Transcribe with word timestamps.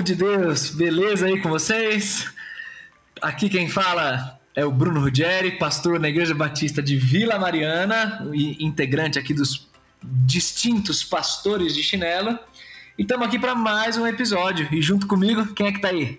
Povo 0.00 0.02
de 0.02 0.14
Deus, 0.14 0.70
beleza 0.70 1.26
aí 1.26 1.40
com 1.40 1.50
vocês? 1.50 2.32
Aqui 3.20 3.50
quem 3.50 3.68
fala 3.68 4.40
é 4.56 4.64
o 4.64 4.70
Bruno 4.70 5.00
Ruggeri, 5.00 5.58
pastor 5.58 6.00
na 6.00 6.08
Igreja 6.08 6.34
Batista 6.34 6.82
de 6.82 6.96
Vila 6.96 7.38
Mariana, 7.38 8.26
e 8.32 8.64
integrante 8.64 9.18
aqui 9.18 9.34
dos 9.34 9.68
distintos 10.02 11.04
pastores 11.04 11.74
de 11.74 11.82
chinelo. 11.82 12.38
E 12.98 13.02
estamos 13.02 13.26
aqui 13.26 13.38
para 13.38 13.54
mais 13.54 13.98
um 13.98 14.06
episódio. 14.06 14.66
E 14.72 14.80
junto 14.80 15.06
comigo, 15.06 15.46
quem 15.54 15.66
é 15.66 15.72
que 15.72 15.80
tá 15.80 15.88
aí? 15.88 16.18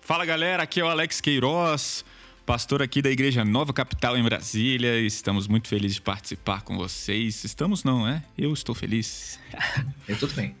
Fala 0.00 0.24
galera, 0.24 0.64
aqui 0.64 0.80
é 0.80 0.84
o 0.84 0.88
Alex 0.88 1.20
Queiroz, 1.20 2.04
pastor 2.44 2.82
aqui 2.82 3.00
da 3.00 3.10
Igreja 3.10 3.44
Nova 3.44 3.72
Capital 3.72 4.16
em 4.16 4.22
Brasília. 4.24 4.98
Estamos 4.98 5.46
muito 5.46 5.68
felizes 5.68 5.96
de 5.96 6.02
participar 6.02 6.62
com 6.62 6.76
vocês. 6.76 7.44
Estamos 7.44 7.84
não, 7.84 8.08
é? 8.08 8.24
Eu 8.36 8.52
estou 8.52 8.74
feliz. 8.74 9.38
Eu 10.08 10.18
tudo 10.18 10.34
bem. 10.34 10.56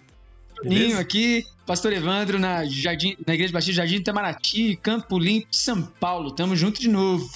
Ninho 0.64 0.98
aqui, 0.98 1.44
Pastor 1.66 1.92
Evandro 1.92 2.38
na, 2.38 2.64
Jardim, 2.64 3.16
na 3.26 3.34
Igreja 3.34 3.52
Batista 3.52 3.74
Jardim 3.74 3.96
Itamaraty, 3.96 4.76
Campo 4.82 5.18
Limpo, 5.18 5.48
São 5.50 5.82
Paulo. 5.82 6.32
Tamo 6.32 6.56
junto 6.56 6.80
de 6.80 6.88
novo. 6.88 7.30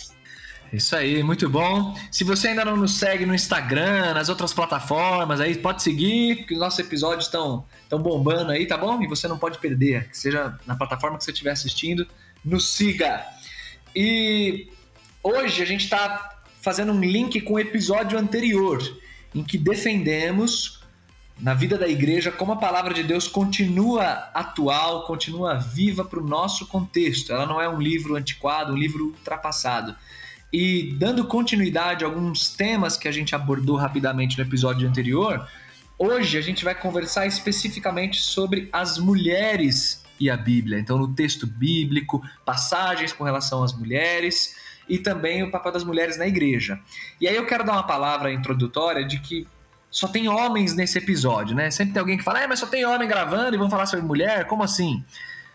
Isso 0.73 0.97
aí, 0.97 1.23
muito 1.23 1.49
bom. 1.49 1.97
Se 2.11 2.25
você 2.25 2.49
ainda 2.49 2.65
não 2.65 2.77
nos 2.77 2.99
segue 2.99 3.25
no 3.25 3.35
Instagram, 3.35 4.15
nas 4.15 4.29
outras 4.29 4.53
plataformas, 4.53 5.41
aí 5.41 5.57
pode 5.57 5.83
seguir, 5.83 6.39
porque 6.39 6.55
os 6.55 6.61
nossos 6.61 6.79
episódios 6.81 7.27
estão 7.27 7.65
tão 7.89 8.03
bombando 8.03 8.51
aí, 8.51 8.67
tá 8.67 8.77
bom? 8.77 9.01
E 9.01 9.07
você 9.07 9.29
não 9.29 9.39
pode 9.39 9.59
perder, 9.59 10.09
seja 10.13 10.59
na 10.67 10.75
plataforma 10.75 11.17
que 11.19 11.25
você 11.25 11.31
estiver 11.31 11.53
assistindo, 11.53 12.07
nos 12.45 12.69
siga. 12.75 13.25
E 13.95 14.69
hoje 15.23 15.63
a 15.63 15.67
gente 15.67 15.85
está 15.85 16.37
fazendo 16.61 16.93
um 16.93 17.01
link 17.01 17.41
com 17.43 17.55
o 17.55 17.59
episódio 17.61 18.19
anterior, 18.19 18.83
em 19.33 19.45
que 19.45 19.57
defendemos 19.57 20.76
na 21.39 21.53
vida 21.53 21.77
da 21.77 21.87
igreja, 21.87 22.33
como 22.33 22.53
a 22.53 22.57
palavra 22.57 22.95
de 22.95 23.03
Deus 23.03 23.29
continua 23.29 24.31
atual, 24.33 25.07
continua 25.07 25.55
viva 25.55 26.05
para 26.05 26.19
o 26.19 26.27
nosso 26.27 26.67
contexto. 26.67 27.33
Ela 27.33 27.47
não 27.47 27.61
é 27.61 27.69
um 27.69 27.81
livro 27.81 28.17
antiquado, 28.17 28.73
um 28.73 28.77
livro 28.77 29.07
ultrapassado. 29.07 29.95
E 30.53 30.95
dando 30.99 31.27
continuidade 31.27 32.05
a 32.05 32.07
alguns 32.07 32.55
temas 32.55 32.97
que 32.97 33.07
a 33.07 33.13
gente 33.13 33.35
abordou 33.35 33.77
rapidamente 33.77 34.39
no 34.39 34.45
episódio 34.45 34.89
anterior, 34.89 35.47
hoje 35.99 36.39
a 36.39 36.41
gente 36.41 36.65
vai 36.65 36.75
conversar 36.75 37.27
especificamente 37.27 38.21
sobre 38.21 38.71
as 38.73 38.97
mulheres 38.97 40.05
e 40.19 40.31
a 40.31 40.37
Bíblia. 40.37 40.79
Então, 40.79 40.97
no 40.97 41.15
texto 41.15 41.47
bíblico, 41.47 42.23
passagens 42.47 43.13
com 43.13 43.25
relação 43.25 43.63
às 43.63 43.77
mulheres 43.77 44.57
e 44.89 44.99
também 44.99 45.43
o 45.43 45.51
papel 45.51 45.73
das 45.73 45.85
mulheres 45.85 46.17
na 46.17 46.27
igreja. 46.27 46.81
E 47.21 47.29
aí 47.29 47.37
eu 47.37 47.45
quero 47.45 47.65
dar 47.65 47.73
uma 47.73 47.87
palavra 47.87 48.33
introdutória 48.33 49.05
de 49.05 49.19
que 49.21 49.47
só 49.97 50.07
tem 50.07 50.29
homens 50.29 50.75
nesse 50.75 50.99
episódio, 50.99 51.57
né? 51.57 51.71
Sempre 51.71 51.95
tem 51.95 52.01
alguém 52.01 52.19
que 52.19 52.23
fala, 52.23 52.43
é, 52.43 52.47
mas 52.47 52.59
só 52.59 52.67
tem 52.67 52.85
homem 52.85 53.09
gravando 53.09 53.57
e 53.57 53.59
vão 53.59 53.71
falar 53.71 53.87
sobre 53.87 54.05
mulher? 54.05 54.47
Como 54.47 54.63
assim? 54.63 55.03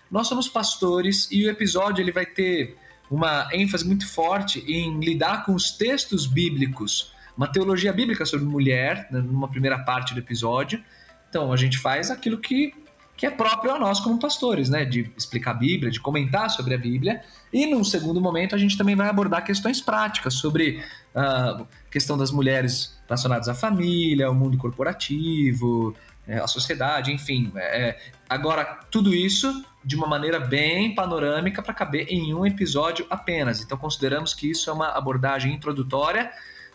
Nós 0.09 0.27
somos 0.27 0.49
pastores 0.49 1.27
e 1.29 1.45
o 1.45 1.49
episódio 1.51 2.01
ele 2.01 2.11
vai 2.11 2.25
ter 2.25 2.75
uma 3.07 3.47
ênfase 3.53 3.85
muito 3.85 4.11
forte 4.11 4.59
em 4.61 4.99
lidar 4.99 5.45
com 5.45 5.53
os 5.53 5.69
textos 5.69 6.25
bíblicos, 6.25 7.13
uma 7.37 7.45
teologia 7.45 7.93
bíblica 7.93 8.25
sobre 8.25 8.47
mulher, 8.47 9.07
né, 9.11 9.19
numa 9.19 9.47
primeira 9.47 9.77
parte 9.77 10.15
do 10.15 10.19
episódio. 10.19 10.83
Então 11.29 11.53
a 11.53 11.55
gente 11.55 11.77
faz 11.77 12.09
aquilo 12.09 12.39
que 12.39 12.73
que 13.21 13.27
é 13.27 13.29
próprio 13.29 13.71
a 13.71 13.77
nós 13.77 13.99
como 13.99 14.17
pastores, 14.17 14.67
né? 14.67 14.83
De 14.83 15.11
explicar 15.15 15.51
a 15.51 15.53
Bíblia, 15.53 15.91
de 15.91 15.99
comentar 15.99 16.49
sobre 16.49 16.73
a 16.73 16.77
Bíblia. 16.79 17.21
E 17.53 17.67
num 17.67 17.83
segundo 17.83 18.19
momento 18.19 18.55
a 18.55 18.57
gente 18.57 18.75
também 18.75 18.95
vai 18.95 19.07
abordar 19.07 19.45
questões 19.45 19.79
práticas 19.79 20.33
sobre 20.33 20.83
a 21.15 21.65
questão 21.89 22.17
das 22.17 22.31
mulheres 22.31 22.97
relacionadas 23.07 23.49
à 23.49 23.53
família, 23.53 24.27
ao 24.27 24.33
mundo 24.33 24.57
corporativo, 24.57 25.95
é, 26.27 26.37
à 26.37 26.47
sociedade, 26.47 27.11
enfim. 27.11 27.51
É, 27.55 27.99
agora, 28.29 28.79
tudo 28.89 29.13
isso 29.13 29.65
de 29.83 29.95
uma 29.95 30.07
maneira 30.07 30.39
bem 30.39 30.93
panorâmica 30.93 31.61
para 31.61 31.73
caber 31.73 32.07
em 32.09 32.33
um 32.33 32.45
episódio 32.45 33.05
apenas. 33.09 33.61
Então 33.61 33.77
consideramos 33.77 34.33
que 34.33 34.49
isso 34.49 34.69
é 34.69 34.73
uma 34.73 34.89
abordagem 34.89 35.53
introdutória 35.53 36.31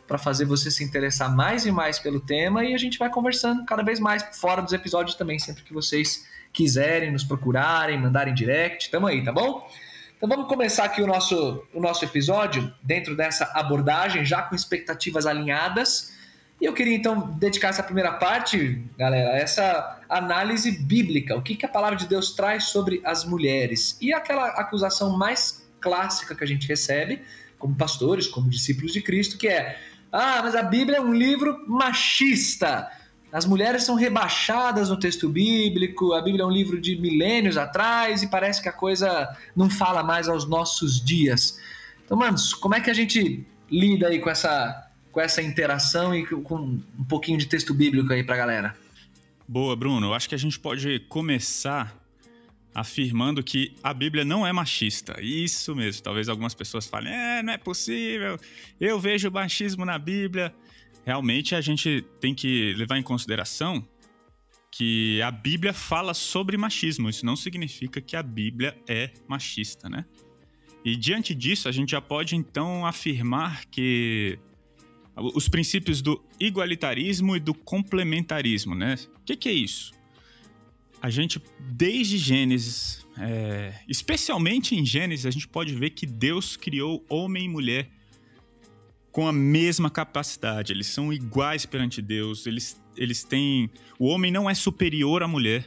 para 0.06 0.18
fazer 0.18 0.44
você 0.44 0.70
se 0.70 0.84
interessar 0.84 1.34
mais 1.34 1.66
e 1.66 1.72
mais 1.72 1.98
pelo 1.98 2.20
tema 2.20 2.64
e 2.64 2.74
a 2.74 2.78
gente 2.78 2.98
vai 2.98 3.10
conversando 3.10 3.64
cada 3.64 3.82
vez 3.82 3.98
mais 3.98 4.24
fora 4.38 4.62
dos 4.62 4.72
episódios 4.72 5.16
também, 5.16 5.38
sempre 5.38 5.62
que 5.62 5.72
vocês 5.72 6.26
quiserem 6.52 7.10
nos 7.10 7.24
procurarem, 7.24 8.00
mandarem 8.00 8.32
direct, 8.32 8.90
tamo 8.90 9.06
aí, 9.06 9.22
tá 9.22 9.32
bom? 9.32 9.68
Então 10.16 10.30
vamos 10.30 10.48
começar 10.48 10.84
aqui 10.84 11.02
o 11.02 11.06
nosso, 11.06 11.62
o 11.74 11.80
nosso 11.80 12.02
episódio 12.02 12.72
dentro 12.82 13.14
dessa 13.14 13.44
abordagem, 13.54 14.24
já 14.24 14.40
com 14.40 14.54
expectativas 14.54 15.26
alinhadas. 15.26 16.14
E 16.58 16.64
eu 16.64 16.72
queria 16.72 16.96
então 16.96 17.32
dedicar 17.38 17.68
essa 17.68 17.82
primeira 17.82 18.12
parte, 18.12 18.82
galera, 18.96 19.32
a 19.32 19.36
essa 19.36 20.00
análise 20.08 20.72
bíblica. 20.72 21.36
O 21.36 21.42
que, 21.42 21.54
que 21.54 21.66
a 21.66 21.68
palavra 21.68 21.96
de 21.96 22.06
Deus 22.06 22.34
traz 22.34 22.64
sobre 22.64 23.02
as 23.04 23.26
mulheres? 23.26 23.98
E 24.00 24.14
aquela 24.14 24.46
acusação 24.48 25.18
mais 25.18 25.68
clássica 25.80 26.34
que 26.34 26.42
a 26.42 26.46
gente 26.46 26.66
recebe, 26.66 27.20
como 27.58 27.74
pastores, 27.74 28.26
como 28.26 28.48
discípulos 28.48 28.94
de 28.94 29.02
Cristo, 29.02 29.36
que 29.36 29.48
é: 29.48 29.78
ah, 30.10 30.40
mas 30.42 30.54
a 30.54 30.62
Bíblia 30.62 30.96
é 30.96 31.00
um 31.00 31.12
livro 31.12 31.62
machista. 31.68 32.90
As 33.32 33.44
mulheres 33.44 33.82
são 33.82 33.96
rebaixadas 33.96 34.88
no 34.88 34.98
texto 34.98 35.28
bíblico, 35.28 36.12
a 36.12 36.22
Bíblia 36.22 36.44
é 36.44 36.46
um 36.46 36.50
livro 36.50 36.80
de 36.80 36.96
milênios 36.96 37.56
atrás 37.56 38.22
e 38.22 38.28
parece 38.28 38.62
que 38.62 38.68
a 38.68 38.72
coisa 38.72 39.28
não 39.54 39.68
fala 39.68 40.02
mais 40.02 40.28
aos 40.28 40.48
nossos 40.48 41.04
dias. 41.04 41.60
Então, 42.04 42.16
manos, 42.16 42.54
como 42.54 42.74
é 42.74 42.80
que 42.80 42.88
a 42.88 42.94
gente 42.94 43.44
lida 43.70 44.08
aí 44.08 44.20
com 44.20 44.30
essa, 44.30 44.90
com 45.10 45.20
essa 45.20 45.42
interação 45.42 46.14
e 46.14 46.24
com 46.24 46.80
um 46.98 47.04
pouquinho 47.08 47.36
de 47.36 47.46
texto 47.46 47.74
bíblico 47.74 48.12
aí 48.12 48.22
pra 48.22 48.36
galera? 48.36 48.76
Boa, 49.46 49.74
Bruno. 49.76 50.14
Acho 50.14 50.28
que 50.28 50.34
a 50.34 50.38
gente 50.38 50.58
pode 50.58 51.00
começar 51.08 51.96
afirmando 52.74 53.42
que 53.42 53.74
a 53.82 53.94
Bíblia 53.94 54.24
não 54.24 54.46
é 54.46 54.52
machista. 54.52 55.16
Isso 55.20 55.74
mesmo. 55.74 56.02
Talvez 56.02 56.28
algumas 56.28 56.54
pessoas 56.54 56.86
falem: 56.86 57.12
é, 57.12 57.42
não 57.42 57.52
é 57.52 57.58
possível. 57.58 58.38
Eu 58.80 59.00
vejo 59.00 59.30
machismo 59.30 59.84
na 59.84 59.98
Bíblia 59.98 60.54
realmente 61.06 61.54
a 61.54 61.60
gente 61.60 62.04
tem 62.20 62.34
que 62.34 62.74
levar 62.74 62.98
em 62.98 63.02
consideração 63.02 63.86
que 64.72 65.22
a 65.22 65.30
Bíblia 65.30 65.72
fala 65.72 66.12
sobre 66.12 66.56
machismo. 66.56 67.08
Isso 67.08 67.24
não 67.24 67.36
significa 67.36 68.00
que 68.00 68.16
a 68.16 68.22
Bíblia 68.22 68.76
é 68.88 69.12
machista, 69.28 69.88
né? 69.88 70.04
E 70.84 70.96
diante 70.96 71.34
disso, 71.34 71.68
a 71.68 71.72
gente 71.72 71.92
já 71.92 72.00
pode 72.00 72.34
então 72.34 72.84
afirmar 72.84 73.64
que 73.66 74.38
os 75.16 75.48
princípios 75.48 76.02
do 76.02 76.22
igualitarismo 76.38 77.36
e 77.36 77.40
do 77.40 77.54
complementarismo, 77.54 78.74
né? 78.74 78.96
O 79.16 79.24
que, 79.24 79.36
que, 79.36 79.48
é 79.48 79.52
isso? 79.52 79.92
A 81.00 81.08
gente, 81.08 81.40
desde 81.60 82.18
Gênesis, 82.18 83.06
é, 83.16 83.74
especialmente 83.88 84.74
em 84.74 84.84
Gênesis, 84.84 85.24
a 85.24 85.30
gente 85.30 85.48
pode 85.48 85.72
ver 85.74 85.90
que 85.90 86.04
Deus 86.04 86.56
criou 86.56 87.04
homem 87.08 87.44
e 87.46 87.48
mulher 87.48 87.95
com 89.16 89.26
a 89.26 89.32
mesma 89.32 89.88
capacidade, 89.88 90.74
eles 90.74 90.88
são 90.88 91.10
iguais 91.10 91.64
perante 91.64 92.02
Deus, 92.02 92.46
eles, 92.46 92.78
eles 92.94 93.24
têm. 93.24 93.70
O 93.98 94.08
homem 94.08 94.30
não 94.30 94.48
é 94.48 94.52
superior 94.54 95.22
à 95.22 95.26
mulher. 95.26 95.64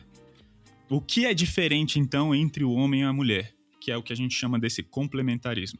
O 0.87 1.01
que 1.01 1.25
é 1.25 1.33
diferente, 1.33 1.99
então, 1.99 2.35
entre 2.35 2.63
o 2.63 2.71
homem 2.71 3.01
e 3.01 3.05
a 3.05 3.11
mulher? 3.11 3.51
Que 3.81 3.91
é 3.91 3.97
o 3.97 4.03
que 4.03 4.13
a 4.13 4.15
gente 4.15 4.35
chama 4.35 4.59
desse 4.59 4.83
complementarismo. 4.83 5.79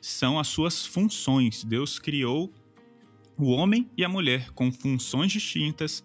São 0.00 0.40
as 0.40 0.48
suas 0.48 0.84
funções. 0.84 1.62
Deus 1.62 2.00
criou 2.00 2.52
o 3.36 3.52
homem 3.52 3.88
e 3.96 4.04
a 4.04 4.08
mulher 4.08 4.50
com 4.50 4.72
funções 4.72 5.30
distintas, 5.30 6.02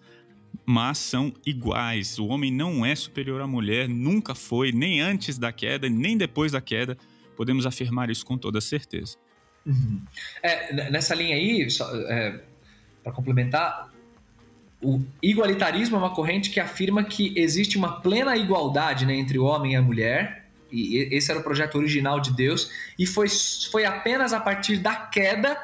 mas 0.64 0.98
são 0.98 1.34
iguais. 1.44 2.20
O 2.20 2.26
homem 2.28 2.52
não 2.52 2.86
é 2.86 2.94
superior 2.94 3.40
à 3.40 3.48
mulher, 3.48 3.88
nunca 3.88 4.32
foi, 4.32 4.70
nem 4.70 5.00
antes 5.00 5.38
da 5.38 5.52
queda, 5.52 5.88
nem 5.88 6.16
depois 6.16 6.52
da 6.52 6.60
queda. 6.60 6.96
Podemos 7.36 7.66
afirmar 7.66 8.10
isso 8.10 8.24
com 8.24 8.38
toda 8.38 8.60
certeza. 8.60 9.16
Uhum. 9.66 10.00
É, 10.42 10.90
nessa 10.90 11.14
linha 11.14 11.36
aí, 11.36 11.66
é, 12.08 12.40
para 13.02 13.12
complementar, 13.12 13.90
o 14.82 15.00
igualitarismo 15.22 15.96
é 15.96 15.98
uma 15.98 16.14
corrente 16.14 16.50
que 16.50 16.60
afirma 16.60 17.02
que 17.04 17.32
existe 17.36 17.78
uma 17.78 18.00
plena 18.00 18.36
igualdade 18.36 19.06
né, 19.06 19.14
entre 19.14 19.38
o 19.38 19.44
homem 19.44 19.72
e 19.72 19.76
a 19.76 19.82
mulher, 19.82 20.44
e 20.70 21.08
esse 21.14 21.30
era 21.30 21.40
o 21.40 21.42
projeto 21.42 21.76
original 21.76 22.20
de 22.20 22.34
Deus, 22.34 22.70
e 22.98 23.06
foi, 23.06 23.28
foi 23.70 23.84
apenas 23.84 24.32
a 24.32 24.40
partir 24.40 24.78
da 24.78 24.94
queda 24.94 25.56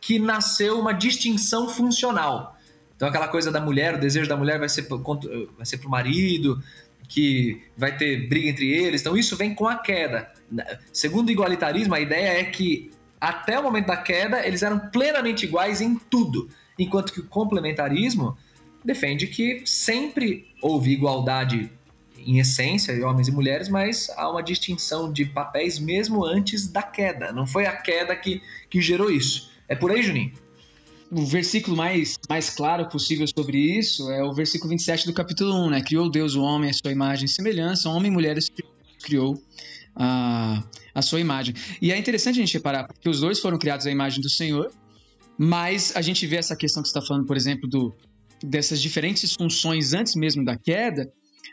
que 0.00 0.18
nasceu 0.18 0.80
uma 0.80 0.92
distinção 0.92 1.68
funcional. 1.68 2.56
Então 2.96 3.08
aquela 3.08 3.28
coisa 3.28 3.50
da 3.50 3.60
mulher, 3.60 3.94
o 3.94 4.00
desejo 4.00 4.28
da 4.28 4.36
mulher 4.36 4.58
vai 4.58 4.68
ser 4.68 4.86
vai 4.88 5.66
ser 5.66 5.78
pro 5.78 5.90
marido, 5.90 6.62
que 7.08 7.62
vai 7.76 7.96
ter 7.96 8.28
briga 8.28 8.48
entre 8.48 8.70
eles. 8.70 9.00
Então 9.00 9.16
isso 9.16 9.36
vem 9.36 9.54
com 9.54 9.66
a 9.66 9.76
queda. 9.76 10.32
Segundo 10.92 11.28
o 11.28 11.32
igualitarismo, 11.32 11.94
a 11.94 12.00
ideia 12.00 12.40
é 12.40 12.44
que 12.44 12.90
até 13.22 13.56
o 13.56 13.62
momento 13.62 13.86
da 13.86 13.96
queda 13.96 14.44
eles 14.44 14.64
eram 14.64 14.80
plenamente 14.80 15.46
iguais 15.46 15.80
em 15.80 15.94
tudo, 15.94 16.48
enquanto 16.76 17.12
que 17.12 17.20
o 17.20 17.26
complementarismo 17.28 18.36
defende 18.84 19.28
que 19.28 19.62
sempre 19.64 20.52
houve 20.60 20.90
igualdade 20.90 21.70
em 22.18 22.40
essência 22.40 22.92
de 22.92 23.02
homens 23.02 23.28
e 23.28 23.32
mulheres, 23.32 23.68
mas 23.68 24.10
há 24.16 24.28
uma 24.28 24.42
distinção 24.42 25.12
de 25.12 25.24
papéis 25.24 25.78
mesmo 25.78 26.24
antes 26.24 26.66
da 26.66 26.82
queda. 26.82 27.32
Não 27.32 27.46
foi 27.46 27.64
a 27.64 27.76
queda 27.76 28.16
que, 28.16 28.42
que 28.68 28.80
gerou 28.80 29.08
isso. 29.08 29.50
É 29.68 29.76
por 29.76 29.92
aí, 29.92 30.02
Juninho? 30.02 30.32
O 31.08 31.24
versículo 31.24 31.76
mais, 31.76 32.18
mais 32.28 32.50
claro 32.50 32.88
possível 32.88 33.26
sobre 33.28 33.58
isso 33.58 34.10
é 34.10 34.24
o 34.24 34.32
versículo 34.32 34.70
27 34.70 35.06
do 35.06 35.12
capítulo 35.12 35.54
1, 35.66 35.70
né? 35.70 35.82
Criou 35.82 36.10
Deus 36.10 36.34
o 36.34 36.42
homem 36.42 36.70
à 36.70 36.72
sua 36.72 36.90
imagem 36.90 37.26
e 37.26 37.28
semelhança, 37.28 37.88
homem 37.88 38.10
e 38.10 38.14
mulheres 38.14 38.50
criou 39.02 39.40
a, 39.94 40.62
a 40.94 41.02
sua 41.02 41.20
imagem. 41.20 41.54
E 41.80 41.92
é 41.92 41.98
interessante 41.98 42.36
a 42.36 42.40
gente 42.40 42.54
reparar, 42.54 42.86
porque 42.86 43.08
os 43.08 43.20
dois 43.20 43.40
foram 43.40 43.58
criados 43.58 43.86
à 43.86 43.90
imagem 43.90 44.20
do 44.20 44.28
Senhor, 44.28 44.72
mas 45.38 45.92
a 45.96 46.02
gente 46.02 46.26
vê 46.26 46.36
essa 46.36 46.56
questão 46.56 46.82
que 46.82 46.88
você 46.88 46.98
está 46.98 47.06
falando, 47.06 47.26
por 47.26 47.36
exemplo, 47.36 47.68
do, 47.68 47.94
dessas 48.42 48.80
diferentes 48.80 49.34
funções 49.34 49.92
antes 49.92 50.14
mesmo 50.14 50.44
da 50.44 50.56
queda, 50.56 51.10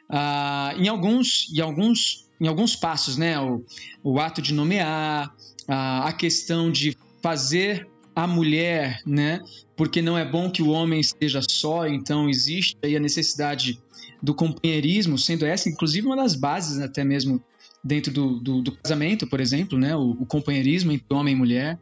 ah, 0.10 0.74
em, 0.78 0.88
alguns, 0.88 1.52
em, 1.56 1.62
alguns, 1.62 2.28
em 2.42 2.48
alguns 2.48 2.76
passos, 2.76 3.18
né? 3.18 3.40
O, 3.40 3.64
o 4.04 4.20
ato 4.20 4.42
de 4.42 4.54
nomear, 4.54 5.34
a, 5.68 6.08
a 6.08 6.14
questão 6.14 6.72
de 6.72 6.98
fazer 7.22 7.88
a 8.16 8.26
mulher, 8.28 9.02
né? 9.06 9.40
Porque 9.76 10.02
não 10.02 10.18
é 10.18 10.26
bom 10.26 10.52
que 10.52 10.62
o 10.62 10.70
homem 10.70 11.00
esteja 11.00 11.42
só, 11.48 11.88
então 11.88 12.30
existe 12.30 12.76
aí 12.84 12.96
a 12.96 13.00
necessidade 13.00 13.80
do 14.22 14.34
companheirismo, 14.34 15.18
sendo 15.18 15.46
essa, 15.46 15.70
inclusive, 15.70 16.06
uma 16.06 16.18
das 16.18 16.36
bases 16.36 16.80
até 16.80 17.04
mesmo 17.04 17.42
dentro 17.84 18.12
do, 18.12 18.40
do, 18.40 18.62
do 18.62 18.72
casamento, 18.72 19.28
por 19.28 19.40
exemplo, 19.40 19.78
né? 19.78 19.96
O, 19.96 20.12
o, 20.12 20.26
companheirismo 20.26 20.92
entre 20.92 21.06
homem 21.14 21.34
e 21.34 21.38
mulher. 21.38 21.80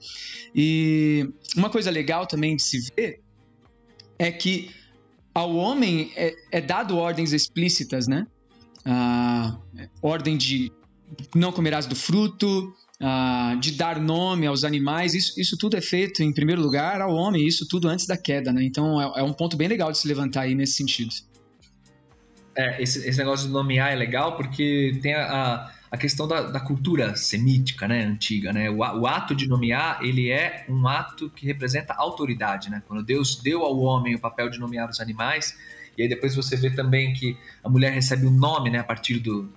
E 0.56 1.30
uma 1.56 1.70
coisa 1.70 1.90
legal 1.90 2.28
também 2.28 2.56
de 2.56 2.64
se 2.64 2.80
ver 2.96 3.22
é 4.20 4.32
que 4.32 4.72
ao 5.34 5.56
homem 5.56 6.12
é, 6.16 6.34
é 6.52 6.62
dado 6.62 6.98
ordens 6.98 7.34
explícitas, 7.34 8.08
né? 8.08 8.26
Ah, 8.86 9.58
ordem 10.02 10.38
de 10.38 10.72
não 11.36 11.52
comerás 11.52 11.86
do 11.86 11.96
fruto, 11.96 12.74
ah, 13.00 13.56
de 13.60 13.72
dar 13.74 14.00
nome 14.00 14.48
aos 14.48 14.64
animais, 14.64 15.14
isso, 15.14 15.40
isso 15.40 15.58
tudo 15.58 15.78
é 15.78 15.82
feito, 15.82 16.24
em 16.24 16.34
primeiro 16.34 16.62
lugar, 16.62 17.02
ao 17.02 17.14
homem, 17.14 17.46
isso 17.46 17.68
tudo 17.68 17.88
antes 17.88 18.08
da 18.08 18.18
queda, 18.18 18.52
né? 18.52 18.64
Então 18.64 19.02
é, 19.02 19.20
é 19.20 19.24
um 19.24 19.34
ponto 19.34 19.58
bem 19.58 19.68
legal 19.68 19.92
de 19.92 19.98
se 19.98 20.08
levantar 20.08 20.42
aí 20.42 20.56
nesse 20.56 20.74
sentido. 20.74 21.14
É, 22.56 22.82
esse, 22.82 23.08
esse 23.08 23.20
negócio 23.20 23.46
de 23.46 23.54
nomear 23.54 23.92
é 23.92 23.96
legal 23.96 24.36
porque 24.36 24.98
tem 25.04 25.14
a, 25.14 25.28
a 25.28 25.77
a 25.90 25.98
questão 25.98 26.28
da, 26.28 26.42
da, 26.42 26.60
cultura 26.60 27.16
semítica, 27.16 27.88
né, 27.88 28.04
antiga, 28.04 28.52
né? 28.52 28.70
O, 28.70 28.78
o, 28.78 29.08
ato 29.08 29.34
de 29.34 29.48
nomear, 29.48 30.00
ele 30.02 30.30
é 30.30 30.66
um 30.68 30.88
ato 30.88 31.30
que 31.30 31.46
representa 31.46 31.94
autoridade, 31.94 32.70
né? 32.70 32.84
Quando 32.88 33.04
Deus 33.04 33.38
deu 33.38 33.64
ao 33.64 33.80
homem 33.80 34.16
o 34.16 34.20
papel 34.20 34.50
de 34.50 34.60
nomear 34.60 34.90
os 34.90 35.00
animais, 35.00 35.58
e 35.98 36.04
aí 36.04 36.10
depois 36.10 36.36
você 36.36 36.56
vê 36.58 36.70
também 36.70 37.14
que 37.14 37.38
a 37.64 37.70
mulher 37.70 37.92
recebe 37.94 38.26
um 38.26 38.32
nome, 38.32 38.70
né, 38.70 38.80
a 38.80 38.84
partir 38.84 39.20
do, 39.20 39.50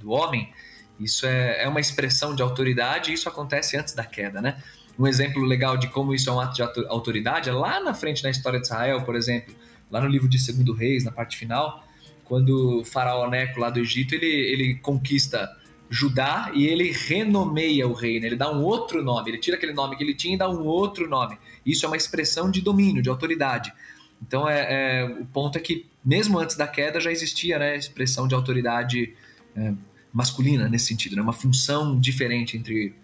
do 0.00 0.10
homem, 0.10 0.52
isso 1.00 1.26
é, 1.26 1.64
é 1.64 1.68
uma 1.68 1.80
expressão 1.80 2.34
de 2.34 2.42
autoridade 2.42 3.10
e 3.10 3.14
isso 3.14 3.28
acontece 3.28 3.76
antes 3.76 3.92
da 3.92 4.04
queda, 4.04 4.40
né? 4.40 4.62
Um 4.96 5.06
exemplo 5.06 5.42
legal 5.42 5.76
de 5.76 5.88
como 5.88 6.14
isso 6.14 6.30
é 6.30 6.32
um 6.32 6.38
ato 6.38 6.54
de 6.54 6.86
autoridade 6.86 7.48
é 7.48 7.52
lá 7.52 7.80
na 7.80 7.94
frente 7.94 8.22
na 8.22 8.30
história 8.30 8.60
de 8.60 8.66
Israel, 8.66 9.02
por 9.02 9.16
exemplo, 9.16 9.54
lá 9.90 10.00
no 10.00 10.06
livro 10.06 10.28
de 10.28 10.38
Segundo 10.38 10.72
Reis, 10.72 11.02
na 11.02 11.10
parte 11.10 11.36
final, 11.36 11.84
quando 12.24 12.80
o 12.80 12.84
faraó 12.84 13.28
Neco 13.28 13.58
lá 13.58 13.68
do 13.68 13.80
Egito, 13.80 14.14
ele, 14.14 14.26
ele 14.26 14.74
conquista 14.76 15.50
Judá 15.92 16.50
e 16.54 16.66
ele 16.66 16.90
renomeia 16.90 17.86
o 17.86 17.92
reino, 17.92 18.24
ele 18.24 18.34
dá 18.34 18.50
um 18.50 18.62
outro 18.62 19.04
nome, 19.04 19.30
ele 19.30 19.36
tira 19.36 19.58
aquele 19.58 19.74
nome 19.74 19.94
que 19.94 20.02
ele 20.02 20.14
tinha 20.14 20.34
e 20.34 20.38
dá 20.38 20.48
um 20.48 20.64
outro 20.64 21.06
nome. 21.06 21.36
Isso 21.66 21.84
é 21.84 21.88
uma 21.88 21.98
expressão 21.98 22.50
de 22.50 22.62
domínio, 22.62 23.02
de 23.02 23.10
autoridade. 23.10 23.70
Então 24.26 24.48
é, 24.48 24.66
é 24.70 25.04
o 25.04 25.26
ponto 25.26 25.58
é 25.58 25.60
que 25.60 25.84
mesmo 26.02 26.38
antes 26.38 26.56
da 26.56 26.66
queda 26.66 26.98
já 26.98 27.12
existia 27.12 27.58
né, 27.58 27.76
expressão 27.76 28.26
de 28.26 28.34
autoridade 28.34 29.12
é, 29.54 29.74
masculina 30.10 30.66
nesse 30.66 30.86
sentido, 30.86 31.14
né, 31.14 31.20
uma 31.20 31.34
função 31.34 32.00
diferente 32.00 32.56
entre, 32.56 32.94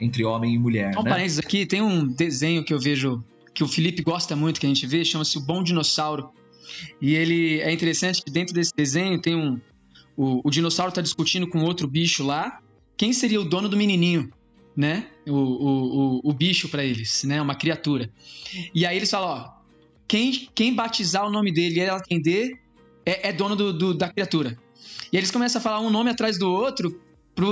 entre 0.00 0.24
homem 0.24 0.54
e 0.54 0.58
mulher. 0.60 0.96
Um 0.96 1.02
né? 1.02 1.10
parênteses 1.10 1.40
aqui, 1.40 1.66
tem 1.66 1.82
um 1.82 2.06
desenho 2.06 2.62
que 2.62 2.72
eu 2.72 2.78
vejo 2.78 3.20
que 3.52 3.64
o 3.64 3.68
Felipe 3.68 4.00
gosta 4.00 4.36
muito 4.36 4.60
que 4.60 4.66
a 4.66 4.68
gente 4.68 4.86
vê, 4.86 5.04
chama-se 5.04 5.36
o 5.36 5.40
Bom 5.40 5.60
Dinossauro. 5.60 6.30
E 7.02 7.16
ele 7.16 7.60
é 7.60 7.72
interessante 7.72 8.22
que 8.22 8.30
dentro 8.30 8.54
desse 8.54 8.72
desenho 8.76 9.20
tem 9.20 9.34
um, 9.34 9.60
o, 10.18 10.40
o 10.42 10.50
dinossauro 10.50 10.90
tá 10.90 11.00
discutindo 11.00 11.48
com 11.48 11.62
outro 11.62 11.86
bicho 11.86 12.26
lá. 12.26 12.60
Quem 12.96 13.12
seria 13.12 13.40
o 13.40 13.44
dono 13.44 13.68
do 13.68 13.76
menininho? 13.76 14.32
Né? 14.76 15.06
O, 15.26 15.32
o, 15.32 16.16
o, 16.16 16.20
o 16.24 16.32
bicho 16.32 16.68
para 16.68 16.84
eles, 16.84 17.22
né? 17.22 17.40
Uma 17.40 17.54
criatura. 17.54 18.10
E 18.74 18.84
aí 18.84 18.96
eles 18.96 19.10
falam: 19.10 19.28
ó, 19.28 19.50
quem, 20.08 20.48
quem 20.54 20.74
batizar 20.74 21.24
o 21.24 21.30
nome 21.30 21.52
dele 21.52 21.76
e 21.76 21.80
ele 21.80 21.90
atender 21.90 22.60
é, 23.06 23.28
é 23.28 23.32
dono 23.32 23.54
do, 23.54 23.72
do, 23.72 23.94
da 23.94 24.08
criatura. 24.08 24.58
E 25.12 25.16
eles 25.16 25.30
começam 25.30 25.60
a 25.60 25.62
falar 25.62 25.80
um 25.80 25.90
nome 25.90 26.10
atrás 26.10 26.36
do 26.36 26.50
outro 26.50 27.00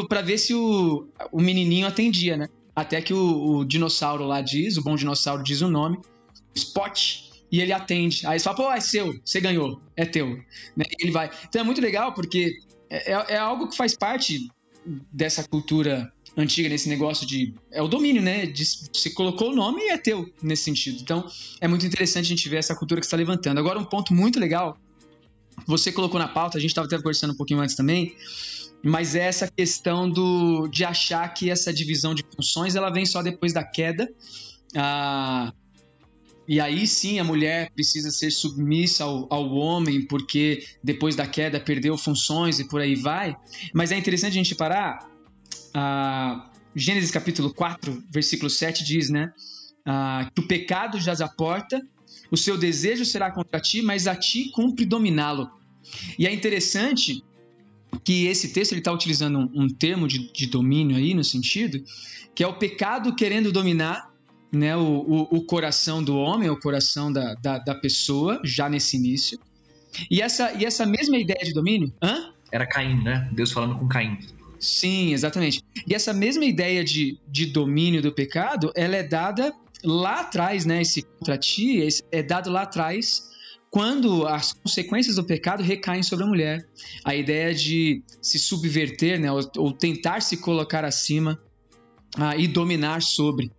para 0.09 0.21
ver 0.21 0.37
se 0.37 0.53
o, 0.53 1.09
o 1.31 1.41
menininho 1.41 1.87
atendia, 1.87 2.37
né? 2.37 2.49
Até 2.75 3.01
que 3.01 3.15
o, 3.15 3.59
o, 3.59 3.65
dinossauro 3.65 4.25
lá 4.25 4.41
diz, 4.41 4.77
o 4.77 4.83
bom 4.83 4.97
dinossauro 4.97 5.43
diz 5.43 5.63
o 5.63 5.69
nome, 5.69 5.99
Spot, 6.55 7.26
e 7.57 7.61
ele 7.63 7.73
atende. 7.73 8.27
Aí 8.27 8.39
você 8.39 8.45
fala, 8.45 8.57
pô, 8.57 8.73
é 8.73 8.81
seu, 8.81 9.19
você 9.25 9.41
ganhou, 9.41 9.81
é 9.97 10.05
teu. 10.05 10.29
Né? 10.77 10.85
Ele 11.01 11.11
vai. 11.11 11.31
Então 11.49 11.63
é 11.63 11.65
muito 11.65 11.81
legal 11.81 12.13
porque 12.13 12.59
é, 12.91 13.13
é, 13.13 13.35
é 13.35 13.39
algo 13.39 13.69
que 13.69 13.77
faz 13.77 13.97
parte 13.97 14.49
dessa 15.11 15.43
cultura 15.49 16.13
antiga, 16.37 16.69
nesse 16.69 16.87
negócio 16.87 17.27
de. 17.27 17.55
É 17.73 17.81
o 17.81 17.89
domínio, 17.89 18.21
né? 18.21 18.45
De, 18.45 18.63
você 18.65 19.09
colocou 19.09 19.53
o 19.53 19.55
nome 19.55 19.81
e 19.85 19.89
é 19.89 19.97
teu, 19.97 20.31
nesse 20.43 20.65
sentido. 20.65 20.99
Então 21.01 21.27
é 21.59 21.67
muito 21.67 21.87
interessante 21.87 22.27
a 22.27 22.29
gente 22.29 22.47
ver 22.47 22.59
essa 22.59 22.77
cultura 22.77 23.01
que 23.01 23.07
está 23.07 23.17
levantando. 23.17 23.59
Agora, 23.59 23.79
um 23.79 23.85
ponto 23.87 24.13
muito 24.13 24.39
legal, 24.39 24.79
você 25.67 25.91
colocou 25.91 26.21
na 26.21 26.29
pauta, 26.29 26.59
a 26.59 26.61
gente 26.61 26.71
estava 26.71 26.87
até 26.87 26.99
conversando 26.99 27.33
um 27.33 27.37
pouquinho 27.37 27.61
antes 27.61 27.75
também, 27.75 28.15
mas 28.85 29.15
é 29.15 29.25
essa 29.25 29.51
questão 29.51 30.11
do, 30.11 30.69
de 30.69 30.85
achar 30.85 31.27
que 31.33 31.51
essa 31.51 31.73
divisão 31.73 32.15
de 32.15 32.23
funções 32.37 32.77
ela 32.77 32.91
vem 32.91 33.07
só 33.07 33.23
depois 33.23 33.55
da 33.55 33.65
queda. 33.65 34.13
Ah, 34.77 35.55
e 36.49 36.61
aí 36.61 36.87
sim 36.87 37.19
a 37.19 37.25
mulher 37.25 37.71
precisa 37.73 38.11
ser 38.11 38.31
submissa 38.31 39.05
ao, 39.05 39.27
ao 39.33 39.51
homem, 39.55 40.07
porque 40.07 40.65
depois 40.83 41.17
da 41.17 41.27
queda 41.27 41.59
perdeu 41.59 41.97
funções 41.97 42.61
e 42.61 42.69
por 42.69 42.81
aí 42.81 42.95
vai. 42.95 43.37
Mas 43.75 43.93
é 43.93 43.99
interessante 43.99 44.33
a 44.33 44.37
gente 44.37 44.55
parar. 44.55 45.11
Ah, 45.75 46.51
Gênesis 46.75 47.11
capítulo 47.11 47.53
4, 47.53 48.05
versículo 48.11 48.51
7 48.51 48.85
diz, 48.85 49.11
né? 49.11 49.33
Ah, 49.85 50.31
que 50.35 50.41
o 50.41 50.47
pecado 50.47 51.01
jaz 51.01 51.21
à 51.21 51.29
porta, 51.29 51.81
o 52.31 52.37
seu 52.37 52.57
desejo 52.57 53.05
será 53.05 53.31
contra 53.31 53.61
ti, 53.61 53.83
mas 53.83 54.07
a 54.07 54.15
ti 54.15 54.51
cumpre 54.51 54.85
dominá-lo. 54.85 55.51
E 56.19 56.27
é 56.27 56.33
interessante 56.33 57.25
que 58.05 58.27
esse 58.27 58.53
texto 58.53 58.73
ele 58.73 58.81
está 58.81 58.93
utilizando 58.93 59.39
um, 59.39 59.65
um 59.65 59.69
termo 59.69 60.07
de, 60.07 60.31
de 60.33 60.47
domínio 60.47 60.97
aí 60.97 61.15
no 61.15 61.25
sentido 61.25 61.83
que 62.37 62.45
é 62.45 62.47
o 62.47 62.53
pecado 62.53 63.17
querendo 63.17 63.51
dominar 63.51 64.15
né, 64.53 64.77
o, 64.77 64.81
o, 64.81 65.37
o, 65.37 65.45
coração 65.45 66.03
do 66.03 66.17
homem, 66.17 66.49
o 66.49 66.59
coração 66.59 67.13
da, 67.13 67.35
da, 67.35 67.59
da, 67.59 67.75
pessoa, 67.75 68.41
já 68.45 68.69
nesse 68.69 68.97
início. 68.97 69.39
E 70.11 70.23
essa, 70.23 70.53
e 70.53 70.65
essa 70.65 70.87
mesma 70.87 71.19
ideia 71.19 71.45
de 71.45 71.53
domínio. 71.53 71.93
Hã? 72.03 72.33
Era 72.53 72.67
Caim, 72.67 73.03
né? 73.03 73.29
Deus 73.33 73.53
falando 73.53 73.79
com 73.79 73.89
Caim. 73.89 74.19
Sim, 74.59 75.13
exatamente. 75.13 75.63
E 75.87 75.95
essa 75.95 76.13
mesma 76.13 76.45
ideia 76.45 76.85
de, 76.85 77.19
de 77.29 77.47
domínio 77.47 78.01
do 78.01 78.13
pecado, 78.13 78.73
ela 78.75 78.97
é 78.97 79.03
dada 79.03 79.53
lá 79.85 80.21
atrás, 80.21 80.65
né? 80.65 80.83
Esse 80.83 81.03
contra 81.03 81.37
ti 81.37 81.87
é 82.11 82.23
dado 82.23 82.51
lá 82.51 82.63
atrás 82.63 83.31
quando 83.71 84.27
as 84.27 84.53
consequências 84.53 85.17
do 85.17 85.25
pecado 85.25 85.63
recaem 85.63 86.03
sobre 86.03 86.25
a 86.25 86.29
mulher. 86.29 86.67
A 87.05 87.15
ideia 87.15 87.55
de 87.55 88.03
se 88.23 88.39
subverter, 88.39 89.21
né? 89.21 89.31
Ou, 89.31 89.41
ou 89.59 89.73
tentar 89.73 90.23
se 90.23 90.39
colocar 90.39 90.85
acima 90.85 91.39
ah, 92.17 92.37
e 92.37 92.49
dominar 92.49 93.03
sobre. 93.03 93.51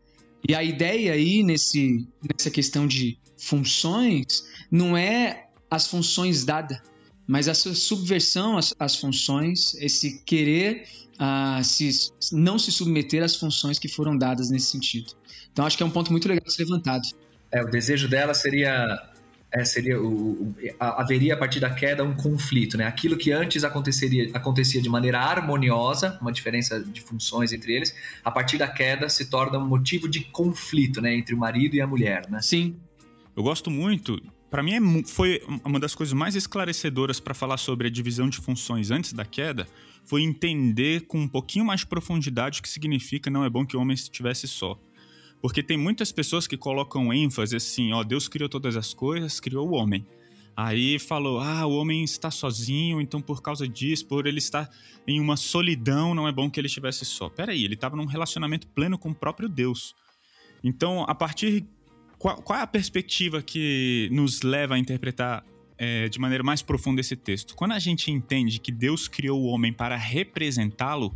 E 0.48 0.56
a 0.56 0.64
ideia 0.64 1.14
aí 1.14 1.44
nesse, 1.44 2.08
nessa 2.24 2.50
questão 2.50 2.88
de 2.88 3.18
funções 3.38 4.46
não 4.72 4.96
é 4.96 5.48
as 5.70 5.88
funções 5.88 6.46
dadas, 6.46 6.80
mas 7.28 7.50
a 7.50 7.54
subversão 7.54 8.58
às, 8.58 8.74
às 8.80 8.96
funções, 8.96 9.74
esse 9.76 10.24
querer 10.24 10.88
uh, 11.20 11.62
se, 11.64 12.12
não 12.32 12.58
se 12.58 12.72
submeter 12.72 13.22
às 13.24 13.36
funções 13.36 13.78
que 13.78 13.90
foram 13.90 14.18
dadas 14.18 14.50
nesse 14.50 14.68
sentido. 14.68 15.12
Então 15.52 15.66
acho 15.66 15.76
que 15.76 15.84
é 15.84 15.86
um 15.86 15.92
ponto 15.92 16.12
muito 16.12 16.28
legal 16.28 16.46
de 16.46 16.54
ser 16.54 16.64
levantado. 16.64 17.08
É, 17.52 17.62
o 17.62 17.70
desejo 17.70 18.08
dela 18.08 18.34
seria 18.34 19.12
é, 19.58 19.66
seria 19.66 20.02
o, 20.02 20.56
haveria 20.80 21.34
a 21.34 21.38
partir 21.38 21.60
da 21.60 21.70
queda 21.70 22.04
um 22.04 22.16
conflito, 22.16 22.78
né? 22.78 22.86
Aquilo 22.86 23.18
que 23.18 23.32
antes 23.32 23.64
aconteceria, 23.64 24.30
acontecia 24.34 24.82
de 24.82 24.90
maneira 24.90 25.20
harmoniosa, 25.20 26.18
uma 26.22 26.32
diferença 26.32 26.80
de 26.80 27.02
funções 27.02 27.52
entre 27.52 27.74
eles, 27.74 27.96
a 28.24 28.32
partir 28.32 28.58
da 28.58 28.68
queda 28.68 29.10
se 29.10 29.30
torna 29.30 29.58
um 29.58 29.68
motivo 29.68 30.08
de 30.08 30.22
conflito, 30.22 31.02
né, 31.02 31.16
entre 31.16 31.34
o 31.34 31.38
marido 31.38 31.76
e 31.76 31.82
a 31.82 31.88
mulher, 31.88 32.30
né? 32.30 32.42
Sim. 32.42 32.76
Eu 33.36 33.44
gosto 33.44 33.70
muito 33.70 34.22
para 34.50 34.64
mim 34.64 34.74
é, 34.74 35.04
foi 35.06 35.42
uma 35.64 35.80
das 35.80 35.94
coisas 35.94 36.14
mais 36.14 36.36
esclarecedoras 36.36 37.20
para 37.20 37.34
falar 37.34 37.58
sobre 37.58 37.88
a 37.88 37.92
divisão 37.92 38.30
de 38.30 38.38
funções 38.38 38.92
antes 38.92 39.14
da 39.14 39.26
queda, 39.26 39.68
foi 40.06 40.22
entender 40.22 41.02
com 41.02 41.20
um 41.20 41.28
pouquinho 41.28 41.66
mais 41.66 41.82
de 41.82 41.88
profundidade 41.88 42.60
o 42.60 42.64
que 42.64 42.70
significa 42.70 43.30
não 43.30 43.44
é 43.44 43.50
bom 43.50 43.66
que 43.66 43.76
o 43.76 43.82
homem 43.82 43.94
estivesse 43.94 44.48
só. 44.48 44.80
Porque 45.42 45.62
tem 45.62 45.78
muitas 45.78 46.12
pessoas 46.12 46.48
que 46.48 46.58
colocam 46.58 47.14
ênfase 47.14 47.56
assim, 47.56 47.92
ó, 47.94 48.04
Deus 48.04 48.28
criou 48.28 48.50
todas 48.50 48.76
as 48.76 48.94
coisas, 48.94 49.40
criou 49.40 49.70
o 49.70 49.74
homem. 49.74 50.06
Aí 50.56 50.98
falou, 50.98 51.40
ah, 51.40 51.68
o 51.68 51.76
homem 51.76 52.04
está 52.04 52.32
sozinho, 52.32 53.00
então 53.00 53.22
por 53.22 53.44
causa 53.44 53.68
disso, 53.68 54.08
por 54.08 54.26
ele 54.26 54.40
estar 54.40 54.68
em 55.08 55.22
uma 55.22 55.38
solidão, 55.38 56.16
não 56.16 56.28
é 56.28 56.32
bom 56.32 56.50
que 56.50 56.60
ele 56.60 56.66
estivesse 56.66 57.06
só. 57.06 57.30
Peraí, 57.30 57.64
ele 57.64 57.76
estava 57.76 57.96
num 57.96 58.06
relacionamento 58.06 58.68
pleno 58.70 58.98
com 58.98 59.12
o 59.12 59.16
próprio 59.16 59.48
Deus. 59.48 59.96
Então, 60.64 61.04
a 61.08 61.14
partir. 61.14 61.66
Qual, 62.18 62.42
qual 62.42 62.58
é 62.58 62.64
a 62.64 62.68
perspectiva 62.68 63.44
que 63.44 64.10
nos 64.12 64.42
leva 64.42 64.74
a 64.74 64.80
interpretar 64.80 65.46
é, 65.78 66.10
de 66.10 66.18
maneira 66.18 66.44
mais 66.44 66.64
profunda 66.64 67.00
esse 67.00 67.16
texto? 67.16 67.56
Quando 67.56 67.74
a 67.74 67.80
gente 67.80 68.10
entende 68.12 68.60
que 68.60 68.72
Deus 68.72 69.08
criou 69.08 69.40
o 69.40 69.46
homem 69.46 69.72
para 69.72 69.96
representá-lo, 69.96 71.16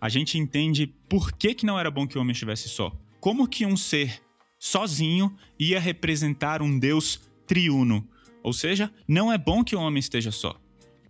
a 0.00 0.08
gente 0.08 0.38
entende 0.38 0.86
por 1.10 1.32
que, 1.32 1.52
que 1.52 1.66
não 1.66 1.78
era 1.78 1.90
bom 1.90 2.06
que 2.06 2.16
o 2.16 2.22
homem 2.22 2.32
estivesse 2.32 2.70
só. 2.70 2.90
Como 3.20 3.48
que 3.48 3.66
um 3.66 3.76
ser 3.76 4.20
sozinho 4.58 5.36
ia 5.58 5.80
representar 5.80 6.62
um 6.62 6.78
Deus 6.78 7.20
triuno? 7.46 8.06
Ou 8.42 8.52
seja, 8.52 8.92
não 9.06 9.32
é 9.32 9.36
bom 9.36 9.64
que 9.64 9.74
o 9.74 9.80
homem 9.80 9.98
esteja 9.98 10.30
só. 10.30 10.58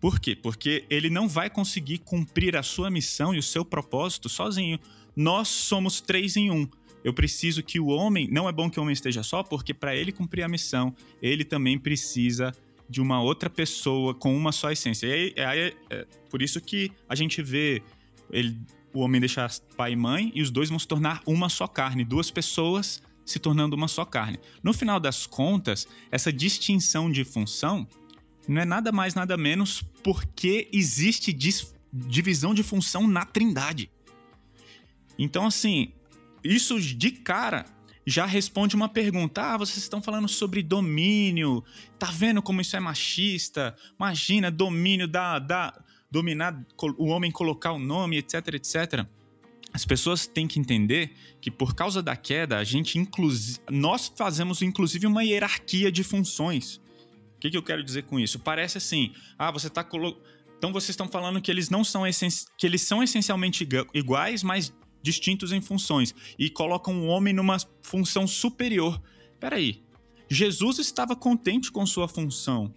Por 0.00 0.20
quê? 0.20 0.34
Porque 0.36 0.84
ele 0.88 1.10
não 1.10 1.28
vai 1.28 1.50
conseguir 1.50 1.98
cumprir 1.98 2.56
a 2.56 2.62
sua 2.62 2.90
missão 2.90 3.34
e 3.34 3.38
o 3.38 3.42
seu 3.42 3.64
propósito 3.64 4.28
sozinho. 4.28 4.78
Nós 5.14 5.48
somos 5.48 6.00
três 6.00 6.36
em 6.36 6.50
um. 6.50 6.68
Eu 7.04 7.12
preciso 7.12 7.62
que 7.62 7.80
o 7.80 7.88
homem. 7.88 8.28
Não 8.30 8.48
é 8.48 8.52
bom 8.52 8.70
que 8.70 8.78
o 8.78 8.82
homem 8.82 8.92
esteja 8.92 9.22
só, 9.22 9.42
porque 9.42 9.74
para 9.74 9.94
ele 9.94 10.12
cumprir 10.12 10.42
a 10.42 10.48
missão, 10.48 10.94
ele 11.20 11.44
também 11.44 11.78
precisa 11.78 12.52
de 12.88 13.00
uma 13.00 13.20
outra 13.20 13.50
pessoa 13.50 14.14
com 14.14 14.36
uma 14.36 14.52
só 14.52 14.70
essência. 14.70 15.06
E 15.06 15.12
aí, 15.12 15.32
é, 15.36 15.74
é 15.90 16.06
por 16.30 16.42
isso 16.42 16.60
que 16.60 16.90
a 17.08 17.14
gente 17.14 17.42
vê 17.42 17.82
ele, 18.30 18.58
o 18.94 19.00
homem 19.00 19.20
deixar 19.20 19.50
pai 19.76 19.92
e 19.92 19.96
mãe 19.96 20.32
e 20.34 20.42
os 20.42 20.50
dois 20.50 20.68
vão 20.68 20.78
se 20.78 20.86
tornar 20.86 21.22
uma 21.26 21.48
só 21.48 21.66
carne. 21.66 22.04
Duas 22.04 22.30
pessoas 22.30 23.02
se 23.24 23.38
tornando 23.38 23.76
uma 23.76 23.88
só 23.88 24.04
carne. 24.04 24.38
No 24.62 24.72
final 24.72 24.98
das 24.98 25.26
contas, 25.26 25.86
essa 26.10 26.32
distinção 26.32 27.10
de 27.10 27.24
função 27.24 27.86
não 28.48 28.62
é 28.62 28.64
nada 28.64 28.90
mais, 28.90 29.14
nada 29.14 29.36
menos 29.36 29.82
porque 30.02 30.68
existe 30.72 31.36
divisão 31.92 32.54
de 32.54 32.62
função 32.62 33.06
na 33.06 33.26
Trindade. 33.26 33.90
Então, 35.18 35.46
assim, 35.46 35.92
isso 36.42 36.80
de 36.80 37.10
cara 37.10 37.66
já 38.06 38.24
responde 38.24 38.74
uma 38.74 38.88
pergunta. 38.88 39.42
Ah, 39.42 39.58
vocês 39.58 39.76
estão 39.76 40.00
falando 40.00 40.28
sobre 40.28 40.62
domínio. 40.62 41.62
Tá 41.98 42.06
vendo 42.10 42.40
como 42.40 42.62
isso 42.62 42.74
é 42.74 42.80
machista? 42.80 43.76
Imagina, 43.98 44.50
domínio 44.50 45.06
da, 45.06 45.38
da 45.38 45.78
dominar 46.10 46.64
o 46.96 47.06
homem 47.06 47.30
colocar 47.30 47.72
o 47.72 47.78
nome, 47.78 48.18
etc, 48.18 48.54
etc. 48.54 49.06
As 49.72 49.84
pessoas 49.84 50.26
têm 50.26 50.48
que 50.48 50.58
entender 50.58 51.12
que 51.40 51.50
por 51.50 51.74
causa 51.74 52.02
da 52.02 52.16
queda, 52.16 52.58
a 52.58 52.64
gente 52.64 52.98
nós 53.70 54.12
fazemos 54.16 54.62
inclusive 54.62 55.06
uma 55.06 55.22
hierarquia 55.22 55.92
de 55.92 56.02
funções. 56.02 56.76
O 57.36 57.40
que, 57.40 57.50
que 57.50 57.56
eu 57.56 57.62
quero 57.62 57.84
dizer 57.84 58.04
com 58.04 58.18
isso? 58.18 58.38
Parece 58.38 58.78
assim, 58.78 59.12
ah, 59.38 59.50
você 59.50 59.68
está 59.68 59.84
colo... 59.84 60.20
então 60.56 60.72
vocês 60.72 60.90
estão 60.90 61.06
falando 61.06 61.40
que 61.40 61.50
eles 61.50 61.70
não 61.70 61.84
são 61.84 62.02
que 62.56 62.66
eles 62.66 62.82
são 62.82 63.02
essencialmente 63.02 63.66
iguais, 63.94 64.42
mas 64.42 64.72
distintos 65.02 65.52
em 65.52 65.60
funções 65.60 66.14
e 66.38 66.50
colocam 66.50 67.00
o 67.00 67.06
homem 67.06 67.32
numa 67.32 67.56
função 67.82 68.26
superior. 68.26 69.00
Peraí, 69.38 69.82
Jesus 70.28 70.78
estava 70.78 71.14
contente 71.14 71.70
com 71.70 71.86
sua 71.86 72.08
função. 72.08 72.74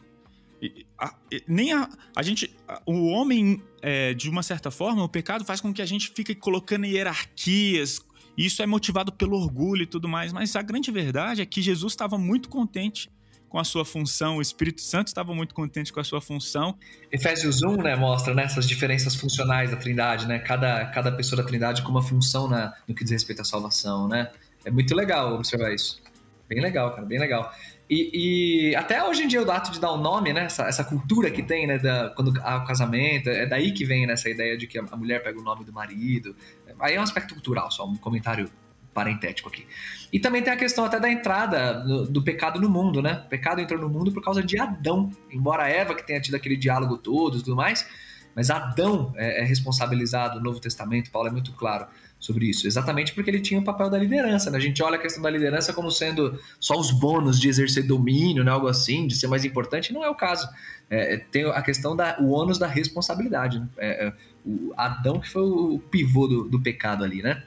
A, 0.98 1.16
nem 1.48 1.74
a, 1.74 1.90
a 2.16 2.22
gente. 2.22 2.56
A, 2.68 2.82
o 2.86 3.08
homem, 3.08 3.62
é, 3.82 4.14
de 4.14 4.30
uma 4.30 4.44
certa 4.44 4.70
forma, 4.70 5.04
o 5.04 5.10
pecado 5.10 5.44
faz 5.44 5.60
com 5.60 5.74
que 5.74 5.82
a 5.82 5.86
gente 5.86 6.12
fique 6.16 6.36
colocando 6.36 6.86
hierarquias. 6.86 8.00
Isso 8.38 8.62
é 8.62 8.66
motivado 8.66 9.12
pelo 9.12 9.38
orgulho 9.38 9.84
e 9.84 9.88
tudo 9.88 10.08
mais. 10.08 10.32
Mas 10.32 10.56
a 10.56 10.62
grande 10.62 10.92
verdade 10.92 11.42
é 11.42 11.46
que 11.46 11.62
Jesus 11.62 11.94
estava 11.94 12.18
muito 12.18 12.50
contente 12.50 13.10
com 13.52 13.60
a 13.60 13.66
sua 13.66 13.84
função, 13.84 14.38
o 14.38 14.42
Espírito 14.42 14.82
Santo 14.82 15.08
estava 15.08 15.36
muito 15.36 15.54
contente 15.54 15.92
com 15.92 16.00
a 16.00 16.06
sua 16.06 16.22
função. 16.22 16.78
Efésios 17.12 17.62
1, 17.62 17.82
né, 17.82 17.98
mostra 17.98 18.34
né, 18.34 18.44
essas 18.44 18.66
diferenças 18.66 19.14
funcionais 19.14 19.70
da 19.70 19.76
Trindade, 19.76 20.26
né? 20.26 20.40
Cada, 20.40 20.86
cada 20.86 21.12
pessoa 21.12 21.42
da 21.42 21.48
Trindade 21.48 21.82
com 21.82 21.92
uma 21.92 22.02
função 22.02 22.48
na, 22.48 22.74
no 22.88 22.96
que 22.96 23.04
diz 23.04 23.12
respeito 23.12 23.42
à 23.42 23.46
salvação, 23.46 24.08
né? 24.08 24.32
É 24.64 24.72
muito 24.72 24.96
legal 24.96 25.34
observar 25.36 25.74
isso. 25.74 26.02
Bem 26.48 26.62
legal, 26.62 26.92
cara, 26.92 27.06
bem 27.06 27.20
legal. 27.20 27.54
E, 27.92 28.70
e, 28.70 28.76
até 28.78 29.04
hoje 29.04 29.24
em 29.24 29.28
dia 29.28 29.44
o 29.44 29.52
ato 29.52 29.70
de 29.70 29.78
dar 29.78 29.92
o 29.92 29.98
um 29.98 30.02
nome, 30.02 30.32
né? 30.32 30.46
Essa, 30.46 30.64
essa, 30.64 30.82
cultura 30.82 31.30
que 31.30 31.44
tem, 31.44 31.68
né? 31.68 31.78
Da, 31.78 32.10
quando 32.12 32.32
há 32.42 32.56
o 32.56 32.66
casamento, 32.66 33.30
é 33.30 33.46
daí 33.46 33.74
que 33.74 33.84
vem 33.84 34.08
nessa 34.08 34.30
né, 34.30 34.36
ideia 34.36 34.58
de 34.58 34.66
que 34.66 34.80
a 34.80 34.96
mulher 34.96 35.22
pega 35.22 35.38
o 35.38 35.44
nome 35.44 35.66
do 35.66 35.74
marido. 35.74 36.34
Aí 36.80 36.96
é 36.96 37.00
um 37.02 37.04
aspecto 37.04 37.34
cultural, 37.34 37.70
só 37.70 37.86
um 37.86 37.98
comentário 37.98 38.50
parentético 38.94 39.50
aqui. 39.50 39.68
E 40.12 40.22
também 40.22 40.42
tem 40.42 40.54
a 40.54 40.56
questão 40.56 40.86
até 40.86 41.02
da 41.02 41.12
entrada 41.12 41.82
do, 41.82 42.08
do, 42.08 42.24
pecado 42.24 42.62
no 42.62 42.70
mundo, 42.70 43.02
né? 43.02 43.24
O 43.26 43.30
pecado 43.30 43.60
entrou 43.60 43.78
no 43.78 43.90
mundo 43.90 44.10
por 44.14 44.24
causa 44.24 44.42
de 44.42 44.58
Adão. 44.58 45.12
Embora 45.30 45.68
Eva 45.68 45.94
que 45.94 46.08
tenha 46.08 46.22
tido 46.22 46.36
aquele 46.36 46.56
diálogo 46.56 46.98
todo 46.98 47.40
e 47.40 47.44
tudo 47.44 47.58
mais, 47.58 47.86
mas 48.34 48.50
Adão 48.50 49.14
é, 49.18 49.42
é 49.42 49.44
responsabilizado 49.44 50.38
no 50.38 50.46
Novo 50.46 50.62
Testamento, 50.62 51.12
Paulo 51.12 51.28
é 51.28 51.32
muito 51.32 51.52
claro 51.52 51.88
sobre 52.22 52.46
isso, 52.46 52.68
exatamente 52.68 53.14
porque 53.14 53.32
ele 53.32 53.42
tinha 53.42 53.60
o 53.60 53.64
papel 53.64 53.90
da 53.90 53.98
liderança. 53.98 54.52
Né? 54.52 54.58
A 54.58 54.62
gente 54.62 54.82
olha 54.84 54.96
a 54.96 55.02
questão 55.02 55.24
da 55.24 55.30
liderança 55.30 55.74
como 55.74 55.90
sendo 55.90 56.40
só 56.60 56.80
os 56.80 56.92
bônus 56.92 57.40
de 57.40 57.50
exercer 57.50 57.84
domínio, 57.86 58.44
né? 58.44 58.52
algo 58.52 58.68
assim, 58.68 59.08
de 59.08 59.16
ser 59.16 59.28
mais 59.28 59.44
importante, 59.44 59.92
não 59.92 60.06
é 60.06 60.10
o 60.10 60.14
caso. 60.14 60.48
É, 60.88 61.16
é 61.16 61.18
tem 61.18 61.46
a 61.46 61.62
questão 61.64 61.96
da 61.96 62.18
o 62.20 62.30
ônus 62.30 62.60
da 62.60 62.68
responsabilidade. 62.68 63.60
Né? 63.60 63.68
É, 63.80 64.08
é, 64.08 64.14
o 64.46 64.72
Adão 64.78 65.20
que 65.20 65.28
foi 65.28 65.42
o 65.42 65.80
pivô 65.90 66.28
do, 66.28 66.44
do 66.44 66.62
pecado 66.62 67.04
ali, 67.04 67.24
né? 67.24 67.44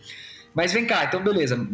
Mas 0.52 0.72
vem 0.72 0.84
cá, 0.86 1.04
então 1.04 1.22
beleza. 1.22 1.68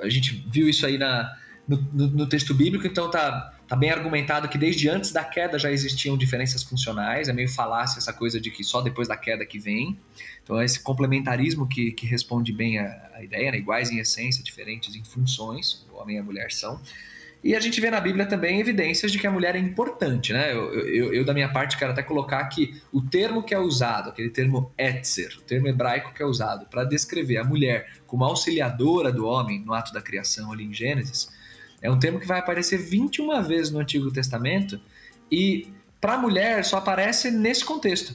A 0.00 0.08
gente 0.08 0.46
viu 0.50 0.68
isso 0.68 0.86
aí 0.86 0.96
na, 0.96 1.30
no, 1.68 1.76
no, 1.92 2.06
no, 2.08 2.26
texto 2.26 2.54
bíblico, 2.54 2.86
então 2.86 3.10
tá, 3.10 3.55
tá 3.66 3.74
bem 3.74 3.90
argumentado 3.90 4.48
que 4.48 4.56
desde 4.56 4.88
antes 4.88 5.12
da 5.12 5.24
queda 5.24 5.58
já 5.58 5.70
existiam 5.70 6.16
diferenças 6.16 6.62
funcionais, 6.62 7.28
é 7.28 7.32
meio 7.32 7.48
falácia 7.48 7.98
essa 7.98 8.12
coisa 8.12 8.40
de 8.40 8.50
que 8.50 8.62
só 8.62 8.80
depois 8.80 9.08
da 9.08 9.16
queda 9.16 9.44
que 9.44 9.58
vem. 9.58 9.98
Então 10.42 10.60
é 10.60 10.64
esse 10.64 10.80
complementarismo 10.80 11.66
que, 11.68 11.90
que 11.92 12.06
responde 12.06 12.52
bem 12.52 12.78
a, 12.78 13.10
a 13.14 13.22
ideia, 13.22 13.50
né? 13.50 13.58
iguais 13.58 13.90
em 13.90 13.98
essência, 13.98 14.42
diferentes 14.42 14.94
em 14.94 15.02
funções, 15.02 15.86
o 15.92 15.96
homem 15.96 16.16
e 16.16 16.18
a 16.18 16.22
mulher 16.22 16.52
são. 16.52 16.80
E 17.46 17.54
a 17.54 17.60
gente 17.60 17.80
vê 17.80 17.90
na 17.90 18.00
Bíblia 18.00 18.26
também 18.26 18.58
evidências 18.58 19.12
de 19.12 19.18
que 19.18 19.26
a 19.26 19.30
mulher 19.30 19.54
é 19.54 19.58
importante, 19.58 20.32
né? 20.32 20.52
Eu, 20.52 20.74
eu, 20.74 21.14
eu, 21.14 21.24
da 21.24 21.32
minha 21.32 21.48
parte, 21.48 21.76
quero 21.76 21.92
até 21.92 22.02
colocar 22.02 22.44
que 22.46 22.80
o 22.92 23.00
termo 23.00 23.42
que 23.42 23.54
é 23.54 23.58
usado, 23.58 24.10
aquele 24.10 24.30
termo 24.30 24.72
etzer, 24.76 25.36
o 25.38 25.42
termo 25.42 25.68
hebraico 25.68 26.12
que 26.12 26.22
é 26.22 26.26
usado 26.26 26.66
para 26.66 26.82
descrever 26.82 27.36
a 27.36 27.44
mulher 27.44 27.88
como 28.04 28.24
auxiliadora 28.24 29.12
do 29.12 29.26
homem 29.26 29.60
no 29.60 29.72
ato 29.74 29.92
da 29.92 30.00
criação 30.00 30.50
ali 30.50 30.64
em 30.64 30.74
Gênesis, 30.74 31.28
é 31.80 31.90
um 31.90 31.98
termo 31.98 32.18
que 32.18 32.26
vai 32.26 32.38
aparecer 32.38 32.78
21 32.78 33.42
vezes 33.42 33.70
no 33.70 33.78
Antigo 33.78 34.10
Testamento 34.10 34.80
e 35.30 35.68
para 36.00 36.14
a 36.14 36.18
mulher 36.18 36.64
só 36.64 36.78
aparece 36.78 37.30
nesse 37.30 37.64
contexto. 37.64 38.14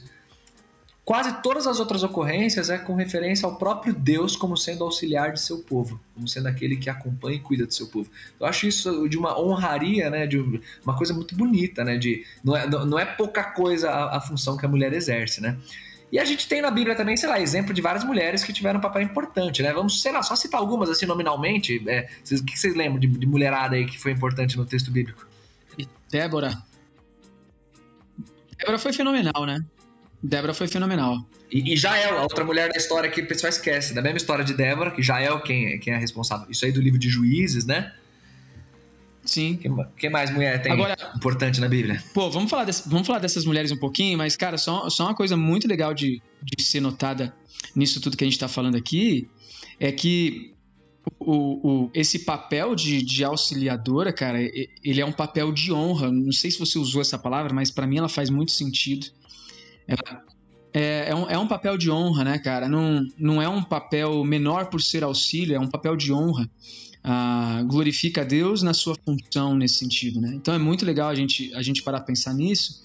Quase 1.04 1.42
todas 1.42 1.66
as 1.66 1.80
outras 1.80 2.04
ocorrências 2.04 2.70
é 2.70 2.78
com 2.78 2.94
referência 2.94 3.44
ao 3.44 3.56
próprio 3.56 3.92
Deus 3.92 4.36
como 4.36 4.56
sendo 4.56 4.84
auxiliar 4.84 5.32
de 5.32 5.40
seu 5.40 5.58
povo, 5.58 6.00
como 6.14 6.28
sendo 6.28 6.46
aquele 6.46 6.76
que 6.76 6.88
acompanha 6.88 7.36
e 7.36 7.40
cuida 7.40 7.66
do 7.66 7.74
seu 7.74 7.88
povo. 7.88 8.08
Eu 8.38 8.46
acho 8.46 8.68
isso 8.68 9.08
de 9.08 9.18
uma 9.18 9.38
honraria, 9.38 10.08
né, 10.08 10.28
de 10.28 10.38
uma 10.38 10.96
coisa 10.96 11.12
muito 11.12 11.34
bonita, 11.34 11.82
né, 11.82 11.98
de 11.98 12.24
não 12.44 12.56
é, 12.56 12.68
não 12.68 12.98
é 12.98 13.04
pouca 13.04 13.42
coisa 13.42 13.90
a, 13.90 14.18
a 14.18 14.20
função 14.20 14.56
que 14.56 14.64
a 14.64 14.68
mulher 14.68 14.92
exerce, 14.92 15.40
né? 15.40 15.58
E 16.12 16.18
a 16.18 16.26
gente 16.26 16.46
tem 16.46 16.60
na 16.60 16.70
Bíblia 16.70 16.94
também, 16.94 17.16
sei 17.16 17.26
lá, 17.26 17.40
exemplo 17.40 17.72
de 17.72 17.80
várias 17.80 18.04
mulheres 18.04 18.44
que 18.44 18.52
tiveram 18.52 18.78
um 18.78 18.82
papel 18.82 19.00
importante, 19.00 19.62
né? 19.62 19.72
Vamos, 19.72 20.02
sei 20.02 20.12
lá, 20.12 20.22
só 20.22 20.36
citar 20.36 20.60
algumas 20.60 20.90
assim 20.90 21.06
nominalmente. 21.06 21.82
É, 21.88 22.06
o 22.30 22.44
que 22.44 22.58
vocês 22.58 22.76
lembram 22.76 23.00
de, 23.00 23.06
de 23.06 23.26
mulherada 23.26 23.76
aí 23.76 23.86
que 23.86 23.98
foi 23.98 24.12
importante 24.12 24.58
no 24.58 24.66
texto 24.66 24.90
bíblico? 24.90 25.26
Débora. 26.10 26.62
Débora 28.58 28.78
foi 28.78 28.92
fenomenal, 28.92 29.46
né? 29.46 29.64
Débora 30.22 30.52
foi 30.52 30.68
fenomenal. 30.68 31.26
E, 31.50 31.72
e 31.72 31.76
Jael, 31.78 32.18
a 32.18 32.22
outra 32.22 32.44
mulher 32.44 32.70
da 32.70 32.76
história 32.76 33.08
que 33.10 33.22
o 33.22 33.26
pessoal 33.26 33.48
esquece, 33.48 33.94
da 33.94 34.02
mesma 34.02 34.18
história 34.18 34.44
de 34.44 34.52
Débora, 34.52 34.90
que 34.90 35.02
Jael 35.02 35.40
quem, 35.40 35.80
quem 35.80 35.94
é 35.94 35.96
responsável. 35.96 36.46
Isso 36.50 36.66
aí 36.66 36.72
do 36.72 36.80
livro 36.82 36.98
de 36.98 37.08
Juízes, 37.08 37.64
né? 37.64 37.90
Sim. 39.24 39.58
O 39.64 39.84
que, 39.96 40.08
mais 40.08 40.32
mulher 40.32 40.60
tem 40.60 40.72
Agora, 40.72 40.96
importante 41.16 41.60
na 41.60 41.68
Bíblia? 41.68 42.02
Pô, 42.12 42.28
vamos 42.28 42.50
falar, 42.50 42.64
desse, 42.64 42.88
vamos 42.88 43.06
falar 43.06 43.20
dessas 43.20 43.44
mulheres 43.44 43.70
um 43.70 43.76
pouquinho, 43.76 44.18
mas, 44.18 44.36
cara, 44.36 44.58
só, 44.58 44.90
só 44.90 45.04
uma 45.04 45.14
coisa 45.14 45.36
muito 45.36 45.68
legal 45.68 45.94
de, 45.94 46.20
de 46.42 46.62
ser 46.62 46.80
notada 46.80 47.32
nisso 47.74 48.00
tudo 48.00 48.16
que 48.16 48.24
a 48.24 48.26
gente 48.26 48.34
está 48.34 48.48
falando 48.48 48.76
aqui 48.76 49.28
é 49.78 49.92
que 49.92 50.52
o, 51.18 51.84
o, 51.84 51.90
esse 51.94 52.20
papel 52.20 52.74
de, 52.74 53.02
de 53.02 53.24
auxiliadora, 53.24 54.12
cara, 54.12 54.38
ele 54.40 55.00
é 55.00 55.04
um 55.04 55.12
papel 55.12 55.52
de 55.52 55.72
honra. 55.72 56.10
Não 56.10 56.32
sei 56.32 56.50
se 56.50 56.58
você 56.58 56.78
usou 56.78 57.00
essa 57.00 57.18
palavra, 57.18 57.52
mas 57.52 57.70
para 57.70 57.86
mim 57.86 57.98
ela 57.98 58.08
faz 58.08 58.30
muito 58.30 58.52
sentido. 58.52 59.06
Ela, 59.86 60.22
é, 60.72 61.10
é, 61.10 61.14
um, 61.14 61.30
é 61.30 61.38
um 61.38 61.46
papel 61.46 61.76
de 61.76 61.90
honra, 61.90 62.24
né, 62.24 62.38
cara? 62.38 62.68
Não, 62.68 63.06
não 63.18 63.42
é 63.42 63.48
um 63.48 63.62
papel 63.62 64.24
menor 64.24 64.66
por 64.66 64.80
ser 64.80 65.04
auxílio, 65.04 65.56
é 65.56 65.60
um 65.60 65.68
papel 65.68 65.96
de 65.96 66.12
honra. 66.12 66.48
Glorifica 67.66 68.20
a 68.20 68.24
Deus 68.24 68.62
na 68.62 68.72
sua 68.72 68.94
função 69.04 69.56
nesse 69.56 69.76
sentido, 69.76 70.20
né? 70.20 70.32
Então 70.34 70.54
é 70.54 70.58
muito 70.58 70.84
legal 70.84 71.08
a 71.08 71.14
gente, 71.14 71.52
a 71.54 71.62
gente 71.62 71.82
parar 71.82 71.98
a 71.98 72.02
pensar 72.02 72.32
nisso. 72.34 72.82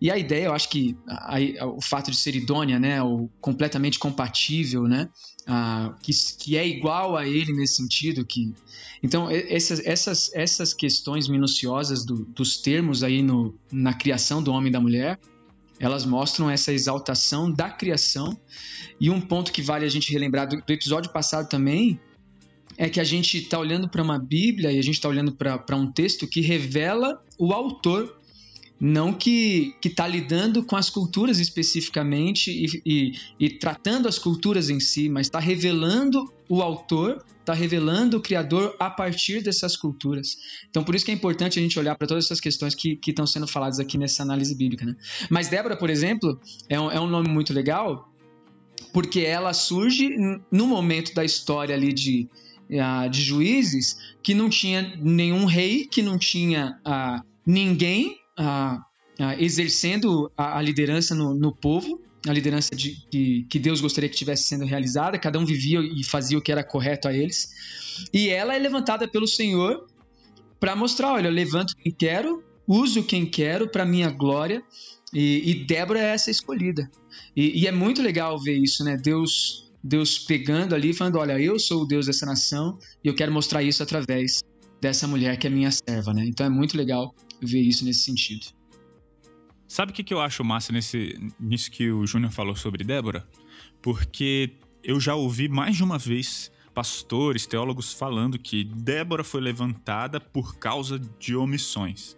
E 0.00 0.10
a 0.10 0.18
ideia, 0.18 0.46
eu 0.46 0.52
acho 0.52 0.68
que 0.68 0.96
a, 1.06 1.36
a, 1.36 1.66
o 1.66 1.80
fato 1.80 2.10
de 2.10 2.16
ser 2.16 2.34
idônea, 2.34 2.76
né, 2.76 3.00
ou 3.00 3.30
completamente 3.40 4.00
compatível, 4.00 4.82
né, 4.84 5.08
que, 6.02 6.12
que 6.38 6.56
é 6.56 6.66
igual 6.66 7.16
a 7.16 7.24
ele 7.24 7.52
nesse 7.52 7.76
sentido, 7.76 8.24
que 8.24 8.52
então 9.00 9.28
essas, 9.30 9.78
essas, 9.86 10.30
essas 10.34 10.74
questões 10.74 11.28
minuciosas 11.28 12.04
do, 12.04 12.24
dos 12.24 12.56
termos 12.56 13.04
aí 13.04 13.22
no, 13.22 13.54
na 13.70 13.94
criação 13.94 14.42
do 14.42 14.50
homem 14.50 14.70
e 14.70 14.72
da 14.72 14.80
mulher, 14.80 15.20
elas 15.78 16.04
mostram 16.04 16.50
essa 16.50 16.72
exaltação 16.72 17.50
da 17.50 17.70
criação. 17.70 18.36
E 19.00 19.10
um 19.10 19.20
ponto 19.20 19.52
que 19.52 19.62
vale 19.62 19.84
a 19.84 19.88
gente 19.88 20.12
relembrar 20.12 20.48
do, 20.48 20.56
do 20.56 20.72
episódio 20.72 21.12
passado 21.12 21.48
também 21.48 22.00
é 22.76 22.88
que 22.88 23.00
a 23.00 23.04
gente 23.04 23.38
está 23.38 23.58
olhando 23.58 23.88
para 23.88 24.02
uma 24.02 24.18
Bíblia 24.18 24.72
e 24.72 24.78
a 24.78 24.82
gente 24.82 24.94
está 24.94 25.08
olhando 25.08 25.32
para 25.32 25.76
um 25.76 25.90
texto 25.90 26.26
que 26.26 26.40
revela 26.40 27.22
o 27.38 27.52
autor 27.52 28.16
não 28.84 29.12
que 29.12 29.76
está 29.84 30.08
lidando 30.08 30.64
com 30.64 30.74
as 30.74 30.90
culturas 30.90 31.38
especificamente 31.38 32.50
e, 32.50 32.82
e, 32.84 33.12
e, 33.38 33.50
tratando 33.50 34.08
as 34.08 34.18
culturas 34.18 34.70
em 34.70 34.80
si, 34.80 35.08
mas 35.08 35.28
está 35.28 35.38
revelando 35.38 36.28
o 36.48 36.60
autor, 36.60 37.24
está 37.38 37.54
revelando 37.54 38.16
o 38.16 38.20
criador 38.20 38.74
a 38.80 38.90
partir 38.90 39.40
dessas 39.40 39.76
culturas. 39.76 40.36
Então, 40.68 40.82
por 40.82 40.96
isso 40.96 41.04
que 41.04 41.12
é 41.12 41.14
importante 41.14 41.60
a 41.60 41.62
gente 41.62 41.78
olhar 41.78 41.94
para 41.94 42.08
todas 42.08 42.24
essas 42.24 42.40
questões 42.40 42.74
que 42.74 42.98
estão 43.06 43.24
sendo 43.24 43.46
faladas 43.46 43.78
aqui 43.78 43.96
nessa 43.96 44.24
análise 44.24 44.52
bíblica. 44.52 44.84
Né? 44.84 44.96
Mas 45.30 45.48
Débora, 45.48 45.76
por 45.76 45.88
exemplo, 45.88 46.40
é 46.68 46.80
um, 46.80 46.90
é 46.90 47.00
um 47.00 47.06
nome 47.06 47.28
muito 47.28 47.52
legal, 47.52 48.12
porque 48.92 49.20
ela 49.20 49.52
surge 49.52 50.10
no 50.50 50.66
momento 50.66 51.14
da 51.14 51.24
história 51.24 51.72
ali 51.72 51.92
de, 51.92 52.28
de 53.10 53.22
juízes 53.22 53.98
que 54.22 54.34
não 54.34 54.48
tinha 54.48 54.96
nenhum 55.00 55.44
rei, 55.44 55.86
que 55.86 56.00
não 56.00 56.16
tinha 56.16 56.78
uh, 56.86 57.22
ninguém 57.46 58.16
a, 58.36 58.80
a, 59.18 59.40
exercendo 59.40 60.30
a, 60.36 60.60
liderança 60.62 61.14
no, 61.14 61.34
no, 61.34 61.54
povo, 61.54 62.00
a 62.26 62.32
liderança 62.32 62.74
de, 62.74 62.96
que, 63.10 63.44
que 63.48 63.58
Deus 63.58 63.80
gostaria 63.80 64.08
que 64.08 64.16
tivesse 64.16 64.44
sendo 64.44 64.64
realizada, 64.64 65.18
cada 65.18 65.38
um 65.38 65.44
vivia 65.44 65.80
e 65.80 66.02
fazia 66.04 66.38
o 66.38 66.42
que 66.42 66.52
era 66.52 66.64
correto 66.64 67.08
a 67.08 67.12
eles. 67.12 67.50
E 68.12 68.28
ela 68.28 68.54
é 68.54 68.58
levantada 68.58 69.06
pelo 69.06 69.26
Senhor 69.26 69.86
para 70.58 70.76
mostrar: 70.76 71.12
olha, 71.12 71.28
eu 71.28 71.32
levanto 71.32 71.76
quem 71.76 71.92
quero, 71.92 72.42
uso 72.66 73.02
quem 73.02 73.26
quero 73.26 73.68
para 73.68 73.84
minha 73.84 74.10
glória. 74.10 74.62
E, 75.12 75.50
e, 75.50 75.54
Débora 75.66 76.00
é 76.00 76.14
essa 76.14 76.30
escolhida. 76.30 76.90
E, 77.36 77.60
e, 77.60 77.66
é 77.66 77.72
muito 77.72 78.00
legal 78.00 78.40
ver 78.40 78.56
isso, 78.56 78.82
né? 78.82 78.96
Deus, 78.96 79.70
Deus 79.82 80.18
pegando 80.18 80.74
ali, 80.74 80.92
falando: 80.92 81.18
olha, 81.18 81.38
eu 81.40 81.58
sou 81.58 81.82
o 81.82 81.86
Deus 81.86 82.06
dessa 82.06 82.26
nação 82.26 82.78
e 83.02 83.08
eu 83.08 83.14
quero 83.14 83.32
mostrar 83.32 83.62
isso 83.62 83.82
através 83.82 84.42
dessa 84.80 85.06
mulher 85.06 85.38
que 85.38 85.46
é 85.46 85.50
minha 85.50 85.70
serva, 85.70 86.12
né? 86.12 86.24
Então 86.26 86.46
é 86.46 86.50
muito 86.50 86.76
legal 86.76 87.14
ver 87.40 87.60
isso 87.60 87.84
nesse 87.84 88.00
sentido. 88.00 88.46
Sabe 89.66 89.90
o 89.90 89.94
que, 89.94 90.04
que 90.04 90.12
eu 90.12 90.20
acho 90.20 90.44
massa 90.44 90.72
nesse, 90.72 91.18
nisso 91.40 91.70
que 91.70 91.90
o 91.90 92.06
Júnior 92.06 92.30
falou 92.30 92.54
sobre 92.54 92.84
Débora? 92.84 93.26
Porque 93.80 94.52
eu 94.84 95.00
já 95.00 95.14
ouvi 95.14 95.48
mais 95.48 95.76
de 95.76 95.82
uma 95.82 95.98
vez 95.98 96.52
pastores, 96.74 97.46
teólogos 97.46 97.92
falando 97.92 98.38
que 98.38 98.64
Débora 98.64 99.24
foi 99.24 99.40
levantada 99.40 100.20
por 100.20 100.56
causa 100.56 100.98
de 101.18 101.34
omissões. 101.34 102.16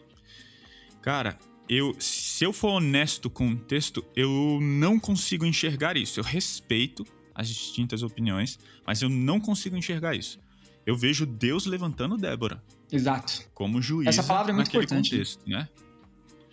Cara, 1.00 1.38
eu, 1.68 1.94
se 1.98 2.44
eu 2.44 2.52
for 2.52 2.70
honesto 2.70 3.30
com 3.30 3.50
o 3.50 3.56
texto, 3.56 4.04
eu 4.16 4.58
não 4.60 4.98
consigo 4.98 5.44
enxergar 5.44 5.96
isso. 5.96 6.18
Eu 6.18 6.24
respeito 6.24 7.04
as 7.34 7.48
distintas 7.48 8.02
opiniões, 8.02 8.58
mas 8.86 9.02
eu 9.02 9.08
não 9.08 9.40
consigo 9.40 9.76
enxergar 9.76 10.14
isso. 10.14 10.38
Eu 10.86 10.96
vejo 10.96 11.24
Deus 11.24 11.66
levantando 11.66 12.16
Débora. 12.16 12.62
Exato. 12.92 13.48
Como 13.54 13.80
juiz. 13.80 14.06
Essa 14.06 14.22
palavra 14.22 14.52
é 14.52 14.54
muito 14.54 14.68
importante. 14.68 15.10
contexto, 15.10 15.48
né? 15.48 15.68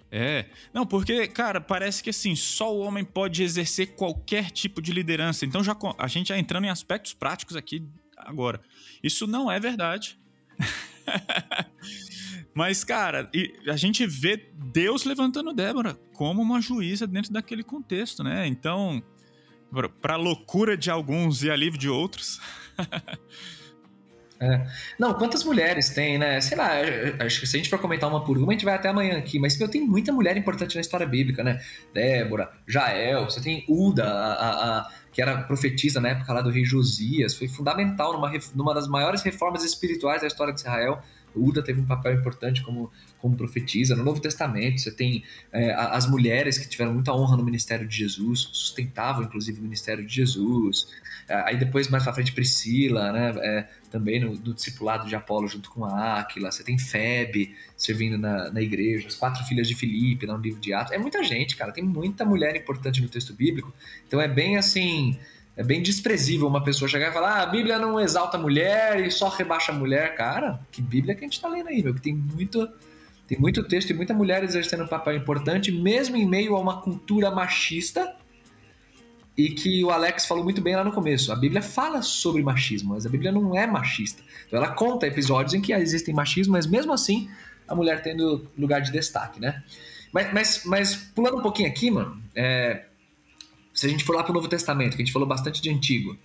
É. 0.09 0.45
Não, 0.73 0.85
porque, 0.85 1.27
cara, 1.27 1.61
parece 1.61 2.03
que 2.03 2.09
assim, 2.09 2.35
só 2.35 2.75
o 2.75 2.79
homem 2.79 3.03
pode 3.03 3.43
exercer 3.43 3.95
qualquer 3.95 4.51
tipo 4.51 4.81
de 4.81 4.91
liderança. 4.91 5.45
Então 5.45 5.63
já 5.63 5.75
a 5.97 6.07
gente 6.07 6.29
já 6.29 6.37
entrando 6.37 6.65
em 6.65 6.69
aspectos 6.69 7.13
práticos 7.13 7.55
aqui 7.55 7.85
agora. 8.17 8.61
Isso 9.01 9.25
não 9.25 9.49
é 9.51 9.59
verdade. 9.59 10.19
Mas, 12.53 12.83
cara, 12.83 13.29
a 13.67 13.77
gente 13.77 14.05
vê 14.05 14.51
Deus 14.53 15.05
levantando 15.05 15.53
Débora 15.53 15.97
como 16.13 16.41
uma 16.41 16.61
juíza 16.61 17.07
dentro 17.07 17.31
daquele 17.31 17.63
contexto, 17.63 18.23
né? 18.23 18.45
Então, 18.45 19.01
para 20.01 20.15
loucura 20.15 20.77
de 20.77 20.89
alguns 20.89 21.43
e 21.43 21.49
alívio 21.49 21.79
de 21.79 21.89
outros. 21.89 22.39
É. 24.41 24.65
Não, 24.97 25.13
quantas 25.13 25.43
mulheres 25.43 25.89
tem, 25.89 26.17
né? 26.17 26.41
Sei 26.41 26.57
lá, 26.57 26.71
acho 27.19 27.39
que 27.39 27.45
se 27.45 27.55
a 27.55 27.59
gente 27.59 27.69
for 27.69 27.77
comentar 27.77 28.09
uma 28.09 28.25
por 28.25 28.39
uma, 28.39 28.47
a 28.47 28.51
gente 28.53 28.65
vai 28.65 28.73
até 28.73 28.89
amanhã 28.89 29.15
aqui. 29.19 29.37
Mas 29.37 29.55
meu, 29.55 29.69
tem 29.69 29.81
muita 29.81 30.11
mulher 30.11 30.35
importante 30.35 30.73
na 30.73 30.81
história 30.81 31.05
bíblica, 31.05 31.43
né? 31.43 31.61
Débora, 31.93 32.51
Jael, 32.67 33.25
você 33.25 33.39
tem 33.39 33.63
Uda, 33.69 34.03
a, 34.03 34.33
a, 34.33 34.79
a, 34.79 34.91
que 35.11 35.21
era 35.21 35.43
profetisa 35.43 36.01
na 36.01 36.09
época 36.09 36.33
lá 36.33 36.41
do 36.41 36.49
rei 36.49 36.65
Josias, 36.65 37.35
foi 37.35 37.47
fundamental 37.47 38.13
numa, 38.13 38.31
numa 38.55 38.73
das 38.73 38.87
maiores 38.87 39.21
reformas 39.21 39.63
espirituais 39.63 40.21
da 40.21 40.27
história 40.27 40.51
de 40.51 40.61
Israel. 40.61 41.03
Uda 41.35 41.63
teve 41.63 41.79
um 41.79 41.85
papel 41.85 42.13
importante 42.13 42.61
como, 42.61 42.91
como 43.17 43.35
profetisa. 43.35 43.95
No 43.95 44.03
Novo 44.03 44.19
Testamento, 44.19 44.81
você 44.81 44.91
tem 44.91 45.23
é, 45.51 45.73
as 45.73 46.07
mulheres 46.07 46.57
que 46.57 46.67
tiveram 46.67 46.93
muita 46.93 47.13
honra 47.13 47.37
no 47.37 47.43
ministério 47.43 47.87
de 47.87 47.95
Jesus, 47.95 48.49
sustentavam 48.51 49.23
inclusive 49.23 49.59
o 49.59 49.63
ministério 49.63 50.05
de 50.05 50.13
Jesus. 50.13 50.87
É, 51.27 51.35
aí 51.47 51.57
depois, 51.57 51.87
mais 51.87 52.03
pra 52.03 52.13
frente, 52.13 52.31
Priscila, 52.31 53.11
né? 53.11 53.33
É, 53.37 53.67
também 53.89 54.19
no, 54.19 54.33
no, 54.33 54.53
discipulado 54.53 55.07
de 55.07 55.15
Apolo 55.15 55.47
junto 55.47 55.69
com 55.69 55.85
a 55.85 56.19
Áquila. 56.19 56.51
Você 56.51 56.63
tem 56.63 56.77
Febe 56.77 57.55
servindo 57.75 58.17
na, 58.17 58.51
na 58.51 58.61
igreja, 58.61 59.07
as 59.07 59.15
quatro 59.15 59.43
filhas 59.45 59.67
de 59.67 59.75
Filipe, 59.75 60.25
no 60.25 60.37
livro 60.37 60.59
de 60.59 60.73
Atos. 60.73 60.93
É 60.93 60.97
muita 60.97 61.23
gente, 61.23 61.55
cara. 61.55 61.71
Tem 61.71 61.83
muita 61.83 62.25
mulher 62.25 62.55
importante 62.55 63.01
no 63.01 63.09
texto 63.09 63.33
bíblico. 63.33 63.73
Então 64.07 64.19
é 64.19 64.27
bem 64.27 64.57
assim 64.57 65.17
é 65.55 65.63
bem 65.63 65.81
desprezível 65.81 66.47
uma 66.47 66.63
pessoa 66.63 66.87
chegar 66.87 67.09
e 67.09 67.13
falar: 67.13 67.39
ah, 67.39 67.43
a 67.43 67.45
Bíblia 67.45 67.77
não 67.77 67.99
exalta 67.99 68.37
a 68.37 68.39
mulher 68.39 69.05
e 69.05 69.11
só 69.11 69.27
rebaixa 69.27 69.71
a 69.71 69.75
mulher. 69.75 70.15
Cara, 70.15 70.59
que 70.71 70.81
Bíblia 70.81 71.13
que 71.13 71.21
a 71.21 71.23
gente 71.23 71.33
está 71.33 71.47
lendo 71.47 71.67
aí, 71.67 71.83
meu? 71.83 71.93
Que 71.93 72.01
tem 72.01 72.13
muito, 72.13 72.67
tem 73.27 73.37
muito 73.37 73.63
texto 73.63 73.89
e 73.89 73.93
muita 73.93 74.13
mulher 74.13 74.43
exercendo 74.43 74.83
um 74.83 74.87
papel 74.87 75.15
importante, 75.15 75.71
mesmo 75.71 76.15
em 76.15 76.25
meio 76.25 76.55
a 76.55 76.59
uma 76.59 76.81
cultura 76.81 77.29
machista. 77.31 78.15
E 79.37 79.49
que 79.49 79.83
o 79.83 79.89
Alex 79.89 80.25
falou 80.25 80.43
muito 80.43 80.61
bem 80.61 80.75
lá 80.75 80.83
no 80.83 80.91
começo. 80.91 81.31
A 81.31 81.35
Bíblia 81.35 81.61
fala 81.61 82.01
sobre 82.01 82.43
machismo, 82.43 82.93
mas 82.93 83.05
a 83.05 83.09
Bíblia 83.09 83.31
não 83.31 83.55
é 83.55 83.65
machista. 83.65 84.21
Então 84.45 84.61
ela 84.61 84.73
conta 84.73 85.07
episódios 85.07 85.53
em 85.53 85.61
que 85.61 85.73
existem 85.73 86.13
machismo, 86.13 86.51
mas 86.53 86.67
mesmo 86.67 86.91
assim 86.91 87.29
a 87.65 87.73
mulher 87.73 88.03
tendo 88.03 88.45
lugar 88.57 88.81
de 88.81 88.91
destaque, 88.91 89.39
né? 89.39 89.63
Mas, 90.11 90.33
mas, 90.33 90.65
mas 90.65 90.95
pulando 90.95 91.37
um 91.37 91.41
pouquinho 91.41 91.69
aqui, 91.69 91.89
mano, 91.89 92.21
é, 92.35 92.83
se 93.73 93.85
a 93.85 93.89
gente 93.89 94.03
for 94.03 94.15
lá 94.15 94.23
para 94.23 94.31
o 94.31 94.33
Novo 94.33 94.47
Testamento, 94.47 94.95
que 94.95 95.01
a 95.01 95.05
gente 95.05 95.13
falou 95.13 95.27
bastante 95.27 95.61
de 95.61 95.69
Antigo, 95.69 96.17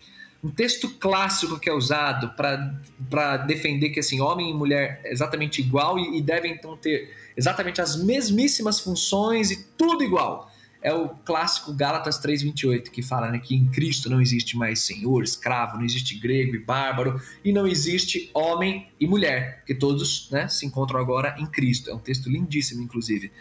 um 0.42 0.50
texto 0.50 0.88
clássico 0.90 1.59
que 1.59 1.68
é 1.68 1.72
usado 1.72 2.35
para 2.37 3.37
defender 3.38 3.90
que 3.90 4.00
assim 4.00 4.20
homem 4.20 4.50
e 4.50 4.54
mulher 4.54 5.00
é 5.04 5.12
exatamente 5.12 5.61
igual 5.61 5.98
e, 5.98 6.18
e 6.18 6.22
devem 6.22 6.52
então 6.52 6.76
ter 6.76 7.11
exatamente 7.37 7.80
as 7.80 7.96
mesmíssimas 8.02 8.80
funções 8.80 9.50
e 9.50 9.64
tudo 9.76 10.04
igual 10.04 10.50
é 10.87 10.94
o 10.94 11.09
clássico 11.09 11.72
Gálatas 11.72 12.20
3:28 12.20 12.90
que 12.90 13.02
fala 13.02 13.30
né, 13.32 13.40
que 13.40 13.56
em 13.56 13.66
Cristo 13.66 14.09
não 14.09 14.20
existe 14.20 14.56
mais 14.56 14.78
senhor, 14.80 15.24
escravo, 15.24 15.78
não 15.78 15.85
existe 15.85 16.16
grego 16.16 16.54
e 16.54 16.61
bárbaro 16.61 17.20
e 17.44 17.52
não 17.52 17.66
existe 17.66 18.30
homem 18.32 18.88
e 19.00 19.04
mulher, 19.04 19.64
que 19.66 19.74
todos 19.74 20.30
né, 20.30 20.46
se 20.46 20.64
encontram 20.64 21.00
agora 21.00 21.35
em 21.40 21.46
Cristo. 21.46 21.90
É 21.90 21.94
um 21.94 21.98
texto 21.98 22.30
lindíssimo, 22.30 22.82
inclusive. 22.82 23.32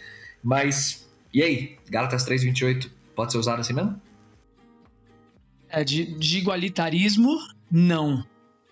Mas 0.44 1.08
e 1.32 1.44
aí, 1.44 1.78
Gálatas 1.88 2.26
3:28 2.26 2.90
Pode 3.16 3.32
ser 3.32 3.38
usado 3.38 3.62
assim 3.62 3.74
mesmo? 3.74 4.00
É, 5.70 5.84
de, 5.84 6.06
de 6.18 6.38
igualitarismo, 6.38 7.38
não, 7.72 8.24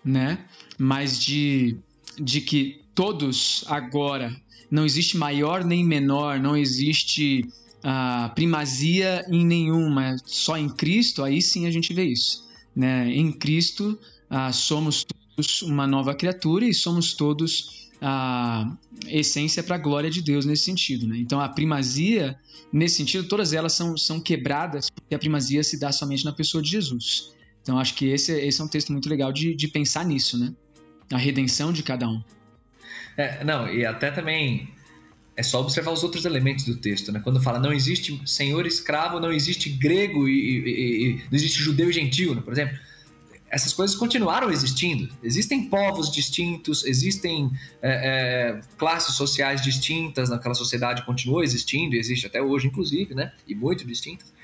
né? 0.04 0.46
Mas 0.78 1.18
de, 1.22 1.76
de 2.18 2.40
que 2.40 2.82
todos 2.94 3.64
agora, 3.66 4.34
não 4.70 4.84
existe 4.84 5.16
maior 5.16 5.64
nem 5.64 5.84
menor, 5.84 6.38
não 6.38 6.56
existe 6.56 7.48
uh, 7.84 8.34
primazia 8.34 9.24
em 9.28 9.44
nenhuma, 9.44 10.16
só 10.24 10.56
em 10.56 10.68
Cristo, 10.68 11.22
aí 11.22 11.42
sim 11.42 11.66
a 11.66 11.70
gente 11.70 11.92
vê 11.92 12.04
isso. 12.04 12.44
Né? 12.74 13.08
Em 13.10 13.32
Cristo 13.32 13.98
uh, 14.30 14.52
somos 14.52 15.04
todos 15.04 15.62
uma 15.62 15.86
nova 15.86 16.14
criatura 16.14 16.64
e 16.64 16.74
somos 16.74 17.14
todos 17.14 17.83
a 18.06 18.70
essência 19.06 19.62
para 19.62 19.76
a 19.76 19.78
glória 19.78 20.10
de 20.10 20.20
Deus 20.20 20.44
nesse 20.44 20.64
sentido. 20.64 21.06
Né? 21.06 21.16
Então 21.16 21.40
a 21.40 21.48
primazia, 21.48 22.38
nesse 22.70 22.96
sentido, 22.96 23.26
todas 23.26 23.54
elas 23.54 23.72
são, 23.72 23.96
são 23.96 24.20
quebradas 24.20 24.90
porque 24.90 25.14
a 25.14 25.18
primazia 25.18 25.64
se 25.64 25.80
dá 25.80 25.90
somente 25.90 26.22
na 26.22 26.32
pessoa 26.32 26.62
de 26.62 26.68
Jesus. 26.68 27.32
Então 27.62 27.78
acho 27.78 27.94
que 27.94 28.06
esse, 28.08 28.30
esse 28.32 28.60
é 28.60 28.64
um 28.64 28.68
texto 28.68 28.92
muito 28.92 29.08
legal 29.08 29.32
de, 29.32 29.54
de 29.54 29.68
pensar 29.68 30.04
nisso, 30.04 30.38
né? 30.38 30.52
A 31.10 31.16
redenção 31.16 31.72
de 31.72 31.82
cada 31.82 32.06
um. 32.06 32.22
É, 33.16 33.42
não, 33.42 33.72
e 33.72 33.86
até 33.86 34.10
também 34.10 34.68
é 35.34 35.42
só 35.42 35.62
observar 35.62 35.92
os 35.92 36.02
outros 36.02 36.26
elementos 36.26 36.66
do 36.66 36.76
texto, 36.76 37.10
né? 37.10 37.20
Quando 37.24 37.40
fala 37.40 37.58
não 37.58 37.72
existe 37.72 38.20
senhor 38.26 38.66
escravo, 38.66 39.18
não 39.18 39.32
existe 39.32 39.70
grego 39.70 40.28
e, 40.28 40.32
e, 40.32 41.06
e 41.06 41.14
não 41.14 41.32
existe 41.32 41.58
judeu 41.62 41.88
e 41.88 41.92
gentil, 41.92 42.34
né? 42.34 42.42
por 42.42 42.52
exemplo. 42.52 42.78
Essas 43.54 43.72
coisas 43.72 43.94
continuaram 43.94 44.50
existindo. 44.50 45.08
Existem 45.22 45.68
povos 45.68 46.10
distintos, 46.10 46.84
existem 46.84 47.48
é, 47.80 47.92
é, 47.92 48.60
classes 48.76 49.14
sociais 49.14 49.62
distintas 49.62 50.28
naquela 50.28 50.56
sociedade, 50.56 51.06
continuou 51.06 51.40
existindo, 51.40 51.94
e 51.94 52.00
existe 52.00 52.26
até 52.26 52.42
hoje, 52.42 52.66
inclusive, 52.66 53.14
né? 53.14 53.32
E 53.46 53.54
muito 53.54 53.86
distintas. 53.86 54.34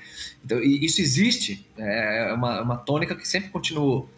Então, 0.45 0.63
isso 0.63 1.01
existe, 1.01 1.67
é 1.77 2.31
uma, 2.33 2.61
uma 2.61 2.77
tônica 2.77 3.13
que 3.13 3.27
sempre 3.27 3.49
continuou. 3.49 4.09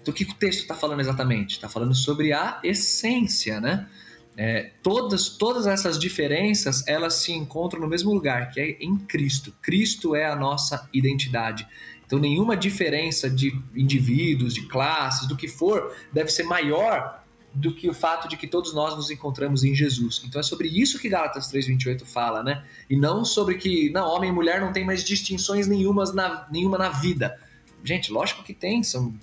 Então, 0.00 0.14
o 0.14 0.16
que 0.16 0.24
o 0.24 0.34
texto 0.34 0.60
está 0.60 0.74
falando 0.74 1.00
exatamente? 1.00 1.56
Está 1.56 1.68
falando 1.68 1.94
sobre 1.94 2.32
a 2.32 2.58
essência, 2.64 3.60
né? 3.60 3.86
É, 4.34 4.70
todas, 4.82 5.28
todas 5.28 5.66
essas 5.66 5.98
diferenças 5.98 6.88
elas 6.88 7.14
se 7.14 7.32
encontram 7.32 7.78
no 7.78 7.86
mesmo 7.86 8.14
lugar, 8.14 8.50
que 8.50 8.60
é 8.60 8.70
em 8.80 8.96
Cristo. 8.96 9.52
Cristo 9.60 10.16
é 10.16 10.24
a 10.24 10.34
nossa 10.34 10.88
identidade. 10.90 11.68
Então, 12.10 12.18
nenhuma 12.18 12.56
diferença 12.56 13.30
de 13.30 13.56
indivíduos, 13.72 14.52
de 14.52 14.62
classes, 14.66 15.28
do 15.28 15.36
que 15.36 15.46
for, 15.46 15.94
deve 16.12 16.28
ser 16.28 16.42
maior 16.42 17.22
do 17.54 17.72
que 17.72 17.88
o 17.88 17.94
fato 17.94 18.26
de 18.26 18.36
que 18.36 18.48
todos 18.48 18.74
nós 18.74 18.96
nos 18.96 19.12
encontramos 19.12 19.62
em 19.62 19.76
Jesus. 19.76 20.20
Então 20.26 20.40
é 20.40 20.42
sobre 20.42 20.66
isso 20.66 20.98
que 20.98 21.08
Gálatas 21.08 21.48
3:28 21.52 22.04
fala, 22.04 22.42
né? 22.42 22.64
E 22.88 22.96
não 22.96 23.24
sobre 23.24 23.58
que 23.58 23.90
não 23.90 24.08
homem 24.08 24.30
e 24.30 24.32
mulher 24.32 24.60
não 24.60 24.72
tem 24.72 24.84
mais 24.84 25.04
distinções 25.04 25.68
nenhumas 25.68 26.12
na, 26.12 26.48
nenhuma 26.50 26.76
na 26.76 26.88
vida. 26.88 27.38
Gente, 27.84 28.10
lógico 28.10 28.42
que 28.42 28.54
tem, 28.54 28.82
são 28.82 29.14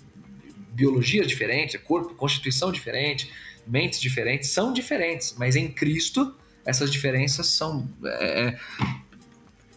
biologias 0.72 1.28
diferentes, 1.28 1.78
corpo, 1.82 2.16
constituição 2.16 2.72
diferente, 2.72 3.30
mentes 3.68 4.00
diferentes, 4.00 4.50
são 4.50 4.72
diferentes, 4.72 5.36
mas 5.38 5.58
em 5.58 5.70
Cristo 5.70 6.34
essas 6.66 6.90
diferenças 6.90 7.48
são 7.48 7.86
é, 8.06 8.48
é 8.48 8.60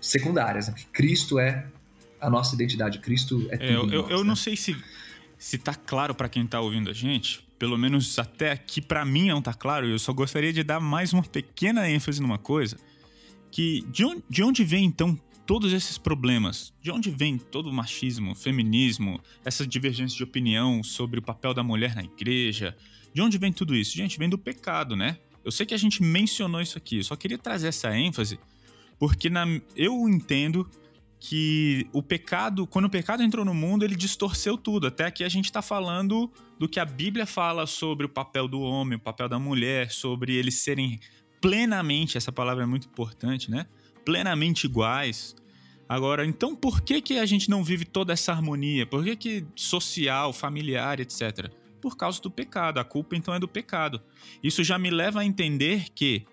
secundárias. 0.01 0.69
Né? 0.69 0.75
Cristo 0.93 1.41
é 1.41 1.67
a 2.21 2.29
nossa 2.31 2.55
identidade, 2.55 2.99
Cristo 2.99 3.47
é 3.51 3.57
tudo. 3.57 3.65
É, 3.65 3.75
eu, 3.75 4.03
nós, 4.03 4.11
eu 4.11 4.19
né? 4.19 4.25
não 4.25 4.37
sei 4.37 4.57
se 4.57 4.77
se 5.41 5.57
tá 5.57 5.75
claro 5.75 6.15
para 6.15 6.29
quem 6.29 6.47
tá 6.47 6.61
ouvindo 6.61 6.91
a 6.91 6.93
gente, 6.93 7.43
pelo 7.59 7.79
menos 7.79 8.19
até 8.19 8.53
aqui 8.53 8.79
para 8.79 9.07
mim 9.07 9.29
não 9.29 9.41
tá 9.41 9.55
claro, 9.55 9.87
eu 9.87 9.99
só 9.99 10.13
gostaria 10.13 10.53
de 10.53 10.63
dar 10.63 10.81
mais 10.81 11.15
uma 11.15 11.23
pequena 11.23 11.89
ênfase 11.89 12.21
numa 12.21 12.37
coisa, 12.37 12.77
que 13.51 13.83
de 13.91 14.05
onde, 14.05 14.23
de 14.29 14.43
onde 14.43 14.63
vem 14.63 14.85
então 14.85 15.19
todos 15.47 15.73
esses 15.73 15.97
problemas? 15.97 16.75
De 16.83 16.91
onde 16.93 17.11
vem 17.11 17.39
todo 17.39 17.71
o 17.71 17.73
machismo, 17.73 18.35
feminismo, 18.35 19.19
essa 19.43 19.67
divergência 19.67 20.15
de 20.15 20.23
opinião 20.23 20.83
sobre 20.83 21.19
o 21.19 21.23
papel 21.23 21.55
da 21.55 21.63
mulher 21.63 21.95
na 21.95 22.05
igreja, 22.05 22.77
de 23.15 23.23
onde 23.23 23.39
vem 23.39 23.51
tudo 23.51 23.75
isso? 23.75 23.97
Gente, 23.97 24.19
vem 24.19 24.29
do 24.29 24.37
pecado, 24.37 24.95
né? 24.95 25.17
Eu 25.43 25.51
sei 25.51 25.65
que 25.65 25.73
a 25.73 25.79
gente 25.79 26.03
mencionou 26.03 26.61
isso 26.61 26.77
aqui, 26.77 26.99
eu 26.99 27.05
só 27.05 27.17
queria 27.17 27.39
trazer 27.39 27.69
essa 27.69 27.97
ênfase, 27.97 28.39
porque 28.99 29.31
na, 29.31 29.47
eu 29.75 30.07
entendo 30.07 30.69
que 31.21 31.87
o 31.93 32.03
pecado, 32.03 32.67
quando 32.67 32.87
o 32.87 32.91
pecado 32.91 33.23
entrou 33.23 33.45
no 33.45 33.55
mundo, 33.55 33.85
ele 33.85 33.95
distorceu 33.95 34.57
tudo. 34.57 34.87
Até 34.87 35.05
aqui 35.05 35.23
a 35.23 35.29
gente 35.29 35.45
está 35.45 35.61
falando 35.61 36.33
do 36.59 36.69
que 36.69 36.81
a 36.81 36.85
Bíblia 36.85 37.27
fala 37.27 37.67
sobre 37.67 38.07
o 38.07 38.09
papel 38.09 38.49
do 38.49 38.61
homem, 38.61 38.97
o 38.97 39.01
papel 39.01 39.29
da 39.29 39.39
mulher, 39.39 39.91
sobre 39.91 40.35
eles 40.35 40.57
serem 40.57 40.99
plenamente, 41.41 42.17
essa 42.17 42.33
palavra 42.33 42.65
é 42.65 42.67
muito 42.67 42.87
importante, 42.87 43.51
né? 43.51 43.67
Plenamente 44.05 44.65
iguais. 44.65 45.37
Agora, 45.89 46.25
então 46.25 46.57
por 46.57 46.81
que, 46.81 47.01
que 47.03 47.19
a 47.19 47.27
gente 47.27 47.51
não 47.51 47.63
vive 47.63 47.85
toda 47.85 48.13
essa 48.13 48.33
harmonia? 48.33 48.87
Por 48.87 49.05
que, 49.05 49.17
que 49.17 49.47
social, 49.55 50.33
familiar, 50.33 51.01
etc? 51.01 51.51
por 51.81 51.97
causa 51.97 52.21
do 52.21 52.31
pecado. 52.31 52.79
A 52.79 52.85
culpa 52.85 53.17
então 53.17 53.35
é 53.35 53.39
do 53.39 53.49
pecado. 53.49 54.01
Isso 54.43 54.63
já 54.63 54.79
me 54.79 54.91
leva 54.91 55.21
a 55.21 55.25
entender 55.25 55.89
que 55.95 56.25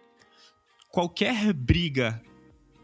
qualquer 0.92 1.54
briga, 1.54 2.22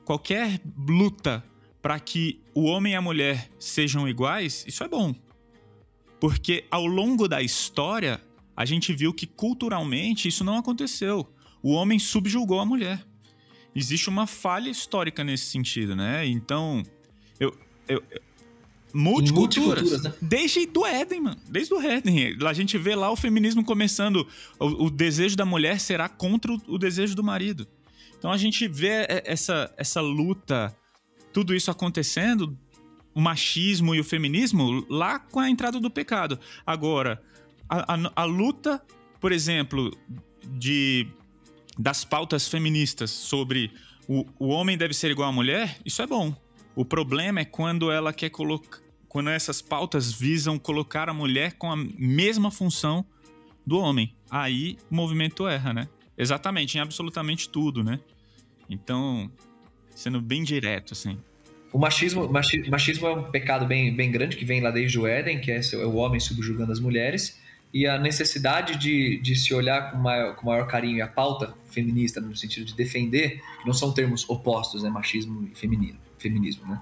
qualquer 0.05 0.61
luta 0.87 1.43
para 1.83 1.99
que 1.99 2.39
o 2.55 2.63
homem 2.63 2.93
e 2.93 2.95
a 2.95 3.01
mulher 3.01 3.51
sejam 3.59 4.07
iguais, 4.07 4.63
isso 4.65 4.85
é 4.85 4.87
bom. 4.87 5.13
Porque 6.17 6.63
ao 6.71 6.87
longo 6.87 7.27
da 7.27 7.41
história, 7.41 8.21
a 8.55 8.63
gente 8.63 8.93
viu 8.93 9.13
que 9.13 9.27
culturalmente 9.27 10.29
isso 10.29 10.45
não 10.45 10.57
aconteceu. 10.57 11.29
O 11.61 11.73
homem 11.73 11.99
subjugou 11.99 12.61
a 12.61 12.65
mulher. 12.65 13.05
Existe 13.75 14.07
uma 14.07 14.25
falha 14.25 14.69
histórica 14.69 15.25
nesse 15.25 15.47
sentido, 15.47 15.93
né? 15.93 16.25
Então, 16.25 16.83
eu, 17.37 17.53
eu, 17.89 18.01
multiculturas. 18.93 19.83
multiculturas 19.83 20.03
né? 20.03 20.13
Desde 20.21 20.65
do 20.65 20.85
Éden, 20.85 21.19
mano. 21.19 21.41
Desde 21.49 21.73
o 21.73 21.81
Éden. 21.81 22.37
A 22.47 22.53
gente 22.53 22.77
vê 22.77 22.95
lá 22.95 23.11
o 23.11 23.17
feminismo 23.17 23.61
começando. 23.61 24.25
O, 24.57 24.85
o 24.85 24.89
desejo 24.89 25.35
da 25.35 25.45
mulher 25.45 25.81
será 25.81 26.07
contra 26.07 26.53
o, 26.53 26.61
o, 26.67 26.77
desejo 26.77 27.13
do 27.13 27.23
marido. 27.23 27.67
Então 28.17 28.31
a 28.31 28.37
gente 28.37 28.69
vê 28.69 29.05
essa, 29.25 29.73
essa 29.75 29.99
luta, 29.99 30.73
tudo 31.33 31.55
isso 31.55 31.71
acontecendo, 31.71 32.57
o 33.13 33.19
machismo 33.19 33.93
e 33.93 33.99
o 33.99 34.03
feminismo, 34.03 34.85
lá 34.89 35.19
com 35.19 35.39
a 35.39 35.49
entrada 35.49 35.79
do 35.79 35.89
pecado. 35.89 36.39
Agora, 36.65 37.21
a, 37.67 37.95
a, 37.95 38.11
a 38.15 38.23
luta, 38.23 38.81
por 39.19 39.31
exemplo, 39.31 39.91
de 40.57 41.07
das 41.77 42.05
pautas 42.05 42.47
feministas 42.47 43.09
sobre 43.09 43.71
o, 44.07 44.25
o 44.37 44.47
homem 44.49 44.77
deve 44.77 44.93
ser 44.93 45.09
igual 45.09 45.29
à 45.29 45.31
mulher, 45.31 45.79
isso 45.83 46.01
é 46.03 46.07
bom. 46.07 46.35
O 46.75 46.85
problema 46.85 47.39
é 47.39 47.45
quando 47.45 47.91
ela 47.91 48.13
quer 48.13 48.29
colocar 48.29 48.83
quando 49.13 49.29
essas 49.29 49.61
pautas 49.61 50.11
visam 50.11 50.57
colocar 50.57 51.07
a 51.07 51.13
mulher 51.13 51.53
com 51.53 51.71
a 51.71 51.75
mesma 51.75 52.49
função 52.49 53.05
do 53.63 53.77
homem. 53.77 54.15
Aí 54.27 54.75
o 54.89 54.95
movimento 54.95 55.47
erra, 55.47 55.71
né? 55.71 55.87
Exatamente, 56.17 56.79
em 56.79 56.81
absolutamente 56.81 57.47
tudo, 57.47 57.83
né? 57.83 57.99
Então, 58.67 59.31
sendo 59.95 60.21
bem 60.21 60.43
direto, 60.43 60.93
assim. 60.93 61.17
O 61.71 61.79
machismo, 61.79 62.29
machismo 62.29 63.07
é 63.07 63.13
um 63.15 63.23
pecado 63.31 63.65
bem, 63.65 63.95
bem 63.95 64.11
grande 64.11 64.37
que 64.37 64.45
vem 64.45 64.61
lá 64.61 64.69
desde 64.69 64.99
o 64.99 65.07
Éden, 65.07 65.39
que 65.39 65.51
é, 65.51 65.59
é 65.59 65.77
o 65.77 65.95
homem 65.95 66.19
subjugando 66.19 66.71
as 66.71 66.79
mulheres, 66.79 67.39
e 67.73 67.87
a 67.87 67.97
necessidade 67.97 68.77
de, 68.77 69.19
de 69.19 69.35
se 69.35 69.53
olhar 69.53 69.91
com 69.91 69.97
maior, 69.97 70.35
com 70.35 70.45
maior 70.45 70.67
carinho 70.67 70.97
e 70.97 71.01
a 71.01 71.07
pauta 71.07 71.55
feminista, 71.71 72.21
no 72.21 72.35
sentido 72.35 72.65
de 72.65 72.75
defender, 72.75 73.41
não 73.65 73.73
são 73.73 73.91
termos 73.91 74.29
opostos, 74.29 74.83
né? 74.83 74.89
Machismo 74.91 75.49
e 75.51 75.57
feminino, 75.57 75.97
feminismo, 76.19 76.67
né? 76.67 76.79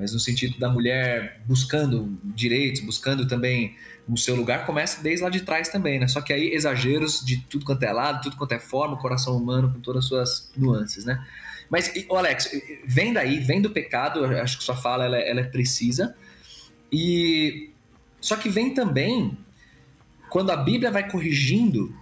mas 0.00 0.14
no 0.14 0.18
sentido 0.18 0.58
da 0.58 0.70
mulher 0.70 1.42
buscando 1.46 2.18
direitos, 2.24 2.80
buscando 2.80 3.28
também 3.28 3.76
o 4.08 4.16
seu 4.16 4.34
lugar, 4.34 4.64
começa 4.64 5.02
desde 5.02 5.22
lá 5.22 5.28
de 5.28 5.42
trás 5.42 5.68
também, 5.68 6.00
né? 6.00 6.08
Só 6.08 6.22
que 6.22 6.32
aí 6.32 6.54
exageros 6.54 7.22
de 7.22 7.36
tudo 7.42 7.66
quanto 7.66 7.82
é 7.82 7.92
lado, 7.92 8.22
tudo 8.22 8.36
quanto 8.36 8.52
é 8.52 8.58
forma, 8.58 8.94
o 8.94 8.98
coração 8.98 9.36
humano 9.36 9.70
com 9.70 9.80
todas 9.80 10.04
as 10.04 10.08
suas 10.08 10.52
nuances, 10.56 11.04
né? 11.04 11.22
Mas, 11.70 11.92
Alex, 12.10 12.50
vem 12.84 13.12
daí, 13.12 13.38
vem 13.38 13.62
do 13.62 13.70
pecado, 13.70 14.24
acho 14.24 14.58
que 14.58 14.64
sua 14.64 14.76
fala 14.76 15.04
ela, 15.04 15.18
ela 15.18 15.40
é 15.40 15.44
precisa, 15.44 16.16
e 16.92 17.70
só 18.20 18.36
que 18.36 18.48
vem 18.48 18.74
também 18.74 19.38
quando 20.28 20.50
a 20.50 20.56
Bíblia 20.56 20.90
vai 20.90 21.08
corrigindo 21.08 21.94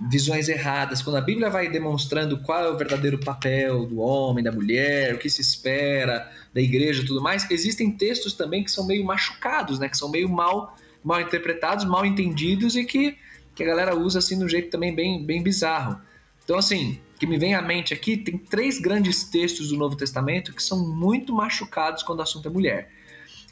visões 0.00 0.48
erradas, 0.48 1.02
quando 1.02 1.16
a 1.16 1.20
Bíblia 1.20 1.50
vai 1.50 1.68
demonstrando 1.68 2.38
qual 2.42 2.64
é 2.64 2.70
o 2.70 2.76
verdadeiro 2.76 3.18
papel 3.18 3.84
do 3.84 3.98
homem, 3.98 4.44
da 4.44 4.52
mulher, 4.52 5.14
o 5.14 5.18
que 5.18 5.28
se 5.28 5.40
espera 5.40 6.30
da 6.54 6.60
igreja, 6.60 7.04
tudo 7.04 7.20
mais, 7.20 7.50
existem 7.50 7.90
textos 7.90 8.32
também 8.32 8.62
que 8.62 8.70
são 8.70 8.86
meio 8.86 9.04
machucados, 9.04 9.78
né, 9.78 9.88
que 9.88 9.96
são 9.96 10.10
meio 10.10 10.28
mal 10.28 10.76
mal 11.02 11.20
interpretados, 11.20 11.84
mal 11.84 12.04
entendidos 12.04 12.76
e 12.76 12.84
que, 12.84 13.16
que 13.54 13.62
a 13.62 13.66
galera 13.66 13.96
usa 13.96 14.18
assim 14.18 14.36
de 14.38 14.44
um 14.44 14.48
jeito 14.48 14.68
também 14.68 14.94
bem 14.94 15.24
bem 15.24 15.42
bizarro. 15.42 16.00
Então 16.44 16.58
assim, 16.58 17.00
que 17.18 17.26
me 17.26 17.38
vem 17.38 17.54
à 17.54 17.62
mente 17.62 17.92
aqui, 17.92 18.16
tem 18.16 18.38
três 18.38 18.78
grandes 18.78 19.24
textos 19.24 19.70
do 19.70 19.76
Novo 19.76 19.96
Testamento 19.96 20.52
que 20.54 20.62
são 20.62 20.88
muito 20.88 21.32
machucados 21.32 22.02
quando 22.02 22.20
o 22.20 22.22
assunto 22.22 22.48
é 22.48 22.50
mulher. 22.50 22.90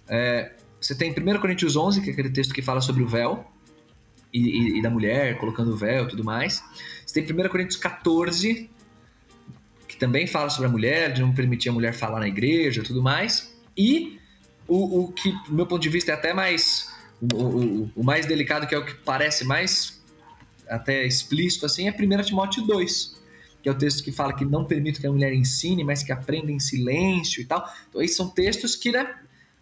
É, 0.08 0.52
você 0.80 0.94
tem 0.94 1.10
1 1.10 1.40
Coríntios 1.40 1.76
11, 1.76 2.00
que 2.00 2.10
é 2.10 2.12
aquele 2.12 2.30
texto 2.30 2.54
que 2.54 2.62
fala 2.62 2.80
sobre 2.80 3.02
o 3.02 3.08
véu, 3.08 3.44
e, 4.32 4.38
e, 4.38 4.78
e 4.78 4.82
da 4.82 4.90
mulher, 4.90 5.38
colocando 5.38 5.72
o 5.72 5.76
véu 5.76 6.04
e 6.04 6.08
tudo 6.08 6.22
mais. 6.22 6.62
Você 7.04 7.22
tem 7.22 7.46
1 7.46 7.48
Coríntios 7.48 7.76
14, 7.76 8.70
que 9.88 9.96
também 9.96 10.26
fala 10.26 10.50
sobre 10.50 10.68
a 10.68 10.70
mulher, 10.70 11.12
de 11.12 11.22
não 11.22 11.34
permitir 11.34 11.70
a 11.70 11.72
mulher 11.72 11.92
falar 11.94 12.20
na 12.20 12.28
igreja 12.28 12.80
e 12.80 12.84
tudo 12.84 13.02
mais. 13.02 13.56
E 13.76 14.20
o, 14.68 15.04
o 15.04 15.12
que, 15.12 15.32
do 15.48 15.54
meu 15.54 15.66
ponto 15.66 15.80
de 15.80 15.88
vista, 15.88 16.12
é 16.12 16.14
até 16.14 16.34
mais. 16.34 16.94
O, 17.20 17.42
o, 17.42 17.90
o, 17.96 18.04
mais 18.04 18.26
delicado, 18.26 18.66
que 18.66 18.74
é 18.74 18.78
o 18.78 18.84
que 18.84 18.94
parece 18.94 19.44
mais 19.44 20.02
até 20.68 21.06
explícito, 21.06 21.64
assim, 21.64 21.88
é 21.88 21.90
1 21.90 22.22
Timóteo 22.22 22.62
2, 22.66 23.16
que 23.66 23.70
é 23.70 23.72
o 23.72 23.74
texto 23.74 24.04
que 24.04 24.12
fala 24.12 24.32
que 24.32 24.44
não 24.44 24.64
permite 24.64 25.00
que 25.00 25.08
a 25.08 25.10
mulher 25.10 25.34
ensine, 25.34 25.82
mas 25.82 26.00
que 26.00 26.12
aprenda 26.12 26.52
em 26.52 26.60
silêncio 26.60 27.42
e 27.42 27.44
tal. 27.44 27.68
Então, 27.88 28.00
esses 28.00 28.16
são 28.16 28.28
textos 28.28 28.76
que, 28.76 28.92
né, 28.92 29.12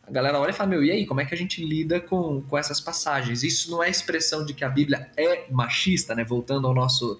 a 0.06 0.10
galera 0.10 0.38
olha 0.38 0.50
e 0.50 0.52
fala, 0.52 0.68
meu, 0.68 0.84
e 0.84 0.90
aí, 0.90 1.06
como 1.06 1.22
é 1.22 1.24
que 1.24 1.32
a 1.32 1.38
gente 1.38 1.64
lida 1.64 1.98
com, 2.02 2.42
com 2.42 2.58
essas 2.58 2.82
passagens? 2.82 3.42
Isso 3.42 3.70
não 3.70 3.82
é 3.82 3.88
expressão 3.88 4.44
de 4.44 4.52
que 4.52 4.62
a 4.62 4.68
Bíblia 4.68 5.10
é 5.16 5.50
machista, 5.50 6.14
né? 6.14 6.22
Voltando 6.22 6.66
ao 6.66 6.74
nosso 6.74 7.18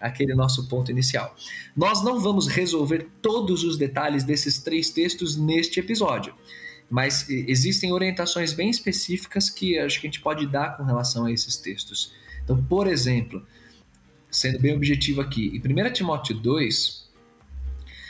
aquele 0.00 0.32
nosso 0.32 0.68
ponto 0.68 0.92
inicial. 0.92 1.34
Nós 1.76 2.04
não 2.04 2.20
vamos 2.20 2.46
resolver 2.46 3.08
todos 3.20 3.64
os 3.64 3.76
detalhes 3.76 4.22
desses 4.22 4.58
três 4.58 4.90
textos 4.90 5.36
neste 5.36 5.80
episódio, 5.80 6.34
mas 6.88 7.28
existem 7.28 7.92
orientações 7.92 8.52
bem 8.52 8.70
específicas 8.70 9.50
que 9.50 9.76
acho 9.76 10.00
que 10.00 10.06
a 10.06 10.10
gente 10.10 10.20
pode 10.20 10.46
dar 10.46 10.76
com 10.76 10.84
relação 10.84 11.26
a 11.26 11.32
esses 11.32 11.56
textos. 11.56 12.12
Então, 12.44 12.62
por 12.62 12.86
exemplo, 12.86 13.44
sendo 14.32 14.58
bem 14.58 14.74
objetivo 14.74 15.20
aqui. 15.20 15.52
Em 15.54 15.88
1 15.88 15.92
Timóteo 15.92 16.34
2, 16.34 17.06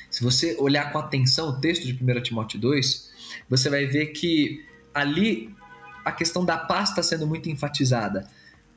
se 0.09 0.23
você 0.23 0.57
olhar 0.59 0.93
com 0.93 0.99
atenção 0.99 1.51
o 1.51 1.61
texto 1.61 1.85
de 1.85 1.93
1 1.93 2.23
Timóteo 2.23 2.61
2, 2.61 3.11
você 3.51 3.69
vai 3.69 3.87
ver 3.87 4.07
que 4.07 4.65
ali 4.95 5.55
a 6.05 6.13
questão 6.13 6.45
da 6.45 6.57
paz 6.57 6.91
está 6.91 7.03
sendo 7.03 7.27
muito 7.27 7.51
enfatizada. 7.51 8.29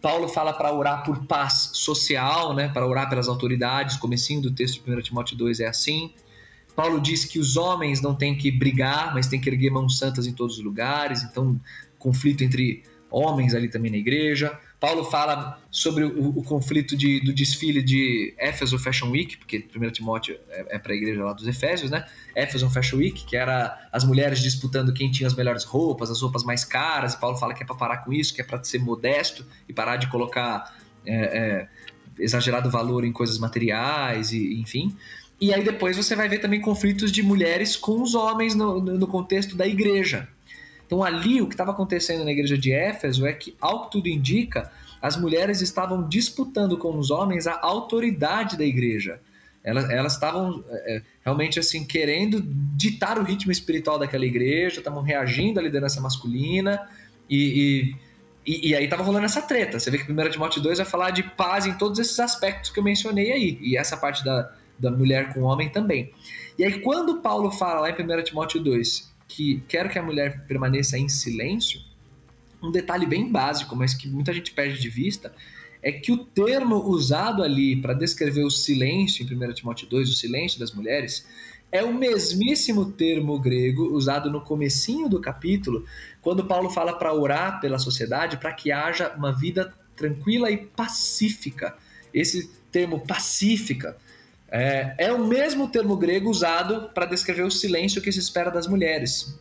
Paulo 0.01 0.27
fala 0.27 0.53
para 0.53 0.73
orar 0.73 1.03
por 1.03 1.25
paz 1.25 1.71
social, 1.73 2.53
né, 2.53 2.67
para 2.67 2.85
orar 2.85 3.09
pelas 3.09 3.27
autoridades, 3.27 3.97
comecinho 3.97 4.41
do 4.41 4.51
texto 4.51 4.83
de 4.83 4.91
1 4.91 5.01
Timóteo 5.01 5.37
2 5.37 5.59
é 5.59 5.67
assim. 5.67 6.13
Paulo 6.75 6.99
diz 6.99 7.25
que 7.25 7.39
os 7.39 7.55
homens 7.55 8.01
não 8.01 8.13
têm 8.13 8.37
que 8.37 8.51
brigar, 8.51 9.13
mas 9.13 9.27
têm 9.27 9.39
que 9.39 9.49
erguer 9.49 9.69
mãos 9.69 9.97
santas 9.97 10.27
em 10.27 10.33
todos 10.33 10.57
os 10.57 10.63
lugares, 10.63 11.23
então 11.23 11.59
conflito 11.97 12.43
entre 12.43 12.83
homens 13.09 13.53
ali 13.53 13.69
também 13.69 13.89
na 13.89 13.97
igreja. 13.97 14.59
Paulo 14.85 15.03
fala 15.03 15.59
sobre 15.71 16.03
o, 16.03 16.29
o 16.37 16.43
conflito 16.43 16.95
de, 16.95 17.19
do 17.19 17.33
desfile 17.33 17.81
de 17.81 18.35
Éfeso 18.37 18.77
Fashion 18.77 19.09
Week, 19.09 19.35
porque 19.35 19.67
1 19.75 19.89
Timóteo 19.89 20.37
é, 20.47 20.75
é 20.75 20.77
para 20.77 20.93
a 20.93 20.95
igreja 20.95 21.23
lá 21.23 21.33
dos 21.33 21.47
Efésios, 21.47 21.89
né? 21.89 22.05
Éfeso 22.35 22.69
Fashion 22.69 22.97
Week, 22.97 23.25
que 23.25 23.35
era 23.35 23.89
as 23.91 24.03
mulheres 24.03 24.39
disputando 24.39 24.93
quem 24.93 25.09
tinha 25.09 25.25
as 25.25 25.33
melhores 25.33 25.63
roupas, 25.63 26.11
as 26.11 26.21
roupas 26.21 26.43
mais 26.43 26.63
caras. 26.63 27.15
E 27.15 27.19
Paulo 27.19 27.35
fala 27.35 27.55
que 27.55 27.63
é 27.63 27.65
para 27.65 27.75
parar 27.75 27.97
com 28.05 28.13
isso, 28.13 28.31
que 28.31 28.41
é 28.41 28.43
para 28.43 28.63
ser 28.63 28.77
modesto 28.77 29.43
e 29.67 29.73
parar 29.73 29.95
de 29.95 30.05
colocar 30.07 30.77
é, 31.03 31.15
é, 31.15 31.67
exagerado 32.19 32.69
valor 32.69 33.03
em 33.03 33.11
coisas 33.11 33.39
materiais, 33.39 34.33
e 34.33 34.61
enfim. 34.61 34.95
E 35.41 35.51
aí 35.51 35.63
depois 35.63 35.97
você 35.97 36.15
vai 36.15 36.29
ver 36.29 36.37
também 36.37 36.61
conflitos 36.61 37.11
de 37.11 37.23
mulheres 37.23 37.75
com 37.75 38.03
os 38.03 38.13
homens 38.13 38.53
no, 38.53 38.79
no 38.79 39.07
contexto 39.07 39.55
da 39.55 39.65
igreja. 39.65 40.29
Então 40.85 41.03
ali 41.03 41.41
o 41.41 41.47
que 41.47 41.53
estava 41.53 41.71
acontecendo 41.71 42.23
na 42.23 42.31
igreja 42.31 42.57
de 42.57 42.71
Éfeso 42.71 43.25
é 43.25 43.33
que, 43.33 43.55
ao 43.59 43.85
que 43.85 43.91
tudo 43.91 44.07
indica, 44.07 44.71
as 45.01 45.17
mulheres 45.17 45.61
estavam 45.61 46.07
disputando 46.07 46.77
com 46.77 46.97
os 46.97 47.11
homens 47.11 47.47
a 47.47 47.59
autoridade 47.61 48.57
da 48.57 48.63
igreja. 48.63 49.19
Elas, 49.63 50.13
estavam 50.13 50.63
é, 50.69 51.01
realmente 51.23 51.59
assim 51.59 51.83
querendo 51.83 52.39
ditar 52.77 53.17
o 53.17 53.23
ritmo 53.23 53.51
espiritual 53.51 53.97
daquela 53.97 54.23
igreja, 54.23 54.77
estavam 54.77 55.01
reagindo 55.01 55.59
à 55.59 55.63
liderança 55.63 55.99
masculina 55.99 56.87
e, 57.27 57.95
e, 58.45 58.51
e, 58.51 58.69
e 58.69 58.75
aí 58.75 58.83
estava 58.83 59.01
rolando 59.01 59.25
essa 59.25 59.41
treta. 59.41 59.79
Você 59.79 59.89
vê 59.89 59.97
que 59.97 60.11
1 60.11 60.29
Timóteo 60.29 60.61
2 60.61 60.77
vai 60.77 60.85
falar 60.85 61.09
de 61.09 61.23
paz 61.23 61.65
em 61.65 61.73
todos 61.73 61.97
esses 61.97 62.19
aspectos 62.19 62.69
que 62.69 62.79
eu 62.79 62.83
mencionei 62.83 63.31
aí, 63.31 63.57
e 63.59 63.75
essa 63.75 63.97
parte 63.97 64.23
da, 64.23 64.51
da 64.77 64.91
mulher 64.91 65.33
com 65.33 65.39
o 65.39 65.43
homem 65.45 65.67
também. 65.67 66.11
E 66.59 66.63
aí, 66.63 66.79
quando 66.81 67.21
Paulo 67.21 67.49
fala 67.49 67.81
lá 67.81 67.89
em 67.89 67.93
1 67.93 68.23
Timóteo 68.23 68.63
2 68.63 69.14
que 69.27 69.63
quero 69.67 69.89
que 69.89 69.99
a 69.99 70.03
mulher 70.03 70.45
permaneça 70.47 70.97
em 70.97 71.09
silêncio, 71.09 71.79
um 72.61 72.71
detalhe 72.71 73.05
bem 73.05 73.31
básico, 73.31 73.75
mas 73.75 73.93
que 73.93 74.07
muita 74.07 74.33
gente 74.33 74.51
perde 74.51 74.79
de 74.79 74.89
vista, 74.89 75.33
é 75.81 75.91
que 75.91 76.11
o 76.11 76.17
termo 76.17 76.77
usado 76.77 77.43
ali 77.43 77.75
para 77.75 77.93
descrever 77.93 78.43
o 78.43 78.49
silêncio, 78.49 79.23
em 79.23 79.49
1 79.49 79.53
Timóteo 79.53 79.87
2, 79.87 80.09
o 80.09 80.15
silêncio 80.15 80.59
das 80.59 80.73
mulheres, 80.73 81.27
é 81.71 81.83
o 81.83 81.93
mesmíssimo 81.93 82.91
termo 82.91 83.37
grego 83.37 83.93
usado 83.93 84.31
no 84.31 84.41
comecinho 84.41 85.09
do 85.09 85.19
capítulo, 85.19 85.85
quando 86.21 86.45
Paulo 86.45 86.69
fala 86.69 86.97
para 86.97 87.13
orar 87.13 87.59
pela 87.59 87.77
sociedade 87.77 88.37
para 88.37 88.53
que 88.53 88.71
haja 88.71 89.13
uma 89.15 89.31
vida 89.31 89.73
tranquila 89.95 90.49
e 90.49 90.57
pacífica. 90.57 91.75
Esse 92.13 92.49
termo 92.71 93.05
pacífica 93.05 93.97
é, 94.51 94.95
é 94.97 95.11
o 95.11 95.25
mesmo 95.25 95.67
termo 95.67 95.97
grego 95.97 96.29
usado 96.29 96.89
para 96.93 97.05
descrever 97.05 97.43
o 97.43 97.51
silêncio 97.51 98.01
que 98.01 98.11
se 98.11 98.19
espera 98.19 98.51
das 98.51 98.67
mulheres. 98.67 99.37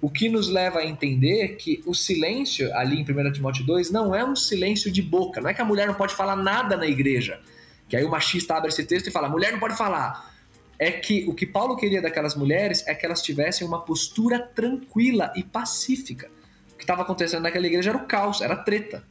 O 0.00 0.08
que 0.08 0.28
nos 0.28 0.48
leva 0.48 0.80
a 0.80 0.86
entender 0.86 1.56
que 1.56 1.82
o 1.86 1.94
silêncio, 1.94 2.74
ali 2.74 2.98
em 2.98 3.02
1 3.02 3.32
Timóteo 3.32 3.64
2, 3.64 3.90
não 3.90 4.14
é 4.14 4.24
um 4.24 4.34
silêncio 4.34 4.90
de 4.90 5.02
boca. 5.02 5.40
Não 5.40 5.50
é 5.50 5.54
que 5.54 5.60
a 5.60 5.64
mulher 5.64 5.86
não 5.86 5.94
pode 5.94 6.14
falar 6.14 6.36
nada 6.36 6.76
na 6.76 6.86
igreja. 6.86 7.40
Que 7.88 7.96
aí 7.96 8.04
o 8.04 8.10
machista 8.10 8.54
abre 8.54 8.70
esse 8.70 8.84
texto 8.84 9.08
e 9.08 9.10
fala: 9.10 9.28
mulher 9.28 9.52
não 9.52 9.58
pode 9.58 9.76
falar. 9.76 10.34
É 10.78 10.90
que 10.90 11.26
o 11.28 11.34
que 11.34 11.44
Paulo 11.44 11.76
queria 11.76 12.00
daquelas 12.00 12.34
mulheres 12.34 12.86
é 12.86 12.94
que 12.94 13.04
elas 13.04 13.20
tivessem 13.20 13.66
uma 13.66 13.82
postura 13.82 14.38
tranquila 14.38 15.30
e 15.36 15.42
pacífica. 15.42 16.30
O 16.72 16.76
que 16.78 16.84
estava 16.84 17.02
acontecendo 17.02 17.42
naquela 17.42 17.66
igreja 17.66 17.90
era 17.90 17.98
o 17.98 18.06
caos, 18.06 18.40
era 18.40 18.56
treta. 18.56 19.04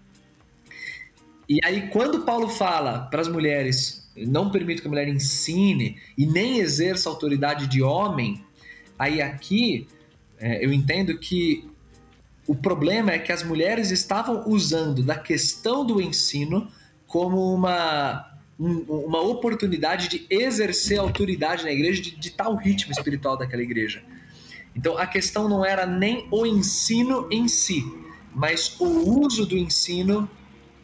E 1.48 1.60
aí, 1.64 1.88
quando 1.90 2.26
Paulo 2.26 2.50
fala 2.50 3.08
para 3.12 3.22
as 3.22 3.28
mulheres 3.28 3.99
não 4.28 4.52
permito 4.52 4.82
que 4.82 4.88
a 4.88 4.92
mulher 4.92 5.08
ensine 5.08 5.98
e 6.18 6.26
nem 6.26 6.60
exerça 6.60 7.10
autoridade 7.10 7.68
de 7.68 7.82
homem, 7.82 8.44
aí 8.98 9.22
aqui 9.22 9.88
é, 10.40 10.64
eu 10.64 10.72
entendo 10.72 11.18
que 11.18 11.70
o 12.48 12.56
problema 12.56 13.12
é 13.12 13.20
que 13.20 13.32
as 13.32 13.44
mulheres 13.44 13.92
estavam 13.92 14.48
usando 14.48 15.04
da 15.04 15.16
questão 15.16 15.86
do 15.86 16.02
ensino 16.02 16.68
como 17.06 17.54
uma, 17.54 18.26
um, 18.60 18.80
uma 19.06 19.22
oportunidade 19.22 20.08
de 20.08 20.26
exercer 20.30 21.00
autoridade 21.00 21.64
na 21.64 21.72
igreja, 21.72 22.02
de 22.02 22.16
ditar 22.16 22.50
o 22.50 22.56
ritmo 22.56 22.92
espiritual 22.92 23.38
daquela 23.38 23.62
igreja. 23.62 24.04
Então 24.76 24.98
a 24.98 25.06
questão 25.06 25.50
não 25.50 25.66
era 25.66 25.86
nem 25.86 26.28
o 26.32 26.46
ensino 26.46 27.28
em 27.30 27.48
si, 27.48 27.84
mas 28.34 28.80
o 28.80 29.20
uso 29.26 29.46
do 29.46 29.58
ensino 29.58 30.30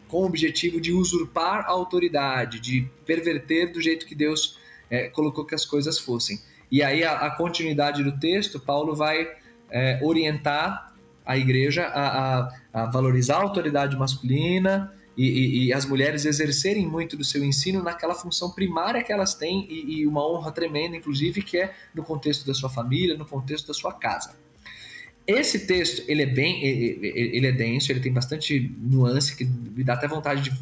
com 0.08 0.18
o 0.18 0.26
objetivo 0.26 0.80
de 0.80 0.92
usurpar 0.92 1.64
a 1.66 1.70
autoridade, 1.70 2.60
de 2.60 2.88
perverter 3.04 3.72
do 3.72 3.80
jeito 3.80 4.06
que 4.06 4.14
Deus 4.14 4.58
é, 4.90 5.08
colocou 5.08 5.44
que 5.44 5.54
as 5.54 5.64
coisas 5.64 5.98
fossem. 5.98 6.40
E 6.70 6.82
aí 6.82 7.04
a, 7.04 7.12
a 7.12 7.30
continuidade 7.36 8.02
do 8.02 8.18
texto, 8.18 8.58
Paulo 8.60 8.94
vai 8.94 9.28
é, 9.70 10.00
orientar 10.02 10.94
a 11.24 11.36
igreja 11.36 11.86
a, 11.86 12.38
a, 12.38 12.52
a, 12.72 12.86
valorizar 12.86 13.36
a 13.36 13.42
autoridade 13.42 13.96
masculina 13.96 14.92
e, 15.16 15.24
e, 15.24 15.66
e, 15.66 15.72
as 15.72 15.84
mulheres 15.84 16.24
exercerem 16.24 16.86
muito 16.86 17.16
do 17.16 17.24
seu 17.24 17.42
ensino 17.42 17.82
naquela 17.82 18.14
função 18.14 18.50
primária 18.50 19.02
que 19.02 19.12
elas 19.12 19.34
têm 19.34 19.66
e, 19.68 20.00
e 20.00 20.06
uma 20.06 20.24
honra 20.24 20.52
tremenda, 20.52 20.94
inclusive, 20.94 21.42
que 21.42 21.58
é 21.58 21.74
no 21.94 22.04
contexto 22.04 22.46
da 22.46 22.52
sua 22.52 22.68
família, 22.68 23.16
no 23.16 23.26
contexto 23.26 23.66
da 23.66 23.74
sua 23.74 23.94
casa. 23.94 24.36
Esse 25.26 25.66
texto, 25.66 26.04
ele 26.06 26.22
é 26.22 26.26
bem, 26.26 26.64
ele 26.64 27.46
é 27.46 27.52
denso, 27.52 27.90
ele 27.90 28.00
tem 28.00 28.12
bastante 28.12 28.72
nuance, 28.78 29.36
que 29.36 29.44
me 29.44 29.82
dá 29.82 29.94
até 29.94 30.06
vontade 30.06 30.42
de 30.42 30.52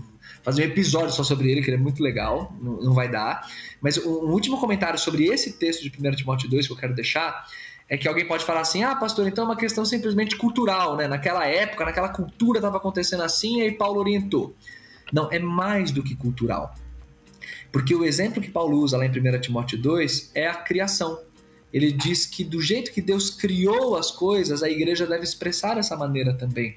fazer 0.43 0.63
um 0.63 0.67
episódio 0.67 1.11
só 1.11 1.23
sobre 1.23 1.51
ele, 1.51 1.63
que 1.63 1.69
ele 1.69 1.77
é 1.77 1.81
muito 1.81 2.03
legal, 2.03 2.55
não, 2.61 2.93
vai 2.95 3.11
dar. 3.11 3.47
Mas 3.81 3.99
um, 3.99 4.27
um 4.27 4.31
último 4.31 4.59
comentário 4.59 4.99
sobre 4.99 5.25
esse 5.27 5.55
texto 5.55 5.83
de 5.83 5.91
1 5.91 6.17
Timóteo 6.17 6.49
2 6.49 6.67
que 6.67 6.73
eu 6.73 6.77
quero 6.77 6.95
deixar 6.95 7.47
é 7.89 7.97
que 7.97 8.09
alguém 8.09 8.27
pode 8.27 8.45
falar 8.45 8.61
assim: 8.61 8.83
ah, 8.83 8.95
pastor, 8.95 9.27
então 9.29 9.45
é 9.45 9.49
uma 9.49 9.57
questão 9.57 9.85
simplesmente 9.85 10.37
cultural, 10.37 10.97
né? 10.97 11.07
Naquela 11.07 11.47
época, 11.47 11.85
naquela 11.85 12.09
cultura 12.09 12.59
estava 12.59 12.79
acontecendo 12.79 13.23
assim, 13.23 13.61
e 13.61 13.63
aí 13.63 13.73
Paulo 13.73 14.01
orientou. 14.01 14.55
Não, 15.13 15.31
é 15.31 15.39
mais 15.39 15.91
do 15.91 16.03
que 16.03 16.15
cultural. 16.15 16.75
Porque 17.71 17.95
o 17.95 18.05
exemplo 18.05 18.41
que 18.41 18.51
Paulo 18.51 18.79
usa 18.79 18.97
lá 18.97 19.05
em 19.05 19.11
1 19.11 19.41
Timóteo 19.41 19.77
2 19.77 20.31
é 20.35 20.47
a 20.47 20.55
criação 20.55 21.19
ele 21.75 21.91
diz 21.91 22.25
que 22.25 22.45
do 22.45 22.61
jeito 22.61 22.93
que 22.93 23.03
Deus 23.03 23.31
criou 23.31 23.97
as 23.97 24.13
coisas, 24.13 24.63
a 24.63 24.71
igreja 24.71 25.05
deve 25.09 25.25
expressar 25.25 25.75
dessa 25.75 25.97
maneira 25.97 26.33
também. 26.33 26.77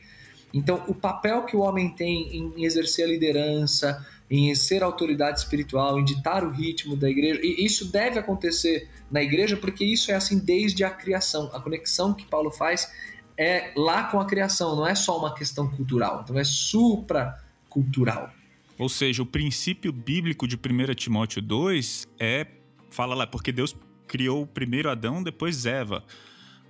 Então, 0.51 0.83
o 0.87 0.95
papel 0.95 1.45
que 1.45 1.55
o 1.55 1.59
homem 1.59 1.89
tem 1.91 2.35
em 2.35 2.65
exercer 2.65 3.05
a 3.05 3.07
liderança, 3.07 4.03
em 4.27 4.55
ser 4.55 4.81
autoridade 4.81 5.37
espiritual, 5.37 5.99
em 5.99 6.03
ditar 6.03 6.43
o 6.43 6.49
ritmo 6.49 6.95
da 6.95 7.07
igreja, 7.07 7.39
e 7.43 7.63
isso 7.63 7.91
deve 7.91 8.17
acontecer 8.17 8.89
na 9.11 9.21
igreja 9.21 9.55
porque 9.55 9.85
isso 9.85 10.11
é 10.11 10.15
assim 10.15 10.39
desde 10.39 10.83
a 10.83 10.89
criação. 10.89 11.51
A 11.53 11.61
conexão 11.61 12.11
que 12.11 12.25
Paulo 12.25 12.49
faz 12.49 12.91
é 13.37 13.71
lá 13.75 14.05
com 14.05 14.19
a 14.19 14.25
criação, 14.25 14.75
não 14.75 14.87
é 14.87 14.95
só 14.95 15.19
uma 15.19 15.35
questão 15.35 15.69
cultural, 15.69 16.21
então 16.23 16.39
é 16.39 16.43
supracultural. 16.43 18.31
Ou 18.79 18.89
seja, 18.89 19.21
o 19.21 19.27
princípio 19.27 19.91
bíblico 19.93 20.47
de 20.47 20.55
1 20.55 20.95
Timóteo 20.95 21.39
2 21.39 22.07
é 22.19 22.47
fala 22.89 23.13
lá, 23.13 23.27
porque 23.27 23.51
Deus 23.51 23.75
criou 24.07 24.47
primeiro 24.47 24.89
Adão, 24.89 25.21
depois 25.21 25.65
Eva. 25.65 26.03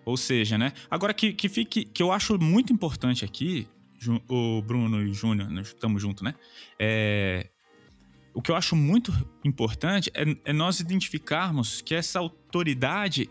Ou 0.06 0.18
seja, 0.18 0.58
né? 0.58 0.74
Agora 0.90 1.14
que, 1.14 1.34
que 1.34 1.50
fique. 1.50 1.86
que 1.86 2.02
eu 2.02 2.12
acho 2.12 2.40
muito 2.40 2.72
importante 2.72 3.26
aqui, 3.26 3.68
o 4.30 4.62
Bruno 4.62 5.02
e 5.02 5.14
Júnior, 5.14 5.50
nós 5.50 5.68
estamos 5.68 6.02
juntos, 6.02 6.24
né? 6.24 6.34
É, 6.80 7.50
o 8.34 8.42
que 8.42 8.52
eu 8.52 8.56
acho 8.56 8.76
muito 8.76 9.12
importante 9.44 10.12
é, 10.14 10.24
é 10.46 10.54
nós 10.54 10.80
identificarmos 10.80 11.82
que 11.82 11.96
essa 11.96 12.20
autoridade 12.20 13.30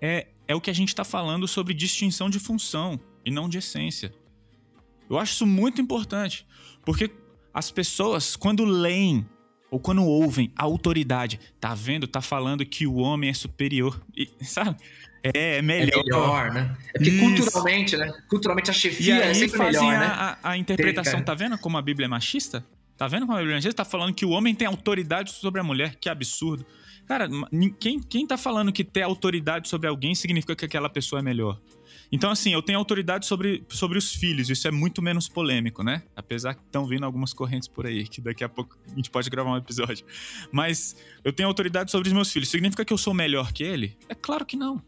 é, 0.00 0.26
é 0.48 0.54
o 0.54 0.60
que 0.60 0.68
a 0.68 0.72
gente 0.72 0.88
está 0.88 1.04
falando 1.04 1.46
sobre 1.46 1.72
distinção 1.72 2.28
de 2.28 2.40
função 2.40 2.98
e 3.24 3.30
não 3.30 3.48
de 3.48 3.58
essência. 3.58 4.12
Eu 5.08 5.18
acho 5.18 5.32
isso 5.34 5.46
muito 5.46 5.80
importante, 5.80 6.46
porque 6.84 7.10
as 7.54 7.70
pessoas, 7.70 8.36
quando 8.36 8.64
leem 8.64 9.26
ou 9.70 9.78
quando 9.78 10.04
ouvem 10.04 10.52
a 10.56 10.64
autoridade, 10.64 11.38
tá 11.60 11.74
vendo? 11.74 12.06
Tá 12.06 12.20
falando 12.20 12.64
que 12.64 12.86
o 12.86 12.96
homem 12.96 13.30
é 13.30 13.34
superior. 13.34 14.00
E, 14.16 14.28
sabe? 14.42 14.76
É, 15.22 15.58
é 15.58 15.62
melhor. 15.62 16.00
É 16.00 16.02
melhor, 16.02 16.52
né? 16.52 16.76
É 16.88 16.92
porque 16.98 17.10
Isso. 17.10 17.20
culturalmente, 17.20 17.96
né? 17.96 18.12
Culturalmente 18.28 18.70
a 18.70 18.74
chefia 18.74 19.16
e 19.16 19.22
aí 19.22 19.30
é 19.30 19.34
sempre 19.34 19.58
melhor, 19.58 19.94
a, 19.94 19.98
né? 19.98 20.06
A, 20.06 20.50
a 20.50 20.56
interpretação, 20.56 21.14
Tem, 21.16 21.24
tá 21.24 21.34
vendo 21.34 21.58
como 21.58 21.76
a 21.76 21.82
Bíblia 21.82 22.06
é 22.06 22.08
machista? 22.08 22.64
Tá 22.96 23.06
vendo 23.06 23.26
como 23.26 23.36
a 23.36 23.40
Bíblia 23.40 23.54
é 23.54 23.58
machista? 23.58 23.84
Tá 23.84 23.84
falando 23.84 24.14
que 24.14 24.24
o 24.24 24.30
homem 24.30 24.54
tem 24.54 24.66
autoridade 24.66 25.30
sobre 25.32 25.60
a 25.60 25.64
mulher, 25.64 25.96
que 26.00 26.08
absurdo. 26.08 26.64
Cara, 27.06 27.28
quem, 27.78 28.00
quem 28.00 28.26
tá 28.26 28.36
falando 28.36 28.72
que 28.72 28.84
ter 28.84 29.02
autoridade 29.02 29.68
sobre 29.68 29.88
alguém 29.88 30.14
significa 30.14 30.54
que 30.54 30.64
aquela 30.64 30.88
pessoa 30.88 31.18
é 31.18 31.22
melhor? 31.22 31.60
Então, 32.12 32.30
assim, 32.30 32.52
eu 32.52 32.60
tenho 32.60 32.78
autoridade 32.78 33.24
sobre, 33.24 33.64
sobre 33.68 33.96
os 33.96 34.12
filhos, 34.12 34.50
isso 34.50 34.66
é 34.66 34.70
muito 34.70 35.00
menos 35.00 35.28
polêmico, 35.28 35.82
né? 35.82 36.02
Apesar 36.16 36.54
que 36.54 36.62
estão 36.62 36.86
vindo 36.86 37.04
algumas 37.04 37.32
correntes 37.32 37.68
por 37.68 37.86
aí, 37.86 38.06
que 38.06 38.20
daqui 38.20 38.42
a 38.42 38.48
pouco 38.48 38.76
a 38.90 38.94
gente 38.96 39.10
pode 39.10 39.30
gravar 39.30 39.52
um 39.52 39.56
episódio. 39.56 40.04
Mas 40.50 40.96
eu 41.22 41.32
tenho 41.32 41.48
autoridade 41.48 41.90
sobre 41.90 42.08
os 42.08 42.12
meus 42.12 42.32
filhos. 42.32 42.48
Significa 42.48 42.84
que 42.84 42.92
eu 42.92 42.98
sou 42.98 43.14
melhor 43.14 43.52
que 43.52 43.62
ele? 43.62 43.96
É 44.08 44.14
claro 44.14 44.44
que 44.44 44.56
não. 44.56 44.82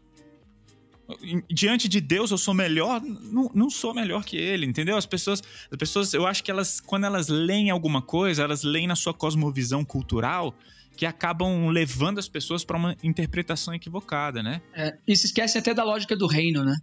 Diante 1.49 1.87
de 1.87 2.01
Deus 2.01 2.31
eu 2.31 2.37
sou 2.37 2.53
melhor? 2.53 3.01
Não, 3.01 3.51
não 3.53 3.69
sou 3.69 3.93
melhor 3.93 4.23
que 4.25 4.37
ele, 4.37 4.65
entendeu? 4.65 4.97
As 4.97 5.05
pessoas, 5.05 5.41
as 5.71 5.77
pessoas, 5.77 6.13
eu 6.13 6.25
acho 6.25 6.43
que 6.43 6.51
elas, 6.51 6.79
quando 6.81 7.05
elas 7.05 7.27
leem 7.29 7.69
alguma 7.69 8.01
coisa, 8.01 8.43
elas 8.43 8.63
leem 8.63 8.87
na 8.87 8.95
sua 8.95 9.13
cosmovisão 9.13 9.85
cultural 9.85 10.55
que 10.95 11.05
acabam 11.05 11.67
levando 11.69 12.19
as 12.19 12.29
pessoas 12.29 12.63
para 12.63 12.77
uma 12.77 12.95
interpretação 13.01 13.73
equivocada, 13.73 14.43
né? 14.43 14.61
É, 14.73 14.95
e 15.07 15.15
se 15.15 15.25
esquece 15.25 15.57
até 15.57 15.73
da 15.73 15.83
lógica 15.83 16.15
do 16.15 16.27
reino, 16.27 16.63
né? 16.63 16.75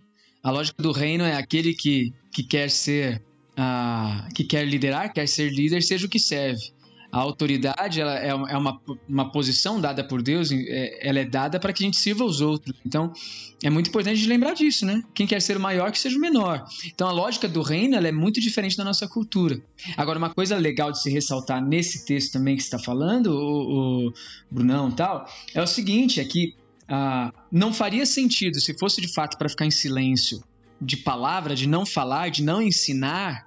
A 0.43 0.51
lógica 0.51 0.83
do 0.83 0.93
reino 0.93 1.25
é 1.25 1.37
aquele 1.37 1.75
que, 1.75 2.13
que 2.33 2.43
quer 2.43 2.71
ser, 2.71 3.23
uh, 3.59 4.33
que 4.35 4.45
quer 4.45 4.67
liderar, 4.67 5.13
quer 5.13 5.29
ser 5.29 5.51
líder, 5.51 5.83
seja 5.83 6.07
o 6.07 6.09
que 6.09 6.19
serve. 6.19 6.73
A 7.13 7.19
autoridade 7.19 8.01
ela 8.01 8.19
é, 8.19 8.29
é 8.29 8.57
uma, 8.57 8.81
uma 9.09 9.33
posição 9.33 9.81
dada 9.81 10.05
por 10.05 10.23
Deus, 10.23 10.51
é, 10.53 11.09
ela 11.09 11.19
é 11.19 11.25
dada 11.25 11.59
para 11.59 11.73
que 11.73 11.83
a 11.83 11.87
gente 11.87 11.97
sirva 11.97 12.25
os 12.25 12.41
outros. 12.41 12.75
Então, 12.87 13.13
é 13.63 13.69
muito 13.69 13.89
importante 13.89 14.25
lembrar 14.27 14.55
disso, 14.55 14.87
né? 14.87 15.03
Quem 15.13 15.27
quer 15.27 15.43
ser 15.43 15.57
o 15.57 15.61
maior, 15.61 15.91
que 15.91 15.99
seja 15.99 16.17
o 16.17 16.21
menor. 16.21 16.65
Então, 16.87 17.09
a 17.09 17.13
lógica 17.13 17.49
do 17.49 17.63
reino 17.63 17.97
é 17.97 18.13
muito 18.13 18.41
diferente 18.41 18.77
da 18.77 18.85
nossa 18.85 19.09
cultura. 19.09 19.61
Agora, 19.97 20.19
uma 20.19 20.31
coisa 20.31 20.57
legal 20.57 20.93
de 20.93 21.03
se 21.03 21.11
ressaltar 21.11 21.63
nesse 21.63 22.07
texto 22.07 22.33
também 22.33 22.57
que 22.57 22.63
está 22.63 22.79
falando, 22.79 23.27
o, 23.27 24.07
o 24.07 24.13
Brunão 24.49 24.89
e 24.89 24.93
tal, 24.93 25.29
é 25.53 25.61
o 25.61 25.67
seguinte: 25.67 26.21
é 26.21 26.25
que 26.25 26.55
ah, 26.93 27.33
não 27.53 27.73
faria 27.73 28.05
sentido, 28.05 28.61
se 28.61 28.77
fosse 28.77 29.01
de 29.01 29.07
fato 29.07 29.39
para 29.39 29.49
ficar 29.49 29.65
em 29.65 29.71
silêncio, 29.71 30.43
de 30.81 30.97
palavra, 30.97 31.55
de 31.55 31.69
não 31.69 31.87
falar, 31.87 32.31
de 32.31 32.43
não 32.43 32.61
ensinar, 32.61 33.47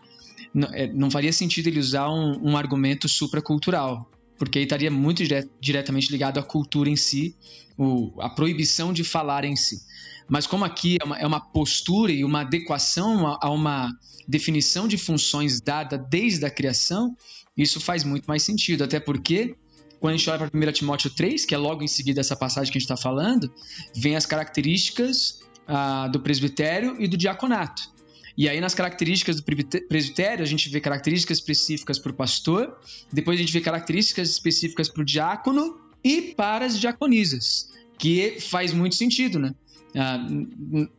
não, 0.53 0.69
é, 0.69 0.87
não 0.87 1.11
faria 1.11 1.33
sentido 1.33 1.67
ele 1.67 1.79
usar 1.79 2.09
um, 2.09 2.51
um 2.51 2.55
argumento 2.55 3.09
supracultural, 3.09 4.09
porque 4.37 4.59
aí 4.59 4.63
estaria 4.63 4.89
muito 4.89 5.23
dire 5.23 5.49
diretamente 5.59 6.09
ligado 6.09 6.37
à 6.37 6.43
cultura 6.43 6.89
em 6.89 6.95
si, 6.95 7.35
o, 7.77 8.13
a 8.21 8.29
proibição 8.29 8.93
de 8.93 9.03
falar 9.03 9.43
em 9.43 9.57
si. 9.57 9.81
Mas 10.29 10.47
como 10.47 10.63
aqui 10.63 10.97
é 11.01 11.05
uma, 11.05 11.19
é 11.19 11.27
uma 11.27 11.41
postura 11.41 12.13
e 12.13 12.23
uma 12.23 12.41
adequação 12.41 13.27
a, 13.27 13.39
a 13.41 13.49
uma 13.49 13.91
definição 14.25 14.87
de 14.87 14.97
funções 14.97 15.59
dada 15.59 15.97
desde 15.97 16.45
a 16.45 16.49
criação, 16.49 17.13
isso 17.57 17.81
faz 17.81 18.05
muito 18.05 18.25
mais 18.25 18.43
sentido, 18.43 18.85
até 18.85 19.01
porque 19.01 19.57
quando 20.03 20.15
a 20.15 20.17
gente 20.17 20.29
olha 20.29 20.49
para 20.49 20.69
1 20.69 20.71
Timóteo 20.73 21.09
3, 21.09 21.45
que 21.45 21.55
é 21.55 21.57
logo 21.57 21.81
em 21.81 21.87
seguida 21.87 22.19
essa 22.19 22.35
passagem 22.35 22.69
que 22.69 22.77
a 22.77 22.81
gente 22.81 22.91
está 22.91 22.97
falando, 22.97 23.49
vem 23.95 24.17
as 24.17 24.25
características 24.25 25.39
ah, 25.65 26.09
do 26.09 26.19
presbitério 26.19 26.97
e 26.99 27.07
do 27.07 27.15
diaconato. 27.15 27.89
E 28.37 28.49
aí, 28.49 28.59
nas 28.59 28.75
características 28.75 29.37
do 29.37 29.43
presbitério, 29.87 30.43
a 30.43 30.45
gente 30.45 30.67
vê 30.67 30.81
características 30.81 31.37
específicas 31.37 31.99
para 31.99 32.11
o 32.11 32.13
pastor, 32.13 32.77
depois 33.13 33.39
a 33.39 33.41
gente 33.41 33.53
vê 33.53 33.61
características 33.61 34.29
específicas 34.29 34.89
para 34.89 35.03
o 35.03 35.05
diácono 35.05 35.79
e 36.03 36.33
para 36.35 36.65
as 36.65 36.77
diaconisas, 36.77 37.69
que 37.97 38.41
faz 38.41 38.73
muito 38.73 38.95
sentido, 38.95 39.39
né? 39.39 39.55
Ah, 39.95 40.27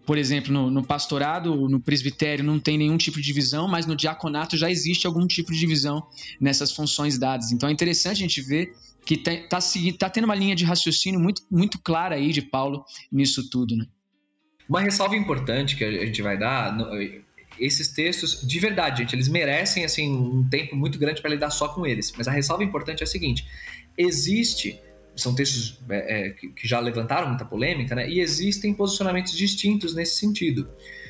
por 0.06 0.16
exemplo, 0.16 0.50
no, 0.50 0.70
no, 0.70 0.82
pastorado, 0.82 1.68
no 1.68 1.78
presbitério, 1.78 2.42
não 2.42 2.58
tem 2.58 2.78
nenhum 2.78 2.96
tipo 2.96 3.18
de 3.18 3.26
divisão, 3.26 3.68
mas 3.68 3.84
no 3.84 3.94
diaconato 3.94 4.56
já 4.56 4.70
existe 4.70 5.06
algum 5.06 5.26
tipo 5.26 5.52
de 5.52 5.58
divisão 5.58 6.06
nessas 6.40 6.72
funções 6.72 7.18
dadas. 7.18 7.52
Então 7.52 7.68
é 7.68 7.72
interessante 7.72 8.18
a 8.18 8.26
gente 8.26 8.40
ver 8.40 8.72
que 9.04 9.14
está 9.14 9.58
tá 9.98 10.10
tendo 10.10 10.24
uma 10.24 10.34
linha 10.34 10.54
de 10.54 10.64
raciocínio 10.64 11.20
muito, 11.20 11.42
muito 11.50 11.78
clara 11.82 12.16
aí 12.16 12.32
de 12.32 12.42
Paulo 12.42 12.84
nisso 13.10 13.48
tudo, 13.50 13.76
né? 13.76 13.86
Uma 14.68 14.80
ressalva 14.80 15.14
importante 15.14 15.76
que 15.76 15.84
a 15.84 16.06
gente 16.06 16.22
vai 16.22 16.38
dar, 16.38 16.74
esses 17.58 17.88
textos, 17.88 18.46
de 18.46 18.58
verdade, 18.58 19.02
gente, 19.02 19.14
eles 19.14 19.28
merecem 19.28 19.84
assim 19.84 20.10
um 20.10 20.48
tempo 20.48 20.74
muito 20.74 20.98
grande 20.98 21.20
para 21.20 21.30
lidar 21.30 21.50
só 21.50 21.68
com 21.68 21.86
eles. 21.86 22.12
Mas 22.16 22.26
a 22.26 22.32
ressalva 22.32 22.64
importante 22.64 23.02
é 23.02 23.04
a 23.04 23.06
seguinte: 23.06 23.46
existe 23.96 24.80
são 25.16 25.34
textos 25.34 25.78
é, 25.88 26.26
é, 26.26 26.30
que 26.30 26.66
já 26.66 26.80
levantaram 26.80 27.28
muita 27.28 27.44
polêmica, 27.44 27.94
né? 27.94 28.08
E 28.08 28.20
existem 28.20 28.74
posicionamentos 28.74 29.36
distintos 29.36 29.94
nesse 29.94 30.16
sentido. 30.16 30.68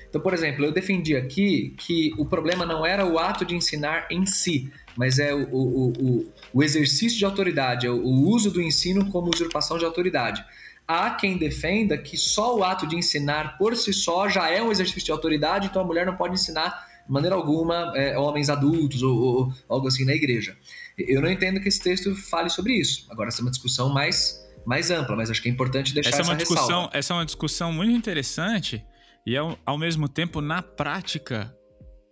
Então, 0.08 0.20
por 0.20 0.34
exemplo, 0.34 0.64
eu 0.64 0.72
defendi 0.72 1.16
aqui 1.16 1.74
que 1.78 2.12
o 2.18 2.26
problema 2.26 2.64
não 2.64 2.84
era 2.84 3.04
o 3.04 3.18
ato 3.18 3.44
de 3.44 3.54
ensinar 3.54 4.06
em 4.10 4.26
si, 4.26 4.70
mas 4.96 5.18
é 5.18 5.34
o, 5.34 5.48
o, 5.52 5.92
o, 5.92 6.32
o 6.52 6.62
exercício 6.62 7.18
de 7.18 7.24
autoridade, 7.24 7.86
é 7.86 7.90
o 7.90 8.02
uso 8.02 8.50
do 8.50 8.60
ensino 8.60 9.10
como 9.10 9.30
usurpação 9.32 9.78
de 9.78 9.84
autoridade. 9.84 10.44
Há 10.86 11.10
quem 11.10 11.38
defenda 11.38 11.96
que 11.96 12.16
só 12.16 12.56
o 12.56 12.62
ato 12.62 12.86
de 12.86 12.96
ensinar 12.96 13.56
por 13.56 13.74
si 13.76 13.92
só 13.92 14.28
já 14.28 14.50
é 14.50 14.62
um 14.62 14.70
exercício 14.70 15.04
de 15.04 15.12
autoridade, 15.12 15.66
então 15.66 15.82
a 15.82 15.84
mulher 15.84 16.04
não 16.04 16.16
pode 16.16 16.34
ensinar 16.34 16.86
de 17.06 17.12
maneira 17.12 17.36
alguma 17.36 17.92
é, 17.96 18.18
homens 18.18 18.50
adultos 18.50 19.02
ou, 19.02 19.18
ou, 19.18 19.52
algo 19.68 19.88
assim 19.88 20.04
na 20.04 20.14
igreja. 20.14 20.56
Eu 20.96 21.20
não 21.20 21.30
entendo 21.30 21.60
que 21.60 21.68
esse 21.68 21.80
texto 21.80 22.14
fale 22.14 22.50
sobre 22.50 22.74
isso. 22.74 23.06
Agora, 23.10 23.28
essa 23.28 23.40
é 23.40 23.44
uma 23.44 23.50
discussão 23.50 23.92
mais, 23.92 24.46
mais 24.66 24.90
ampla, 24.90 25.16
mas 25.16 25.30
acho 25.30 25.42
que 25.42 25.48
é 25.48 25.52
importante 25.52 25.92
deixar 25.92 26.10
essa, 26.10 26.20
é 26.20 26.22
uma 26.22 26.34
essa 26.34 26.36
discussão, 26.36 26.64
ressalva. 26.66 26.90
Essa 26.92 27.14
é 27.14 27.16
uma 27.16 27.26
discussão 27.26 27.72
muito 27.72 27.96
interessante 27.96 28.84
e, 29.26 29.36
ao, 29.36 29.58
ao 29.64 29.78
mesmo 29.78 30.06
tempo, 30.08 30.40
na 30.40 30.62
prática, 30.62 31.54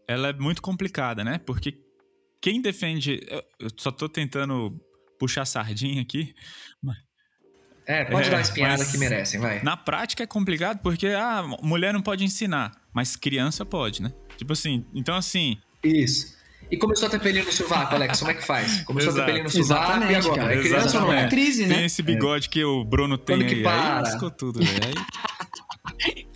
ela 0.09 0.29
é 0.29 0.33
muito 0.33 0.63
complicada, 0.63 1.23
né? 1.23 1.39
Porque 1.45 1.75
quem 2.43 2.61
defende... 2.61 3.21
Eu 3.59 3.71
só 3.79 3.89
estou 3.89 4.09
tentando 4.09 4.79
puxar 5.19 5.47
sardinha 5.47 6.03
aqui, 6.03 6.35
mas 6.83 6.99
é, 7.87 8.05
pode 8.05 8.29
é, 8.29 8.31
dar 8.31 8.37
uma 8.37 8.43
espinhada 8.43 8.85
que 8.85 8.97
merecem, 8.97 9.41
vai. 9.41 9.63
Na 9.63 9.77
prática 9.77 10.23
é 10.23 10.27
complicado 10.27 10.81
porque 10.83 11.09
a 11.09 11.39
ah, 11.39 11.43
mulher 11.63 11.93
não 11.93 12.01
pode 12.01 12.25
ensinar, 12.25 12.73
mas 12.93 13.17
criança 13.17 13.65
pode, 13.65 14.03
né? 14.03 14.13
Tipo 14.37 14.53
assim, 14.53 14.87
então 14.95 15.15
assim. 15.17 15.59
Isso. 15.83 16.41
E 16.71 16.77
começou 16.77 17.09
a 17.09 17.11
ter 17.11 17.21
pelinho 17.21 17.45
no 17.45 17.53
sovaco, 17.53 17.95
Alex, 17.95 18.21
como 18.21 18.31
é 18.31 18.35
que 18.35 18.45
faz? 18.45 18.83
Começou 18.85 19.13
Exato. 19.13 19.23
a 19.23 19.27
ter 19.27 19.33
pelinho 19.33 19.45
no 19.45 19.51
sovaco 19.51 20.05
e 20.05 20.15
agora? 20.15 20.43
Cara, 20.43 20.55
é 20.55 20.63
criança 20.63 21.01
ou 21.01 21.07
não 21.07 21.13
é? 21.13 21.29
crise, 21.29 21.67
né? 21.67 21.75
Tem 21.75 21.85
esse 21.85 22.03
bigode 22.03 22.47
é. 22.47 22.51
que 22.51 22.65
o 22.65 22.85
Bruno 22.85 23.19
tem 23.19 23.37
Quando 23.37 23.49
que 23.49 23.57
aí, 23.57 23.63
para. 23.63 24.09
aí 24.09 24.31
tudo, 24.39 24.61
velho. 24.61 25.07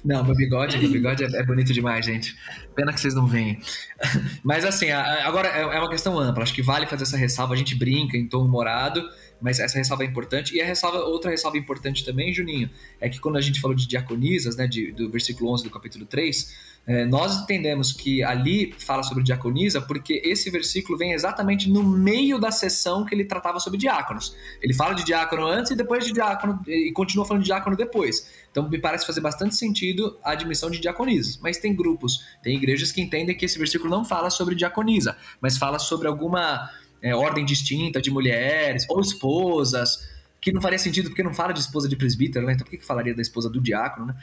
Não, 0.04 0.24
meu 0.24 0.34
bigode, 0.34 0.78
meu 0.78 0.90
bigode 0.90 1.24
é, 1.24 1.26
é, 1.26 1.44
bonito 1.44 1.72
demais, 1.72 2.04
gente. 2.04 2.36
Pena 2.74 2.92
que 2.92 3.00
vocês 3.00 3.14
não 3.14 3.26
veem. 3.26 3.58
Mas 4.42 4.64
assim, 4.64 4.90
agora 4.90 5.48
é, 5.48 5.60
é 5.60 5.78
uma 5.78 5.90
questão 5.90 6.18
ampla. 6.18 6.42
Acho 6.42 6.54
que 6.54 6.62
vale 6.62 6.86
fazer 6.86 7.04
essa 7.04 7.16
ressalva. 7.16 7.54
A 7.54 7.56
gente 7.56 7.74
brinca 7.74 8.16
em 8.16 8.28
tom 8.28 8.44
humorado, 8.44 9.08
mas 9.40 9.58
essa 9.58 9.78
ressalva 9.78 10.04
é 10.04 10.06
importante. 10.06 10.54
E 10.54 10.60
a 10.60 10.64
ressalva, 10.64 10.98
outra 10.98 11.30
ressalva 11.30 11.58
importante 11.58 12.04
também, 12.04 12.32
Juninho, 12.32 12.70
é 13.00 13.08
que 13.08 13.20
quando 13.20 13.36
a 13.36 13.40
gente 13.40 13.60
falou 13.60 13.76
de 13.76 13.86
diaconisas, 13.86 14.56
né, 14.56 14.66
de, 14.66 14.92
do 14.92 15.10
versículo 15.10 15.52
11 15.52 15.64
do 15.64 15.70
capítulo 15.70 16.06
3, 16.06 16.76
é, 16.86 17.04
nós 17.04 17.42
entendemos 17.42 17.92
que 17.92 18.22
ali 18.22 18.72
fala 18.78 19.02
sobre 19.02 19.24
diaconisa 19.24 19.80
porque 19.80 20.22
esse 20.24 20.48
versículo 20.50 20.96
vem 20.96 21.12
exatamente 21.12 21.68
no 21.68 21.82
meio 21.82 22.38
da 22.38 22.52
sessão 22.52 23.04
que 23.04 23.12
ele 23.12 23.24
tratava 23.24 23.58
sobre 23.58 23.76
diáconos. 23.76 24.36
Ele 24.62 24.72
fala 24.72 24.94
de 24.94 25.04
diácono 25.04 25.46
antes 25.46 25.72
e 25.72 25.74
depois 25.74 26.04
de 26.04 26.12
diácono, 26.12 26.60
e 26.66 26.92
continua 26.92 27.26
falando 27.26 27.42
de 27.42 27.48
diácono 27.48 27.76
depois. 27.76 28.30
Então 28.52 28.68
me 28.68 28.78
parece 28.78 29.04
fazer 29.04 29.20
bastante 29.20 29.56
sentido 29.56 30.16
a 30.22 30.30
admissão 30.30 30.70
de 30.70 30.78
diaconisas. 30.78 31.38
Mas 31.42 31.58
tem 31.58 31.74
grupos, 31.74 32.24
tem 32.40 32.56
igrejas 32.56 32.92
que 32.92 33.02
entendem 33.02 33.36
que 33.36 33.44
esse 33.44 33.58
versículo 33.58 33.90
não 33.90 34.04
fala 34.04 34.30
sobre 34.30 34.54
diaconisa, 34.54 35.16
mas 35.40 35.58
fala 35.58 35.80
sobre 35.80 36.06
alguma 36.06 36.70
é, 37.02 37.14
ordem 37.14 37.44
distinta 37.44 38.00
de 38.00 38.10
mulheres 38.10 38.84
ou 38.88 39.00
esposas, 39.00 40.08
que 40.40 40.52
não 40.52 40.60
faria 40.60 40.78
sentido 40.78 41.08
porque 41.08 41.22
não 41.22 41.34
fala 41.34 41.52
de 41.52 41.60
esposa 41.60 41.88
de 41.88 41.96
presbítero, 41.96 42.46
né? 42.46 42.52
Então 42.52 42.64
por 42.64 42.70
que, 42.70 42.78
que 42.78 42.84
falaria 42.84 43.14
da 43.14 43.22
esposa 43.22 43.50
do 43.50 43.60
diácono, 43.60 44.06
né? 44.06 44.16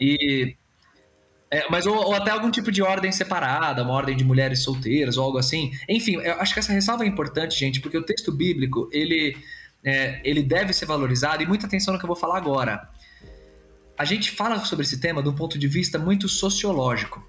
E 0.00 0.56
é, 1.52 1.68
mas 1.68 1.84
ou, 1.84 1.94
ou, 1.94 2.14
até 2.14 2.30
algum 2.30 2.50
tipo 2.50 2.72
de 2.72 2.80
ordem 2.82 3.12
separada, 3.12 3.82
uma 3.82 3.92
ordem 3.92 4.16
de 4.16 4.24
mulheres 4.24 4.62
solteiras 4.62 5.18
ou 5.18 5.24
algo 5.24 5.36
assim. 5.36 5.70
Enfim, 5.86 6.14
eu 6.14 6.40
acho 6.40 6.54
que 6.54 6.60
essa 6.60 6.72
ressalva 6.72 7.04
é 7.04 7.06
importante, 7.06 7.58
gente, 7.58 7.78
porque 7.78 7.98
o 7.98 8.02
texto 8.02 8.32
bíblico 8.32 8.88
ele, 8.90 9.36
é, 9.84 10.18
ele 10.24 10.42
deve 10.42 10.72
ser 10.72 10.86
valorizado 10.86 11.42
e 11.42 11.46
muita 11.46 11.66
atenção 11.66 11.92
no 11.92 12.00
que 12.00 12.06
eu 12.06 12.08
vou 12.08 12.16
falar 12.16 12.38
agora. 12.38 12.88
A 13.98 14.04
gente 14.06 14.30
fala 14.30 14.58
sobre 14.64 14.86
esse 14.86 14.98
tema 14.98 15.22
de 15.22 15.28
um 15.28 15.34
ponto 15.34 15.58
de 15.58 15.68
vista 15.68 15.98
muito 15.98 16.26
sociológico. 16.26 17.22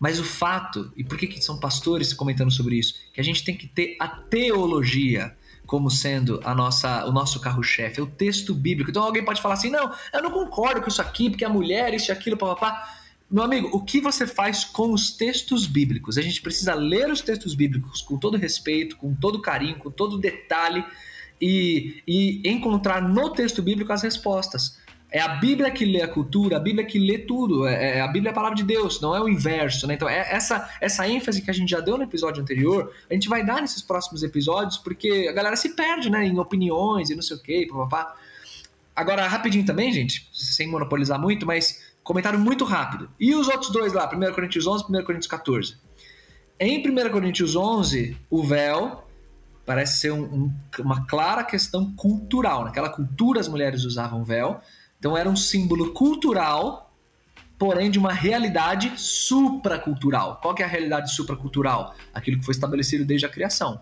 Mas 0.00 0.18
o 0.18 0.24
fato, 0.24 0.90
e 0.96 1.04
por 1.04 1.18
que, 1.18 1.26
que 1.26 1.44
são 1.44 1.60
pastores 1.60 2.14
comentando 2.14 2.50
sobre 2.50 2.76
isso? 2.76 2.94
Que 3.12 3.20
a 3.20 3.24
gente 3.24 3.44
tem 3.44 3.54
que 3.54 3.68
ter 3.68 3.96
a 4.00 4.08
teologia 4.08 5.36
como 5.66 5.90
sendo 5.90 6.40
a 6.42 6.54
nossa, 6.54 7.04
o 7.04 7.12
nosso 7.12 7.38
carro-chefe, 7.38 8.00
é 8.00 8.02
o 8.02 8.06
texto 8.06 8.54
bíblico. 8.54 8.90
Então 8.90 9.02
alguém 9.02 9.22
pode 9.22 9.42
falar 9.42 9.54
assim: 9.54 9.70
não, 9.70 9.92
eu 10.12 10.22
não 10.22 10.30
concordo 10.30 10.80
com 10.80 10.88
isso 10.88 11.02
aqui, 11.02 11.28
porque 11.28 11.44
a 11.44 11.50
mulher, 11.50 11.92
isso 11.92 12.10
e 12.10 12.12
aquilo, 12.12 12.36
papapá. 12.36 12.96
Meu 13.30 13.44
amigo, 13.44 13.68
o 13.72 13.84
que 13.84 14.00
você 14.00 14.26
faz 14.26 14.64
com 14.64 14.92
os 14.92 15.12
textos 15.12 15.66
bíblicos? 15.66 16.18
A 16.18 16.22
gente 16.22 16.42
precisa 16.42 16.74
ler 16.74 17.08
os 17.12 17.20
textos 17.20 17.54
bíblicos 17.54 18.00
com 18.00 18.18
todo 18.18 18.36
respeito, 18.36 18.96
com 18.96 19.14
todo 19.14 19.40
carinho, 19.40 19.78
com 19.78 19.90
todo 19.90 20.18
detalhe 20.18 20.84
e, 21.40 22.02
e 22.06 22.42
encontrar 22.50 23.00
no 23.00 23.30
texto 23.30 23.62
bíblico 23.62 23.92
as 23.92 24.02
respostas. 24.02 24.79
É 25.12 25.20
a 25.20 25.28
Bíblia 25.28 25.70
que 25.70 25.84
lê 25.84 26.02
a 26.02 26.08
cultura, 26.08 26.56
a 26.56 26.60
Bíblia 26.60 26.84
que 26.84 26.98
lê 26.98 27.18
tudo. 27.18 27.66
É, 27.66 27.98
é, 27.98 28.00
a 28.00 28.06
Bíblia 28.06 28.30
é 28.30 28.32
a 28.32 28.34
palavra 28.34 28.56
de 28.56 28.62
Deus, 28.62 29.00
não 29.00 29.14
é 29.14 29.20
o 29.20 29.28
inverso, 29.28 29.86
né? 29.86 29.94
Então, 29.94 30.08
é 30.08 30.20
essa, 30.30 30.70
essa 30.80 31.08
ênfase 31.08 31.42
que 31.42 31.50
a 31.50 31.54
gente 31.54 31.70
já 31.70 31.80
deu 31.80 31.96
no 31.96 32.04
episódio 32.04 32.40
anterior, 32.42 32.92
a 33.10 33.14
gente 33.14 33.28
vai 33.28 33.44
dar 33.44 33.60
nesses 33.60 33.82
próximos 33.82 34.22
episódios, 34.22 34.78
porque 34.78 35.26
a 35.28 35.32
galera 35.32 35.56
se 35.56 35.70
perde, 35.70 36.08
né? 36.10 36.24
Em 36.24 36.38
opiniões 36.38 37.10
e 37.10 37.14
não 37.14 37.22
sei 37.22 37.36
o 37.36 37.40
quê, 37.40 37.66
papapá. 37.68 38.14
Agora, 38.94 39.26
rapidinho 39.26 39.64
também, 39.64 39.92
gente, 39.92 40.28
sem 40.32 40.68
monopolizar 40.68 41.18
muito, 41.18 41.46
mas 41.46 41.90
Comentário 42.02 42.38
muito 42.38 42.64
rápido. 42.64 43.10
E 43.18 43.34
os 43.34 43.48
outros 43.48 43.70
dois 43.70 43.92
lá, 43.92 44.10
1 44.12 44.32
Coríntios 44.32 44.66
11 44.66 44.84
1 44.88 45.04
Coríntios 45.04 45.26
14. 45.26 45.76
Em 46.58 46.78
1 46.78 47.10
Coríntios 47.10 47.54
11, 47.54 48.16
o 48.28 48.42
véu 48.42 49.06
parece 49.66 50.00
ser 50.00 50.12
um, 50.12 50.22
um, 50.22 50.54
uma 50.80 51.06
clara 51.06 51.44
questão 51.44 51.92
cultural. 51.94 52.64
Naquela 52.64 52.88
cultura 52.88 53.38
as 53.38 53.48
mulheres 53.48 53.84
usavam 53.84 54.24
véu, 54.24 54.60
então 55.00 55.16
era 55.16 55.28
um 55.28 55.34
símbolo 55.34 55.94
cultural, 55.94 56.94
porém 57.58 57.90
de 57.90 57.98
uma 57.98 58.12
realidade 58.12 58.92
supracultural. 58.96 60.38
Qual 60.42 60.54
é 60.58 60.62
a 60.62 60.66
realidade 60.66 61.12
supracultural? 61.14 61.96
Aquilo 62.12 62.38
que 62.38 62.44
foi 62.44 62.52
estabelecido 62.52 63.04
desde 63.04 63.24
a 63.24 63.28
criação. 63.30 63.80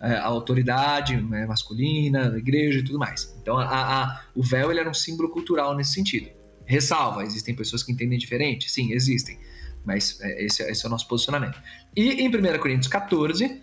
É, 0.00 0.14
a 0.14 0.26
autoridade 0.26 1.16
né, 1.16 1.44
masculina, 1.44 2.32
a 2.32 2.38
igreja 2.38 2.78
e 2.78 2.84
tudo 2.84 2.98
mais. 3.00 3.36
Então 3.42 3.58
a, 3.58 3.64
a, 3.64 4.24
o 4.34 4.42
véu 4.42 4.70
ele 4.70 4.78
era 4.78 4.88
um 4.88 4.94
símbolo 4.94 5.28
cultural 5.28 5.76
nesse 5.76 5.92
sentido. 5.92 6.30
Ressalva, 6.64 7.24
existem 7.24 7.54
pessoas 7.54 7.82
que 7.82 7.90
entendem 7.90 8.16
diferente? 8.16 8.70
Sim, 8.70 8.92
existem. 8.92 9.38
Mas 9.84 10.20
é, 10.20 10.44
esse, 10.44 10.62
esse 10.62 10.84
é 10.84 10.88
o 10.88 10.90
nosso 10.90 11.08
posicionamento. 11.08 11.60
E 11.96 12.22
em 12.22 12.28
1 12.28 12.58
Coríntios 12.60 12.86
14, 12.86 13.60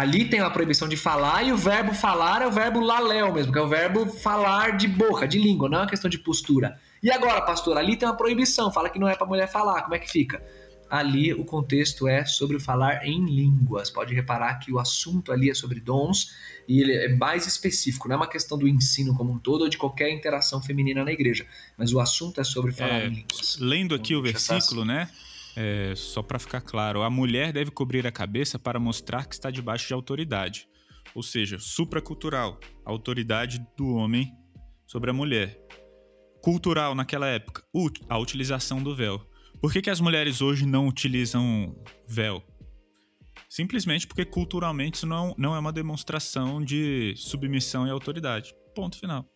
ali 0.00 0.24
tem 0.24 0.40
a 0.40 0.48
proibição 0.48 0.88
de 0.88 0.96
falar 0.96 1.42
e 1.42 1.52
o 1.52 1.58
verbo 1.58 1.92
falar 1.92 2.40
é 2.40 2.46
o 2.46 2.50
verbo 2.50 2.80
laléu 2.80 3.30
mesmo, 3.34 3.52
que 3.52 3.58
é 3.58 3.62
o 3.62 3.68
verbo 3.68 4.06
falar 4.06 4.74
de 4.78 4.88
boca, 4.88 5.28
de 5.28 5.38
língua, 5.38 5.68
não 5.68 5.78
é 5.78 5.80
uma 5.82 5.86
questão 5.86 6.08
de 6.08 6.18
postura. 6.18 6.78
E 7.02 7.10
agora, 7.10 7.42
pastor, 7.42 7.76
ali 7.76 7.96
tem 7.96 8.08
uma 8.08 8.16
proibição, 8.16 8.72
fala 8.72 8.88
que 8.88 8.98
não 8.98 9.06
é 9.06 9.14
para 9.14 9.26
mulher 9.26 9.46
falar, 9.46 9.82
como 9.82 9.94
é 9.94 9.98
que 9.98 10.10
fica? 10.10 10.42
Ali 10.88 11.34
o 11.34 11.44
contexto 11.44 12.08
é 12.08 12.24
sobre 12.24 12.56
o 12.56 12.60
falar 12.60 13.06
em 13.06 13.26
línguas. 13.26 13.90
Pode 13.90 14.12
reparar 14.12 14.54
que 14.54 14.72
o 14.72 14.78
assunto 14.78 15.32
ali 15.32 15.50
é 15.50 15.54
sobre 15.54 15.78
dons 15.78 16.34
e 16.66 16.80
ele 16.80 16.92
é 16.92 17.14
mais 17.14 17.46
específico, 17.46 18.08
não 18.08 18.14
é 18.14 18.16
uma 18.16 18.26
questão 18.26 18.56
do 18.58 18.66
ensino 18.66 19.14
como 19.14 19.30
um 19.30 19.38
todo 19.38 19.62
ou 19.62 19.68
de 19.68 19.76
qualquer 19.76 20.10
interação 20.10 20.62
feminina 20.62 21.04
na 21.04 21.12
igreja, 21.12 21.46
mas 21.76 21.92
o 21.92 22.00
assunto 22.00 22.40
é 22.40 22.44
sobre 22.44 22.72
falar 22.72 23.02
é, 23.02 23.06
em 23.06 23.10
línguas. 23.10 23.58
Lendo 23.60 23.94
aqui 23.94 24.14
então, 24.14 24.20
o 24.20 24.22
versículo, 24.22 24.84
né? 24.84 25.10
É, 25.56 25.94
só 25.96 26.22
para 26.22 26.38
ficar 26.38 26.60
claro, 26.60 27.02
a 27.02 27.10
mulher 27.10 27.52
deve 27.52 27.70
cobrir 27.70 28.06
a 28.06 28.12
cabeça 28.12 28.58
para 28.58 28.78
mostrar 28.78 29.26
que 29.26 29.34
está 29.34 29.50
debaixo 29.50 29.88
de 29.88 29.94
autoridade. 29.94 30.68
Ou 31.14 31.22
seja, 31.22 31.58
supracultural, 31.58 32.58
a 32.84 32.90
autoridade 32.90 33.64
do 33.76 33.94
homem 33.94 34.32
sobre 34.86 35.10
a 35.10 35.12
mulher. 35.12 35.58
Cultural 36.42 36.94
naquela 36.94 37.26
época, 37.26 37.64
a 38.08 38.18
utilização 38.18 38.82
do 38.82 38.94
véu. 38.94 39.20
Por 39.60 39.72
que, 39.72 39.82
que 39.82 39.90
as 39.90 40.00
mulheres 40.00 40.40
hoje 40.40 40.64
não 40.64 40.88
utilizam 40.88 41.76
véu? 42.08 42.42
Simplesmente 43.48 44.06
porque 44.06 44.24
culturalmente 44.24 44.98
isso 44.98 45.06
não, 45.06 45.34
não 45.36 45.54
é 45.54 45.58
uma 45.58 45.72
demonstração 45.72 46.64
de 46.64 47.14
submissão 47.16 47.86
e 47.86 47.90
autoridade. 47.90 48.54
Ponto 48.74 48.98
final. 48.98 49.26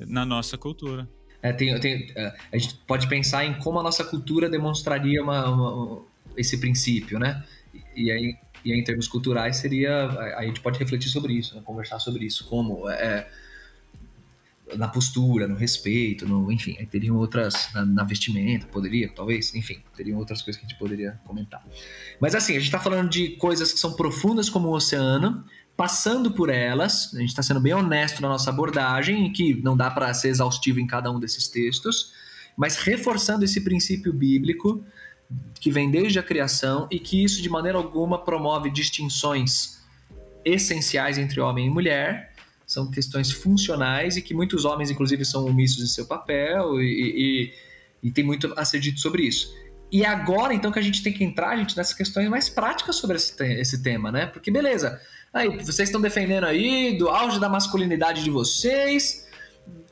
Na 0.00 0.24
nossa 0.24 0.56
cultura. 0.56 1.08
É, 1.42 1.52
tem, 1.52 1.78
tem, 1.78 2.12
é, 2.16 2.34
a 2.52 2.58
gente 2.58 2.74
pode 2.86 3.08
pensar 3.08 3.44
em 3.44 3.54
como 3.54 3.78
a 3.78 3.82
nossa 3.82 4.04
cultura 4.04 4.48
demonstraria 4.50 5.22
uma, 5.22 5.48
uma, 5.48 6.02
esse 6.36 6.58
princípio, 6.58 7.18
né? 7.18 7.44
E 7.94 8.10
aí, 8.10 8.36
e 8.64 8.72
aí, 8.72 8.80
em 8.80 8.84
termos 8.84 9.06
culturais, 9.06 9.56
seria. 9.56 10.08
A 10.36 10.44
gente 10.44 10.60
pode 10.60 10.78
refletir 10.78 11.08
sobre 11.08 11.32
isso, 11.34 11.54
né? 11.54 11.62
conversar 11.64 11.98
sobre 11.98 12.24
isso, 12.24 12.46
como. 12.48 12.88
É, 12.88 13.28
na 14.76 14.86
postura, 14.86 15.48
no 15.48 15.54
respeito, 15.54 16.28
no, 16.28 16.52
enfim, 16.52 16.76
aí 16.78 16.86
teriam 16.86 17.16
outras. 17.16 17.72
Na, 17.72 17.86
na, 17.86 18.04
vestimenta, 18.04 18.66
poderia, 18.66 19.08
talvez, 19.08 19.54
enfim, 19.54 19.80
teriam 19.96 20.18
outras 20.18 20.42
coisas 20.42 20.60
que 20.60 20.66
a 20.66 20.68
gente 20.68 20.78
poderia 20.78 21.18
comentar. 21.24 21.64
Mas 22.20 22.34
assim, 22.34 22.52
a 22.52 22.56
gente 22.56 22.66
está 22.66 22.80
falando 22.80 23.08
de 23.08 23.30
coisas 23.36 23.72
que 23.72 23.78
são 23.78 23.94
profundas 23.94 24.50
como 24.50 24.68
o 24.68 24.72
oceano, 24.72 25.44
passando 25.78 26.32
por 26.32 26.50
elas, 26.50 27.14
a 27.14 27.20
gente 27.20 27.28
está 27.28 27.40
sendo 27.40 27.60
bem 27.60 27.72
honesto 27.72 28.20
na 28.20 28.28
nossa 28.28 28.50
abordagem, 28.50 29.32
que 29.32 29.62
não 29.62 29.76
dá 29.76 29.88
para 29.88 30.12
ser 30.12 30.26
exaustivo 30.26 30.80
em 30.80 30.88
cada 30.88 31.08
um 31.08 31.20
desses 31.20 31.46
textos, 31.46 32.12
mas 32.56 32.74
reforçando 32.74 33.44
esse 33.44 33.60
princípio 33.60 34.12
bíblico 34.12 34.84
que 35.60 35.70
vem 35.70 35.88
desde 35.88 36.18
a 36.18 36.22
criação 36.22 36.88
e 36.90 36.98
que 36.98 37.22
isso 37.22 37.40
de 37.40 37.48
maneira 37.48 37.78
alguma 37.78 38.24
promove 38.24 38.72
distinções 38.72 39.78
essenciais 40.44 41.16
entre 41.16 41.40
homem 41.40 41.68
e 41.68 41.70
mulher, 41.70 42.32
são 42.66 42.90
questões 42.90 43.30
funcionais 43.30 44.16
e 44.16 44.22
que 44.22 44.34
muitos 44.34 44.64
homens, 44.64 44.90
inclusive, 44.90 45.24
são 45.24 45.46
omissos 45.46 45.84
em 45.84 45.86
seu 45.86 46.06
papel 46.06 46.82
e, 46.82 47.52
e, 48.02 48.08
e 48.08 48.10
tem 48.10 48.24
muito 48.24 48.52
a 48.56 48.64
ser 48.64 48.80
dito 48.80 48.98
sobre 48.98 49.22
isso. 49.22 49.54
E 49.92 50.04
agora, 50.04 50.52
então, 50.52 50.72
que 50.72 50.78
a 50.80 50.82
gente 50.82 51.04
tem 51.04 51.12
que 51.12 51.22
entrar, 51.22 51.56
gente, 51.56 51.76
nessas 51.76 51.94
questões 51.94 52.28
mais 52.28 52.48
práticas 52.48 52.96
sobre 52.96 53.16
esse, 53.16 53.40
esse 53.44 53.80
tema, 53.80 54.10
né? 54.10 54.26
Porque, 54.26 54.50
beleza, 54.50 55.00
Aí, 55.32 55.48
vocês 55.58 55.88
estão 55.88 56.00
defendendo 56.00 56.44
aí 56.44 56.96
do 56.96 57.08
auge 57.08 57.38
da 57.38 57.48
masculinidade 57.48 58.24
de 58.24 58.30
vocês, 58.30 59.28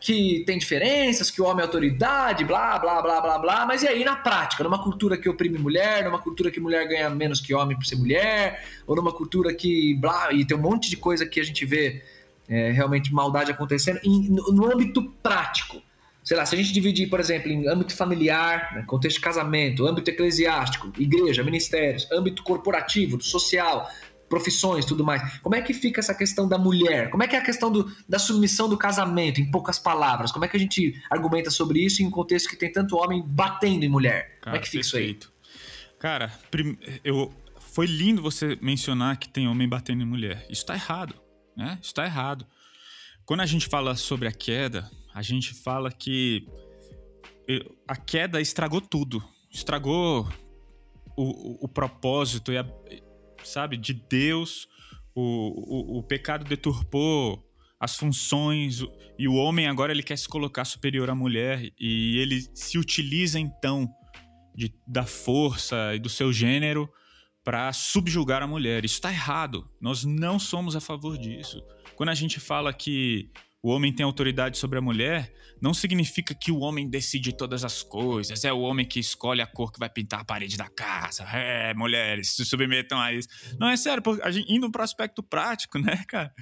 que 0.00 0.44
tem 0.46 0.58
diferenças, 0.58 1.30
que 1.30 1.42
o 1.42 1.44
homem 1.44 1.60
é 1.60 1.66
autoridade, 1.66 2.44
blá, 2.44 2.78
blá, 2.78 3.02
blá, 3.02 3.20
blá, 3.20 3.38
blá. 3.38 3.66
Mas 3.66 3.82
e 3.82 3.88
aí, 3.88 4.04
na 4.04 4.16
prática? 4.16 4.64
Numa 4.64 4.82
cultura 4.82 5.16
que 5.18 5.28
oprime 5.28 5.58
mulher, 5.58 6.04
numa 6.04 6.18
cultura 6.18 6.50
que 6.50 6.58
mulher 6.58 6.88
ganha 6.88 7.10
menos 7.10 7.40
que 7.40 7.54
homem 7.54 7.76
por 7.76 7.84
ser 7.84 7.96
mulher, 7.96 8.64
ou 8.86 8.96
numa 8.96 9.12
cultura 9.12 9.52
que, 9.52 9.94
blá, 9.96 10.32
e 10.32 10.44
tem 10.44 10.56
um 10.56 10.60
monte 10.60 10.88
de 10.88 10.96
coisa 10.96 11.26
que 11.26 11.38
a 11.38 11.44
gente 11.44 11.66
vê 11.66 12.02
é, 12.48 12.70
realmente 12.70 13.12
maldade 13.12 13.50
acontecendo 13.50 14.00
no, 14.04 14.52
no 14.52 14.72
âmbito 14.72 15.02
prático 15.22 15.82
sei 16.26 16.36
lá, 16.36 16.44
se 16.44 16.56
a 16.56 16.58
gente 16.58 16.72
dividir, 16.72 17.08
por 17.08 17.20
exemplo, 17.20 17.48
em 17.48 17.68
âmbito 17.68 17.94
familiar, 17.94 18.74
né, 18.74 18.82
contexto 18.84 19.18
de 19.18 19.22
casamento, 19.22 19.86
âmbito 19.86 20.10
eclesiástico, 20.10 20.92
igreja, 20.98 21.44
ministérios, 21.44 22.10
âmbito 22.10 22.42
corporativo, 22.42 23.22
social, 23.22 23.88
profissões, 24.28 24.84
tudo 24.84 25.04
mais. 25.04 25.38
Como 25.40 25.54
é 25.54 25.62
que 25.62 25.72
fica 25.72 26.00
essa 26.00 26.14
questão 26.14 26.48
da 26.48 26.58
mulher? 26.58 27.10
Como 27.10 27.22
é 27.22 27.28
que 27.28 27.36
é 27.36 27.38
a 27.38 27.44
questão 27.44 27.70
do, 27.70 27.90
da 28.08 28.18
submissão 28.18 28.68
do 28.68 28.76
casamento, 28.76 29.40
em 29.40 29.50
poucas 29.50 29.78
palavras? 29.78 30.32
Como 30.32 30.44
é 30.44 30.48
que 30.48 30.56
a 30.56 30.60
gente 30.60 31.00
argumenta 31.10 31.50
sobre 31.50 31.84
isso 31.84 32.02
em 32.02 32.06
um 32.06 32.10
contexto 32.10 32.48
que 32.48 32.56
tem 32.56 32.70
tanto 32.70 32.96
homem 32.96 33.22
batendo 33.26 33.84
em 33.84 33.88
mulher? 33.88 34.38
Cara, 34.40 34.42
Como 34.42 34.56
é 34.56 34.58
que 34.60 34.68
fica 34.68 34.82
perfeito. 34.82 35.26
isso 35.26 35.36
aí? 35.36 35.96
Cara, 35.98 36.32
eu 37.04 37.32
foi 37.58 37.86
lindo 37.86 38.22
você 38.22 38.58
mencionar 38.60 39.16
que 39.18 39.28
tem 39.28 39.48
homem 39.48 39.68
batendo 39.68 40.02
em 40.02 40.06
mulher. 40.06 40.46
Isso 40.50 40.62
está 40.62 40.74
errado, 40.74 41.14
né? 41.56 41.78
Isso 41.80 41.90
está 41.90 42.04
errado. 42.04 42.46
Quando 43.24 43.40
a 43.40 43.46
gente 43.46 43.66
fala 43.66 43.94
sobre 43.96 44.28
a 44.28 44.32
queda, 44.32 44.90
a 45.14 45.20
gente 45.22 45.52
fala 45.52 45.90
que 45.90 46.46
a 47.86 47.96
queda 47.96 48.40
estragou 48.40 48.80
tudo. 48.80 49.22
Estragou 49.50 50.28
o, 51.16 51.22
o, 51.22 51.64
o 51.64 51.68
propósito 51.68 52.52
e 52.52 52.58
a, 52.58 52.66
sabe, 53.46 53.76
de 53.76 53.94
Deus. 53.94 54.68
O, 55.14 55.96
o, 55.96 55.98
o 55.98 56.02
pecado 56.02 56.44
deturpou 56.44 57.42
as 57.78 57.96
funções 57.96 58.82
e 59.18 59.28
o 59.28 59.34
homem 59.34 59.66
agora 59.66 59.92
ele 59.92 60.02
quer 60.02 60.16
se 60.16 60.28
colocar 60.28 60.64
superior 60.64 61.10
à 61.10 61.14
mulher 61.14 61.70
e 61.78 62.18
ele 62.18 62.40
se 62.54 62.78
utiliza 62.78 63.38
então 63.38 63.88
de, 64.54 64.74
da 64.86 65.04
força 65.04 65.94
e 65.94 65.98
do 65.98 66.08
seu 66.08 66.32
gênero 66.32 66.90
para 67.44 67.72
subjugar 67.72 68.42
a 68.42 68.46
mulher. 68.46 68.84
Isso 68.84 68.96
está 68.96 69.10
errado. 69.10 69.70
Nós 69.80 70.04
não 70.04 70.38
somos 70.38 70.74
a 70.74 70.80
favor 70.80 71.16
disso. 71.16 71.62
Quando 71.94 72.08
a 72.08 72.14
gente 72.14 72.40
fala 72.40 72.72
que 72.72 73.30
o 73.66 73.70
homem 73.70 73.92
tem 73.92 74.04
autoridade 74.04 74.58
sobre 74.58 74.78
a 74.78 74.80
mulher, 74.80 75.34
não 75.60 75.74
significa 75.74 76.32
que 76.32 76.52
o 76.52 76.60
homem 76.60 76.88
decide 76.88 77.36
todas 77.36 77.64
as 77.64 77.82
coisas, 77.82 78.44
é 78.44 78.52
o 78.52 78.60
homem 78.60 78.86
que 78.86 79.00
escolhe 79.00 79.42
a 79.42 79.46
cor 79.46 79.72
que 79.72 79.80
vai 79.80 79.90
pintar 79.90 80.20
a 80.20 80.24
parede 80.24 80.56
da 80.56 80.68
casa. 80.68 81.24
É, 81.24 81.74
mulheres, 81.74 82.36
se 82.36 82.44
submetam 82.44 82.96
a 82.96 83.12
isso. 83.12 83.26
Não, 83.58 83.68
é 83.68 83.76
sério, 83.76 84.00
a 84.22 84.30
gente, 84.30 84.54
indo 84.54 84.70
para 84.70 84.82
o 84.82 84.84
aspecto 84.84 85.20
prático, 85.20 85.80
né, 85.82 86.04
cara? 86.06 86.32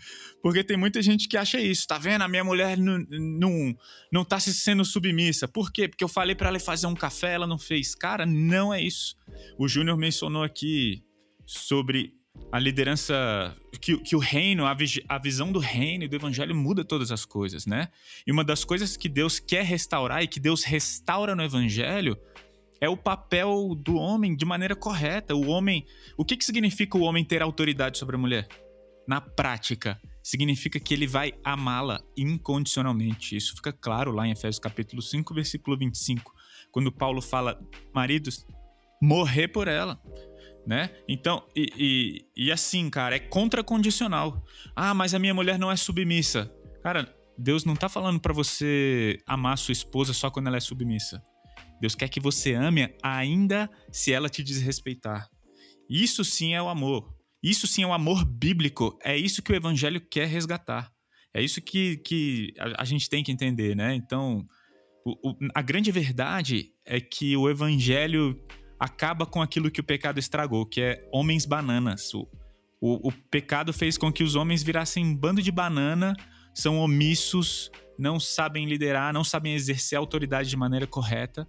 Porque 0.42 0.62
tem 0.62 0.76
muita 0.76 1.00
gente 1.00 1.26
que 1.26 1.38
acha 1.38 1.58
isso, 1.58 1.86
tá 1.86 1.96
vendo? 1.96 2.20
A 2.20 2.28
minha 2.28 2.44
mulher 2.44 2.76
não, 2.76 2.98
não, 3.08 3.74
não 4.12 4.22
tá 4.22 4.38
se 4.38 4.52
sendo 4.52 4.84
submissa. 4.84 5.48
Por 5.48 5.72
quê? 5.72 5.88
Porque 5.88 6.04
eu 6.04 6.08
falei 6.08 6.34
para 6.34 6.50
ela 6.50 6.60
fazer 6.60 6.88
um 6.88 6.94
café, 6.94 7.32
ela 7.32 7.46
não 7.46 7.58
fez. 7.58 7.94
Cara, 7.94 8.26
não 8.26 8.74
é 8.74 8.82
isso. 8.82 9.16
O 9.58 9.66
Júnior 9.66 9.96
mencionou 9.96 10.42
aqui 10.42 11.02
sobre 11.46 12.12
a 12.54 12.58
liderança, 12.60 13.56
que, 13.80 13.96
que 13.98 14.14
o 14.14 14.20
reino, 14.20 14.64
a, 14.64 14.76
a, 15.08 15.18
visão 15.18 15.50
do 15.50 15.58
reino 15.58 16.04
e 16.04 16.08
do 16.08 16.14
evangelho 16.14 16.54
muda 16.54 16.84
todas 16.84 17.10
as 17.10 17.24
coisas, 17.24 17.66
né? 17.66 17.88
E 18.24 18.30
uma 18.30 18.44
das 18.44 18.64
coisas 18.64 18.96
que 18.96 19.08
Deus 19.08 19.40
quer 19.40 19.64
restaurar 19.64 20.22
e 20.22 20.28
que 20.28 20.38
Deus 20.38 20.62
restaura 20.62 21.34
no 21.34 21.42
evangelho 21.42 22.16
é 22.80 22.88
o 22.88 22.96
papel 22.96 23.74
do 23.74 23.96
homem 23.96 24.36
de 24.36 24.44
maneira 24.44 24.76
correta. 24.76 25.34
O 25.34 25.48
homem, 25.48 25.84
o 26.16 26.24
que, 26.24 26.36
que 26.36 26.44
significa 26.44 26.96
o 26.96 27.00
homem 27.00 27.24
ter 27.24 27.42
autoridade 27.42 27.98
sobre 27.98 28.14
a 28.14 28.20
mulher? 28.20 28.46
Na 29.04 29.20
prática, 29.20 30.00
significa 30.22 30.78
que 30.78 30.94
ele 30.94 31.08
vai 31.08 31.32
amá-la 31.42 32.04
incondicionalmente. 32.16 33.36
Isso 33.36 33.56
fica 33.56 33.72
claro 33.72 34.12
lá 34.12 34.28
em 34.28 34.30
Efésios 34.30 34.60
capítulo 34.60 35.02
5, 35.02 35.34
versículo 35.34 35.76
25, 35.76 36.32
quando 36.70 36.92
Paulo 36.92 37.20
fala: 37.20 37.60
"Maridos, 37.92 38.46
morrer 39.02 39.48
por 39.48 39.66
ela" 39.66 40.00
né? 40.66 40.90
Então, 41.08 41.46
e, 41.54 41.66
e, 42.36 42.44
e, 42.46 42.52
assim, 42.52 42.88
cara, 42.88 43.16
é 43.16 43.18
contracondicional. 43.18 44.44
Ah, 44.74 44.94
mas 44.94 45.14
a 45.14 45.18
minha 45.18 45.34
mulher 45.34 45.58
não 45.58 45.70
é 45.70 45.76
submissa. 45.76 46.50
Cara, 46.82 47.14
Deus 47.36 47.64
não 47.64 47.74
tá 47.74 47.88
falando 47.88 48.20
para 48.20 48.32
você 48.32 49.18
amar 49.26 49.58
sua 49.58 49.72
esposa 49.72 50.12
só 50.12 50.30
quando 50.30 50.46
ela 50.46 50.56
é 50.56 50.60
submissa. 50.60 51.22
Deus 51.80 51.94
quer 51.94 52.08
que 52.08 52.20
você 52.20 52.54
ame 52.54 52.94
ainda 53.02 53.68
se 53.90 54.12
ela 54.12 54.28
te 54.28 54.42
desrespeitar. 54.42 55.28
Isso 55.88 56.24
sim 56.24 56.54
é 56.54 56.62
o 56.62 56.68
amor. 56.68 57.14
Isso 57.42 57.66
sim 57.66 57.82
é 57.82 57.86
o 57.86 57.92
amor 57.92 58.24
bíblico. 58.24 58.98
É 59.02 59.16
isso 59.16 59.42
que 59.42 59.52
o 59.52 59.56
evangelho 59.56 60.00
quer 60.00 60.26
resgatar. 60.26 60.90
É 61.34 61.42
isso 61.42 61.60
que, 61.60 61.98
que 61.98 62.54
a, 62.58 62.82
a 62.82 62.84
gente 62.84 63.08
tem 63.08 63.22
que 63.22 63.32
entender, 63.32 63.74
né? 63.76 63.94
Então, 63.94 64.46
O, 65.06 65.30
o, 65.30 65.36
a 65.54 65.60
grande 65.60 65.92
verdade 65.92 66.72
é 66.86 66.98
que 66.98 67.36
o 67.36 67.50
evangelho 67.50 68.40
acaba 68.84 69.24
com 69.24 69.40
aquilo 69.40 69.70
que 69.70 69.80
o 69.80 69.84
pecado 69.84 70.18
estragou, 70.18 70.66
que 70.66 70.80
é 70.82 71.08
homens 71.10 71.46
bananas. 71.46 72.12
O, 72.12 72.28
o, 72.78 73.08
o 73.08 73.12
pecado 73.30 73.72
fez 73.72 73.96
com 73.96 74.12
que 74.12 74.22
os 74.22 74.36
homens 74.36 74.62
virassem 74.62 75.16
bando 75.16 75.40
de 75.40 75.50
banana, 75.50 76.14
são 76.52 76.78
omissos, 76.78 77.70
não 77.98 78.20
sabem 78.20 78.66
liderar, 78.66 79.10
não 79.10 79.24
sabem 79.24 79.54
exercer 79.54 79.96
a 79.96 80.00
autoridade 80.00 80.50
de 80.50 80.56
maneira 80.56 80.86
correta. 80.86 81.48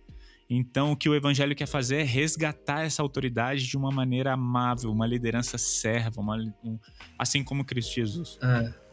Então, 0.50 0.94
o 0.94 0.96
que 0.96 1.10
o 1.10 1.16
evangelho 1.16 1.54
quer 1.56 1.66
fazer 1.66 1.98
é 1.98 2.04
resgatar 2.04 2.86
essa 2.86 3.02
autoridade 3.02 3.68
de 3.68 3.76
uma 3.76 3.92
maneira 3.92 4.32
amável, 4.32 4.90
uma 4.90 5.06
liderança 5.06 5.58
serva, 5.58 6.22
uma, 6.22 6.38
um, 6.64 6.80
assim 7.20 7.44
como 7.44 7.66
Cristo 7.66 7.96
Jesus. 7.96 8.40
É. 8.42 8.85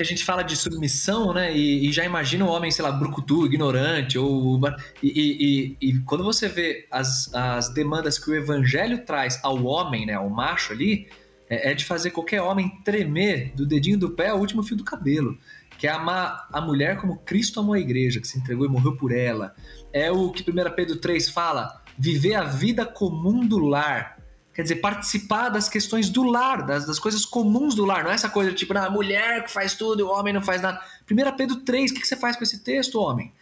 Que 0.00 0.04
a 0.04 0.06
gente 0.06 0.24
fala 0.24 0.42
de 0.42 0.56
submissão, 0.56 1.34
né? 1.34 1.54
E, 1.54 1.86
e, 1.86 1.92
já 1.92 2.02
imagina 2.02 2.46
o 2.46 2.48
homem, 2.48 2.70
sei 2.70 2.82
lá, 2.82 2.90
brucutu, 2.90 3.44
ignorante, 3.44 4.18
ou. 4.18 4.58
E, 5.02 5.76
e, 5.82 5.88
e, 5.90 5.98
quando 6.04 6.24
você 6.24 6.48
vê 6.48 6.86
as, 6.90 7.30
as 7.34 7.68
demandas 7.74 8.18
que 8.18 8.30
o 8.30 8.34
evangelho 8.34 9.04
traz 9.04 9.38
ao 9.42 9.62
homem, 9.62 10.06
né? 10.06 10.14
Ao 10.14 10.30
macho 10.30 10.72
ali, 10.72 11.06
é, 11.50 11.72
é 11.72 11.74
de 11.74 11.84
fazer 11.84 12.12
qualquer 12.12 12.40
homem 12.40 12.80
tremer 12.82 13.52
do 13.54 13.66
dedinho 13.66 13.98
do 13.98 14.12
pé 14.12 14.30
ao 14.30 14.38
último 14.38 14.62
fio 14.62 14.74
do 14.74 14.84
cabelo 14.84 15.36
que 15.76 15.86
é 15.86 15.90
amar 15.90 16.48
a 16.50 16.60
mulher 16.62 16.98
como 16.98 17.18
Cristo 17.18 17.60
amou 17.60 17.74
a 17.74 17.80
igreja, 17.80 18.20
que 18.20 18.28
se 18.28 18.38
entregou 18.38 18.66
e 18.66 18.68
morreu 18.68 18.96
por 18.96 19.12
ela. 19.12 19.54
É 19.92 20.10
o 20.10 20.30
que 20.30 20.42
1 20.50 20.54
Pedro 20.76 20.96
3 20.96 21.30
fala, 21.30 21.82
viver 21.98 22.34
a 22.34 22.44
vida 22.44 22.84
comum 22.84 23.46
do 23.46 23.58
lar. 23.58 24.18
Quer 24.52 24.62
dizer, 24.62 24.76
participar 24.76 25.48
das 25.48 25.68
questões 25.68 26.10
do 26.10 26.24
lar, 26.24 26.66
das, 26.66 26.86
das 26.86 26.98
coisas 26.98 27.24
comuns 27.24 27.74
do 27.74 27.84
lar. 27.84 28.02
Não 28.02 28.10
é 28.10 28.14
essa 28.14 28.28
coisa 28.28 28.52
tipo, 28.52 28.76
ah, 28.76 28.86
a 28.86 28.90
mulher 28.90 29.44
que 29.44 29.50
faz 29.50 29.74
tudo 29.74 30.00
e 30.00 30.02
o 30.02 30.08
homem 30.08 30.34
não 30.34 30.42
faz 30.42 30.60
nada. 30.60 30.80
1 31.10 31.36
Pedro 31.36 31.56
3, 31.56 31.90
o 31.90 31.94
que, 31.94 32.00
que 32.00 32.08
você 32.08 32.16
faz 32.16 32.36
com 32.36 32.42
esse 32.42 32.58
texto, 32.62 32.98
homem? 32.98 33.32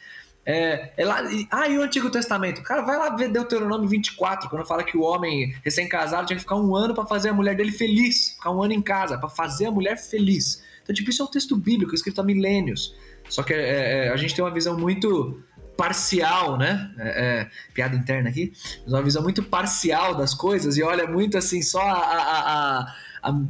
É, 0.44 0.92
é 0.96 1.04
lá, 1.04 1.22
ah, 1.50 1.68
e 1.68 1.78
o 1.78 1.82
Antigo 1.82 2.11
Testamento? 2.11 2.62
Cara, 2.62 2.82
vai 2.82 2.96
lá 2.96 3.11
ver 3.11 3.28
Deuteronômio 3.28 3.88
24, 3.88 4.48
quando 4.48 4.66
fala 4.66 4.82
que 4.82 4.96
o 4.96 5.02
homem 5.02 5.54
recém-casado 5.62 6.26
tinha 6.26 6.36
que 6.36 6.42
ficar 6.42 6.56
um 6.56 6.74
ano 6.74 6.94
para 6.94 7.04
fazer 7.06 7.30
a 7.30 7.34
mulher 7.34 7.54
dele 7.54 7.72
feliz, 7.72 8.32
ficar 8.32 8.50
um 8.50 8.62
ano 8.62 8.72
em 8.72 8.80
casa, 8.80 9.18
para 9.18 9.28
fazer 9.28 9.66
a 9.66 9.70
mulher 9.70 9.98
feliz. 9.98 10.62
Então, 10.82 10.94
tipo, 10.94 11.11
isso 11.11 11.20
é 11.20 11.24
um 11.24 11.28
texto 11.28 11.54
bíblico 11.54 11.94
escrito 11.94 12.20
há 12.20 12.24
milênios. 12.24 12.94
Só 13.28 13.42
que 13.42 13.52
é, 13.52 14.06
é, 14.06 14.09
a 14.09 14.16
gente 14.16 14.34
tem 14.34 14.42
uma 14.42 14.50
visão 14.50 14.78
muito 14.78 15.42
parcial, 15.78 16.58
né? 16.58 16.92
É, 16.98 17.08
é, 17.08 17.50
piada 17.72 17.94
interna 17.94 18.28
aqui, 18.28 18.52
mas 18.82 18.92
uma 18.92 19.02
visão 19.02 19.22
muito 19.22 19.44
parcial 19.44 20.16
das 20.16 20.34
coisas 20.34 20.76
e 20.76 20.82
olha 20.82 21.06
muito 21.06 21.38
assim 21.38 21.62
só 21.62 21.80
a, 21.80 21.92
a, 21.92 22.82
a, 22.82 23.30
a 23.30 23.40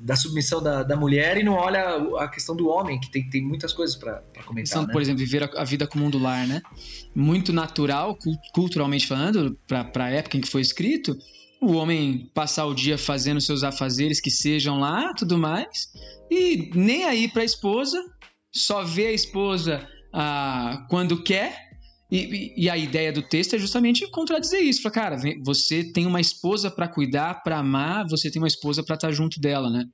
da 0.00 0.16
submissão 0.16 0.60
da, 0.60 0.82
da, 0.82 0.96
mulher 0.96 1.38
e 1.38 1.44
não 1.44 1.54
olha 1.54 1.96
a 2.18 2.28
questão 2.28 2.54
do 2.54 2.68
homem, 2.68 3.00
que 3.00 3.10
tem, 3.10 3.30
tem 3.30 3.40
muitas 3.40 3.72
coisas 3.72 3.94
para 3.96 4.20
comentar. 4.44 4.54
Pensando, 4.54 4.88
né? 4.88 4.92
por 4.92 5.00
exemplo, 5.00 5.20
viver 5.20 5.44
a, 5.44 5.62
a, 5.62 5.64
vida 5.64 5.86
como 5.86 6.10
do 6.10 6.18
lar, 6.18 6.46
né? 6.46 6.60
Muito 7.14 7.52
natural, 7.52 8.18
culturalmente 8.52 9.06
falando, 9.06 9.56
para 9.66 10.04
a 10.04 10.10
época 10.10 10.36
em 10.36 10.40
que 10.40 10.50
foi 10.50 10.60
escrito, 10.60 11.16
o 11.62 11.74
homem 11.74 12.30
passar 12.34 12.66
o 12.66 12.74
dia 12.74 12.98
fazendo 12.98 13.40
seus 13.40 13.62
afazeres 13.62 14.20
que 14.20 14.30
sejam 14.30 14.78
lá, 14.80 15.14
tudo 15.14 15.38
mais, 15.38 15.88
e 16.30 16.70
nem 16.74 17.04
aí 17.04 17.28
para 17.28 17.42
a 17.42 17.46
esposa, 17.46 18.04
só 18.52 18.82
vê 18.82 19.06
a 19.06 19.12
esposa 19.12 19.88
quando 20.88 21.22
quer. 21.22 21.64
E, 22.10 22.52
e, 22.64 22.70
a 22.70 22.76
ideia 22.76 23.12
do 23.12 23.22
texto 23.22 23.56
é 23.56 23.58
justamente 23.58 24.08
contradizer 24.10 24.60
isso. 24.60 24.82
Fala, 24.82 24.94
cara, 24.94 25.16
você 25.42 25.82
tem 25.82 26.06
uma 26.06 26.20
esposa 26.20 26.70
para 26.70 26.86
cuidar, 26.86 27.42
para 27.42 27.58
amar, 27.58 28.06
você 28.08 28.30
tem 28.30 28.40
uma 28.40 28.46
esposa 28.46 28.84
para 28.84 28.94
estar 28.94 29.08
tá 29.08 29.12
junto 29.12 29.40
dela, 29.40 29.68
né? 29.68 29.84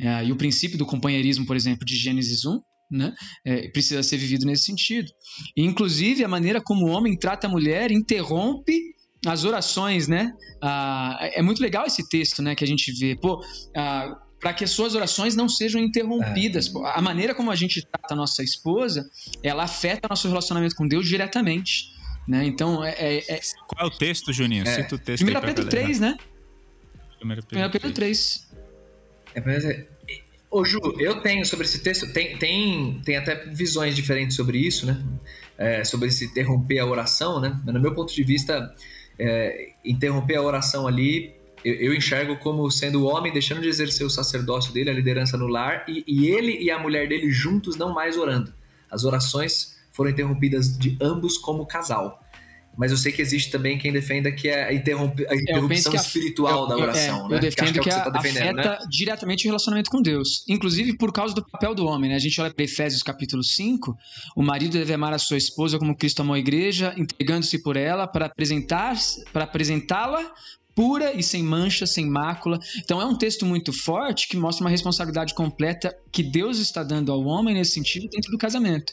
É, 0.00 0.24
e 0.24 0.32
o 0.32 0.36
princípio 0.36 0.76
do 0.76 0.86
companheirismo, 0.86 1.46
por 1.46 1.54
exemplo, 1.54 1.84
de 1.84 1.94
Gênesis 1.94 2.44
1, 2.44 2.60
né, 2.90 3.14
é, 3.44 3.68
precisa 3.68 4.02
ser 4.02 4.16
vivido 4.16 4.44
nesse 4.44 4.64
sentido. 4.64 5.08
E, 5.56 5.62
inclusive, 5.64 6.24
a 6.24 6.28
maneira 6.28 6.60
como 6.60 6.86
o 6.86 6.90
homem 6.90 7.16
trata 7.16 7.46
a 7.46 7.50
mulher 7.50 7.92
interrompe 7.92 8.92
as 9.24 9.44
orações, 9.44 10.08
né? 10.08 10.32
Ah, 10.60 11.16
é 11.20 11.40
muito 11.42 11.62
legal 11.62 11.86
esse 11.86 12.08
texto, 12.08 12.42
né, 12.42 12.54
que 12.54 12.64
a 12.64 12.66
gente 12.66 12.92
vê. 12.98 13.16
Pô, 13.16 13.40
ah, 13.76 14.12
para 14.42 14.52
que 14.52 14.64
as 14.64 14.70
suas 14.72 14.96
orações 14.96 15.36
não 15.36 15.48
sejam 15.48 15.80
interrompidas. 15.80 16.66
É. 16.66 16.98
A 16.98 17.00
maneira 17.00 17.32
como 17.32 17.52
a 17.52 17.54
gente 17.54 17.80
trata 17.80 18.12
a 18.12 18.16
nossa 18.16 18.42
esposa, 18.42 19.08
ela 19.40 19.62
afeta 19.62 20.08
nosso 20.10 20.26
relacionamento 20.26 20.74
com 20.74 20.86
Deus 20.86 21.08
diretamente. 21.08 21.92
Né? 22.26 22.44
Então, 22.44 22.84
é, 22.84 22.90
é, 22.90 23.34
é... 23.34 23.40
Qual 23.68 23.86
é 23.86 23.88
o 23.88 23.96
texto, 23.96 24.32
Juninho? 24.32 24.66
É. 24.66 24.74
Cita 24.74 24.96
o 24.96 24.98
texto. 24.98 25.22
1 25.22 25.40
Pedro 25.40 25.68
3, 25.68 26.00
né? 26.00 26.16
1 27.24 27.28
Pedro, 27.28 27.70
Pedro 27.70 27.92
3. 27.92 28.50
É, 29.36 29.40
mas 29.40 29.64
é... 29.64 29.86
Ô, 30.50 30.64
Ju, 30.64 30.80
eu 30.98 31.22
tenho 31.22 31.46
sobre 31.46 31.64
esse 31.64 31.78
texto, 31.78 32.12
tem, 32.12 32.36
tem, 32.36 33.00
tem 33.04 33.16
até 33.16 33.46
visões 33.46 33.94
diferentes 33.94 34.36
sobre 34.36 34.58
isso, 34.58 34.84
né? 34.84 35.02
É, 35.56 35.84
sobre 35.84 36.10
se 36.10 36.26
interromper 36.26 36.80
a 36.80 36.84
oração, 36.84 37.40
né? 37.40 37.58
Mas 37.64 37.74
no 37.74 37.80
meu 37.80 37.94
ponto 37.94 38.12
de 38.12 38.22
vista, 38.24 38.74
é, 39.18 39.70
interromper 39.84 40.36
a 40.36 40.42
oração 40.42 40.86
ali 40.86 41.32
eu, 41.64 41.74
eu, 41.74 41.94
enxergo 41.94 42.36
como 42.36 42.70
sendo 42.70 43.02
o 43.02 43.06
homem 43.06 43.32
deixando 43.32 43.60
de 43.60 43.68
exercer 43.68 44.06
o 44.06 44.10
sacerdócio 44.10 44.72
dele, 44.72 44.90
a 44.90 44.92
liderança 44.92 45.36
no 45.36 45.46
lar, 45.46 45.84
e, 45.88 46.04
e 46.06 46.28
ele 46.28 46.62
e 46.62 46.70
a 46.70 46.78
mulher 46.78 47.08
dele 47.08 47.30
juntos 47.30 47.76
não 47.76 47.92
mais 47.94 48.16
orando. 48.16 48.52
As 48.90 49.04
orações 49.04 49.76
foram 49.92 50.10
interrompidas 50.10 50.76
de 50.76 50.96
ambos 51.00 51.38
como 51.38 51.66
casal. 51.66 52.22
Mas 52.76 52.90
eu 52.90 52.96
sei 52.96 53.12
que 53.12 53.20
existe 53.20 53.50
também 53.50 53.76
quem 53.76 53.92
defenda 53.92 54.32
que 54.32 54.48
é 54.48 54.64
a, 54.64 54.72
interromp 54.72 55.20
a 55.28 55.34
interrupção 55.34 55.94
espiritual 55.94 56.62
eu, 56.62 56.68
da 56.68 56.76
oração. 56.76 57.26
É, 57.26 57.28
né? 57.28 57.36
Eu 57.36 57.40
defendo 57.40 57.72
que, 57.72 57.80
é 57.80 57.82
que, 57.82 57.88
que 57.90 58.10
tá 58.10 58.18
afeta 58.18 58.52
né? 58.52 58.78
diretamente 58.88 59.46
o 59.46 59.48
relacionamento 59.48 59.90
com 59.90 60.00
Deus. 60.00 60.44
Inclusive 60.48 60.96
por 60.96 61.12
causa 61.12 61.34
do 61.34 61.44
papel 61.44 61.74
do 61.74 61.84
homem. 61.84 62.10
Né? 62.10 62.16
A 62.16 62.18
gente 62.18 62.40
olha 62.40 62.52
para 62.52 62.64
Efésios 62.64 63.02
capítulo 63.02 63.44
5, 63.44 63.94
o 64.34 64.42
marido 64.42 64.72
deve 64.72 64.92
amar 64.94 65.12
a 65.12 65.18
sua 65.18 65.36
esposa 65.36 65.78
como 65.78 65.94
Cristo 65.94 66.22
amou 66.22 66.34
a 66.34 66.38
igreja, 66.38 66.94
entregando-se 66.96 67.62
por 67.62 67.76
ela 67.76 68.06
para 68.06 68.26
apresentar 68.26 68.96
para 69.32 69.44
apresentá-la 69.44 70.32
pura 70.74 71.12
e 71.12 71.22
sem 71.22 71.42
mancha, 71.42 71.86
sem 71.86 72.06
mácula. 72.06 72.58
Então 72.78 73.00
é 73.00 73.06
um 73.06 73.16
texto 73.16 73.44
muito 73.44 73.72
forte 73.72 74.28
que 74.28 74.36
mostra 74.36 74.64
uma 74.64 74.70
responsabilidade 74.70 75.34
completa 75.34 75.94
que 76.10 76.22
Deus 76.22 76.58
está 76.58 76.82
dando 76.82 77.12
ao 77.12 77.24
homem 77.24 77.54
nesse 77.54 77.72
sentido 77.72 78.08
dentro 78.08 78.30
do 78.30 78.38
casamento. 78.38 78.92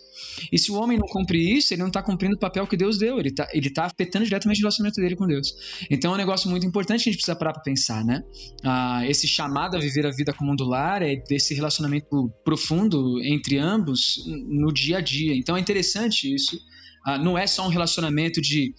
E 0.52 0.58
se 0.58 0.72
o 0.72 0.76
homem 0.76 0.98
não 0.98 1.08
cumpre 1.08 1.38
isso, 1.38 1.74
ele 1.74 1.82
não 1.82 1.88
está 1.88 2.02
cumprindo 2.02 2.36
o 2.36 2.40
papel 2.40 2.68
que 2.68 2.78
Deus 2.78 2.98
deu, 2.98 3.20
ele 3.20 3.30
está 3.30 3.48
ele 3.54 3.70
tá 3.70 3.86
afetando 3.86 4.26
diretamente 4.26 4.60
o 4.60 4.64
relacionamento 4.64 5.02
dele 5.02 5.16
com 5.16 5.28
Deus. 5.28 5.54
Então 5.90 6.12
é 6.12 6.14
um 6.16 6.18
negócio 6.18 6.50
muito 6.50 6.66
importante 6.66 7.04
que 7.04 7.10
a 7.10 7.12
gente 7.12 7.20
precisa 7.20 7.36
parar 7.36 7.54
para 7.54 7.64
pensar, 7.64 8.04
né? 8.04 8.22
Ah, 8.64 9.06
esse 9.08 9.28
chamado 9.28 9.76
a 9.78 9.80
viver 9.80 10.06
a 10.06 10.12
vida 10.12 10.34
como 10.34 10.52
um 10.52 10.56
do 10.56 10.66
lar 10.66 11.02
é 11.02 11.16
desse 11.16 11.54
relacionamento 11.54 12.32
profundo 12.44 13.22
entre 13.24 13.58
ambos 13.58 14.24
no 14.28 14.74
dia 14.74 14.98
a 14.98 15.02
dia. 15.02 15.36
Então 15.36 15.56
é 15.56 15.60
interessante 15.60 16.34
isso. 16.34 16.60
Ah, 17.06 17.18
não 17.18 17.38
é 17.38 17.48
só 17.48 17.66
um 17.66 17.70
relacionamento 17.70 18.42
de 18.42 18.74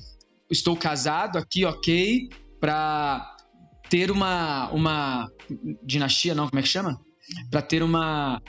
estou 0.51 0.77
casado 0.77 1.39
aqui, 1.39 1.65
ok, 1.65 2.29
para 2.61 3.37
ter 3.89 4.11
uma, 4.11 4.71
uma 4.71 5.29
dinastia, 5.83 6.35
não, 6.35 6.49
como 6.49 6.61
é 6.61 6.63
que 6.63 6.69
chama? 6.69 7.01
Para 7.51 7.63
ter 7.63 7.83
uma, 7.83 8.41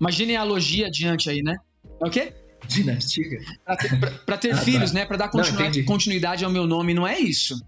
uma 0.00 0.10
genealogia 0.10 0.86
adiante 0.86 1.28
aí, 1.28 1.42
né? 1.42 1.56
É 2.02 2.06
o 2.06 2.10
quê? 2.10 2.32
Dinastia? 2.68 3.38
Para 3.64 3.76
ter, 3.76 4.00
pra, 4.00 4.10
pra 4.10 4.38
ter 4.38 4.52
ah, 4.52 4.56
filhos, 4.56 4.92
tá. 4.92 4.98
né? 4.98 5.06
Para 5.06 5.16
dar 5.16 5.28
continuidade, 5.28 5.78
não, 5.80 5.86
continuidade 5.86 6.44
ao 6.44 6.50
meu 6.50 6.66
nome, 6.66 6.94
não 6.94 7.06
é 7.06 7.18
isso. 7.18 7.58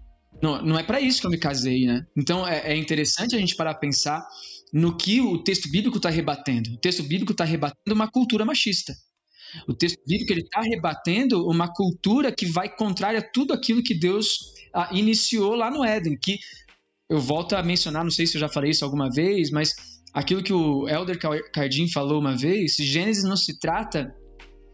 Não, 0.41 0.61
não 0.61 0.79
é 0.79 0.83
para 0.83 1.01
isso 1.01 1.19
que 1.19 1.27
eu 1.27 1.31
me 1.31 1.37
casei, 1.37 1.85
né? 1.85 2.05
Então 2.15 2.47
é, 2.47 2.73
é 2.73 2.77
interessante 2.77 3.35
a 3.35 3.39
gente 3.39 3.55
parar 3.55 3.71
a 3.71 3.75
pensar 3.75 4.25
no 4.71 4.95
que 4.95 5.19
o 5.19 5.37
texto 5.43 5.69
bíblico 5.69 5.97
está 5.97 6.09
rebatendo. 6.09 6.71
O 6.71 6.77
texto 6.77 7.03
bíblico 7.03 7.31
está 7.31 7.43
rebatendo 7.43 7.95
uma 7.95 8.09
cultura 8.09 8.45
machista. 8.45 8.93
O 9.67 9.73
texto 9.73 9.99
bíblico 10.05 10.33
está 10.33 10.61
rebatendo 10.61 11.47
uma 11.47 11.67
cultura 11.73 12.31
que 12.31 12.45
vai 12.45 12.69
contrária 12.69 13.19
a 13.19 13.31
tudo 13.31 13.53
aquilo 13.53 13.83
que 13.83 13.97
Deus 13.97 14.53
ah, 14.73 14.89
iniciou 14.91 15.55
lá 15.55 15.69
no 15.69 15.83
Éden, 15.83 16.17
que 16.17 16.39
eu 17.09 17.19
volto 17.19 17.55
a 17.55 17.63
mencionar, 17.63 18.03
não 18.03 18.11
sei 18.11 18.27
se 18.27 18.37
eu 18.37 18.41
já 18.41 18.47
falei 18.47 18.71
isso 18.71 18.85
alguma 18.85 19.09
vez, 19.09 19.49
mas 19.49 19.73
aquilo 20.13 20.43
que 20.43 20.53
o 20.53 20.87
Elder 20.87 21.17
Cardim 21.51 21.87
falou 21.87 22.19
uma 22.19 22.35
vez, 22.35 22.75
Gênesis 22.75 23.23
não 23.23 23.37
se 23.37 23.59
trata 23.59 24.13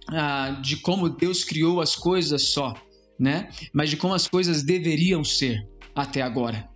ah, 0.09 0.59
de 0.61 0.77
como 0.77 1.09
Deus 1.09 1.43
criou 1.43 1.81
as 1.81 1.95
coisas 1.95 2.49
só, 2.49 2.73
né? 3.19 3.49
Mas 3.73 3.89
de 3.89 3.97
como 3.97 4.13
as 4.13 4.27
coisas 4.27 4.63
deveriam 4.63 5.23
ser 5.23 5.57
até 5.95 6.21
agora. 6.21 6.69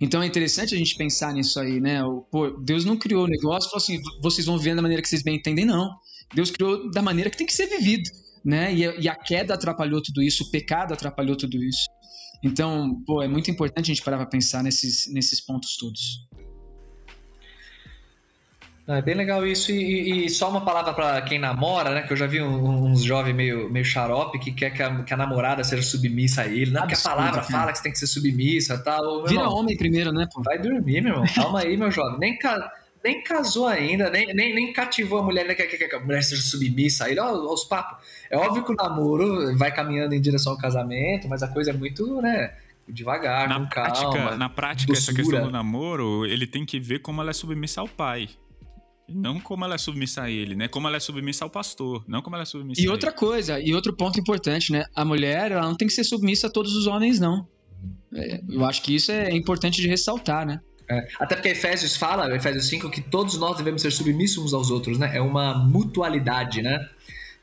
Então 0.00 0.22
é 0.22 0.26
interessante 0.26 0.74
a 0.74 0.78
gente 0.78 0.96
pensar 0.96 1.32
nisso 1.32 1.58
aí, 1.60 1.80
né? 1.80 2.00
Pô, 2.30 2.50
Deus 2.50 2.84
não 2.84 2.96
criou 2.96 3.24
o 3.24 3.28
negócio 3.28 3.68
e 3.68 3.70
falou 3.70 3.82
assim: 3.82 4.02
vocês 4.22 4.46
vão 4.46 4.58
viver 4.58 4.74
da 4.74 4.82
maneira 4.82 5.02
que 5.02 5.08
vocês 5.08 5.22
bem 5.22 5.36
entendem, 5.36 5.64
não. 5.64 5.88
Deus 6.34 6.50
criou 6.50 6.90
da 6.90 7.02
maneira 7.02 7.30
que 7.30 7.36
tem 7.36 7.46
que 7.46 7.54
ser 7.54 7.66
vivido, 7.66 8.08
né? 8.44 8.74
E, 8.74 8.80
e 9.00 9.08
a 9.08 9.14
queda 9.14 9.54
atrapalhou 9.54 10.02
tudo 10.02 10.22
isso, 10.22 10.44
o 10.44 10.50
pecado 10.50 10.92
atrapalhou 10.92 11.36
tudo 11.36 11.62
isso. 11.62 11.86
Então, 12.42 13.02
pô, 13.06 13.22
é 13.22 13.28
muito 13.28 13.50
importante 13.50 13.90
a 13.90 13.94
gente 13.94 14.02
parar 14.02 14.18
para 14.18 14.26
pensar 14.26 14.62
nesses, 14.62 15.12
nesses 15.12 15.40
pontos 15.40 15.76
todos. 15.76 16.26
É 18.88 19.02
bem 19.02 19.16
legal 19.16 19.44
isso. 19.44 19.72
E, 19.72 20.26
e 20.26 20.30
só 20.30 20.48
uma 20.48 20.64
palavra 20.64 20.94
para 20.94 21.20
quem 21.22 21.40
namora, 21.40 21.90
né? 21.90 22.02
Que 22.02 22.12
eu 22.12 22.16
já 22.16 22.26
vi 22.26 22.40
uns 22.40 23.02
jovens 23.02 23.34
meio, 23.34 23.68
meio 23.68 23.84
xarope 23.84 24.38
que 24.38 24.52
quer 24.52 24.70
que 24.70 24.80
a, 24.80 25.02
que 25.02 25.12
a 25.12 25.16
namorada 25.16 25.64
seja 25.64 25.82
submissa 25.82 26.42
a 26.42 26.46
ele. 26.46 26.70
Não, 26.70 26.82
porque 26.82 26.94
a 26.94 26.98
palavra 26.98 27.40
cara. 27.40 27.42
fala 27.42 27.72
que 27.72 27.78
você 27.78 27.84
tem 27.84 27.92
que 27.92 27.98
ser 27.98 28.06
submissa 28.06 28.74
e 28.74 28.84
tal. 28.84 29.24
Vira 29.24 29.40
irmão, 29.40 29.56
homem 29.56 29.76
primeiro, 29.76 30.12
né, 30.12 30.28
pô? 30.32 30.40
Vai 30.40 30.60
dormir, 30.60 31.00
meu 31.00 31.14
irmão. 31.14 31.26
Calma 31.34 31.60
aí, 31.60 31.76
meu 31.76 31.90
jovem. 31.90 32.18
Nem, 32.20 32.38
nem 33.06 33.22
casou 33.22 33.66
ainda, 33.66 34.10
nem, 34.10 34.26
nem, 34.34 34.52
nem 34.52 34.72
cativou 34.72 35.20
a 35.20 35.22
mulher, 35.22 35.46
né? 35.46 35.54
Quer 35.54 35.66
que, 35.66 35.94
a 35.94 36.00
mulher 36.00 36.22
seja 36.22 36.42
submissa 36.42 37.04
a 37.04 37.10
ele, 37.10 37.20
ó, 37.20 37.32
os 37.32 37.64
papos. 37.64 38.04
É 38.28 38.36
óbvio 38.36 38.64
que 38.64 38.72
o 38.72 38.74
namoro 38.74 39.56
vai 39.56 39.72
caminhando 39.72 40.14
em 40.14 40.20
direção 40.20 40.52
ao 40.52 40.58
casamento, 40.58 41.28
mas 41.28 41.42
a 41.42 41.48
coisa 41.48 41.70
é 41.70 41.72
muito, 41.72 42.20
né? 42.20 42.54
Devagar, 42.88 43.48
na 43.48 43.60
com 43.60 43.66
prática, 43.66 44.10
calma. 44.10 44.36
Na 44.36 44.48
prática, 44.48 44.92
essa 44.92 45.12
questão 45.14 45.44
do 45.44 45.50
namoro, 45.50 46.26
ele 46.26 46.46
tem 46.46 46.64
que 46.64 46.78
ver 46.78 47.00
como 47.00 47.20
ela 47.20 47.30
é 47.30 47.34
submissa 47.34 47.80
ao 47.80 47.88
pai. 47.88 48.28
Não 49.08 49.38
como 49.38 49.64
ela 49.64 49.76
é 49.76 49.78
submissa 49.78 50.22
a 50.22 50.30
ele, 50.30 50.56
né? 50.56 50.66
Como 50.66 50.88
ela 50.88 50.96
é 50.96 51.00
submissa 51.00 51.44
ao 51.44 51.50
pastor, 51.50 52.04
não 52.08 52.20
como 52.22 52.34
ela 52.34 52.42
é 52.42 52.46
submissa 52.46 52.80
E 52.80 52.88
a 52.88 52.90
outra 52.90 53.10
ele. 53.10 53.18
coisa, 53.18 53.60
e 53.60 53.72
outro 53.72 53.92
ponto 53.92 54.18
importante, 54.18 54.72
né? 54.72 54.84
A 54.94 55.04
mulher, 55.04 55.52
ela 55.52 55.62
não 55.62 55.76
tem 55.76 55.86
que 55.86 55.94
ser 55.94 56.02
submissa 56.02 56.48
a 56.48 56.50
todos 56.50 56.74
os 56.74 56.88
homens, 56.88 57.20
não. 57.20 57.46
É, 58.12 58.40
eu 58.48 58.64
acho 58.64 58.82
que 58.82 58.94
isso 58.94 59.12
é 59.12 59.30
importante 59.32 59.80
de 59.80 59.88
ressaltar, 59.88 60.44
né? 60.44 60.60
É, 60.88 61.08
até 61.18 61.34
porque 61.34 61.48
Efésios 61.48 61.96
fala, 61.96 62.34
Efésios 62.34 62.66
5, 62.68 62.90
que 62.90 63.00
todos 63.00 63.38
nós 63.38 63.56
devemos 63.56 63.82
ser 63.82 63.90
submissos 63.90 64.44
uns 64.44 64.54
aos 64.54 64.70
outros, 64.70 64.98
né? 64.98 65.16
É 65.16 65.20
uma 65.20 65.54
mutualidade, 65.66 66.62
né? 66.62 66.88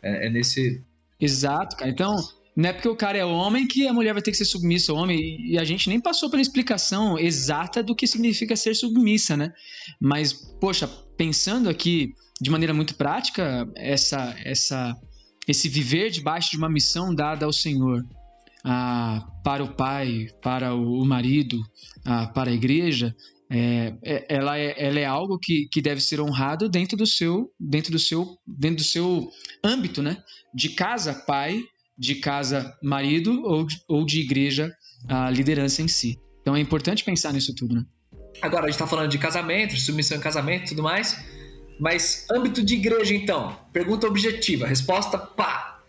É, 0.01 0.27
é 0.27 0.29
nesse. 0.29 0.81
Exato, 1.19 1.75
cara. 1.75 1.89
Então, 1.89 2.15
não 2.55 2.69
é 2.69 2.73
porque 2.73 2.87
o 2.87 2.95
cara 2.95 3.17
é 3.17 3.25
homem 3.25 3.67
que 3.67 3.87
a 3.87 3.93
mulher 3.93 4.13
vai 4.13 4.21
ter 4.21 4.31
que 4.31 4.37
ser 4.37 4.45
submissa 4.45 4.91
ao 4.91 4.97
homem. 4.97 5.41
E 5.41 5.57
a 5.57 5.63
gente 5.63 5.89
nem 5.89 5.99
passou 5.99 6.29
pela 6.29 6.41
explicação 6.41 7.17
exata 7.17 7.81
do 7.81 7.95
que 7.95 8.05
significa 8.05 8.55
ser 8.55 8.75
submissa, 8.75 9.35
né? 9.35 9.51
Mas, 9.99 10.33
poxa, 10.33 10.87
pensando 11.17 11.69
aqui 11.69 12.13
de 12.39 12.49
maneira 12.49 12.73
muito 12.73 12.95
prática, 12.95 13.67
essa, 13.75 14.35
essa, 14.43 14.95
esse 15.47 15.67
viver 15.67 16.11
debaixo 16.11 16.51
de 16.51 16.57
uma 16.57 16.69
missão 16.69 17.13
dada 17.13 17.45
ao 17.45 17.53
Senhor 17.53 18.05
ah, 18.63 19.25
para 19.43 19.63
o 19.63 19.75
pai, 19.75 20.27
para 20.41 20.75
o 20.75 21.05
marido, 21.05 21.59
ah, 22.05 22.27
para 22.27 22.49
a 22.51 22.53
igreja, 22.53 23.15
é, 23.53 23.93
é, 24.03 24.25
ela, 24.29 24.57
é, 24.57 24.73
ela 24.77 24.99
é 24.99 25.05
algo 25.05 25.37
que, 25.37 25.67
que 25.71 25.79
deve 25.79 26.01
ser 26.01 26.19
honrado 26.19 26.67
dentro 26.67 26.97
do 26.97 27.05
seu 27.05 27.51
dentro 27.59 27.91
do 27.91 27.99
seu 27.99 28.37
dentro 28.47 28.77
do 28.77 28.83
seu 28.83 29.29
âmbito, 29.63 30.01
né? 30.01 30.17
De 30.53 30.69
casa 30.69 31.13
pai, 31.13 31.61
de 31.97 32.15
casa 32.15 32.75
marido 32.81 33.43
ou, 33.43 33.67
ou 33.87 34.05
de 34.05 34.21
igreja 34.21 34.71
a 35.07 35.29
liderança 35.29 35.83
em 35.83 35.87
si. 35.87 36.19
Então 36.41 36.55
é 36.55 36.59
importante 36.59 37.03
pensar 37.03 37.31
nisso 37.31 37.53
tudo, 37.55 37.75
né? 37.75 37.85
Agora, 38.41 38.65
a 38.65 38.69
gente 38.69 38.79
tá 38.79 38.87
falando 38.87 39.09
de 39.09 39.17
casamento, 39.17 39.75
de 39.75 39.81
submissão 39.81 40.17
em 40.17 40.21
casamento 40.21 40.65
e 40.65 40.69
tudo 40.69 40.83
mais. 40.83 41.23
Mas 41.79 42.25
âmbito 42.31 42.63
de 42.63 42.75
igreja, 42.75 43.13
então. 43.13 43.55
Pergunta 43.71 44.07
objetiva. 44.07 44.67
Resposta, 44.67 45.17
pá. 45.17 45.81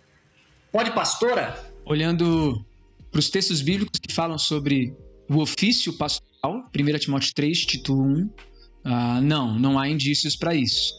Pode 0.71 0.93
pastora? 0.93 1.73
Olhando 1.87 2.65
para 3.11 3.19
os 3.19 3.31
textos 3.31 3.62
bíblicos 3.62 3.99
que 4.01 4.12
falam 4.12 4.39
sobre 4.39 4.95
o 5.29 5.41
ofício 5.41 5.93
pastoral, 5.95 6.34
1 6.49 6.99
Timóteo 6.99 7.34
3, 7.34 7.66
título 7.66 8.03
1, 8.03 8.30
ah, 8.84 9.20
não, 9.20 9.59
não 9.59 9.78
há 9.78 9.88
indícios 9.88 10.36
para 10.36 10.55
isso. 10.55 10.92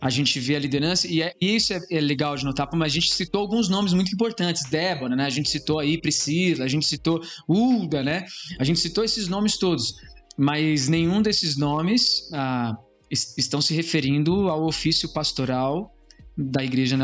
A 0.00 0.10
gente 0.10 0.40
vê 0.40 0.56
a 0.56 0.58
liderança, 0.58 1.06
e, 1.06 1.22
é, 1.22 1.32
isso 1.40 1.72
é, 1.72 1.80
é, 1.90 2.00
legal 2.00 2.36
de 2.36 2.44
notar, 2.44 2.68
mas 2.74 2.92
a 2.92 2.94
gente 2.94 3.14
citou 3.14 3.40
alguns 3.40 3.68
nomes 3.68 3.92
muito 3.92 4.12
importantes. 4.12 4.68
Débora, 4.68 5.14
né? 5.14 5.24
A 5.26 5.30
gente 5.30 5.48
citou 5.48 5.78
aí 5.78 6.00
Priscila, 6.00 6.64
a 6.64 6.68
gente 6.68 6.86
citou 6.86 7.20
Ulda, 7.48 8.02
né? 8.02 8.24
A 8.58 8.64
gente 8.64 8.80
citou 8.80 9.04
esses 9.04 9.28
nomes 9.28 9.56
todos. 9.58 9.94
Mas 10.36 10.88
nenhum 10.88 11.22
desses 11.22 11.56
nomes 11.56 12.28
ah, 12.32 12.76
estão 13.10 13.60
se 13.60 13.74
referindo 13.74 14.48
ao 14.48 14.64
ofício 14.64 15.08
pastoral 15.12 15.94
da 16.36 16.64
igreja 16.64 16.96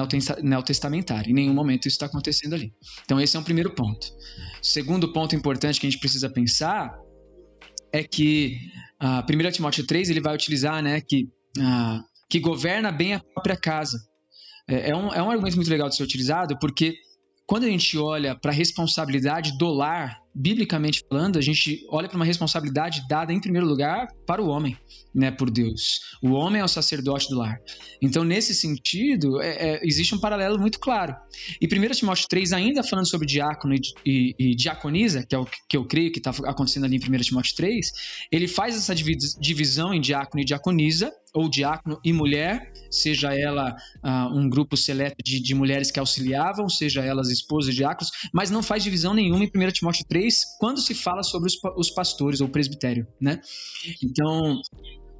neotestamentária. 0.42 1.30
Em 1.30 1.34
nenhum 1.34 1.54
momento 1.54 1.86
isso 1.86 1.94
está 1.94 2.06
acontecendo 2.06 2.54
ali. 2.54 2.72
Então, 3.04 3.20
esse 3.20 3.36
é 3.36 3.40
um 3.40 3.44
primeiro 3.44 3.70
ponto. 3.70 4.08
Segundo 4.62 5.12
ponto 5.12 5.36
importante 5.36 5.78
que 5.78 5.86
a 5.86 5.90
gente 5.90 6.00
precisa 6.00 6.28
pensar 6.28 6.98
é 7.98 8.04
que 8.04 8.58
uh, 9.02 9.48
1 9.48 9.50
Timóteo 9.50 9.86
3 9.86 10.10
ele 10.10 10.20
vai 10.20 10.34
utilizar 10.34 10.82
né, 10.82 11.00
que, 11.00 11.28
uh, 11.58 12.02
que 12.28 12.38
governa 12.38 12.92
bem 12.92 13.14
a 13.14 13.20
própria 13.20 13.56
casa. 13.56 13.98
É, 14.68 14.90
é, 14.90 14.96
um, 14.96 15.12
é 15.12 15.22
um 15.22 15.30
argumento 15.30 15.56
muito 15.56 15.70
legal 15.70 15.88
de 15.88 15.96
ser 15.96 16.02
utilizado 16.02 16.58
porque 16.58 16.94
quando 17.46 17.64
a 17.64 17.68
gente 17.68 17.96
olha 17.96 18.34
para 18.34 18.50
a 18.50 18.54
responsabilidade 18.54 19.56
do 19.56 19.68
lar 19.68 20.20
biblicamente 20.38 21.04
falando, 21.10 21.36
a 21.36 21.42
gente 21.42 21.84
olha 21.90 22.08
para 22.08 22.14
uma 22.14 22.24
responsabilidade 22.24 23.02
dada 23.08 23.32
em 23.32 23.40
primeiro 23.40 23.66
lugar 23.66 24.06
para 24.24 24.40
o 24.40 24.46
homem, 24.46 24.78
né, 25.12 25.32
por 25.32 25.50
Deus. 25.50 26.16
O 26.22 26.30
homem 26.30 26.60
é 26.60 26.64
o 26.64 26.68
sacerdote 26.68 27.28
do 27.28 27.38
lar. 27.38 27.58
Então, 28.00 28.22
nesse 28.22 28.54
sentido, 28.54 29.42
é, 29.42 29.48
é, 29.48 29.80
existe 29.82 30.14
um 30.14 30.20
paralelo 30.20 30.56
muito 30.56 30.78
claro. 30.78 31.16
E 31.60 31.66
1 31.66 31.90
Timóteo 31.90 32.28
3, 32.28 32.52
ainda 32.52 32.84
falando 32.84 33.08
sobre 33.08 33.26
diácono 33.26 33.74
e, 33.74 33.80
e, 34.06 34.34
e 34.38 34.54
diaconisa, 34.54 35.26
que 35.26 35.34
é 35.34 35.38
o 35.38 35.46
que 35.68 35.76
eu 35.76 35.84
creio 35.84 36.12
que 36.12 36.18
está 36.18 36.30
acontecendo 36.44 36.84
ali 36.84 36.96
em 36.96 37.16
1 37.16 37.18
Timóteo 37.18 37.56
3, 37.56 37.90
ele 38.30 38.46
faz 38.46 38.76
essa 38.76 38.94
divisão 38.94 39.92
em 39.92 40.00
diácono 40.00 40.40
e 40.40 40.44
diaconisa, 40.44 41.12
ou 41.38 41.48
diácono 41.48 42.00
e 42.04 42.12
mulher, 42.12 42.72
seja 42.90 43.32
ela 43.32 43.76
uh, 44.02 44.36
um 44.36 44.48
grupo 44.48 44.76
seleto 44.76 45.22
de, 45.22 45.40
de, 45.40 45.54
mulheres 45.54 45.88
que 45.88 46.00
auxiliavam, 46.00 46.68
seja 46.68 47.04
elas 47.04 47.28
esposas 47.30 47.70
de 47.70 47.78
diáconos, 47.78 48.10
mas 48.32 48.50
não 48.50 48.60
faz 48.60 48.82
divisão 48.82 49.14
nenhuma 49.14 49.44
em 49.44 49.50
1 49.54 49.70
Timóteo 49.70 50.04
3 50.08 50.56
quando 50.58 50.80
se 50.80 50.94
fala 50.94 51.22
sobre 51.22 51.48
os, 51.48 51.56
os 51.76 51.90
pastores 51.90 52.40
ou 52.40 52.48
presbitério, 52.48 53.06
né? 53.20 53.40
Então, 54.02 54.60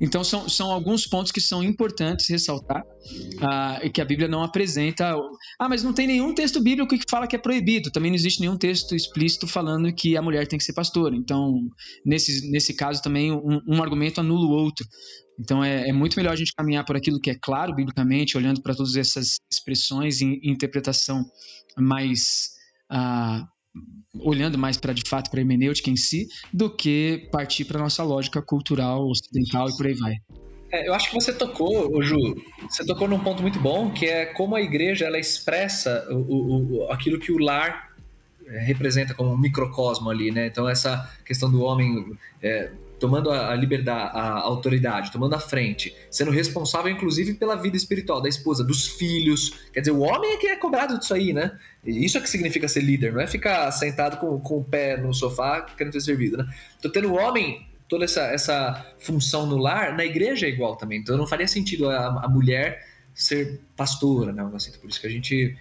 então 0.01 0.23
são, 0.23 0.49
são 0.49 0.71
alguns 0.71 1.07
pontos 1.07 1.33
que 1.33 1.41
são 1.41 1.63
importantes 1.63 2.29
ressaltar 2.29 2.83
uh, 2.83 3.85
e 3.85 3.91
que 3.91 4.01
a 4.01 4.05
Bíblia 4.05 4.29
não 4.29 4.43
apresenta. 4.43 5.15
Ah, 5.59 5.69
mas 5.69 5.83
não 5.83 5.93
tem 5.93 6.07
nenhum 6.07 6.35
texto 6.35 6.61
bíblico 6.61 6.97
que 6.97 7.05
fala 7.11 7.27
que 7.27 7.35
é 7.35 7.39
proibido. 7.39 7.91
Também 7.91 8.11
não 8.11 8.17
existe 8.17 8.41
nenhum 8.41 8.57
texto 8.57 8.95
explícito 8.95 9.47
falando 9.47 9.93
que 9.93 10.17
a 10.17 10.23
mulher 10.23 10.47
tem 10.47 10.59
que 10.59 10.65
ser 10.65 10.73
pastora. 10.73 11.17
Então, 11.17 11.61
nesse, 12.05 12.49
nesse 12.51 12.75
caso 12.75 13.03
também 13.03 13.33
um, 13.33 13.61
um 13.67 13.83
argumento 13.83 14.21
anula 14.21 14.47
o 14.47 14.51
outro. 14.51 14.87
Então 15.39 15.63
é, 15.63 15.89
é, 15.89 15.93
muito 15.93 16.17
melhor 16.17 16.33
a 16.33 16.37
gente 16.37 16.53
caminhar 16.53 16.85
por 16.85 16.97
aquilo 16.97 17.21
que 17.21 17.31
é 17.31 17.39
claro 17.41 17.75
biblicamente, 17.75 18.37
olhando 18.37 18.61
para 18.61 18.75
todas 18.75 18.97
essas 18.97 19.37
expressões 19.51 20.21
e 20.21 20.41
interpretação 20.43 21.25
mais 21.77 22.51
uh, 22.91 23.47
olhando 24.21 24.59
mais 24.59 24.77
para 24.77 24.93
de 24.93 25.03
fato 25.07 25.31
para 25.31 25.41
a 25.41 25.43
hermenêutica 25.43 25.91
em 25.91 25.97
si, 25.97 26.27
do 26.53 26.71
que 26.71 27.29
partir 27.31 27.65
para 27.65 27.79
nossa 27.79 28.03
lógica 28.03 28.43
cultural 28.43 29.07
ocidental 29.09 29.69
e 29.69 29.77
por 29.77 29.87
aí 29.87 29.95
vai. 29.95 30.15
É, 30.71 30.87
eu 30.87 30.95
acho 30.95 31.09
que 31.09 31.15
você 31.15 31.33
tocou, 31.33 32.03
Ju, 32.03 32.17
você 32.69 32.85
tocou 32.85 33.09
num 33.09 33.21
ponto 33.21 33.43
muito 33.43 33.59
bom, 33.59 33.91
que 33.91 34.07
é 34.07 34.27
como 34.27 34.55
a 34.55 34.61
igreja 34.61 35.07
ela 35.07 35.19
expressa 35.19 36.07
o, 36.11 36.83
o, 36.83 36.93
aquilo 36.93 37.19
que 37.19 37.33
o 37.33 37.39
lar 37.39 37.91
é, 38.47 38.59
representa 38.61 39.15
como 39.15 39.33
um 39.33 39.39
microcosmo 39.39 40.11
ali, 40.11 40.31
né? 40.31 40.47
Então 40.47 40.69
essa 40.69 41.11
questão 41.25 41.51
do 41.51 41.63
homem 41.63 42.13
é, 42.43 42.71
tomando 42.99 43.31
a, 43.31 43.55
liberdade, 43.55 44.11
a 44.17 44.41
autoridade, 44.41 45.13
tomando 45.13 45.35
a 45.35 45.41
frente, 45.41 45.95
sendo 46.11 46.31
responsável, 46.31 46.91
inclusive, 46.91 47.35
pela 47.35 47.57
vida 47.57 47.77
espiritual 47.77 48.21
da 48.21 48.29
esposa, 48.29 48.65
dos 48.65 48.87
filhos. 48.87 49.69
Quer 49.73 49.81
dizer, 49.81 49.93
o 49.93 50.01
homem 50.01 50.33
é 50.33 50.37
que 50.37 50.47
é 50.47 50.57
cobrado 50.57 50.99
disso 50.99 51.15
aí, 51.15 51.33
né? 51.33 51.59
Isso 51.85 52.19
é 52.19 52.21
que 52.21 52.29
significa 52.29 52.69
ser 52.69 52.81
líder, 52.81 53.13
não 53.13 53.21
é 53.21 53.27
ficar 53.27 53.71
sentado 53.71 54.19
com, 54.19 54.39
com 54.41 54.59
o 54.59 54.65
pé 54.65 54.97
no 54.97 55.15
sofá 55.15 55.63
querendo 55.63 55.93
ser 55.93 56.01
servido, 56.01 56.37
né? 56.37 56.47
Então, 56.79 56.91
tendo 56.91 57.09
o 57.09 57.15
homem 57.17 57.67
toda 57.89 58.05
essa, 58.05 58.23
essa 58.27 58.95
função 58.99 59.47
no 59.47 59.57
lar, 59.57 59.97
na 59.97 60.05
igreja 60.05 60.47
é 60.47 60.51
igual 60.51 60.77
também. 60.77 61.01
Então, 61.01 61.17
não 61.17 61.27
faria 61.27 61.49
sentido 61.49 61.89
a, 61.89 62.25
a 62.25 62.29
mulher 62.29 62.87
ser 63.15 63.61
pastora, 63.77 64.33
né? 64.33 64.49
Assim, 64.55 64.73
por 64.79 64.91
isso 64.91 65.01
que 65.01 65.07
a 65.07 65.11
gente 65.11 65.57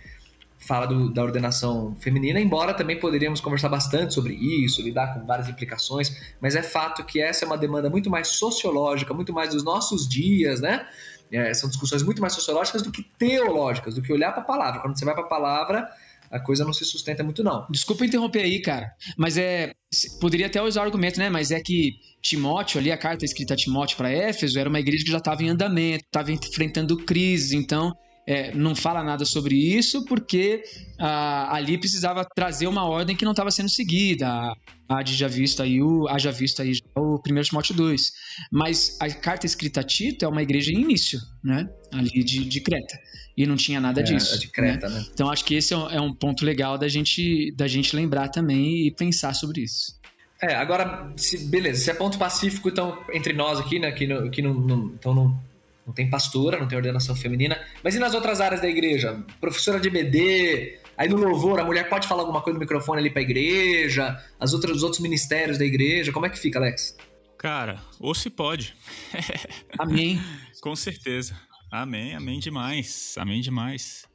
fala 0.67 0.85
do, 0.85 1.09
da 1.09 1.23
ordenação 1.23 1.95
feminina, 1.99 2.39
embora 2.39 2.73
também 2.73 2.99
poderíamos 2.99 3.39
conversar 3.39 3.69
bastante 3.69 4.13
sobre 4.13 4.33
isso, 4.33 4.81
lidar 4.81 5.13
com 5.13 5.25
várias 5.25 5.47
implicações, 5.47 6.35
mas 6.41 6.55
é 6.55 6.61
fato 6.61 7.05
que 7.05 7.21
essa 7.21 7.45
é 7.45 7.47
uma 7.47 7.57
demanda 7.57 7.89
muito 7.89 8.09
mais 8.09 8.27
sociológica, 8.27 9.13
muito 9.13 9.31
mais 9.31 9.53
dos 9.53 9.63
nossos 9.63 10.07
dias, 10.07 10.59
né? 10.59 10.85
É, 11.31 11.53
são 11.53 11.69
discussões 11.69 12.03
muito 12.03 12.21
mais 12.21 12.33
sociológicas 12.33 12.81
do 12.81 12.91
que 12.91 13.03
teológicas, 13.17 13.95
do 13.95 14.01
que 14.01 14.11
olhar 14.13 14.31
para 14.31 14.41
a 14.41 14.45
palavra. 14.45 14.81
Quando 14.81 14.97
você 14.97 15.03
vai 15.03 15.13
para 15.13 15.23
a 15.23 15.27
palavra, 15.27 15.89
a 16.29 16.39
coisa 16.39 16.63
não 16.63 16.73
se 16.73 16.85
sustenta 16.85 17.23
muito, 17.23 17.43
não. 17.43 17.65
Desculpa 17.69 18.05
interromper 18.05 18.41
aí, 18.41 18.61
cara, 18.61 18.93
mas 19.17 19.37
é. 19.37 19.73
Poderia 20.19 20.47
até 20.47 20.61
usar 20.61 20.81
o 20.81 20.85
argumento, 20.85 21.17
né? 21.17 21.29
Mas 21.29 21.49
é 21.49 21.61
que 21.61 21.93
Timóteo, 22.21 22.79
ali, 22.79 22.91
a 22.91 22.97
carta 22.97 23.23
escrita 23.23 23.53
a 23.53 23.57
Timóteo 23.57 23.95
para 23.95 24.11
Éfeso, 24.11 24.59
era 24.59 24.67
uma 24.67 24.79
igreja 24.79 25.05
que 25.05 25.11
já 25.11 25.17
estava 25.17 25.41
em 25.43 25.49
andamento, 25.49 26.03
estava 26.05 26.29
enfrentando 26.31 26.97
crise, 26.97 27.55
então 27.55 27.93
é, 28.27 28.53
não 28.53 28.75
fala 28.75 29.01
nada 29.01 29.23
sobre 29.23 29.55
isso 29.55 30.03
porque 30.03 30.61
ah, 30.99 31.55
ali 31.55 31.77
precisava 31.77 32.25
trazer 32.25 32.67
uma 32.67 32.83
ordem 32.85 33.15
que 33.15 33.23
não 33.23 33.31
estava 33.31 33.49
sendo 33.49 33.69
seguida. 33.69 34.53
Haja 34.89 35.29
visto 35.29 35.63
aí 35.63 35.81
o, 35.81 36.07
haja 36.09 36.29
visto 36.29 36.61
aí 36.61 36.73
o 36.93 37.15
1 37.15 37.41
Timóteo 37.43 37.73
2. 37.73 38.11
Mas 38.51 38.97
a 38.99 39.09
carta 39.09 39.45
escrita 39.45 39.79
a 39.79 39.83
Tito 39.83 40.25
é 40.25 40.27
uma 40.27 40.43
igreja 40.43 40.73
em 40.73 40.81
início, 40.81 41.19
né? 41.41 41.69
Ali 41.93 42.21
de, 42.21 42.43
de 42.43 42.59
Creta. 42.59 42.99
E 43.37 43.45
não 43.45 43.55
tinha 43.55 43.79
nada 43.79 44.01
é, 44.01 44.03
disso. 44.03 44.35
É 44.35 44.37
de 44.37 44.49
Creta, 44.49 44.89
né? 44.89 44.99
né? 44.99 45.05
Então 45.13 45.29
acho 45.29 45.45
que 45.45 45.55
esse 45.55 45.73
é 45.73 45.77
um, 45.77 45.89
é 45.89 46.01
um 46.01 46.13
ponto 46.13 46.43
legal 46.43 46.77
da 46.77 46.89
gente, 46.89 47.53
da 47.53 47.67
gente 47.67 47.95
lembrar 47.95 48.27
também 48.27 48.87
e 48.87 48.91
pensar 48.91 49.33
sobre 49.33 49.61
isso. 49.61 49.97
É, 50.41 50.53
agora, 50.53 51.13
se, 51.15 51.45
beleza, 51.45 51.81
se 51.81 51.89
é 51.89 51.93
ponto 51.93 52.17
pacífico, 52.17 52.67
então, 52.69 53.01
entre 53.11 53.33
nós 53.33 53.57
aqui, 53.57 53.79
né, 53.79 53.91
que, 53.91 54.05
no, 54.05 54.27
aqui 54.27 54.41
no, 54.41 54.53
no, 54.53 54.93
então 54.93 55.13
não, 55.13 55.39
não 55.87 55.93
tem 55.93 56.09
pastora, 56.09 56.59
não 56.59 56.67
tem 56.67 56.77
ordenação 56.77 57.15
feminina. 57.15 57.57
Mas 57.81 57.95
e 57.95 57.99
nas 57.99 58.13
outras 58.13 58.41
áreas 58.41 58.59
da 58.59 58.67
igreja? 58.67 59.23
Professora 59.39 59.79
de 59.79 59.87
EBD, 59.87 60.79
aí 60.97 61.07
no 61.07 61.15
louvor, 61.15 61.61
a 61.61 61.63
mulher 61.63 61.87
pode 61.87 62.05
falar 62.09 62.23
alguma 62.23 62.41
coisa 62.41 62.55
no 62.55 62.59
microfone 62.59 62.99
ali 62.99 63.09
para 63.09 63.21
a 63.21 63.23
igreja, 63.23 64.21
as 64.37 64.53
outras, 64.53 64.75
os 64.75 64.83
outros 64.83 65.01
ministérios 65.01 65.57
da 65.57 65.63
igreja, 65.63 66.11
como 66.11 66.25
é 66.25 66.29
que 66.29 66.37
fica, 66.37 66.59
Alex? 66.59 66.97
Cara, 67.37 67.81
ou 68.01 68.13
se 68.13 68.29
pode. 68.29 68.75
Amém. 69.79 70.19
Com 70.61 70.75
certeza. 70.75 71.39
Amém, 71.71 72.13
amém 72.15 72.39
demais. 72.39 73.15
Amém 73.17 73.39
demais. 73.39 74.05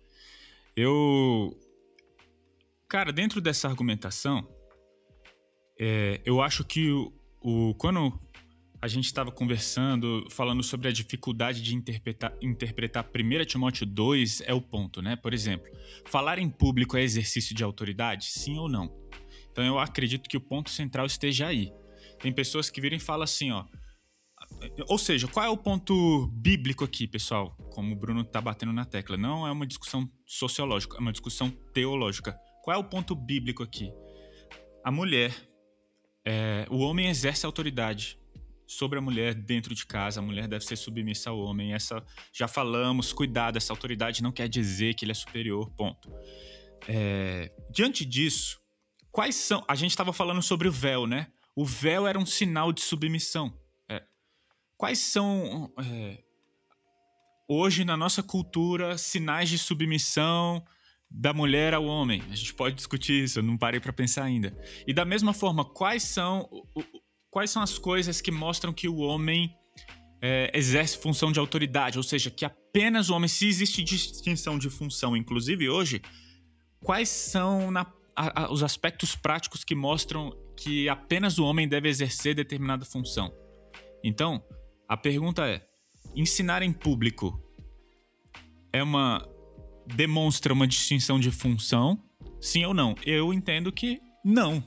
Eu. 0.76 1.56
Cara, 2.86 3.10
dentro 3.12 3.40
dessa 3.40 3.66
argumentação, 3.68 4.46
é, 5.80 6.20
eu 6.26 6.42
acho 6.42 6.64
que 6.64 6.90
o, 6.90 7.12
o 7.40 7.74
quando 7.76 8.12
a 8.82 8.88
gente 8.88 9.04
estava 9.04 9.30
conversando, 9.30 10.26
falando 10.28 10.60
sobre 10.60 10.88
a 10.88 10.92
dificuldade 10.92 11.62
de 11.62 11.72
interpretar, 11.72 12.36
interpretar 12.42 13.08
1 13.08 13.44
Timóteo 13.44 13.86
2 13.86 14.40
é 14.40 14.52
o 14.52 14.60
ponto, 14.60 15.00
né? 15.00 15.14
Por 15.14 15.32
exemplo, 15.32 15.70
falar 16.04 16.40
em 16.40 16.50
público 16.50 16.96
é 16.96 17.02
exercício 17.02 17.54
de 17.54 17.62
autoridade? 17.62 18.24
Sim 18.24 18.58
ou 18.58 18.68
não? 18.68 18.92
Então 19.52 19.64
eu 19.64 19.78
acredito 19.78 20.28
que 20.28 20.36
o 20.36 20.40
ponto 20.40 20.68
central 20.68 21.06
esteja 21.06 21.46
aí. 21.46 21.72
Tem 22.18 22.32
pessoas 22.32 22.68
que 22.70 22.80
viram 22.80 22.96
e 22.96 23.00
falam 23.00 23.22
assim, 23.22 23.52
ó. 23.52 23.64
Ou 24.88 24.98
seja, 24.98 25.28
qual 25.28 25.46
é 25.46 25.48
o 25.48 25.56
ponto 25.56 26.26
bíblico 26.32 26.82
aqui, 26.82 27.06
pessoal? 27.06 27.56
Como 27.72 27.94
o 27.94 27.96
Bruno 27.96 28.22
está 28.22 28.40
batendo 28.40 28.72
na 28.72 28.84
tecla. 28.84 29.16
Não 29.16 29.46
é 29.46 29.52
uma 29.52 29.66
discussão 29.66 30.10
sociológica, 30.26 30.96
é 30.96 31.00
uma 31.00 31.12
discussão 31.12 31.50
teológica. 31.72 32.36
Qual 32.64 32.76
é 32.76 32.80
o 32.80 32.84
ponto 32.84 33.14
bíblico 33.14 33.62
aqui? 33.62 33.92
A 34.84 34.90
mulher, 34.90 35.32
é, 36.26 36.66
o 36.68 36.78
homem 36.78 37.06
exerce 37.06 37.46
autoridade 37.46 38.20
sobre 38.66 38.98
a 38.98 39.02
mulher 39.02 39.34
dentro 39.34 39.74
de 39.74 39.86
casa. 39.86 40.20
A 40.20 40.22
mulher 40.22 40.48
deve 40.48 40.64
ser 40.64 40.76
submissa 40.76 41.30
ao 41.30 41.38
homem. 41.38 41.72
Essa 41.72 42.04
já 42.32 42.48
falamos. 42.48 43.12
Cuidado, 43.12 43.56
essa 43.56 43.72
autoridade 43.72 44.22
não 44.22 44.32
quer 44.32 44.48
dizer 44.48 44.94
que 44.94 45.04
ele 45.04 45.12
é 45.12 45.14
superior. 45.14 45.70
Ponto. 45.70 46.12
É, 46.88 47.52
diante 47.70 48.04
disso, 48.04 48.60
quais 49.10 49.36
são? 49.36 49.64
A 49.68 49.74
gente 49.74 49.90
estava 49.90 50.12
falando 50.12 50.42
sobre 50.42 50.68
o 50.68 50.72
véu, 50.72 51.06
né? 51.06 51.28
o 51.54 51.64
véu 51.64 52.06
era 52.06 52.18
um 52.18 52.26
sinal 52.26 52.72
de 52.72 52.80
submissão. 52.80 53.56
É. 53.88 54.02
Quais 54.76 54.98
são, 54.98 55.72
é, 55.78 56.22
hoje 57.48 57.84
na 57.84 57.96
nossa 57.96 58.22
cultura, 58.22 58.96
sinais 58.96 59.48
de 59.48 59.58
submissão 59.58 60.64
da 61.10 61.32
mulher 61.32 61.74
ao 61.74 61.84
homem? 61.84 62.22
A 62.30 62.34
gente 62.34 62.54
pode 62.54 62.74
discutir 62.74 63.24
isso, 63.24 63.38
eu 63.38 63.42
não 63.42 63.58
parei 63.58 63.80
para 63.80 63.92
pensar 63.92 64.24
ainda. 64.24 64.56
E 64.86 64.94
da 64.94 65.04
mesma 65.04 65.32
forma, 65.34 65.64
quais 65.64 66.02
são, 66.02 66.48
quais 67.32 67.50
são 67.50 67.62
as 67.62 67.78
coisas 67.78 68.20
que 68.20 68.30
mostram 68.30 68.72
que 68.72 68.86
o 68.86 68.98
homem 68.98 69.56
é, 70.20 70.52
exerce 70.54 70.98
função 70.98 71.32
de 71.32 71.40
autoridade? 71.40 71.96
Ou 71.96 72.04
seja, 72.04 72.30
que 72.30 72.44
apenas 72.44 73.08
o 73.08 73.14
homem, 73.14 73.26
se 73.26 73.48
existe 73.48 73.82
distinção 73.82 74.58
de 74.58 74.68
função, 74.68 75.16
inclusive 75.16 75.68
hoje, 75.68 76.02
quais 76.84 77.08
são 77.08 77.70
na 77.70 77.90
a, 78.14 78.42
a, 78.42 78.52
os 78.52 78.62
aspectos 78.62 79.16
práticos 79.16 79.64
que 79.64 79.74
mostram 79.74 80.36
que 80.54 80.86
apenas 80.86 81.38
o 81.38 81.46
homem 81.46 81.66
deve 81.66 81.88
exercer 81.88 82.34
determinada 82.34 82.84
função. 82.84 83.34
Então, 84.04 84.44
a 84.86 84.98
pergunta 84.98 85.48
é: 85.48 85.66
ensinar 86.14 86.62
em 86.62 86.70
público 86.70 87.42
é 88.70 88.82
uma 88.82 89.26
demonstra 89.86 90.52
uma 90.52 90.66
distinção 90.66 91.18
de 91.18 91.30
função? 91.30 91.98
Sim 92.38 92.66
ou 92.66 92.74
não? 92.74 92.94
Eu 93.06 93.32
entendo 93.32 93.72
que 93.72 93.98
não. 94.22 94.62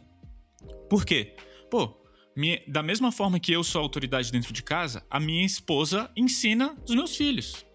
Por 0.90 1.06
quê? 1.06 1.36
Pô, 1.70 2.05
minha, 2.36 2.62
da 2.68 2.84
mesma 2.84 3.12
forma 3.12 3.40
que 3.40 3.54
eu 3.54 3.64
sou 3.64 3.82
autoridade 3.82 4.32
dentro 4.32 4.52
de 4.52 4.62
casa, 4.62 5.06
a 5.10 5.20
minha 5.20 5.46
esposa 5.46 6.12
ensina 6.16 6.76
os 6.88 6.94
meus 6.94 7.16
filhos. 7.16 7.66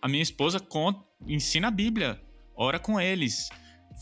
A 0.00 0.08
minha 0.08 0.22
esposa 0.22 0.60
conta, 0.60 1.02
ensina 1.26 1.68
a 1.68 1.70
Bíblia, 1.70 2.20
ora 2.54 2.78
com 2.78 3.00
eles, 3.00 3.48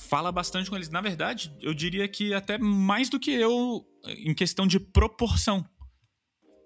fala 0.08 0.32
bastante 0.32 0.68
com 0.68 0.76
eles. 0.76 0.88
Na 0.88 1.00
verdade, 1.00 1.54
eu 1.60 1.72
diria 1.72 2.08
que 2.08 2.34
até 2.34 2.58
mais 2.58 3.08
do 3.08 3.20
que 3.20 3.30
eu 3.30 3.86
em 4.06 4.34
questão 4.34 4.66
de 4.66 4.80
proporção. 4.80 5.64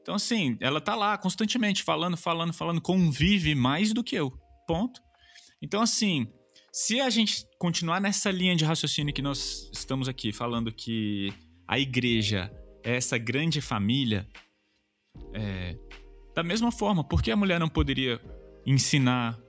Então, 0.00 0.14
assim, 0.14 0.56
ela 0.60 0.80
tá 0.80 0.94
lá 0.94 1.16
constantemente 1.18 1.82
falando, 1.82 2.16
falando, 2.16 2.52
falando, 2.52 2.80
convive 2.80 3.54
mais 3.54 3.92
do 3.92 4.04
que 4.04 4.14
eu. 4.14 4.30
Ponto. 4.66 5.00
Então, 5.60 5.82
assim, 5.82 6.26
se 6.72 7.00
a 7.00 7.10
gente 7.10 7.46
continuar 7.58 8.00
nessa 8.00 8.30
linha 8.30 8.54
de 8.54 8.64
raciocínio 8.64 9.14
que 9.14 9.22
nós 9.22 9.70
estamos 9.72 10.08
aqui, 10.08 10.32
falando 10.32 10.72
que 10.72 11.32
a 11.66 11.78
igreja 11.78 12.52
essa 12.84 13.16
grande 13.16 13.60
família, 13.60 14.28
é, 15.32 15.76
da 16.34 16.42
mesma 16.42 16.70
forma, 16.70 17.02
por 17.02 17.22
que 17.22 17.30
a 17.30 17.36
mulher 17.36 17.58
não 17.58 17.68
poderia 17.68 18.20
ensinar, 18.66 19.40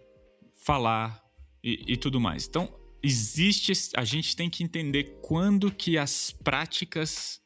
falar 0.63 1.21
e, 1.63 1.93
e 1.93 1.97
tudo 1.97 2.19
mais? 2.19 2.47
Então, 2.47 2.73
existe 3.03 3.73
a 3.95 4.03
gente 4.03 4.35
tem 4.35 4.49
que 4.49 4.63
entender 4.63 5.19
quando 5.21 5.69
que 5.69 5.97
as 5.97 6.31
práticas 6.31 7.41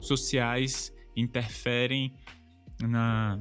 sociais 0.00 0.92
interferem 1.14 2.12
na 2.82 3.38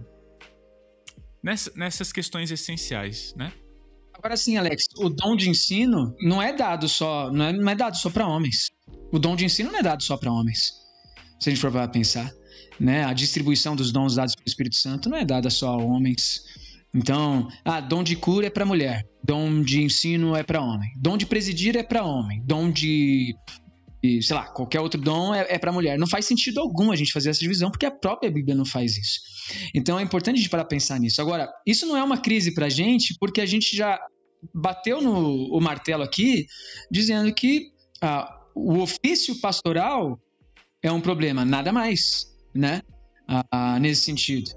nessa, 1.41 1.71
nessas 1.75 2.11
questões 2.11 2.51
essenciais, 2.51 3.33
né? 3.35 3.51
Agora 4.13 4.37
sim, 4.37 4.57
Alex, 4.57 4.85
o 4.97 5.09
dom 5.09 5.35
de 5.35 5.49
ensino 5.49 6.15
não 6.21 6.41
é 6.41 6.53
dado 6.53 6.87
só 6.87 7.31
não 7.31 7.45
é, 7.45 7.53
não 7.53 7.69
é 7.69 7.75
dado 7.75 7.97
só 7.97 8.09
para 8.09 8.27
homens. 8.27 8.71
O 9.11 9.19
dom 9.19 9.35
de 9.35 9.45
ensino 9.45 9.71
não 9.71 9.79
é 9.79 9.83
dado 9.83 10.03
só 10.03 10.17
para 10.17 10.31
homens. 10.31 10.84
Se 11.39 11.49
a 11.49 11.53
gente 11.53 11.61
for 11.61 11.71
para 11.71 11.87
pensar, 11.87 12.31
né? 12.79 13.03
A 13.05 13.13
distribuição 13.13 13.75
dos 13.75 13.91
dons 13.91 14.15
dados 14.15 14.35
pelo 14.35 14.47
Espírito 14.47 14.75
Santo 14.75 15.09
não 15.09 15.17
é 15.17 15.25
dada 15.25 15.49
só 15.49 15.69
a 15.69 15.77
homens. 15.77 16.41
Então, 16.93 17.49
ah, 17.63 17.81
dom 17.81 18.03
de 18.03 18.15
cura 18.15 18.47
é 18.47 18.49
para 18.49 18.65
mulher, 18.65 19.05
dom 19.23 19.61
de 19.61 19.81
ensino 19.81 20.35
é 20.35 20.43
para 20.43 20.61
homem, 20.61 20.89
dom 20.97 21.17
de 21.17 21.25
presidir 21.25 21.75
é 21.75 21.83
para 21.83 22.05
homem, 22.05 22.41
dom 22.45 22.71
de 22.71 23.35
sei 24.21 24.35
lá, 24.35 24.45
qualquer 24.45 24.79
outro 24.79 25.01
dom 25.01 25.33
é, 25.33 25.45
é 25.49 25.57
para 25.57 25.71
mulher. 25.71 25.97
Não 25.97 26.07
faz 26.07 26.25
sentido 26.25 26.59
algum 26.59 26.91
a 26.91 26.95
gente 26.95 27.11
fazer 27.11 27.29
essa 27.29 27.39
divisão, 27.39 27.71
porque 27.71 27.85
a 27.85 27.91
própria 27.91 28.31
Bíblia 28.31 28.55
não 28.55 28.65
faz 28.65 28.97
isso. 28.97 29.19
Então 29.73 29.99
é 29.99 30.03
importante 30.03 30.35
a 30.35 30.39
gente 30.39 30.49
parar 30.49 30.65
pensar 30.65 30.99
nisso. 30.99 31.21
Agora, 31.21 31.49
isso 31.65 31.85
não 31.85 31.97
é 31.97 32.03
uma 32.03 32.17
crise 32.17 32.53
para 32.53 32.67
a 32.67 32.69
gente, 32.69 33.15
porque 33.19 33.41
a 33.41 33.45
gente 33.45 33.75
já 33.75 33.99
bateu 34.53 35.01
no 35.01 35.55
o 35.55 35.59
martelo 35.59 36.03
aqui, 36.03 36.45
dizendo 36.91 37.33
que 37.33 37.71
ah, 38.01 38.29
o 38.53 38.79
ofício 38.79 39.39
pastoral 39.39 40.19
é 40.85 40.91
um 40.91 41.01
problema, 41.01 41.43
nada 41.43 41.73
mais, 41.73 42.27
né? 42.53 42.81
Ah, 43.27 43.79
nesse 43.79 44.03
sentido. 44.03 44.51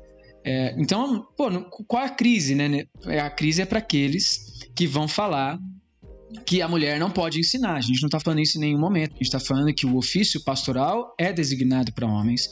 É, 0.44 0.74
então, 0.78 1.26
pô, 1.36 1.50
qual 1.86 2.04
a 2.04 2.10
crise, 2.10 2.54
né? 2.54 2.84
É, 3.06 3.18
a 3.18 3.30
crise 3.30 3.62
é 3.62 3.66
para 3.66 3.78
aqueles 3.78 4.60
que 4.74 4.86
vão 4.86 5.08
falar 5.08 5.58
que 6.44 6.60
a 6.60 6.68
mulher 6.68 7.00
não 7.00 7.10
pode 7.10 7.40
ensinar. 7.40 7.76
A 7.76 7.80
gente 7.80 8.02
não 8.02 8.08
está 8.08 8.20
falando 8.20 8.40
isso 8.40 8.58
em 8.58 8.60
nenhum 8.60 8.78
momento. 8.78 9.12
A 9.12 9.14
gente 9.14 9.22
está 9.22 9.40
falando 9.40 9.72
que 9.72 9.86
o 9.86 9.96
ofício 9.96 10.44
pastoral 10.44 11.14
é 11.18 11.32
designado 11.32 11.94
para 11.94 12.06
homens, 12.06 12.50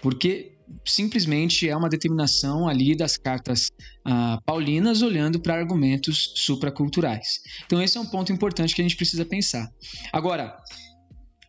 porque 0.00 0.54
simplesmente 0.86 1.68
é 1.68 1.76
uma 1.76 1.88
determinação 1.90 2.66
ali 2.66 2.96
das 2.96 3.18
cartas 3.18 3.70
ah, 4.06 4.40
paulinas 4.46 5.02
olhando 5.02 5.38
para 5.38 5.54
argumentos 5.54 6.32
supraculturais. 6.36 7.40
Então 7.66 7.82
esse 7.82 7.98
é 7.98 8.00
um 8.00 8.06
ponto 8.06 8.32
importante 8.32 8.74
que 8.74 8.80
a 8.80 8.84
gente 8.84 8.96
precisa 8.96 9.24
pensar. 9.24 9.70
Agora, 10.12 10.56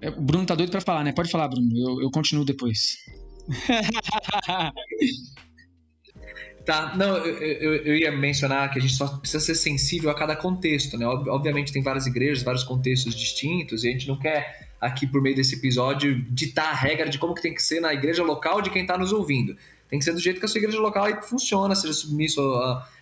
o 0.08 0.22
Bruno 0.22 0.46
tá 0.46 0.56
doido 0.56 0.72
para 0.72 0.82
falar, 0.82 1.04
né? 1.04 1.12
Pode 1.12 1.30
falar, 1.30 1.48
Bruno. 1.48 1.70
Eu, 1.76 2.02
eu 2.04 2.12
continuo 2.12 2.46
depois. 2.46 2.98
Tá, 6.66 6.96
não, 6.96 7.18
eu, 7.18 7.38
eu, 7.38 7.76
eu, 7.78 7.96
ia 7.96 8.12
mencionar 8.12 8.72
que 8.72 8.78
a 8.78 8.82
gente 8.82 8.94
só 8.94 9.08
precisa 9.08 9.44
ser 9.44 9.56
sensível 9.56 10.12
a 10.12 10.14
cada 10.14 10.36
contexto, 10.36 11.00
né? 11.00 11.08
Obviamente 11.08 11.74
tem 11.74 11.82
várias 11.82 12.06
igrejas, 12.06 12.44
vários 12.44 12.64
contextos 12.64 13.16
distintos, 13.16 13.84
e 13.84 13.88
a 13.88 13.92
gente 13.92 14.08
não 14.08 14.20
quer 14.20 14.70
aqui 14.80 15.08
por 15.08 15.20
meio 15.20 15.36
desse 15.36 15.56
episódio 15.56 16.22
ditar 16.30 16.70
a 16.70 16.76
regra 16.76 17.10
de 17.10 17.18
como 17.18 17.34
que 17.34 17.42
tem 17.42 17.56
que 17.56 17.64
ser 17.64 17.80
na 17.80 17.92
igreja 17.92 18.24
local 18.24 18.62
de 18.62 18.70
quem 18.70 18.84
está 18.84 19.00
nos 19.00 19.12
ouvindo. 19.12 19.58
Tem 19.90 19.98
que 19.98 20.06
ser 20.06 20.14
do 20.14 20.20
jeito 20.20 20.40
que 20.40 20.46
a 20.46 20.50
sua 20.50 20.60
igreja 20.60 20.80
local 20.80 21.08
funciona, 21.24 21.74
seja 21.74 21.94
submisso 21.94 22.40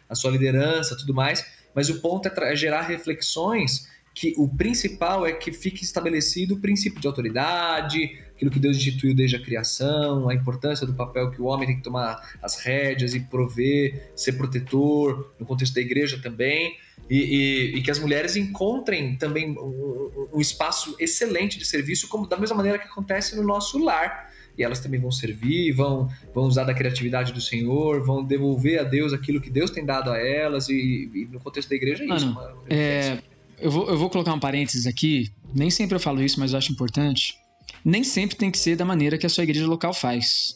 à 0.07 0.15
sua 0.15 0.31
liderança, 0.31 0.95
tudo 0.95 1.13
mais. 1.13 1.45
Mas 1.75 1.89
o 1.89 1.99
ponto 1.99 2.27
é, 2.27 2.53
é 2.53 2.55
gerar 2.55 2.83
reflexões 2.83 3.85
que 4.17 4.33
o 4.35 4.49
principal 4.49 5.27
é 5.27 5.31
que 5.31 5.51
fique 5.51 5.83
estabelecido 5.83 6.55
o 6.55 6.59
princípio 6.59 6.99
de 6.99 7.05
autoridade, 7.05 8.17
aquilo 8.35 8.49
que 8.49 8.57
Deus 8.57 8.75
instituiu 8.75 9.13
desde 9.13 9.35
a 9.35 9.39
criação, 9.39 10.27
a 10.27 10.33
importância 10.33 10.87
do 10.87 10.95
papel 10.95 11.29
que 11.29 11.39
o 11.39 11.45
homem 11.45 11.67
tem 11.67 11.77
que 11.77 11.83
tomar 11.83 12.19
as 12.41 12.57
rédeas 12.57 13.13
e 13.13 13.19
prover, 13.19 14.11
ser 14.15 14.31
protetor, 14.31 15.35
no 15.39 15.45
contexto 15.45 15.75
da 15.75 15.81
igreja 15.81 16.19
também, 16.19 16.77
e, 17.07 17.15
e, 17.15 17.77
e 17.77 17.81
que 17.83 17.91
as 17.91 17.99
mulheres 17.99 18.35
encontrem 18.35 19.15
também 19.17 19.51
um, 19.51 20.29
um, 20.33 20.41
espaço 20.41 20.95
excelente 20.99 21.59
de 21.59 21.65
serviço, 21.65 22.07
como 22.07 22.25
da 22.25 22.37
mesma 22.37 22.55
maneira 22.55 22.79
que 22.79 22.87
acontece 22.87 23.35
no 23.35 23.43
nosso 23.43 23.77
lar. 23.77 24.33
E 24.57 24.63
elas 24.63 24.79
também 24.79 24.99
vão 24.99 25.11
servir, 25.11 25.73
vão, 25.73 26.09
vão 26.33 26.45
usar 26.45 26.63
da 26.63 26.73
criatividade 26.73 27.31
do 27.31 27.39
Senhor, 27.39 28.03
vão 28.03 28.23
devolver 28.23 28.79
a 28.79 28.83
Deus 28.83 29.13
aquilo 29.13 29.39
que 29.39 29.51
Deus 29.51 29.69
tem 29.69 29.85
dado 29.85 30.09
a 30.09 30.17
elas, 30.17 30.69
e, 30.69 31.07
e 31.13 31.27
no 31.31 31.39
contexto 31.39 31.69
da 31.69 31.75
igreja 31.75 32.03
é 32.03 32.07
isso. 32.07 32.33
Mano, 32.33 32.63
é 32.67 33.19
eu 33.59 33.71
vou, 33.71 33.89
eu 33.89 33.97
vou 33.97 34.09
colocar 34.09 34.33
um 34.33 34.39
parênteses 34.39 34.85
aqui. 34.85 35.31
Nem 35.53 35.69
sempre 35.69 35.95
eu 35.95 35.99
falo 35.99 36.21
isso, 36.21 36.39
mas 36.39 36.51
eu 36.51 36.57
acho 36.57 36.71
importante. 36.71 37.35
Nem 37.83 38.03
sempre 38.03 38.35
tem 38.35 38.51
que 38.51 38.57
ser 38.57 38.75
da 38.75 38.85
maneira 38.85 39.17
que 39.17 39.25
a 39.25 39.29
sua 39.29 39.43
igreja 39.43 39.67
local 39.67 39.93
faz. 39.93 40.55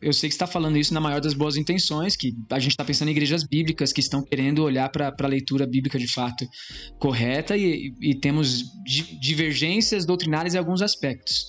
Eu 0.00 0.12
sei 0.12 0.28
que 0.28 0.34
está 0.34 0.46
falando 0.46 0.78
isso 0.78 0.94
na 0.94 1.00
maior 1.00 1.20
das 1.20 1.34
boas 1.34 1.56
intenções, 1.56 2.14
que 2.14 2.32
a 2.50 2.58
gente 2.60 2.70
está 2.70 2.84
pensando 2.84 3.08
em 3.08 3.12
igrejas 3.12 3.42
bíblicas 3.42 3.92
que 3.92 4.00
estão 4.00 4.22
querendo 4.22 4.62
olhar 4.62 4.88
para 4.90 5.12
a 5.18 5.26
leitura 5.26 5.66
bíblica 5.66 5.98
de 5.98 6.06
fato 6.06 6.46
correta 7.00 7.56
e, 7.56 7.92
e 8.00 8.14
temos 8.14 8.64
divergências 9.20 10.06
doutrinárias 10.06 10.54
em 10.54 10.58
alguns 10.58 10.82
aspectos. 10.82 11.46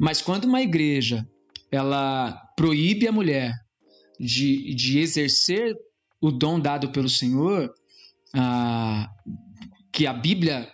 Mas 0.00 0.20
quando 0.20 0.46
uma 0.46 0.60
igreja 0.62 1.24
ela 1.70 2.32
proíbe 2.56 3.06
a 3.06 3.12
mulher 3.12 3.54
de, 4.18 4.74
de 4.74 4.98
exercer 4.98 5.76
o 6.20 6.32
dom 6.32 6.58
dado 6.58 6.90
pelo 6.90 7.08
Senhor, 7.08 7.72
ah, 8.34 9.08
que 9.92 10.06
a 10.06 10.12
Bíblia 10.12 10.68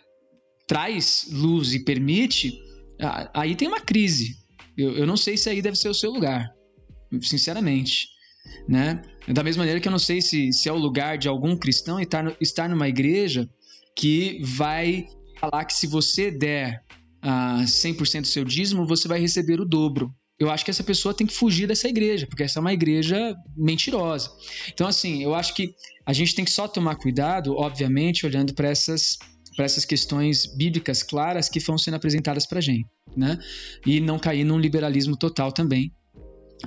traz 0.66 1.28
luz 1.30 1.74
e 1.74 1.84
permite, 1.84 2.58
ah, 3.00 3.30
aí 3.34 3.54
tem 3.54 3.68
uma 3.68 3.80
crise. 3.80 4.36
Eu, 4.76 4.96
eu 4.96 5.06
não 5.06 5.16
sei 5.16 5.36
se 5.36 5.48
aí 5.48 5.62
deve 5.62 5.76
ser 5.76 5.88
o 5.88 5.94
seu 5.94 6.10
lugar, 6.10 6.50
sinceramente. 7.22 8.08
Né? 8.68 9.02
Da 9.28 9.42
mesma 9.42 9.60
maneira 9.60 9.80
que 9.80 9.88
eu 9.88 9.92
não 9.92 9.98
sei 9.98 10.20
se, 10.20 10.52
se 10.52 10.68
é 10.68 10.72
o 10.72 10.78
lugar 10.78 11.18
de 11.18 11.28
algum 11.28 11.56
cristão 11.56 11.98
estar, 12.00 12.36
estar 12.40 12.68
numa 12.68 12.88
igreja 12.88 13.48
que 13.94 14.40
vai 14.42 15.06
falar 15.40 15.64
que 15.64 15.74
se 15.74 15.86
você 15.86 16.30
der 16.30 16.84
uh, 17.24 17.62
100% 17.62 18.20
do 18.22 18.26
seu 18.26 18.44
dízimo, 18.44 18.86
você 18.86 19.08
vai 19.08 19.18
receber 19.18 19.60
o 19.60 19.64
dobro. 19.64 20.14
Eu 20.39 20.51
acho 20.51 20.64
que 20.64 20.70
essa 20.70 20.84
pessoa 20.84 21.14
tem 21.14 21.26
que 21.26 21.32
fugir 21.32 21.66
dessa 21.66 21.89
igreja, 21.89 22.26
porque 22.26 22.43
essa 22.43 22.59
é 22.59 22.61
uma 22.61 22.72
igreja 22.72 23.34
mentirosa. 23.57 24.30
Então, 24.68 24.87
assim, 24.87 25.22
eu 25.22 25.34
acho 25.34 25.55
que 25.55 25.74
a 26.05 26.12
gente 26.12 26.34
tem 26.34 26.45
que 26.45 26.51
só 26.51 26.68
tomar 26.68 26.97
cuidado, 26.97 27.55
obviamente, 27.57 28.26
olhando 28.26 28.55
para 28.55 28.68
essas 28.68 29.18
para 29.57 29.64
essas 29.64 29.87
questões 29.87 30.45
bíblicas 30.45 31.03
claras 31.03 31.49
que 31.49 31.59
vão 31.59 31.78
sendo 31.78 31.95
apresentadas 31.95 32.45
para 32.45 32.59
a 32.59 32.62
gente, 32.62 32.87
né? 33.16 33.39
E 33.87 34.01
não 34.01 34.18
cair 34.18 34.45
num 34.45 34.59
liberalismo 34.59 35.16
total 35.16 35.51
também, 35.51 35.91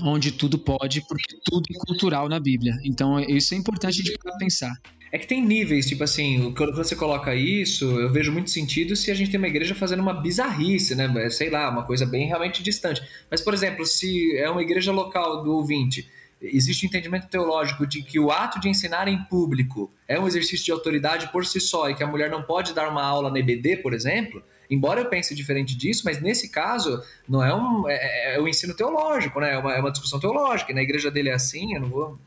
onde 0.02 0.32
tudo 0.32 0.58
pode, 0.58 1.02
porque 1.08 1.38
tudo 1.46 1.64
é 1.70 1.78
cultural 1.86 2.28
na 2.28 2.40
Bíblia. 2.40 2.76
Então, 2.84 3.20
isso 3.20 3.54
é 3.54 3.58
importante 3.58 4.02
de 4.02 4.18
pensar. 4.40 4.74
É 5.12 5.18
que 5.18 5.26
tem 5.26 5.44
níveis, 5.44 5.88
tipo 5.88 6.04
assim, 6.04 6.54
quando 6.56 6.76
você 6.76 6.96
coloca 6.96 7.34
isso, 7.34 8.00
eu 8.00 8.12
vejo 8.12 8.32
muito 8.32 8.52
sentido 8.52 8.96
se 8.96 9.10
a 9.10 9.14
gente 9.14 9.32
tem 9.32 9.40
uma 9.40 9.48
igreja 9.48 9.74
fazendo 9.74 10.02
uma 10.02 10.14
bizarrice, 10.14 10.94
né? 10.94 11.30
Sei 11.30 11.50
lá, 11.50 11.70
uma 11.70 11.84
coisa 11.84 12.06
bem 12.06 12.28
realmente 12.28 12.62
distante. 12.62 13.02
Mas, 13.30 13.42
por 13.42 13.54
exemplo, 13.54 13.86
se 13.86 14.38
é 14.38 14.50
uma 14.50 14.62
igreja 14.62 14.92
local 14.92 15.44
do 15.44 15.54
ouvinte, 15.54 16.08
existe 16.42 16.86
um 16.86 16.90
entendimento 16.90 17.28
teológico 17.28 17.86
de 17.86 18.02
que 18.02 18.20
o 18.20 18.32
ato 18.32 18.60
de 18.60 18.70
ensinar 18.70 19.08
em 19.08 19.24
público 19.26 19.92
é 20.08 20.20
um 20.20 20.28
exercício 20.28 20.66
de 20.66 20.72
autoridade 20.72 21.32
por 21.32 21.46
si 21.46 21.60
só 21.60 21.90
e 21.90 21.96
que 21.96 22.04
a 22.04 22.08
mulher 22.08 22.30
não 22.30 22.44
pode 22.44 22.74
dar 22.74 22.90
uma 22.90 23.04
aula 23.04 23.30
na 23.30 23.40
EBD, 23.40 23.78
por 23.78 23.94
exemplo, 23.94 24.42
embora 24.70 25.02
eu 25.02 25.10
pense 25.10 25.36
diferente 25.36 25.76
disso, 25.76 26.04
mas 26.06 26.22
nesse 26.22 26.50
caso 26.50 27.04
não 27.28 27.44
é 27.44 27.54
um 27.54 27.90
é, 27.90 27.96
é, 27.96 28.36
é 28.36 28.40
o 28.40 28.48
ensino 28.48 28.74
teológico, 28.74 29.40
né? 29.40 29.54
É 29.54 29.58
uma, 29.58 29.74
é 29.74 29.80
uma 29.80 29.92
discussão 29.92 30.20
teológica. 30.20 30.74
Na 30.74 30.82
igreja 30.82 31.10
dele 31.12 31.30
é 31.30 31.34
assim, 31.34 31.74
eu 31.74 31.82
não 31.82 31.90
vou 31.90 32.20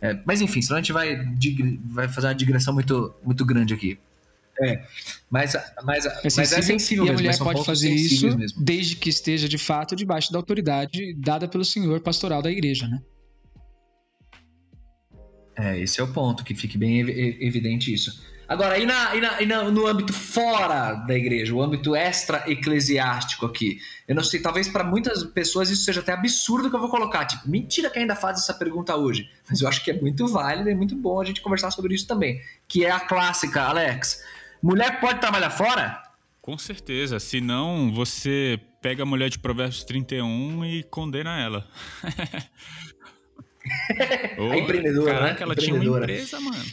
é, 0.00 0.18
mas 0.24 0.40
enfim, 0.40 0.62
senão 0.62 0.76
a 0.76 0.80
gente 0.80 0.92
vai, 0.92 1.16
vai 1.86 2.08
fazer 2.08 2.28
uma 2.28 2.34
digressão 2.34 2.72
muito, 2.72 3.14
muito 3.24 3.44
grande 3.44 3.74
aqui. 3.74 3.98
É, 4.60 4.84
mas, 5.30 5.54
mas, 5.84 6.04
é 6.04 6.20
mas 6.24 6.52
é 6.52 6.62
sensível 6.62 7.04
e 7.04 7.10
mesmo. 7.10 7.20
a 7.20 7.22
mulher 7.22 7.38
pode 7.38 7.64
fazer 7.64 7.90
isso 7.90 8.36
mesmo. 8.36 8.60
desde 8.60 8.96
que 8.96 9.08
esteja 9.08 9.48
de 9.48 9.58
fato 9.58 9.94
debaixo 9.94 10.32
da 10.32 10.38
autoridade 10.38 11.14
dada 11.14 11.46
pelo 11.46 11.64
senhor 11.64 12.00
pastoral 12.00 12.42
da 12.42 12.50
igreja, 12.50 12.88
né? 12.88 13.00
É, 15.56 15.78
esse 15.78 16.00
é 16.00 16.04
o 16.04 16.12
ponto, 16.12 16.44
que 16.44 16.54
fique 16.54 16.78
bem 16.78 17.00
evidente 17.40 17.92
isso. 17.92 18.22
Agora, 18.48 18.78
e, 18.78 18.86
na, 18.86 19.14
e, 19.14 19.20
na, 19.20 19.42
e 19.42 19.46
na, 19.46 19.64
no 19.64 19.86
âmbito 19.86 20.12
fora 20.12 20.94
da 20.94 21.14
igreja, 21.14 21.54
o 21.54 21.60
âmbito 21.60 21.94
extra-eclesiástico 21.94 23.44
aqui? 23.44 23.78
Eu 24.06 24.14
não 24.14 24.24
sei, 24.24 24.40
talvez 24.40 24.68
para 24.68 24.82
muitas 24.82 25.22
pessoas 25.22 25.68
isso 25.68 25.84
seja 25.84 26.00
até 26.00 26.12
absurdo 26.12 26.70
que 26.70 26.74
eu 26.74 26.80
vou 26.80 26.88
colocar. 26.88 27.26
Tipo, 27.26 27.46
mentira 27.46 27.90
que 27.90 27.98
ainda 27.98 28.16
faz 28.16 28.38
essa 28.38 28.54
pergunta 28.54 28.96
hoje. 28.96 29.28
Mas 29.48 29.60
eu 29.60 29.68
acho 29.68 29.84
que 29.84 29.90
é 29.90 30.00
muito 30.00 30.26
válido 30.26 30.70
e 30.70 30.74
muito 30.74 30.96
bom 30.96 31.20
a 31.20 31.24
gente 31.26 31.42
conversar 31.42 31.70
sobre 31.70 31.94
isso 31.94 32.06
também. 32.06 32.40
Que 32.66 32.86
é 32.86 32.90
a 32.90 33.00
clássica, 33.00 33.64
Alex. 33.64 34.24
Mulher 34.62 34.98
pode 34.98 35.20
trabalhar 35.20 35.50
fora? 35.50 36.02
Com 36.40 36.56
certeza. 36.56 37.20
Se 37.20 37.42
não, 37.42 37.92
você 37.92 38.58
pega 38.80 39.02
a 39.02 39.06
mulher 39.06 39.28
de 39.28 39.38
Provérbios 39.38 39.84
31 39.84 40.64
e 40.64 40.82
condena 40.84 41.38
ela. 41.38 41.68
a 44.38 44.56
empreendedora, 44.56 45.12
caraca, 45.12 45.34
né? 45.34 45.42
ela 45.42 45.54
tinha 45.54 45.74
uma 45.74 45.98
empresa, 45.98 46.40
mano. 46.40 46.64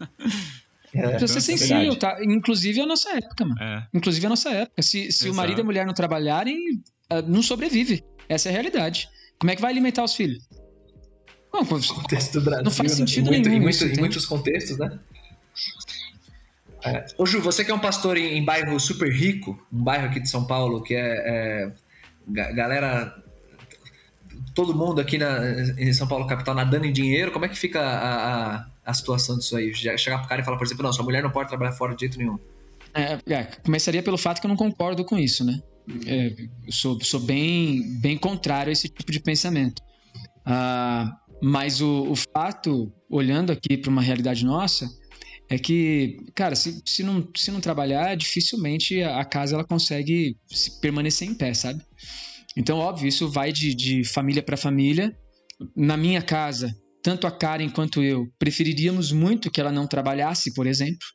É, 0.94 1.08
Precisa 1.08 1.40
ser 1.40 1.56
sensível, 1.56 1.96
tá? 1.96 2.18
Inclusive 2.22 2.80
a 2.80 2.86
nossa 2.86 3.16
época, 3.16 3.44
mano. 3.44 3.60
É. 3.60 3.86
Inclusive 3.94 4.26
a 4.26 4.28
nossa 4.28 4.50
época. 4.50 4.82
Se, 4.82 5.12
se 5.12 5.28
o 5.28 5.34
marido 5.34 5.58
e 5.58 5.62
a 5.62 5.64
mulher 5.64 5.86
não 5.86 5.94
trabalharem, 5.94 6.82
ah, 7.08 7.22
não 7.22 7.42
sobrevive. 7.42 8.04
Essa 8.28 8.48
é 8.48 8.50
a 8.50 8.52
realidade. 8.52 9.08
Como 9.38 9.50
é 9.50 9.56
que 9.56 9.62
vai 9.62 9.70
alimentar 9.70 10.04
os 10.04 10.14
filhos? 10.14 10.48
Não, 11.52 11.64
contexto 11.64 12.34
do 12.34 12.42
Brasil, 12.42 12.64
não 12.64 12.70
faz 12.70 12.92
né? 12.92 12.96
sentido 12.96 13.30
né? 13.30 13.36
muito, 13.38 13.48
nenhum. 13.48 13.60
Em, 13.60 13.64
muito, 13.64 13.84
em 13.84 13.98
muitos 13.98 14.26
contextos, 14.26 14.78
né? 14.78 14.98
É. 16.84 17.04
Ô 17.18 17.26
Ju, 17.26 17.40
você 17.40 17.64
que 17.64 17.70
é 17.70 17.74
um 17.74 17.80
pastor 17.80 18.16
em, 18.16 18.38
em, 18.38 18.44
bairro 18.44 18.78
super 18.78 19.12
rico, 19.12 19.60
um 19.72 19.82
bairro 19.82 20.06
aqui 20.06 20.20
de 20.20 20.28
São 20.28 20.46
Paulo, 20.46 20.82
que 20.82 20.94
é, 20.94 21.68
é 21.68 21.72
galera 22.28 23.22
todo 24.54 24.74
mundo 24.74 25.00
aqui 25.00 25.18
na, 25.18 25.38
em 25.78 25.92
São 25.92 26.06
Paulo 26.06 26.26
capital 26.26 26.54
nadando 26.54 26.86
em 26.86 26.92
dinheiro, 26.92 27.32
como 27.32 27.44
é 27.44 27.48
que 27.48 27.58
fica 27.58 27.80
a, 27.80 28.56
a, 28.56 28.66
a 28.84 28.94
situação 28.94 29.38
disso 29.38 29.56
aí? 29.56 29.72
Chegar 29.74 30.18
pro 30.18 30.28
cara 30.28 30.42
e 30.42 30.44
falar, 30.44 30.56
por 30.56 30.66
exemplo, 30.66 30.82
não, 30.82 30.92
sua 30.92 31.04
mulher 31.04 31.22
não 31.22 31.30
pode 31.30 31.48
trabalhar 31.48 31.72
fora 31.72 31.94
de 31.94 32.00
jeito 32.00 32.18
nenhum. 32.18 32.38
É, 32.94 33.18
é, 33.32 33.44
começaria 33.64 34.02
pelo 34.02 34.18
fato 34.18 34.40
que 34.40 34.46
eu 34.46 34.48
não 34.48 34.56
concordo 34.56 35.04
com 35.04 35.18
isso, 35.18 35.44
né? 35.44 35.60
É, 36.06 36.34
eu 36.66 36.72
sou, 36.72 36.98
sou 37.02 37.20
bem, 37.20 37.98
bem 38.00 38.16
contrário 38.16 38.70
a 38.70 38.72
esse 38.72 38.88
tipo 38.88 39.10
de 39.10 39.20
pensamento. 39.20 39.82
Ah, 40.44 41.16
mas 41.42 41.80
o, 41.80 42.10
o 42.10 42.14
fato, 42.16 42.92
olhando 43.08 43.52
aqui 43.52 43.76
para 43.76 43.90
uma 43.90 44.02
realidade 44.02 44.44
nossa, 44.44 44.90
é 45.48 45.58
que, 45.58 46.18
cara, 46.34 46.54
se, 46.54 46.80
se, 46.84 47.02
não, 47.02 47.26
se 47.34 47.50
não 47.50 47.60
trabalhar, 47.60 48.16
dificilmente 48.16 49.02
a, 49.02 49.20
a 49.20 49.24
casa 49.24 49.54
ela 49.54 49.64
consegue 49.64 50.36
permanecer 50.80 51.28
em 51.28 51.34
pé, 51.34 51.54
sabe? 51.54 51.82
Então, 52.56 52.78
óbvio, 52.78 53.08
isso 53.08 53.28
vai 53.28 53.52
de, 53.52 53.74
de 53.74 54.04
família 54.04 54.42
para 54.42 54.56
família. 54.56 55.16
Na 55.76 55.96
minha 55.96 56.22
casa, 56.22 56.74
tanto 57.02 57.26
a 57.26 57.30
Karen 57.30 57.68
quanto 57.68 58.02
eu 58.02 58.26
preferiríamos 58.38 59.12
muito 59.12 59.50
que 59.50 59.60
ela 59.60 59.72
não 59.72 59.86
trabalhasse, 59.86 60.52
por 60.54 60.66
exemplo, 60.66 61.06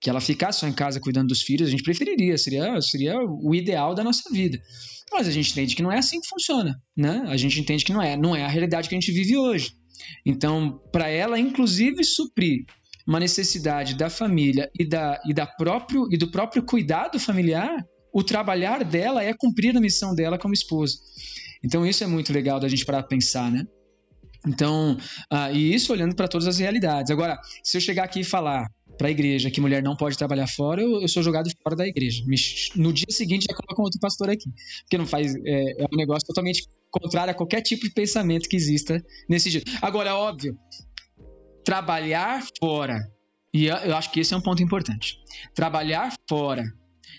que 0.00 0.10
ela 0.10 0.20
ficasse 0.20 0.60
só 0.60 0.68
em 0.68 0.72
casa 0.72 1.00
cuidando 1.00 1.28
dos 1.28 1.42
filhos. 1.42 1.68
A 1.68 1.70
gente 1.70 1.82
preferiria, 1.82 2.36
seria, 2.38 2.80
seria 2.80 3.16
o 3.18 3.54
ideal 3.54 3.94
da 3.94 4.04
nossa 4.04 4.30
vida. 4.30 4.58
Mas 5.12 5.28
a 5.28 5.30
gente 5.30 5.50
entende 5.52 5.74
que 5.74 5.82
não 5.82 5.92
é 5.92 5.98
assim 5.98 6.20
que 6.20 6.28
funciona, 6.28 6.74
né? 6.96 7.24
A 7.26 7.36
gente 7.36 7.60
entende 7.60 7.84
que 7.84 7.92
não 7.92 8.02
é, 8.02 8.16
não 8.16 8.34
é 8.34 8.44
a 8.44 8.48
realidade 8.48 8.88
que 8.88 8.94
a 8.94 9.00
gente 9.00 9.12
vive 9.12 9.36
hoje. 9.36 9.72
Então, 10.24 10.80
para 10.92 11.08
ela, 11.08 11.38
inclusive, 11.38 12.04
suprir 12.04 12.64
uma 13.06 13.20
necessidade 13.20 13.94
da 13.94 14.10
família 14.10 14.68
e, 14.78 14.84
da, 14.84 15.20
e, 15.24 15.32
da 15.32 15.46
próprio, 15.46 16.08
e 16.10 16.16
do 16.16 16.30
próprio 16.30 16.62
cuidado 16.64 17.20
familiar, 17.20 17.84
o 18.16 18.24
trabalhar 18.24 18.82
dela 18.82 19.22
é 19.22 19.34
cumprir 19.34 19.76
a 19.76 19.80
missão 19.80 20.14
dela 20.14 20.38
como 20.38 20.54
esposa. 20.54 20.96
Então 21.62 21.84
isso 21.84 22.02
é 22.02 22.06
muito 22.06 22.32
legal 22.32 22.58
da 22.58 22.66
gente 22.66 22.82
parar 22.82 23.02
pensar, 23.02 23.52
né? 23.52 23.66
Então, 24.46 24.96
uh, 25.30 25.52
e 25.52 25.74
isso 25.74 25.92
olhando 25.92 26.16
para 26.16 26.26
todas 26.26 26.46
as 26.46 26.56
realidades. 26.58 27.10
Agora, 27.10 27.38
se 27.62 27.76
eu 27.76 27.80
chegar 27.80 28.04
aqui 28.04 28.20
e 28.20 28.24
falar 28.24 28.70
para 28.96 29.08
a 29.08 29.10
igreja 29.10 29.50
que 29.50 29.60
mulher 29.60 29.82
não 29.82 29.94
pode 29.94 30.16
trabalhar 30.16 30.46
fora, 30.46 30.80
eu, 30.80 31.02
eu 31.02 31.08
sou 31.08 31.22
jogado 31.22 31.50
fora 31.62 31.76
da 31.76 31.86
igreja. 31.86 32.24
No 32.74 32.90
dia 32.90 33.04
seguinte 33.10 33.44
já 33.50 33.54
coloco 33.54 33.82
outro 33.82 34.00
pastor 34.00 34.30
aqui, 34.30 34.48
porque 34.84 34.96
não 34.96 35.06
faz 35.06 35.34
é, 35.44 35.82
é, 35.82 35.84
um 35.92 35.96
negócio 35.96 36.26
totalmente 36.26 36.66
contrário 36.90 37.32
a 37.32 37.34
qualquer 37.34 37.60
tipo 37.60 37.82
de 37.82 37.92
pensamento 37.92 38.48
que 38.48 38.56
exista 38.56 39.04
nesse 39.28 39.50
dia. 39.50 39.62
Agora, 39.82 40.14
óbvio, 40.14 40.56
trabalhar 41.62 42.42
fora, 42.58 42.98
e 43.52 43.66
eu 43.66 43.94
acho 43.94 44.10
que 44.10 44.20
esse 44.20 44.32
é 44.32 44.36
um 44.38 44.42
ponto 44.42 44.62
importante. 44.62 45.18
Trabalhar 45.54 46.14
fora 46.26 46.64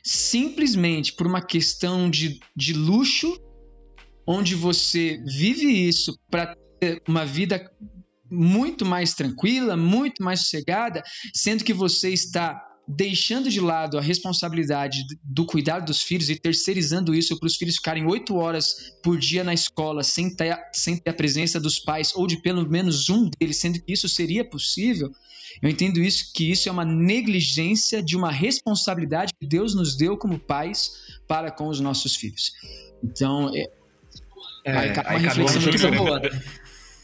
simplesmente 0.08 1.12
por 1.12 1.28
uma 1.28 1.42
questão 1.42 2.10
de, 2.10 2.40
de 2.56 2.72
luxo, 2.72 3.38
onde 4.26 4.56
você 4.56 5.22
vive 5.26 5.68
isso 5.68 6.18
para 6.32 6.56
ter 6.80 7.04
uma 7.08 7.26
vida 7.26 7.70
muito 8.32 8.86
mais 8.86 9.14
tranquila, 9.14 9.76
muito 9.76 10.24
mais 10.24 10.42
sossegada, 10.42 11.04
sendo 11.34 11.64
que 11.64 11.74
você 11.74 12.10
está 12.10 12.67
deixando 12.88 13.50
de 13.50 13.60
lado 13.60 13.98
a 13.98 14.02
responsabilidade 14.02 15.06
do 15.22 15.46
cuidado 15.46 15.86
dos 15.86 16.02
filhos 16.02 16.30
e 16.30 16.36
terceirizando 16.36 17.14
isso 17.14 17.38
para 17.38 17.48
os 17.48 17.58
filhos 17.58 17.76
ficarem 17.76 18.06
oito 18.06 18.36
horas 18.38 18.94
por 19.04 19.18
dia 19.18 19.44
na 19.44 19.54
escola 19.54 20.04
sem 20.04 20.34
ter, 20.34 20.58
sem 20.72 20.98
ter 20.98 21.10
a 21.10 21.14
presença 21.14 21.60
dos 21.60 21.80
pais 21.80 22.14
ou 22.16 22.26
de 22.26 22.38
pelo 22.42 22.68
menos 22.70 23.10
um 23.10 23.30
deles, 23.38 23.58
sendo 23.58 23.82
que 23.82 23.92
isso 23.92 24.08
seria 24.08 24.46
possível, 24.46 25.12
eu 25.62 25.70
entendo 25.70 26.00
isso 26.00 26.32
que 26.34 26.50
isso 26.50 26.70
é 26.70 26.72
uma 26.72 26.86
negligência 26.86 28.02
de 28.02 28.16
uma 28.16 28.32
responsabilidade 28.32 29.34
que 29.40 29.48
Deus 29.48 29.76
nos 29.76 29.98
deu 29.98 30.18
como 30.18 30.40
pais 30.40 31.20
para 31.28 31.52
com 31.52 31.68
os 31.68 31.80
nossos 31.80 32.16
filhos. 32.16 32.54
Então, 33.04 33.52
é, 33.54 33.70
é, 34.64 34.72
aí 34.78 34.90
uma 34.92 35.20
reflexão 35.20 35.62
muito 35.62 35.92
boa. 35.92 36.20
Né? 36.20 36.30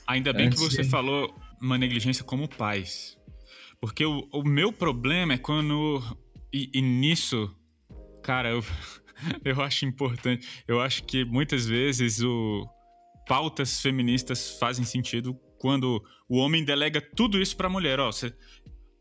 Ainda 0.08 0.34
bem 0.34 0.48
Antes 0.48 0.60
que 0.60 0.70
você 0.70 0.84
de... 0.84 0.90
falou 0.90 1.34
uma 1.62 1.78
negligência 1.78 2.24
como 2.24 2.48
pais. 2.48 3.18
Porque 3.84 4.06
o, 4.06 4.30
o 4.32 4.44
meu 4.46 4.72
problema 4.72 5.34
é 5.34 5.38
quando. 5.38 6.02
E, 6.54 6.70
e 6.74 6.82
nisso, 6.82 7.54
cara, 8.24 8.50
eu, 8.50 8.64
eu 9.44 9.62
acho 9.62 9.86
importante. 9.86 10.48
Eu 10.66 10.80
acho 10.80 11.04
que 11.04 11.26
muitas 11.26 11.66
vezes 11.66 12.22
o 12.22 12.66
pautas 13.28 13.82
feministas 13.82 14.58
fazem 14.58 14.86
sentido 14.86 15.38
quando 15.60 16.02
o 16.30 16.38
homem 16.38 16.64
delega 16.64 17.02
tudo 17.02 17.42
isso 17.42 17.58
para 17.58 17.68
a 17.68 17.70
mulher. 17.70 18.00
Ó, 18.00 18.10
você, 18.10 18.34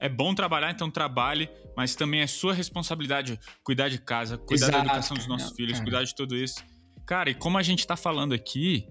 é 0.00 0.08
bom 0.08 0.34
trabalhar, 0.34 0.72
então 0.72 0.90
trabalhe, 0.90 1.48
mas 1.76 1.94
também 1.94 2.20
é 2.20 2.26
sua 2.26 2.52
responsabilidade 2.52 3.38
cuidar 3.62 3.88
de 3.88 4.00
casa, 4.00 4.36
cuidar 4.36 4.66
Exato. 4.66 4.78
da 4.78 4.84
educação 4.86 5.16
dos 5.16 5.28
nossos 5.28 5.52
é, 5.52 5.54
filhos, 5.54 5.78
é. 5.78 5.82
cuidar 5.84 6.02
de 6.02 6.12
tudo 6.12 6.36
isso. 6.36 6.56
Cara, 7.06 7.30
e 7.30 7.36
como 7.36 7.56
a 7.56 7.62
gente 7.62 7.86
tá 7.86 7.94
falando 7.96 8.32
aqui, 8.32 8.88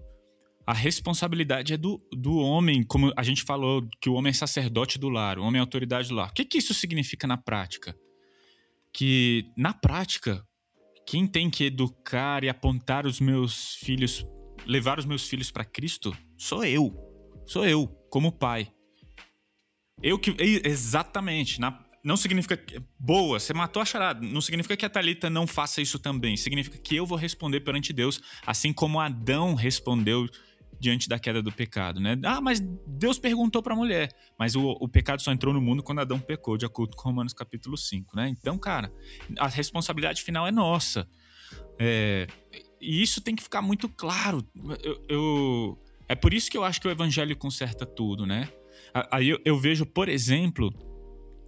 a 0.65 0.73
responsabilidade 0.73 1.73
é 1.73 1.77
do, 1.77 2.01
do 2.13 2.37
homem, 2.37 2.83
como 2.83 3.11
a 3.15 3.23
gente 3.23 3.43
falou, 3.43 3.87
que 3.99 4.09
o 4.09 4.13
homem 4.13 4.29
é 4.29 4.33
sacerdote 4.33 4.99
do 4.99 5.09
lar, 5.09 5.39
o 5.39 5.43
homem 5.43 5.59
é 5.59 5.61
autoridade 5.61 6.09
do 6.09 6.15
lar. 6.15 6.29
O 6.29 6.33
que, 6.33 6.45
que 6.45 6.57
isso 6.57 6.73
significa 6.73 7.27
na 7.27 7.37
prática? 7.37 7.95
Que, 8.93 9.45
na 9.57 9.73
prática, 9.73 10.45
quem 11.05 11.25
tem 11.27 11.49
que 11.49 11.65
educar 11.65 12.43
e 12.43 12.49
apontar 12.49 13.05
os 13.05 13.19
meus 13.19 13.75
filhos, 13.75 14.25
levar 14.65 14.99
os 14.99 15.05
meus 15.05 15.27
filhos 15.27 15.49
para 15.51 15.65
Cristo, 15.65 16.15
sou 16.37 16.63
eu. 16.63 16.93
Sou 17.45 17.65
eu, 17.65 17.87
como 18.09 18.31
pai. 18.31 18.71
Eu 20.01 20.17
que. 20.17 20.35
Exatamente. 20.63 21.59
Na, 21.59 21.83
não 22.03 22.17
significa. 22.17 22.55
Que, 22.57 22.81
boa, 22.99 23.39
você 23.39 23.53
matou 23.53 23.81
a 23.81 23.85
charada. 23.85 24.25
Não 24.25 24.41
significa 24.41 24.77
que 24.77 24.85
a 24.85 24.89
Thalita 24.89 25.29
não 25.29 25.45
faça 25.45 25.81
isso 25.81 25.99
também. 25.99 26.37
Significa 26.37 26.77
que 26.77 26.95
eu 26.95 27.05
vou 27.05 27.17
responder 27.17 27.61
perante 27.61 27.93
Deus, 27.93 28.21
assim 28.45 28.71
como 28.73 28.99
Adão 28.99 29.53
respondeu 29.53 30.27
diante 30.81 31.07
da 31.07 31.19
queda 31.19 31.43
do 31.43 31.51
pecado, 31.51 31.99
né? 31.99 32.17
Ah, 32.25 32.41
mas 32.41 32.59
Deus 32.87 33.19
perguntou 33.19 33.61
para 33.61 33.73
a 33.73 33.77
mulher, 33.77 34.11
mas 34.37 34.55
o, 34.55 34.71
o, 34.71 34.87
pecado 34.89 35.21
só 35.21 35.31
entrou 35.31 35.53
no 35.53 35.61
mundo 35.61 35.83
quando 35.83 35.99
Adão 35.99 36.19
pecou, 36.19 36.57
de 36.57 36.65
acordo 36.65 36.95
com 36.95 37.07
Romanos 37.07 37.33
capítulo 37.33 37.77
5, 37.77 38.15
né? 38.15 38.27
Então, 38.27 38.57
cara, 38.57 38.91
a 39.37 39.47
responsabilidade 39.47 40.23
final 40.23 40.47
é 40.47 40.51
nossa. 40.51 41.07
É, 41.79 42.25
e 42.81 42.99
isso 42.99 43.21
tem 43.21 43.35
que 43.35 43.43
ficar 43.43 43.61
muito 43.61 43.87
claro. 43.87 44.43
Eu, 44.83 45.05
eu, 45.07 45.79
é 46.09 46.15
por 46.15 46.33
isso 46.33 46.49
que 46.49 46.57
eu 46.57 46.63
acho 46.63 46.81
que 46.81 46.87
o 46.87 46.91
evangelho 46.91 47.37
conserta 47.37 47.85
tudo, 47.85 48.25
né? 48.25 48.49
Aí 49.11 49.29
eu, 49.29 49.39
eu 49.45 49.59
vejo, 49.59 49.85
por 49.85 50.09
exemplo, 50.09 50.73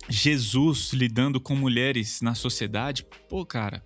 Jesus 0.07 0.93
lidando 0.93 1.41
com 1.41 1.55
mulheres 1.55 2.21
na 2.21 2.35
sociedade. 2.35 3.03
Pô, 3.27 3.43
cara, 3.43 3.83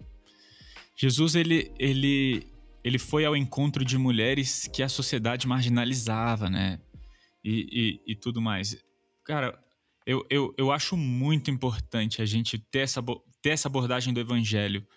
Jesus 0.94 1.36
ele, 1.36 1.72
ele 1.80 2.52
ele 2.88 2.98
foi 2.98 3.26
ao 3.26 3.36
encontro 3.36 3.84
de 3.84 3.98
mulheres 3.98 4.66
que 4.74 4.82
a 4.82 4.88
sociedade 4.88 5.46
marginalizava, 5.46 6.50
né? 6.50 6.80
E, 7.44 8.00
e, 8.08 8.14
e 8.14 8.16
tudo 8.16 8.42
mais. 8.42 8.78
Cara, 9.26 9.60
eu, 10.06 10.26
eu, 10.30 10.54
eu 10.58 10.72
acho 10.72 10.96
muito 10.96 11.52
importante 11.52 12.22
a 12.22 12.26
gente 12.26 12.58
ter 12.58 12.80
essa, 12.80 13.04
ter 13.42 13.50
essa 13.50 13.68
abordagem 13.68 14.14
do 14.14 14.22
evangelho 14.22 14.88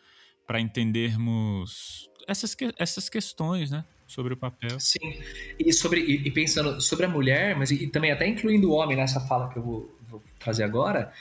para 0.47 0.61
entendermos 0.61 2.09
essas, 2.29 2.57
essas 2.79 3.09
questões, 3.09 3.73
né? 3.73 3.85
Sobre 4.07 4.35
o 4.35 4.37
papel. 4.37 4.79
Sim. 4.79 5.21
E, 5.59 5.73
sobre, 5.73 6.01
e, 6.01 6.29
e 6.29 6.31
pensando 6.31 6.81
sobre 6.81 7.07
a 7.07 7.09
mulher, 7.09 7.57
mas 7.57 7.73
e, 7.73 7.89
também 7.89 8.13
até 8.13 8.27
incluindo 8.29 8.71
o 8.71 8.73
homem 8.73 8.97
nessa 8.97 9.21
fala 9.21 9.53
que 9.53 9.59
eu 9.59 9.65
vou, 9.65 9.99
vou 10.09 10.23
trazer 10.39 10.63
agora, 10.63 11.13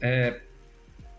é, 0.00 0.40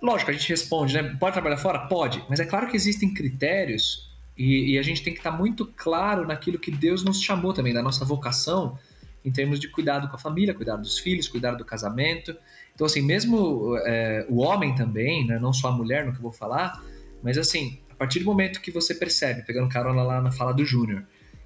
lógico, 0.02 0.32
a 0.32 0.34
gente 0.34 0.50
responde, 0.50 0.96
né? 0.96 1.16
Pode 1.20 1.34
trabalhar 1.34 1.58
fora? 1.58 1.88
Pode. 1.88 2.24
Mas 2.28 2.40
é 2.40 2.46
claro 2.46 2.68
que 2.68 2.76
existem 2.76 3.14
critérios 3.14 4.07
e, 4.38 4.74
e 4.74 4.80
a 4.80 4.82
gente 4.82 5.02
tem 5.02 5.14
que 5.14 5.20
estar 5.20 5.32
tá 5.32 5.38
muito 5.38 5.66
claro 5.66 6.28
naquilo 6.28 6.60
que 6.60 6.70
Deus 6.70 7.04
nos 7.04 7.22
chamou 7.22 7.54
também, 7.54 7.74
da 7.74 7.82
nossa 7.82 8.06
vocação, 8.06 8.78
em 9.26 9.32
termos 9.32 9.60
de 9.60 9.68
cuidado 9.68 10.08
com 10.08 10.16
a 10.16 10.20
família, 10.20 10.54
cuidar 10.54 10.78
dos 10.78 11.00
filhos, 11.00 11.28
cuidar 11.28 11.56
do 11.56 11.66
casamento. 11.66 12.36
Então, 12.74 12.86
assim, 12.86 13.02
mesmo 13.02 13.76
é, 13.86 14.26
o 14.30 14.38
homem 14.38 14.76
também, 14.76 15.26
né, 15.26 15.40
não 15.40 15.52
só 15.52 15.70
a 15.70 15.72
mulher, 15.72 16.06
no 16.06 16.12
que 16.12 16.20
eu 16.20 16.22
vou 16.22 16.32
falar, 16.32 16.82
mas 17.24 17.38
assim, 17.38 17.82
a 17.90 17.96
partir 17.96 18.20
do 18.20 18.26
momento 18.26 18.62
que 18.62 18.72
você 18.72 18.94
percebe, 18.94 19.42
pegando 19.42 19.68
carona 19.70 20.04
lá 20.04 20.22
na 20.22 20.32
fala 20.32 20.54
do 20.54 20.64
Júnior, 20.64 21.04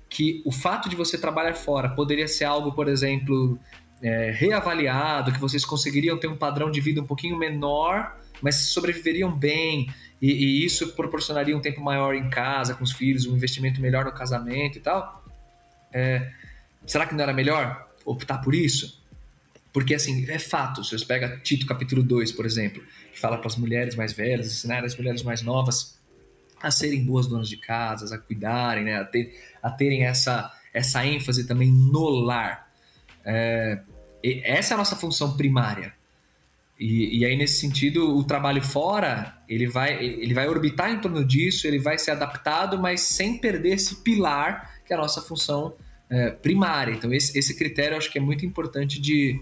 que 0.09 0.41
o 0.45 0.51
fato 0.51 0.89
de 0.89 0.95
você 0.95 1.17
trabalhar 1.17 1.53
fora 1.53 1.89
poderia 1.89 2.27
ser 2.27 2.43
algo, 2.43 2.73
por 2.73 2.89
exemplo, 2.89 3.57
é, 4.03 4.31
reavaliado, 4.31 5.31
que 5.31 5.39
vocês 5.39 5.63
conseguiriam 5.63 6.19
ter 6.19 6.27
um 6.27 6.35
padrão 6.35 6.69
de 6.69 6.81
vida 6.81 7.01
um 7.01 7.07
pouquinho 7.07 7.37
menor, 7.37 8.19
mas 8.41 8.55
sobreviveriam 8.55 9.31
bem 9.31 9.87
e, 10.21 10.31
e, 10.31 10.65
isso 10.65 10.93
proporcionaria 10.93 11.57
um 11.57 11.61
tempo 11.61 11.81
maior 11.81 12.13
em 12.13 12.29
casa, 12.29 12.75
com 12.75 12.83
os 12.83 12.91
filhos, 12.91 13.25
um 13.25 13.35
investimento 13.35 13.81
melhor 13.81 14.05
no 14.05 14.11
casamento 14.11 14.77
e 14.77 14.81
tal. 14.81 15.25
É, 15.91 16.31
será 16.85 17.07
que 17.07 17.15
não 17.15 17.23
era 17.23 17.33
melhor 17.33 17.89
optar 18.05 18.37
por 18.37 18.53
isso? 18.53 19.01
Porque, 19.73 19.95
assim, 19.95 20.29
é 20.29 20.37
fato. 20.37 20.83
Se 20.83 20.97
você 20.97 21.05
pega 21.05 21.37
Tito 21.37 21.65
capítulo 21.65 22.03
2, 22.03 22.33
por 22.33 22.45
exemplo, 22.45 22.83
que 23.11 23.19
fala 23.19 23.37
para 23.37 23.47
as 23.47 23.55
mulheres 23.55 23.95
mais 23.95 24.13
velhas, 24.13 24.47
ensinar 24.47 24.83
as 24.83 24.95
mulheres 24.95 25.23
mais 25.23 25.41
novas 25.41 25.99
a 26.61 26.69
serem 26.69 27.03
boas 27.03 27.25
donas 27.25 27.49
de 27.49 27.57
casas, 27.57 28.11
a 28.11 28.17
cuidarem, 28.17 28.83
né, 28.83 28.99
a, 28.99 29.05
ter, 29.05 29.35
a 29.63 29.71
terem 29.71 30.05
essa, 30.05 30.51
essa 30.71 31.03
ênfase 31.05 31.47
também 31.47 31.71
no 31.71 32.09
lar. 32.09 32.71
É, 33.25 33.79
essa 34.23 34.73
é 34.73 34.75
a 34.75 34.77
nossa 34.77 34.95
função 34.95 35.35
primária. 35.35 35.93
E, 36.81 37.19
e, 37.19 37.25
aí, 37.25 37.37
nesse 37.37 37.59
sentido, 37.59 38.17
o 38.17 38.23
trabalho 38.23 38.59
fora, 38.59 39.37
ele 39.47 39.67
vai, 39.67 40.03
ele 40.03 40.33
vai 40.33 40.49
orbitar 40.49 40.89
em 40.89 40.99
torno 40.99 41.23
disso, 41.23 41.67
ele 41.67 41.77
vai 41.77 41.95
ser 41.99 42.09
adaptado, 42.09 42.79
mas 42.79 43.01
sem 43.01 43.37
perder 43.37 43.75
esse 43.75 43.97
pilar 43.97 44.81
que 44.83 44.91
é 44.91 44.95
a 44.95 44.99
nossa 44.99 45.21
função 45.21 45.75
é, 46.09 46.31
primária. 46.31 46.91
Então, 46.91 47.13
esse, 47.13 47.37
esse 47.37 47.55
critério 47.55 47.93
eu 47.93 47.99
acho 47.99 48.11
que 48.11 48.17
é 48.17 48.21
muito 48.21 48.47
importante 48.47 48.99
de, 48.99 49.39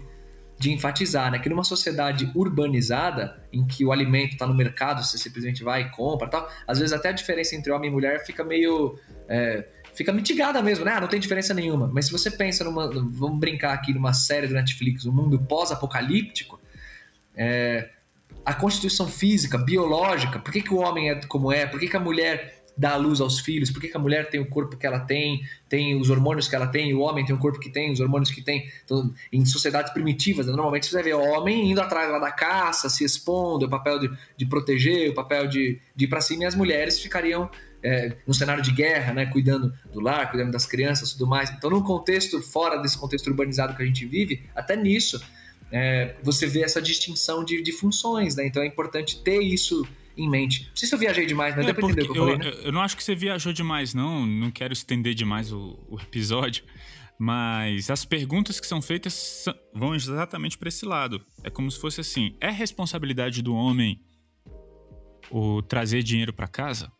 de 0.58 0.70
enfatizar, 0.70 1.32
né? 1.32 1.38
Que 1.38 1.48
numa 1.48 1.64
sociedade 1.64 2.30
urbanizada, 2.34 3.42
em 3.50 3.66
que 3.66 3.86
o 3.86 3.90
alimento 3.90 4.32
está 4.32 4.46
no 4.46 4.54
mercado, 4.54 5.02
você 5.02 5.16
simplesmente 5.16 5.64
vai 5.64 5.80
e 5.80 5.90
compra 5.92 6.28
tal, 6.28 6.46
às 6.68 6.78
vezes 6.78 6.92
até 6.92 7.08
a 7.08 7.12
diferença 7.12 7.56
entre 7.56 7.72
homem 7.72 7.88
e 7.88 7.92
mulher 7.92 8.22
fica 8.26 8.44
meio... 8.44 8.98
É, 9.26 9.66
fica 9.94 10.12
mitigada 10.12 10.60
mesmo, 10.60 10.84
né? 10.84 10.92
Ah, 10.94 11.00
não 11.00 11.08
tem 11.08 11.18
diferença 11.18 11.54
nenhuma. 11.54 11.90
Mas 11.90 12.04
se 12.04 12.12
você 12.12 12.30
pensa 12.30 12.64
numa... 12.64 12.90
Vamos 12.90 13.40
brincar 13.40 13.72
aqui 13.72 13.94
numa 13.94 14.12
série 14.12 14.46
do 14.46 14.52
Netflix, 14.52 15.06
um 15.06 15.12
mundo 15.12 15.38
pós-apocalíptico, 15.38 16.59
é, 17.40 17.88
a 18.44 18.52
constituição 18.52 19.08
física, 19.08 19.56
biológica, 19.56 20.38
por 20.38 20.52
que, 20.52 20.60
que 20.60 20.74
o 20.74 20.76
homem 20.76 21.08
é 21.10 21.14
como 21.26 21.50
é, 21.50 21.64
por 21.64 21.80
que, 21.80 21.88
que 21.88 21.96
a 21.96 22.00
mulher 22.00 22.60
dá 22.76 22.92
a 22.92 22.96
luz 22.96 23.20
aos 23.20 23.40
filhos, 23.40 23.70
por 23.70 23.80
que, 23.80 23.88
que 23.88 23.96
a 23.96 24.00
mulher 24.00 24.28
tem 24.28 24.40
o 24.40 24.46
corpo 24.48 24.76
que 24.76 24.86
ela 24.86 25.00
tem, 25.00 25.42
tem 25.68 25.98
os 25.98 26.10
hormônios 26.10 26.48
que 26.48 26.54
ela 26.54 26.66
tem, 26.66 26.92
o 26.92 27.00
homem 27.00 27.24
tem 27.24 27.34
o 27.34 27.38
corpo 27.38 27.58
que 27.58 27.70
tem, 27.70 27.92
os 27.92 28.00
hormônios 28.00 28.30
que 28.30 28.42
tem. 28.42 28.70
Então, 28.84 29.12
em 29.32 29.44
sociedades 29.46 29.92
primitivas, 29.92 30.46
né, 30.46 30.52
normalmente 30.52 30.86
você 30.86 30.94
vai 30.94 31.02
ver 31.02 31.14
o 31.14 31.22
homem 31.22 31.70
indo 31.70 31.80
atrás 31.80 32.10
lá 32.10 32.18
da 32.18 32.30
caça, 32.30 32.90
se 32.90 33.04
expondo, 33.04 33.66
o 33.66 33.70
papel 33.70 33.98
de, 33.98 34.10
de 34.36 34.46
proteger, 34.46 35.10
o 35.10 35.14
papel 35.14 35.46
de, 35.46 35.80
de 35.96 36.04
ir 36.04 36.08
para 36.08 36.20
cima, 36.20 36.44
e 36.44 36.46
as 36.46 36.54
mulheres 36.54 37.00
ficariam 37.00 37.50
é, 37.82 38.16
no 38.26 38.34
cenário 38.34 38.62
de 38.62 38.72
guerra, 38.72 39.14
né, 39.14 39.26
cuidando 39.26 39.72
do 39.92 40.00
lar, 40.00 40.30
cuidando 40.30 40.52
das 40.52 40.66
crianças 40.66 41.12
tudo 41.12 41.26
mais. 41.26 41.50
Então, 41.50 41.70
num 41.70 41.82
contexto 41.82 42.40
fora 42.42 42.76
desse 42.76 42.98
contexto 42.98 43.28
urbanizado 43.28 43.74
que 43.74 43.82
a 43.82 43.86
gente 43.86 44.04
vive, 44.04 44.44
até 44.54 44.76
nisso, 44.76 45.20
é, 45.72 46.16
você 46.22 46.46
vê 46.46 46.62
essa 46.62 46.80
distinção 46.80 47.44
de, 47.44 47.62
de 47.62 47.72
funções, 47.72 48.36
né? 48.36 48.46
Então 48.46 48.62
é 48.62 48.66
importante 48.66 49.22
ter 49.22 49.40
isso 49.40 49.86
em 50.16 50.28
mente. 50.28 50.66
Não 50.68 50.76
sei 50.76 50.88
se 50.88 50.94
eu 50.94 50.98
viajei 50.98 51.26
demais, 51.26 51.56
né? 51.56 51.62
É, 51.62 51.66
Deu 51.66 51.74
pra 51.74 51.84
entender 51.84 52.02
o 52.02 52.12
que 52.12 52.18
eu, 52.18 52.28
eu 52.28 52.36
falei, 52.36 52.52
né? 52.52 52.60
Eu 52.64 52.72
não 52.72 52.80
acho 52.80 52.96
que 52.96 53.04
você 53.04 53.14
viajou 53.14 53.52
demais, 53.52 53.94
não. 53.94 54.26
Não 54.26 54.50
quero 54.50 54.72
estender 54.72 55.14
demais 55.14 55.52
o, 55.52 55.78
o 55.88 55.98
episódio. 56.00 56.64
Mas 57.18 57.90
as 57.90 58.04
perguntas 58.04 58.58
que 58.58 58.66
são 58.66 58.80
feitas 58.80 59.44
vão 59.74 59.94
exatamente 59.94 60.56
para 60.56 60.68
esse 60.68 60.86
lado. 60.86 61.24
É 61.44 61.50
como 61.50 61.70
se 61.70 61.78
fosse 61.78 62.00
assim: 62.00 62.34
é 62.40 62.50
responsabilidade 62.50 63.42
do 63.42 63.54
homem 63.54 64.00
o 65.30 65.62
trazer 65.62 66.02
dinheiro 66.02 66.32
para 66.32 66.48
casa? 66.48 66.90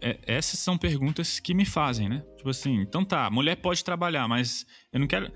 É, 0.00 0.18
essas 0.26 0.60
são 0.60 0.76
perguntas 0.76 1.40
que 1.40 1.54
me 1.54 1.64
fazem, 1.64 2.08
né? 2.08 2.22
Tipo 2.36 2.50
assim, 2.50 2.80
então 2.82 3.02
tá, 3.02 3.30
mulher 3.30 3.56
pode 3.56 3.82
trabalhar, 3.82 4.28
mas 4.28 4.66
eu 4.92 5.00
não 5.00 5.06
quero 5.06 5.32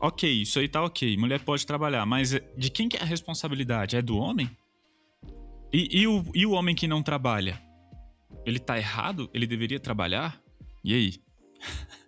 ok, 0.00 0.30
isso 0.30 0.58
aí 0.58 0.68
tá 0.68 0.82
ok, 0.82 1.16
mulher 1.16 1.40
pode 1.40 1.66
trabalhar, 1.66 2.04
mas 2.06 2.30
de 2.56 2.70
quem 2.70 2.88
que 2.88 2.96
é 2.96 3.00
a 3.00 3.04
responsabilidade? 3.04 3.96
É 3.96 4.02
do 4.02 4.16
homem? 4.16 4.50
E, 5.72 6.00
e, 6.00 6.06
o, 6.06 6.24
e 6.34 6.46
o 6.46 6.52
homem 6.52 6.74
que 6.74 6.88
não 6.88 7.02
trabalha? 7.02 7.60
Ele 8.44 8.58
tá 8.58 8.78
errado? 8.78 9.28
Ele 9.34 9.46
deveria 9.46 9.78
trabalhar? 9.78 10.40
E 10.82 10.94
aí? 10.94 11.14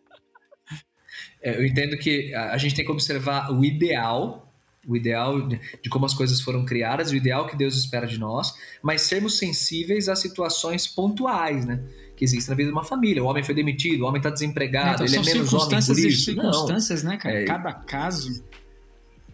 É, 1.43 1.57
eu 1.57 1.65
entendo 1.65 1.97
que 1.97 2.35
a 2.35 2.59
gente 2.59 2.75
tem 2.75 2.85
que 2.85 2.93
observar 2.93 3.51
o 3.51 3.65
ideal, 3.65 4.53
o 4.87 4.95
ideal 4.95 5.49
de 5.49 5.89
como 5.89 6.05
as 6.05 6.13
coisas 6.13 6.39
foram 6.41 6.67
criadas, 6.67 7.11
o 7.11 7.17
ideal 7.17 7.47
que 7.47 7.57
Deus 7.57 7.77
espera 7.77 8.07
de 8.07 8.19
nós, 8.19 8.55
mas 8.83 9.01
sermos 9.03 9.39
sensíveis 9.39 10.07
a 10.11 10.15
situações 10.15 10.87
pontuais, 10.87 11.65
né? 11.65 11.83
Que 12.21 12.25
existe 12.25 12.51
na 12.51 12.55
vida 12.55 12.69
de 12.69 12.75
uma 12.75 12.85
família. 12.85 13.25
O 13.25 13.27
homem 13.27 13.43
foi 13.43 13.55
demitido, 13.55 14.03
o 14.03 14.07
homem 14.07 14.19
está 14.19 14.29
desempregado, 14.29 15.03
então, 15.03 15.07
ele 15.07 15.17
é 15.17 15.35
menos 15.35 15.55
homem 15.55 15.81
por 15.83 15.99
isso. 15.99 16.25
circunstâncias, 16.25 17.03
não. 17.03 17.13
né, 17.13 17.17
cara? 17.17 17.35
É... 17.35 17.45
Cada 17.47 17.73
caso. 17.73 18.45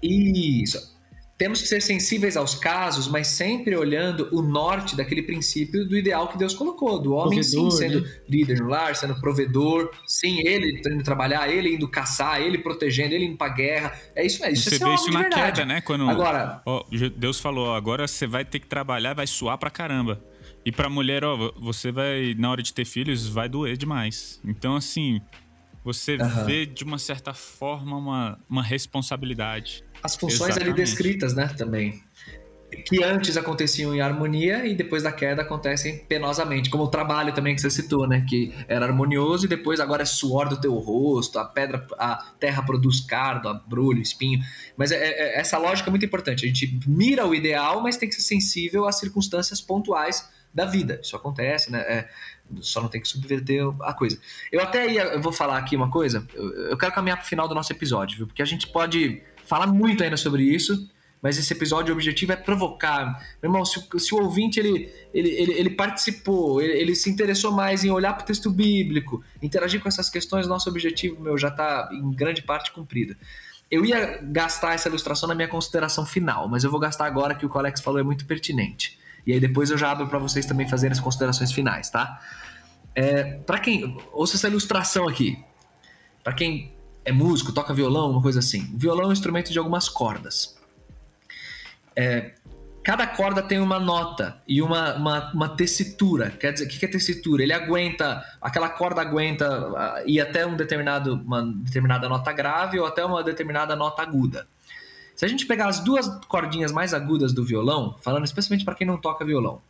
Isso. 0.01 0.95
Temos 1.37 1.61
que 1.61 1.67
ser 1.67 1.83
sensíveis 1.83 2.37
aos 2.37 2.55
casos, 2.55 3.09
mas 3.09 3.27
sempre 3.27 3.77
olhando 3.77 4.29
o 4.31 4.41
norte 4.41 4.97
daquele 4.97 5.21
princípio 5.21 5.87
do 5.87 5.97
ideal 5.97 6.29
que 6.29 6.39
Deus 6.39 6.55
colocou, 6.55 7.01
do 7.01 7.13
homem 7.13 7.41
provedor, 7.41 7.71
sim 7.73 7.77
sendo 7.77 8.01
né? 8.03 8.11
líder 8.29 8.61
no 8.61 8.69
lar, 8.69 8.95
sendo 8.95 9.21
provedor, 9.21 9.91
sim, 10.07 10.39
ele 10.47 10.81
indo 10.87 11.03
trabalhar, 11.03 11.51
ele 11.51 11.75
indo 11.75 11.89
caçar, 11.89 12.41
ele 12.41 12.57
protegendo, 12.57 13.15
ele 13.15 13.27
indo 13.27 13.37
pra 13.37 13.49
guerra. 13.49 13.99
É 14.15 14.25
isso 14.25 14.41
mesmo. 14.41 14.57
Você 14.57 14.77
é 14.77 14.79
vê 14.79 14.95
isso 14.95 15.11
na 15.11 15.25
queda, 15.25 15.67
né? 15.67 15.81
Quando 15.81 16.09
agora, 16.09 16.63
ó, 16.65 16.85
Deus 17.17 17.41
falou, 17.41 17.75
agora 17.75 18.07
você 18.07 18.29
vai 18.29 18.45
ter 18.45 18.61
que 18.61 18.67
trabalhar, 18.69 19.13
vai 19.13 19.27
suar 19.27 19.59
pra 19.59 19.71
caramba. 19.71 20.23
E 20.67 20.73
pra 20.73 20.91
mulher, 20.91 21.25
ó, 21.25 21.53
você 21.57 21.93
vai, 21.93 22.35
na 22.37 22.51
hora 22.51 22.61
de 22.61 22.75
ter 22.75 22.85
filhos, 22.85 23.29
vai 23.29 23.49
doer 23.49 23.77
demais. 23.77 24.41
Então, 24.45 24.75
assim, 24.75 25.21
você 25.85 26.17
uhum. 26.17 26.45
vê 26.45 26.67
de 26.67 26.83
uma 26.83 26.99
certa 26.99 27.33
forma 27.33 27.97
uma, 27.97 28.41
uma 28.51 28.65
responsabilidade. 28.65 29.85
As 30.03 30.17
funções 30.17 30.51
Exatamente. 30.51 30.75
ali 30.75 30.85
descritas, 30.85 31.37
né, 31.37 31.47
também. 31.57 32.03
que 32.85 33.01
antes 33.05 33.37
aconteciam 33.37 33.95
em 33.95 34.01
harmonia 34.01 34.67
e 34.67 34.75
depois 34.75 35.05
da 35.05 35.13
queda 35.13 35.43
acontecem 35.43 36.01
penosamente, 36.01 36.69
como 36.69 36.83
o 36.83 36.89
trabalho 36.89 37.33
também 37.33 37.55
que 37.55 37.61
você 37.61 37.71
citou, 37.71 38.09
né, 38.09 38.27
que 38.29 38.53
era 38.67 38.87
harmonioso 38.87 39.47
e 39.47 39.49
depois 39.49 39.79
agora 39.79 40.03
é 40.03 40.05
suor 40.05 40.49
do 40.49 40.61
teu 40.61 40.75
rosto, 40.75 41.39
a 41.39 41.45
pedra, 41.45 41.87
a 41.97 42.33
terra 42.41 42.65
produz 42.65 42.99
cardo, 43.03 43.49
abrolho, 43.49 44.03
espinho. 44.03 44.41
Mas 44.77 44.91
é, 44.91 44.97
é, 44.97 45.39
essa 45.39 45.59
lógica 45.59 45.89
é 45.89 45.93
muito 45.93 46.05
importante. 46.05 46.45
A 46.45 46.49
gente 46.49 46.81
mira 46.89 47.25
o 47.25 47.33
ideal, 47.33 47.81
mas 47.81 47.97
tem 47.97 48.09
que 48.09 48.17
ser 48.17 48.23
sensível 48.23 48.85
às 48.85 48.99
circunstâncias 48.99 49.61
pontuais 49.61 50.35
da 50.53 50.65
vida. 50.65 51.01
Isso 51.03 51.17
acontece, 51.17 51.71
né? 51.71 51.81
É, 51.81 52.09
só 52.61 52.81
não 52.81 52.89
tem 52.89 53.01
que 53.01 53.09
subverter 53.09 53.63
a 53.83 53.93
coisa. 53.93 54.19
Eu 54.51 54.61
até 54.61 54.91
ia, 54.91 55.03
eu 55.03 55.21
vou 55.21 55.33
falar 55.33 55.59
aqui 55.59 55.77
uma 55.77 55.91
coisa. 55.91 56.27
Eu, 56.35 56.71
eu 56.71 56.79
quero 56.79 56.93
caminhar 56.93 57.19
para 57.19 57.25
o 57.25 57.29
final 57.29 57.49
do 57.49 57.55
nosso 57.55 57.73
episódio, 57.73 58.19
viu? 58.19 58.27
Porque 58.27 58.43
a 58.43 58.47
gente 58.47 58.67
pode 58.69 59.23
falar 59.45 59.67
muito 59.67 60.03
ainda 60.03 60.17
sobre 60.17 60.43
isso 60.43 60.89
mas 61.27 61.39
esse 61.39 61.53
episódio, 61.53 61.93
o 61.93 61.97
objetivo 61.97 62.33
é 62.33 62.37
provocar. 62.37 63.21
Meu 63.43 63.51
irmão, 63.51 63.65
se, 63.65 63.85
se 63.99 64.15
o 64.15 64.19
ouvinte 64.19 64.61
ele, 64.61 64.93
ele, 65.13 65.31
ele, 65.31 65.53
ele 65.55 65.71
participou, 65.71 66.61
ele, 66.61 66.73
ele, 66.75 66.95
se 66.95 67.11
interessou 67.11 67.51
mais 67.51 67.85
em 67.85 67.91
olhar 67.91 68.13
para 68.15 68.23
o 68.23 68.27
texto 68.27 68.51
bíblico, 68.51 69.25
interagir 69.43 69.81
com 69.81 69.89
essas 69.89 70.09
questões, 70.09 70.47
nosso 70.47 70.69
objetivo, 70.69 71.21
meu, 71.21 71.37
já 71.37 71.49
está 71.49 71.89
em 71.93 72.13
grande 72.13 72.43
parte 72.43 72.71
cumprido. 72.71 73.17
Eu 73.69 73.85
ia 73.85 74.19
gastar 74.23 74.75
essa 74.75 74.89
ilustração 74.89 75.29
na 75.29 75.35
minha 75.35 75.49
consideração 75.49 76.07
final, 76.07 76.49
mas 76.49 76.63
eu 76.63 76.71
vou 76.71 76.79
gastar 76.79 77.07
agora 77.07 77.35
que 77.35 77.45
o 77.45 77.59
Alex 77.59 77.81
falou 77.81 77.99
é 77.99 78.05
muito 78.05 78.25
pertinente. 78.25 78.97
E 79.27 79.33
aí 79.33 79.41
depois 79.41 79.71
eu 79.71 79.79
já 79.79 79.91
abro 79.91 80.07
para 80.07 80.19
vocês 80.19 80.47
também 80.47 80.69
fazerem 80.69 80.93
as 80.93 81.01
considerações 81.01 81.53
finais, 81.53 81.91
tá? 81.91 82.21
É, 82.95 83.25
para 83.39 83.59
quem 83.59 83.99
ouça 84.13 84.37
essa 84.37 84.49
ilustração 84.49 85.09
aqui, 85.09 85.39
para 86.23 86.33
quem 86.33 86.73
é 87.05 87.13
músico, 87.13 87.53
toca 87.53 87.75
violão, 87.75 88.11
uma 88.11 88.23
coisa 88.23 88.39
assim. 88.39 88.73
O 88.75 88.79
violão 88.79 89.05
é 89.05 89.09
um 89.09 89.13
instrumento 89.13 89.53
de 89.53 89.59
algumas 89.59 89.89
cordas 89.89 90.57
é, 91.97 92.33
cada 92.85 93.07
corda 93.07 93.43
tem 93.43 93.59
uma 93.59 93.81
nota 93.81 94.41
e 94.47 94.61
uma, 94.61 94.95
uma, 94.95 95.33
uma, 95.33 95.49
tessitura. 95.57 96.31
Quer 96.31 96.53
dizer, 96.53 96.67
o 96.67 96.69
que 96.69 96.85
é 96.85 96.89
tessitura? 96.89 97.43
Ele 97.43 97.55
aguenta, 97.55 98.23
aquela 98.41 98.69
corda 98.69 99.01
aguenta 99.01 99.69
uh, 99.71 100.09
ir 100.09 100.21
até 100.21 100.47
um 100.47 100.55
determinado, 100.55 101.15
uma 101.15 101.43
determinada 101.43 102.07
nota 102.09 102.31
grave 102.33 102.79
ou 102.79 102.87
até 102.87 103.03
uma 103.05 103.25
determinada 103.25 103.75
nota 103.75 104.03
aguda. 104.03 104.47
Se 105.17 105.25
a 105.25 105.29
gente 105.29 105.47
pegar 105.47 105.69
as 105.69 105.81
duas 105.81 106.07
cordinhas 106.27 106.71
mais 106.71 106.93
agudas 106.93 107.33
do 107.33 107.43
violão, 107.43 107.97
falando 108.03 108.25
especialmente 108.25 108.65
para 108.67 108.75
quem 108.75 108.87
não 108.87 108.99
toca 108.99 109.25
violão, 109.25 109.63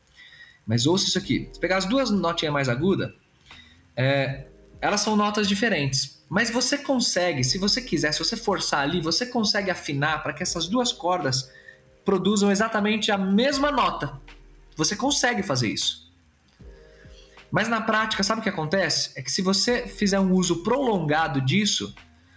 mas 0.67 0.87
ouça 0.87 1.07
isso 1.07 1.17
aqui: 1.17 1.49
se 1.53 1.61
pegar 1.61 1.77
as 1.77 1.85
duas 1.85 2.11
notinhas 2.11 2.53
mais 2.53 2.69
agudas, 2.69 3.13
é, 3.97 4.47
elas 4.81 5.01
são 5.01 5.15
notas 5.17 5.47
diferentes. 5.47 6.17
Mas 6.29 6.51
você 6.51 6.77
consegue, 6.77 7.45
se 7.45 7.57
você 7.57 7.81
quiser, 7.81 8.13
se 8.13 8.19
você 8.19 8.37
forçar 8.37 8.81
ali, 8.81 9.01
você 9.01 9.25
consegue 9.25 9.71
afinar 9.71 10.25
para 10.25 10.33
que 10.33 10.43
essas 10.43 10.67
duas 10.67 10.93
cordas 10.93 11.49
produzam 12.05 12.51
exatamente 12.51 13.13
a 13.13 13.17
mesma 13.17 13.71
nota. 13.71 14.21
Você 14.77 14.97
consegue 14.97 15.45
fazer 15.45 15.69
isso. 15.69 16.13
Mas 17.51 17.69
na 17.69 17.81
prática, 17.81 18.25
sabe 18.25 18.41
o 18.41 18.43
que 18.43 18.49
acontece? 18.49 19.13
É 19.15 19.23
que 19.23 19.31
se 19.31 19.41
você 19.41 19.87
fizer 19.87 20.19
um 20.19 20.33
uso 20.33 20.65
prolongado 20.65 21.41
disso, 21.41 21.95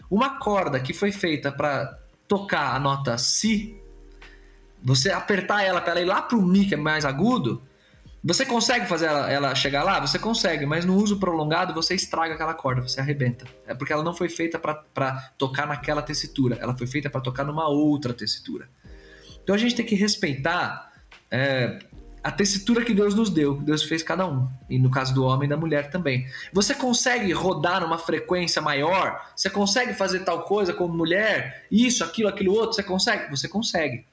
uma 0.09 0.37
corda 0.37 0.79
que 0.79 0.93
foi 0.93 1.11
feita 1.11 1.51
para 1.51 1.99
tocar 2.29 2.75
a 2.75 2.79
nota 2.79 3.17
Si, 3.17 3.75
você 4.81 5.11
apertar 5.11 5.63
ela 5.63 5.81
para 5.81 5.91
ela 5.91 6.01
ir 6.01 6.05
lá 6.05 6.21
para 6.21 6.37
o 6.37 6.41
Mi, 6.41 6.65
que 6.65 6.75
é 6.75 6.77
mais 6.77 7.03
agudo, 7.03 7.61
você 8.23 8.45
consegue 8.45 8.85
fazer 8.85 9.07
ela, 9.07 9.31
ela, 9.31 9.55
chegar 9.55 9.83
lá? 9.83 9.99
Você 9.99 10.19
consegue, 10.19 10.65
mas 10.65 10.85
no 10.85 10.95
uso 10.95 11.19
prolongado 11.19 11.73
você 11.73 11.95
estraga 11.95 12.35
aquela 12.35 12.53
corda, 12.53 12.81
você 12.81 12.99
arrebenta. 13.01 13.45
É 13.65 13.73
porque 13.73 13.91
ela 13.91 14.03
não 14.03 14.13
foi 14.13 14.29
feita 14.29 14.59
para 14.59 15.33
tocar 15.37 15.65
naquela 15.65 16.01
tessitura, 16.01 16.57
ela 16.61 16.77
foi 16.77 16.85
feita 16.85 17.09
para 17.09 17.21
tocar 17.21 17.43
numa 17.43 17.67
outra 17.67 18.13
tessitura. 18.13 18.69
Então 19.43 19.55
a 19.55 19.57
gente 19.57 19.75
tem 19.75 19.85
que 19.85 19.95
respeitar 19.95 20.93
é, 21.31 21.79
a 22.23 22.31
tessitura 22.31 22.83
que 22.83 22.93
Deus 22.93 23.15
nos 23.15 23.29
deu, 23.29 23.57
que 23.57 23.63
Deus 23.63 23.83
fez 23.83 24.03
cada 24.03 24.27
um. 24.27 24.49
E 24.69 24.77
no 24.77 24.91
caso 24.91 25.13
do 25.13 25.23
homem 25.23 25.47
e 25.47 25.49
da 25.49 25.57
mulher 25.57 25.89
também. 25.89 26.27
Você 26.51 26.73
consegue 26.73 27.31
rodar 27.31 27.81
numa 27.81 27.97
frequência 27.97 28.61
maior? 28.61 29.31
Você 29.35 29.49
consegue 29.49 29.93
fazer 29.93 30.19
tal 30.19 30.43
coisa 30.43 30.73
como 30.73 30.93
mulher? 30.93 31.65
Isso, 31.71 32.03
aquilo, 32.03 32.29
aquilo 32.29 32.53
outro? 32.53 32.73
Você 32.73 32.83
consegue? 32.83 33.29
Você 33.29 33.47
consegue. 33.47 34.05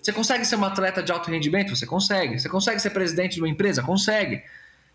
Você 0.00 0.12
consegue 0.12 0.44
ser 0.44 0.56
um 0.56 0.64
atleta 0.64 1.02
de 1.02 1.10
alto 1.10 1.30
rendimento? 1.30 1.74
Você 1.74 1.86
consegue. 1.86 2.38
Você 2.38 2.48
consegue 2.48 2.80
ser 2.80 2.90
presidente 2.90 3.34
de 3.34 3.40
uma 3.40 3.48
empresa? 3.48 3.82
Consegue. 3.82 4.42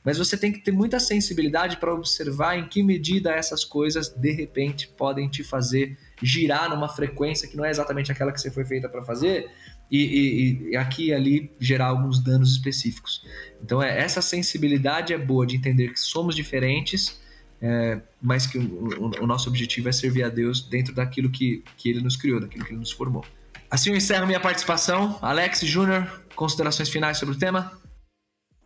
Mas 0.04 0.18
você 0.18 0.36
tem 0.36 0.52
que 0.52 0.60
ter 0.60 0.72
muita 0.72 1.00
sensibilidade 1.00 1.78
para 1.78 1.94
observar 1.94 2.58
em 2.58 2.68
que 2.68 2.84
medida 2.84 3.32
essas 3.32 3.64
coisas 3.64 4.10
de 4.10 4.32
repente 4.32 4.88
podem 4.88 5.30
te 5.30 5.44
fazer 5.44 5.98
girar 6.22 6.70
numa 6.70 6.90
frequência 6.90 7.48
que 7.48 7.56
não 7.56 7.64
é 7.64 7.70
exatamente 7.70 8.12
aquela 8.12 8.32
que 8.32 8.40
você 8.40 8.52
foi 8.52 8.66
feita 8.66 8.90
para 8.90 9.04
fazer, 9.04 9.50
e, 9.94 9.98
e, 9.98 10.72
e, 10.72 10.76
aqui 10.76 11.10
e 11.10 11.14
ali 11.14 11.52
gerar 11.60 11.86
alguns 11.86 12.20
danos 12.20 12.54
específicos. 12.54 13.24
Então, 13.62 13.82
é, 13.82 14.00
essa 14.00 14.24
sensibilidade 14.24 15.14
é 15.14 15.18
boa 15.20 15.46
de 15.46 15.56
entender 15.56 15.94
que 15.94 16.00
somos 16.00 16.36
diferentes, 16.36 17.22
é, 17.62 18.02
mas 18.20 18.48
que 18.48 18.58
o, 18.58 18.62
o, 18.62 19.24
o, 19.24 19.28
nosso 19.28 19.48
objetivo 19.48 19.88
é 19.88 19.92
servir 19.92 20.24
a 20.24 20.30
Deus 20.30 20.62
dentro 20.64 20.96
daquilo 20.96 21.30
que, 21.30 21.64
que 21.78 21.90
Ele 21.90 22.02
nos 22.02 22.18
criou, 22.18 22.40
daquilo 22.40 22.66
que 22.66 22.72
Ele 22.72 22.80
nos 22.80 22.92
formou. 22.92 23.24
Assim 23.70 23.92
eu 23.92 23.96
encerro 23.96 24.26
minha 24.26 24.40
participação. 24.40 25.20
Alex 25.22 25.60
Júnior, 25.62 26.26
considerações 26.36 26.90
finais 26.90 27.20
sobre 27.20 27.36
o 27.36 27.38
tema? 27.38 27.80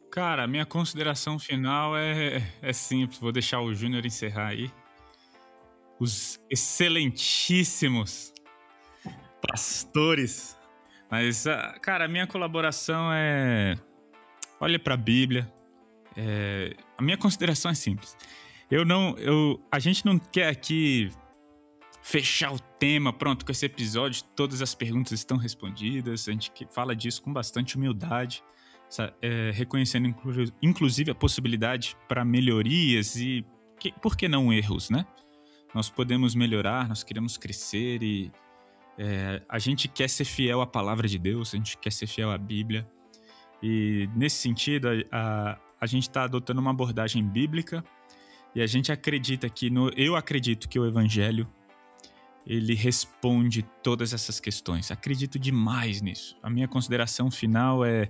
Cara, 0.09 0.47
minha 0.47 0.65
consideração 0.65 1.37
final 1.37 1.95
é, 1.97 2.41
é 2.61 2.73
simples. 2.73 3.19
Vou 3.19 3.33
deixar 3.33 3.59
o 3.59 3.73
Júnior 3.73 4.05
encerrar 4.05 4.47
aí. 4.47 4.71
Os 5.99 6.39
excelentíssimos 6.49 8.33
pastores 9.41 10.56
mas, 11.09 11.47
ah, 11.47 11.75
cara, 11.81 12.05
a 12.05 12.07
minha 12.07 12.27
colaboração 12.27 13.09
é. 13.11 13.75
Olha 14.59 14.79
para 14.79 14.93
a 14.95 14.97
Bíblia. 14.97 15.51
É... 16.15 16.75
A 16.97 17.01
minha 17.01 17.17
consideração 17.17 17.71
é 17.71 17.75
simples. 17.75 18.17
Eu 18.69 18.83
não. 18.83 19.15
Eu... 19.17 19.61
A 19.71 19.79
gente 19.79 20.05
não 20.05 20.17
quer 20.17 20.49
aqui 20.49 21.11
fechar 22.07 22.53
o 22.53 22.59
tema, 22.59 23.11
pronto, 23.11 23.45
com 23.45 23.51
esse 23.51 23.65
episódio, 23.65 24.23
todas 24.33 24.61
as 24.61 24.73
perguntas 24.73 25.11
estão 25.11 25.35
respondidas. 25.35 26.27
A 26.29 26.31
gente 26.31 26.51
fala 26.71 26.95
disso 26.95 27.21
com 27.21 27.33
bastante 27.33 27.75
humildade, 27.75 28.41
é, 29.21 29.51
reconhecendo 29.53 30.07
inclu 30.07 30.45
inclusive 30.61 31.11
a 31.11 31.15
possibilidade 31.15 31.97
para 32.07 32.23
melhorias 32.23 33.17
e, 33.17 33.45
por 34.01 34.15
que 34.15 34.29
não 34.29 34.53
erros, 34.53 34.89
né? 34.89 35.05
Nós 35.75 35.89
podemos 35.89 36.33
melhorar, 36.33 36.87
nós 36.87 37.03
queremos 37.03 37.37
crescer 37.37 38.01
e 38.01 38.31
é, 38.97 39.41
a 39.47 39.59
gente 39.59 39.87
quer 39.87 40.09
ser 40.09 40.25
fiel 40.25 40.59
à 40.59 40.65
palavra 40.65 41.07
de 41.07 41.19
Deus, 41.19 41.53
a 41.53 41.57
gente 41.57 41.77
quer 41.77 41.91
ser 41.91 42.07
fiel 42.07 42.31
à 42.31 42.37
Bíblia. 42.37 42.87
E 43.61 44.09
nesse 44.15 44.37
sentido, 44.37 44.87
a, 45.11 45.59
a, 45.79 45.85
gente 45.85 46.03
está 46.03 46.23
adotando 46.23 46.59
uma 46.59 46.71
abordagem 46.71 47.23
bíblica 47.23 47.83
e 48.55 48.61
a 48.61 48.67
gente 48.67 48.91
acredita 48.91 49.49
que, 49.49 49.69
no, 49.69 49.89
eu 49.89 50.15
acredito 50.15 50.67
que 50.67 50.79
o 50.79 50.85
Evangelho 50.85 51.47
ele 52.45 52.73
responde 52.73 53.61
todas 53.83 54.13
essas 54.13 54.39
questões. 54.39 54.89
Acredito 54.89 55.37
demais 55.37 56.01
nisso. 56.01 56.37
A 56.41 56.49
minha 56.49 56.67
consideração 56.67 57.29
final 57.29 57.83
é 57.83 58.09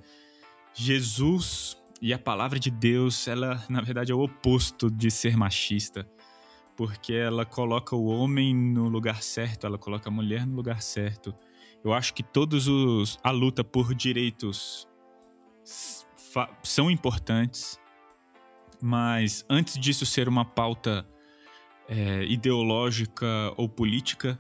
Jesus 0.73 1.75
e 2.01 2.13
a 2.13 2.19
palavra 2.19 2.59
de 2.59 2.69
Deus, 2.69 3.27
ela 3.27 3.63
na 3.67 3.81
verdade 3.81 4.11
é 4.11 4.15
o 4.15 4.19
oposto 4.19 4.91
de 4.91 5.09
ser 5.09 5.35
machista 5.35 6.07
porque 6.77 7.13
ela 7.13 7.43
coloca 7.43 7.95
o 7.95 8.05
homem 8.05 8.55
no 8.55 8.87
lugar 8.87 9.23
certo, 9.23 9.65
ela 9.65 9.79
coloca 9.79 10.09
a 10.09 10.11
mulher 10.11 10.45
no 10.45 10.55
lugar 10.55 10.81
certo. 10.81 11.35
Eu 11.83 11.91
acho 11.91 12.13
que 12.13 12.21
todos 12.21 12.67
os 12.67 13.17
a 13.23 13.31
luta 13.31 13.63
por 13.63 13.95
direitos 13.95 14.87
são 16.63 16.89
importantes, 16.91 17.79
mas 18.79 19.43
antes 19.49 19.79
disso 19.79 20.05
ser 20.05 20.29
uma 20.29 20.45
pauta 20.45 21.05
é, 21.89 22.23
ideológica 22.25 23.25
ou 23.57 23.67
política, 23.67 24.39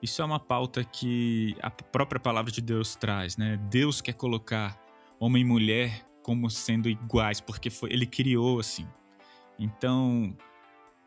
isso 0.00 0.22
é 0.22 0.24
uma 0.24 0.38
pauta 0.38 0.84
que 0.84 1.56
a 1.60 1.70
própria 1.70 2.20
palavra 2.20 2.52
de 2.52 2.60
Deus 2.60 2.94
traz, 2.94 3.36
né? 3.36 3.56
Deus 3.68 4.00
quer 4.00 4.14
colocar 4.14 4.80
homem 5.18 5.42
e 5.42 5.44
mulher 5.44 6.06
como 6.22 6.48
sendo 6.48 6.88
iguais, 6.88 7.40
porque 7.40 7.70
foi, 7.70 7.92
ele 7.92 8.06
criou 8.06 8.60
assim. 8.60 8.86
Então, 9.58 10.36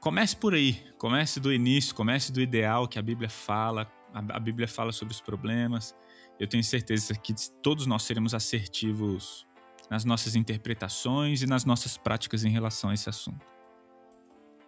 Comece 0.05 0.35
por 0.35 0.53
aí, 0.53 0.79
comece 0.99 1.39
do 1.39 1.51
início, 1.51 1.95
comece 1.95 2.31
do 2.31 2.39
ideal 2.39 2.87
que 2.87 2.99
a 2.99 3.01
Bíblia 3.01 3.27
fala. 3.27 3.91
A, 4.13 4.39
Bíblia 4.39 4.67
fala 4.67 4.91
sobre 4.91 5.15
os 5.15 5.19
problemas. 5.19 5.95
Eu 6.39 6.45
tenho 6.47 6.63
certeza 6.63 7.15
que 7.15 7.33
todos 7.63 7.87
nós 7.87 8.03
seremos 8.03 8.35
assertivos 8.35 9.47
nas 9.89 10.05
nossas 10.05 10.35
interpretações 10.35 11.41
e 11.41 11.47
nas 11.47 11.65
nossas 11.65 11.97
práticas 11.97 12.45
em 12.45 12.51
relação 12.51 12.91
a 12.91 12.93
esse 12.93 13.09
assunto. 13.09 13.43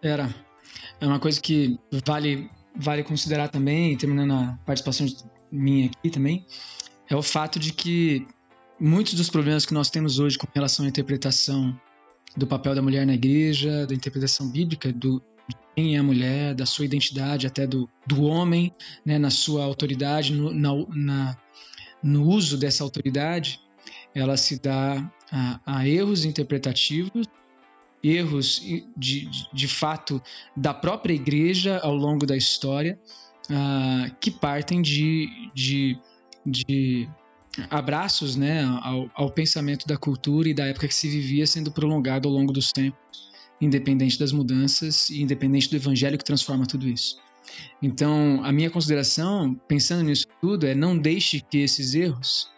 Era. 0.01 0.34
É 0.99 1.05
uma 1.05 1.19
coisa 1.19 1.39
que 1.39 1.80
vale, 2.03 2.49
vale 2.76 3.03
considerar 3.03 3.49
também, 3.49 3.95
terminando 3.95 4.34
a 4.34 4.57
participação 4.65 5.05
minha 5.51 5.91
aqui 5.99 6.09
também, 6.09 6.47
é 7.11 7.15
o 7.15 7.22
fato 7.22 7.59
de 7.59 7.73
que 7.73 8.26
muitos 8.80 9.14
dos 9.14 9.30
problemas 9.30 9.68
que 9.68 9.73
nós 9.76 9.91
temos 9.91 10.18
hoje 10.18 10.35
com 10.35 10.47
relação 10.51 10.84
à 10.84 10.89
interpretação 10.89 11.80
do 12.38 12.45
papel 12.45 12.76
da 12.76 12.81
mulher 12.81 13.05
na 13.05 13.15
igreja, 13.15 13.88
da 13.88 13.95
interpretação 13.95 14.49
bíblica, 14.49 14.93
do 14.93 15.22
de 15.47 15.55
quem 15.76 15.95
é 15.95 15.99
a 15.99 16.03
mulher, 16.03 16.53
da 16.53 16.65
sua 16.65 16.85
identidade, 16.85 17.47
até 17.47 17.65
do, 17.65 17.89
do 18.05 18.23
homem, 18.23 18.73
né, 19.05 19.18
na 19.18 19.30
sua 19.30 19.64
autoridade, 19.64 20.34
no, 20.34 20.53
na, 20.53 20.72
na, 20.93 21.38
no 22.03 22.27
uso 22.27 22.57
dessa 22.57 22.84
autoridade, 22.84 23.61
ela 24.14 24.35
se 24.35 24.59
dá 24.59 25.09
a, 25.31 25.59
a 25.65 25.88
erros 25.88 26.26
interpretativos, 26.26 27.27
erros 28.03 28.59
de, 28.59 28.85
de, 28.97 29.30
de, 29.53 29.68
fato 29.68 30.22
da 30.55 30.73
própria 30.73 31.14
igreja 31.14 31.80
ao 31.80 31.95
longo 31.95 32.26
da 32.26 32.35
história, 32.35 32.99
uh, 33.49 34.14
que 34.19 34.30
partem 34.30 34.81
de, 34.81 35.30
de, 35.53 35.97
de 36.45 37.09
abraços 37.69 38.35
né, 38.35 38.63
ao, 38.81 39.09
ao, 39.13 39.31
pensamento 39.31 39.88
da 39.88 39.97
cultura 39.97 40.49
e 40.49 40.53
da 40.53 40.65
época 40.65 40.88
que 40.88 40.95
se 40.95 41.09
vivia 41.09 41.47
sendo 41.47 41.71
prolongado 41.71 42.27
ao 42.27 42.34
longo 42.34 42.53
dos 42.53 42.71
tempos, 42.71 43.29
independente 43.59 44.19
das 44.19 44.31
mudanças 44.31 45.09
e 45.09 45.21
independente 45.21 45.69
do 45.69 45.75
evangelho 45.75 46.17
que 46.17 46.23
transforma 46.23 46.65
tudo 46.65 46.88
isso. 46.88 47.19
Então, 47.81 48.43
a 48.43 48.51
minha 48.51 48.69
consideração, 48.69 49.55
pensando 49.67 50.03
nisso 50.03 50.25
tudo, 50.41 50.67
é 50.67 50.75
não 50.75 50.97
deixe 50.97 51.39
que 51.39 51.59
esses 51.59 51.95
erros 51.95 52.49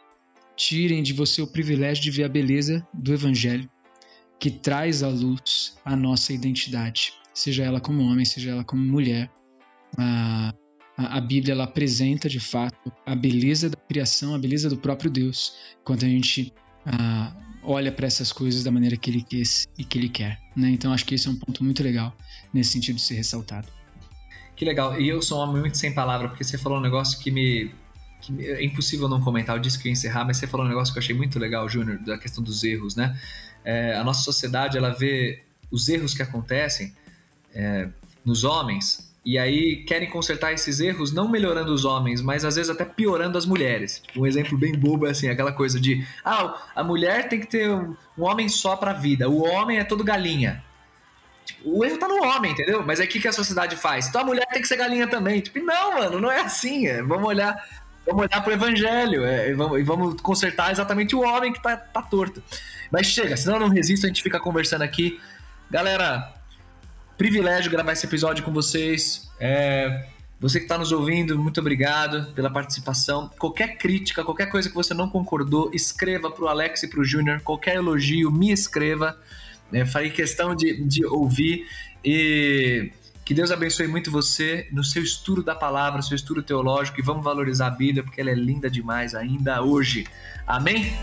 tirem 0.59 1.01
de 1.01 1.13
você 1.13 1.41
o 1.41 1.47
privilégio 1.47 2.03
de 2.03 2.11
ver 2.11 2.25
a 2.25 2.29
beleza 2.29 2.85
do 2.93 3.13
Evangelho, 3.13 3.69
que 4.37 4.51
traz 4.51 5.01
à 5.01 5.07
luz 5.07 5.77
a 5.85 5.95
nossa 5.95 6.33
identidade, 6.33 7.13
seja 7.33 7.63
ela 7.63 7.79
como 7.79 8.03
homem, 8.03 8.25
seja 8.25 8.51
ela 8.51 8.63
como 8.65 8.81
mulher. 8.81 9.31
A, 9.97 10.53
a, 11.07 11.21
Bíblia 11.21 11.53
ela 11.53 11.63
apresenta 11.63 12.27
de 12.27 12.39
fato 12.39 12.91
a 13.05 13.15
beleza 13.15 13.69
da 13.69 13.77
criação, 13.77 14.35
a 14.35 14.37
beleza 14.37 14.69
do 14.69 14.77
próprio 14.77 15.09
Deus, 15.09 15.55
quando 15.83 16.03
a 16.03 16.07
gente 16.07 16.53
a, 16.85 17.33
olha 17.63 17.91
para 17.91 18.07
essas 18.07 18.31
coisas 18.31 18.63
da 18.63 18.71
maneira 18.71 18.97
que 18.97 19.09
Ele 19.09 19.21
quis 19.21 19.67
e 19.77 19.83
que 19.83 19.97
Ele 19.97 20.09
quer. 20.09 20.39
Né? 20.55 20.69
Então, 20.69 20.91
acho 20.91 21.05
que 21.05 21.15
esse 21.15 21.27
é 21.27 21.31
um 21.31 21.35
ponto 21.35 21.63
muito 21.63 21.81
legal 21.83 22.15
nesse 22.53 22.71
sentido 22.71 22.95
de 22.95 23.01
ser 23.01 23.15
ressaltado. 23.15 23.67
Que 24.55 24.65
legal. 24.65 24.99
E 24.99 25.07
eu 25.07 25.21
sou 25.21 25.39
um 25.39 25.49
homem 25.49 25.61
muito 25.61 25.77
sem 25.77 25.93
palavra, 25.93 26.27
porque 26.27 26.43
você 26.43 26.57
falou 26.57 26.79
um 26.79 26.81
negócio 26.81 27.19
que 27.19 27.31
me. 27.31 27.71
Que 28.21 28.45
é 28.45 28.61
impossível 28.65 29.07
não 29.07 29.21
comentar. 29.21 29.55
Eu 29.55 29.61
disse 29.61 29.79
que 29.79 29.87
ia 29.87 29.93
encerrar, 29.93 30.25
mas 30.25 30.35
você 30.35 30.45
falou 30.45 30.65
um 30.65 30.69
negócio 30.69 30.93
que 30.93 30.99
eu 30.99 31.01
achei 31.03 31.15
muito 31.15 31.39
legal, 31.39 31.69
Júnior, 31.69 31.97
da 31.99 32.17
questão 32.17 32.43
dos 32.43 32.61
erros, 32.65 32.93
né? 32.93 33.17
É, 33.63 33.95
a 33.95 34.03
nossa 34.03 34.21
sociedade, 34.21 34.77
ela 34.77 34.89
vê 34.89 35.43
os 35.71 35.87
erros 35.87 36.13
que 36.13 36.21
acontecem 36.21 36.93
é, 37.53 37.87
nos 38.25 38.43
homens 38.43 39.08
e 39.25 39.37
aí 39.37 39.77
querem 39.83 40.09
consertar 40.09 40.53
esses 40.53 40.79
erros, 40.79 41.13
não 41.13 41.29
melhorando 41.29 41.73
os 41.73 41.85
homens, 41.85 42.21
mas 42.21 42.45
às 42.45 42.55
vezes 42.55 42.69
até 42.69 42.85
piorando 42.85 43.37
as 43.37 43.45
mulheres. 43.45 44.01
Um 44.15 44.25
exemplo 44.25 44.57
bem 44.57 44.73
bobo 44.73 45.05
é 45.05 45.11
assim, 45.11 45.29
aquela 45.29 45.51
coisa 45.51 45.79
de, 45.79 46.05
ah, 46.23 46.55
a 46.75 46.83
mulher 46.83 47.27
tem 47.27 47.39
que 47.39 47.47
ter 47.47 47.69
um, 47.69 47.95
um 48.17 48.23
homem 48.23 48.47
só 48.47 48.75
pra 48.75 48.93
vida, 48.93 49.29
o 49.29 49.43
homem 49.43 49.77
é 49.77 49.83
todo 49.83 50.03
galinha. 50.03 50.63
Tipo, 51.45 51.77
o 51.77 51.83
erro 51.83 51.97
tá 51.97 52.07
no 52.07 52.23
homem, 52.23 52.51
entendeu? 52.51 52.83
Mas 52.85 52.99
aí 52.99 53.07
o 53.07 53.09
que, 53.09 53.19
que 53.19 53.27
a 53.27 53.33
sociedade 53.33 53.75
faz? 53.75 54.07
Então 54.07 54.21
a 54.21 54.25
mulher 54.25 54.45
tem 54.47 54.61
que 54.61 54.67
ser 54.67 54.77
galinha 54.77 55.07
também. 55.07 55.41
Tipo, 55.41 55.59
não, 55.59 55.95
mano, 55.95 56.19
não 56.19 56.31
é 56.31 56.41
assim. 56.41 56.87
É, 56.87 57.01
vamos 57.01 57.27
olhar. 57.27 57.55
Vamos 58.05 58.23
olhar 58.23 58.41
pro 58.41 58.53
evangelho 58.53 59.25
é, 59.25 59.49
e, 59.49 59.53
vamos, 59.53 59.79
e, 59.79 59.83
vamos, 59.83 60.21
consertar 60.21 60.71
exatamente 60.71 61.15
o 61.15 61.21
homem 61.21 61.51
que 61.51 61.61
tá, 61.61 61.75
tá 61.75 62.01
torto. 62.01 62.41
Mas 62.91 63.07
chega, 63.07 63.35
senão 63.35 63.55
eu 63.55 63.59
não 63.61 63.69
resisto, 63.69 64.05
a 64.05 64.07
gente 64.07 64.23
fica 64.23 64.39
conversando 64.39 64.83
aqui. 64.83 65.19
Galera, 65.69 66.33
privilégio 67.19 67.69
gravar 67.69 67.91
esse 67.91 68.05
episódio 68.05 68.45
com 68.45 68.53
vocês. 68.53 69.29
É, 69.37 70.05
você 70.39 70.57
que 70.57 70.63
está 70.63 70.77
nos 70.77 70.93
ouvindo, 70.93 71.37
muito 71.37 71.59
obrigado 71.59 72.31
pela 72.33 72.49
participação. 72.49 73.29
Qualquer 73.37 73.77
crítica, 73.77 74.23
qualquer 74.23 74.45
coisa 74.45 74.69
que 74.69 74.73
você 74.73 74.93
não 74.93 75.09
concordou, 75.09 75.69
escreva 75.73 76.31
para 76.31 76.45
o 76.45 76.47
Alex 76.47 76.83
e 76.83 76.87
para 76.87 77.01
o 77.01 77.03
Júnior. 77.03 77.41
Qualquer 77.41 77.75
elogio, 77.75 78.31
me 78.31 78.53
escreva. 78.53 79.19
Né? 79.69 79.85
Farei 79.85 80.11
questão 80.11 80.55
de, 80.55 80.81
de 80.81 81.05
ouvir 81.05 81.67
e 82.05 82.89
que 83.25 83.33
Deus 83.33 83.51
abençoe 83.51 83.85
muito 83.85 84.09
você 84.09 84.69
no 84.71 84.81
seu 84.81 85.03
estudo 85.03 85.43
da 85.43 85.53
palavra, 85.53 86.01
seu 86.01 86.15
estudo 86.15 86.41
teológico 86.41 87.01
e 87.01 87.03
vamos 87.03 87.21
valorizar 87.21 87.67
a 87.67 87.71
Bíblia 87.71 88.01
porque 88.01 88.21
ela 88.21 88.31
é 88.31 88.33
linda 88.33 88.69
demais 88.69 89.13
ainda 89.13 89.61
hoje. 89.61 90.07
Amém? 90.47 90.93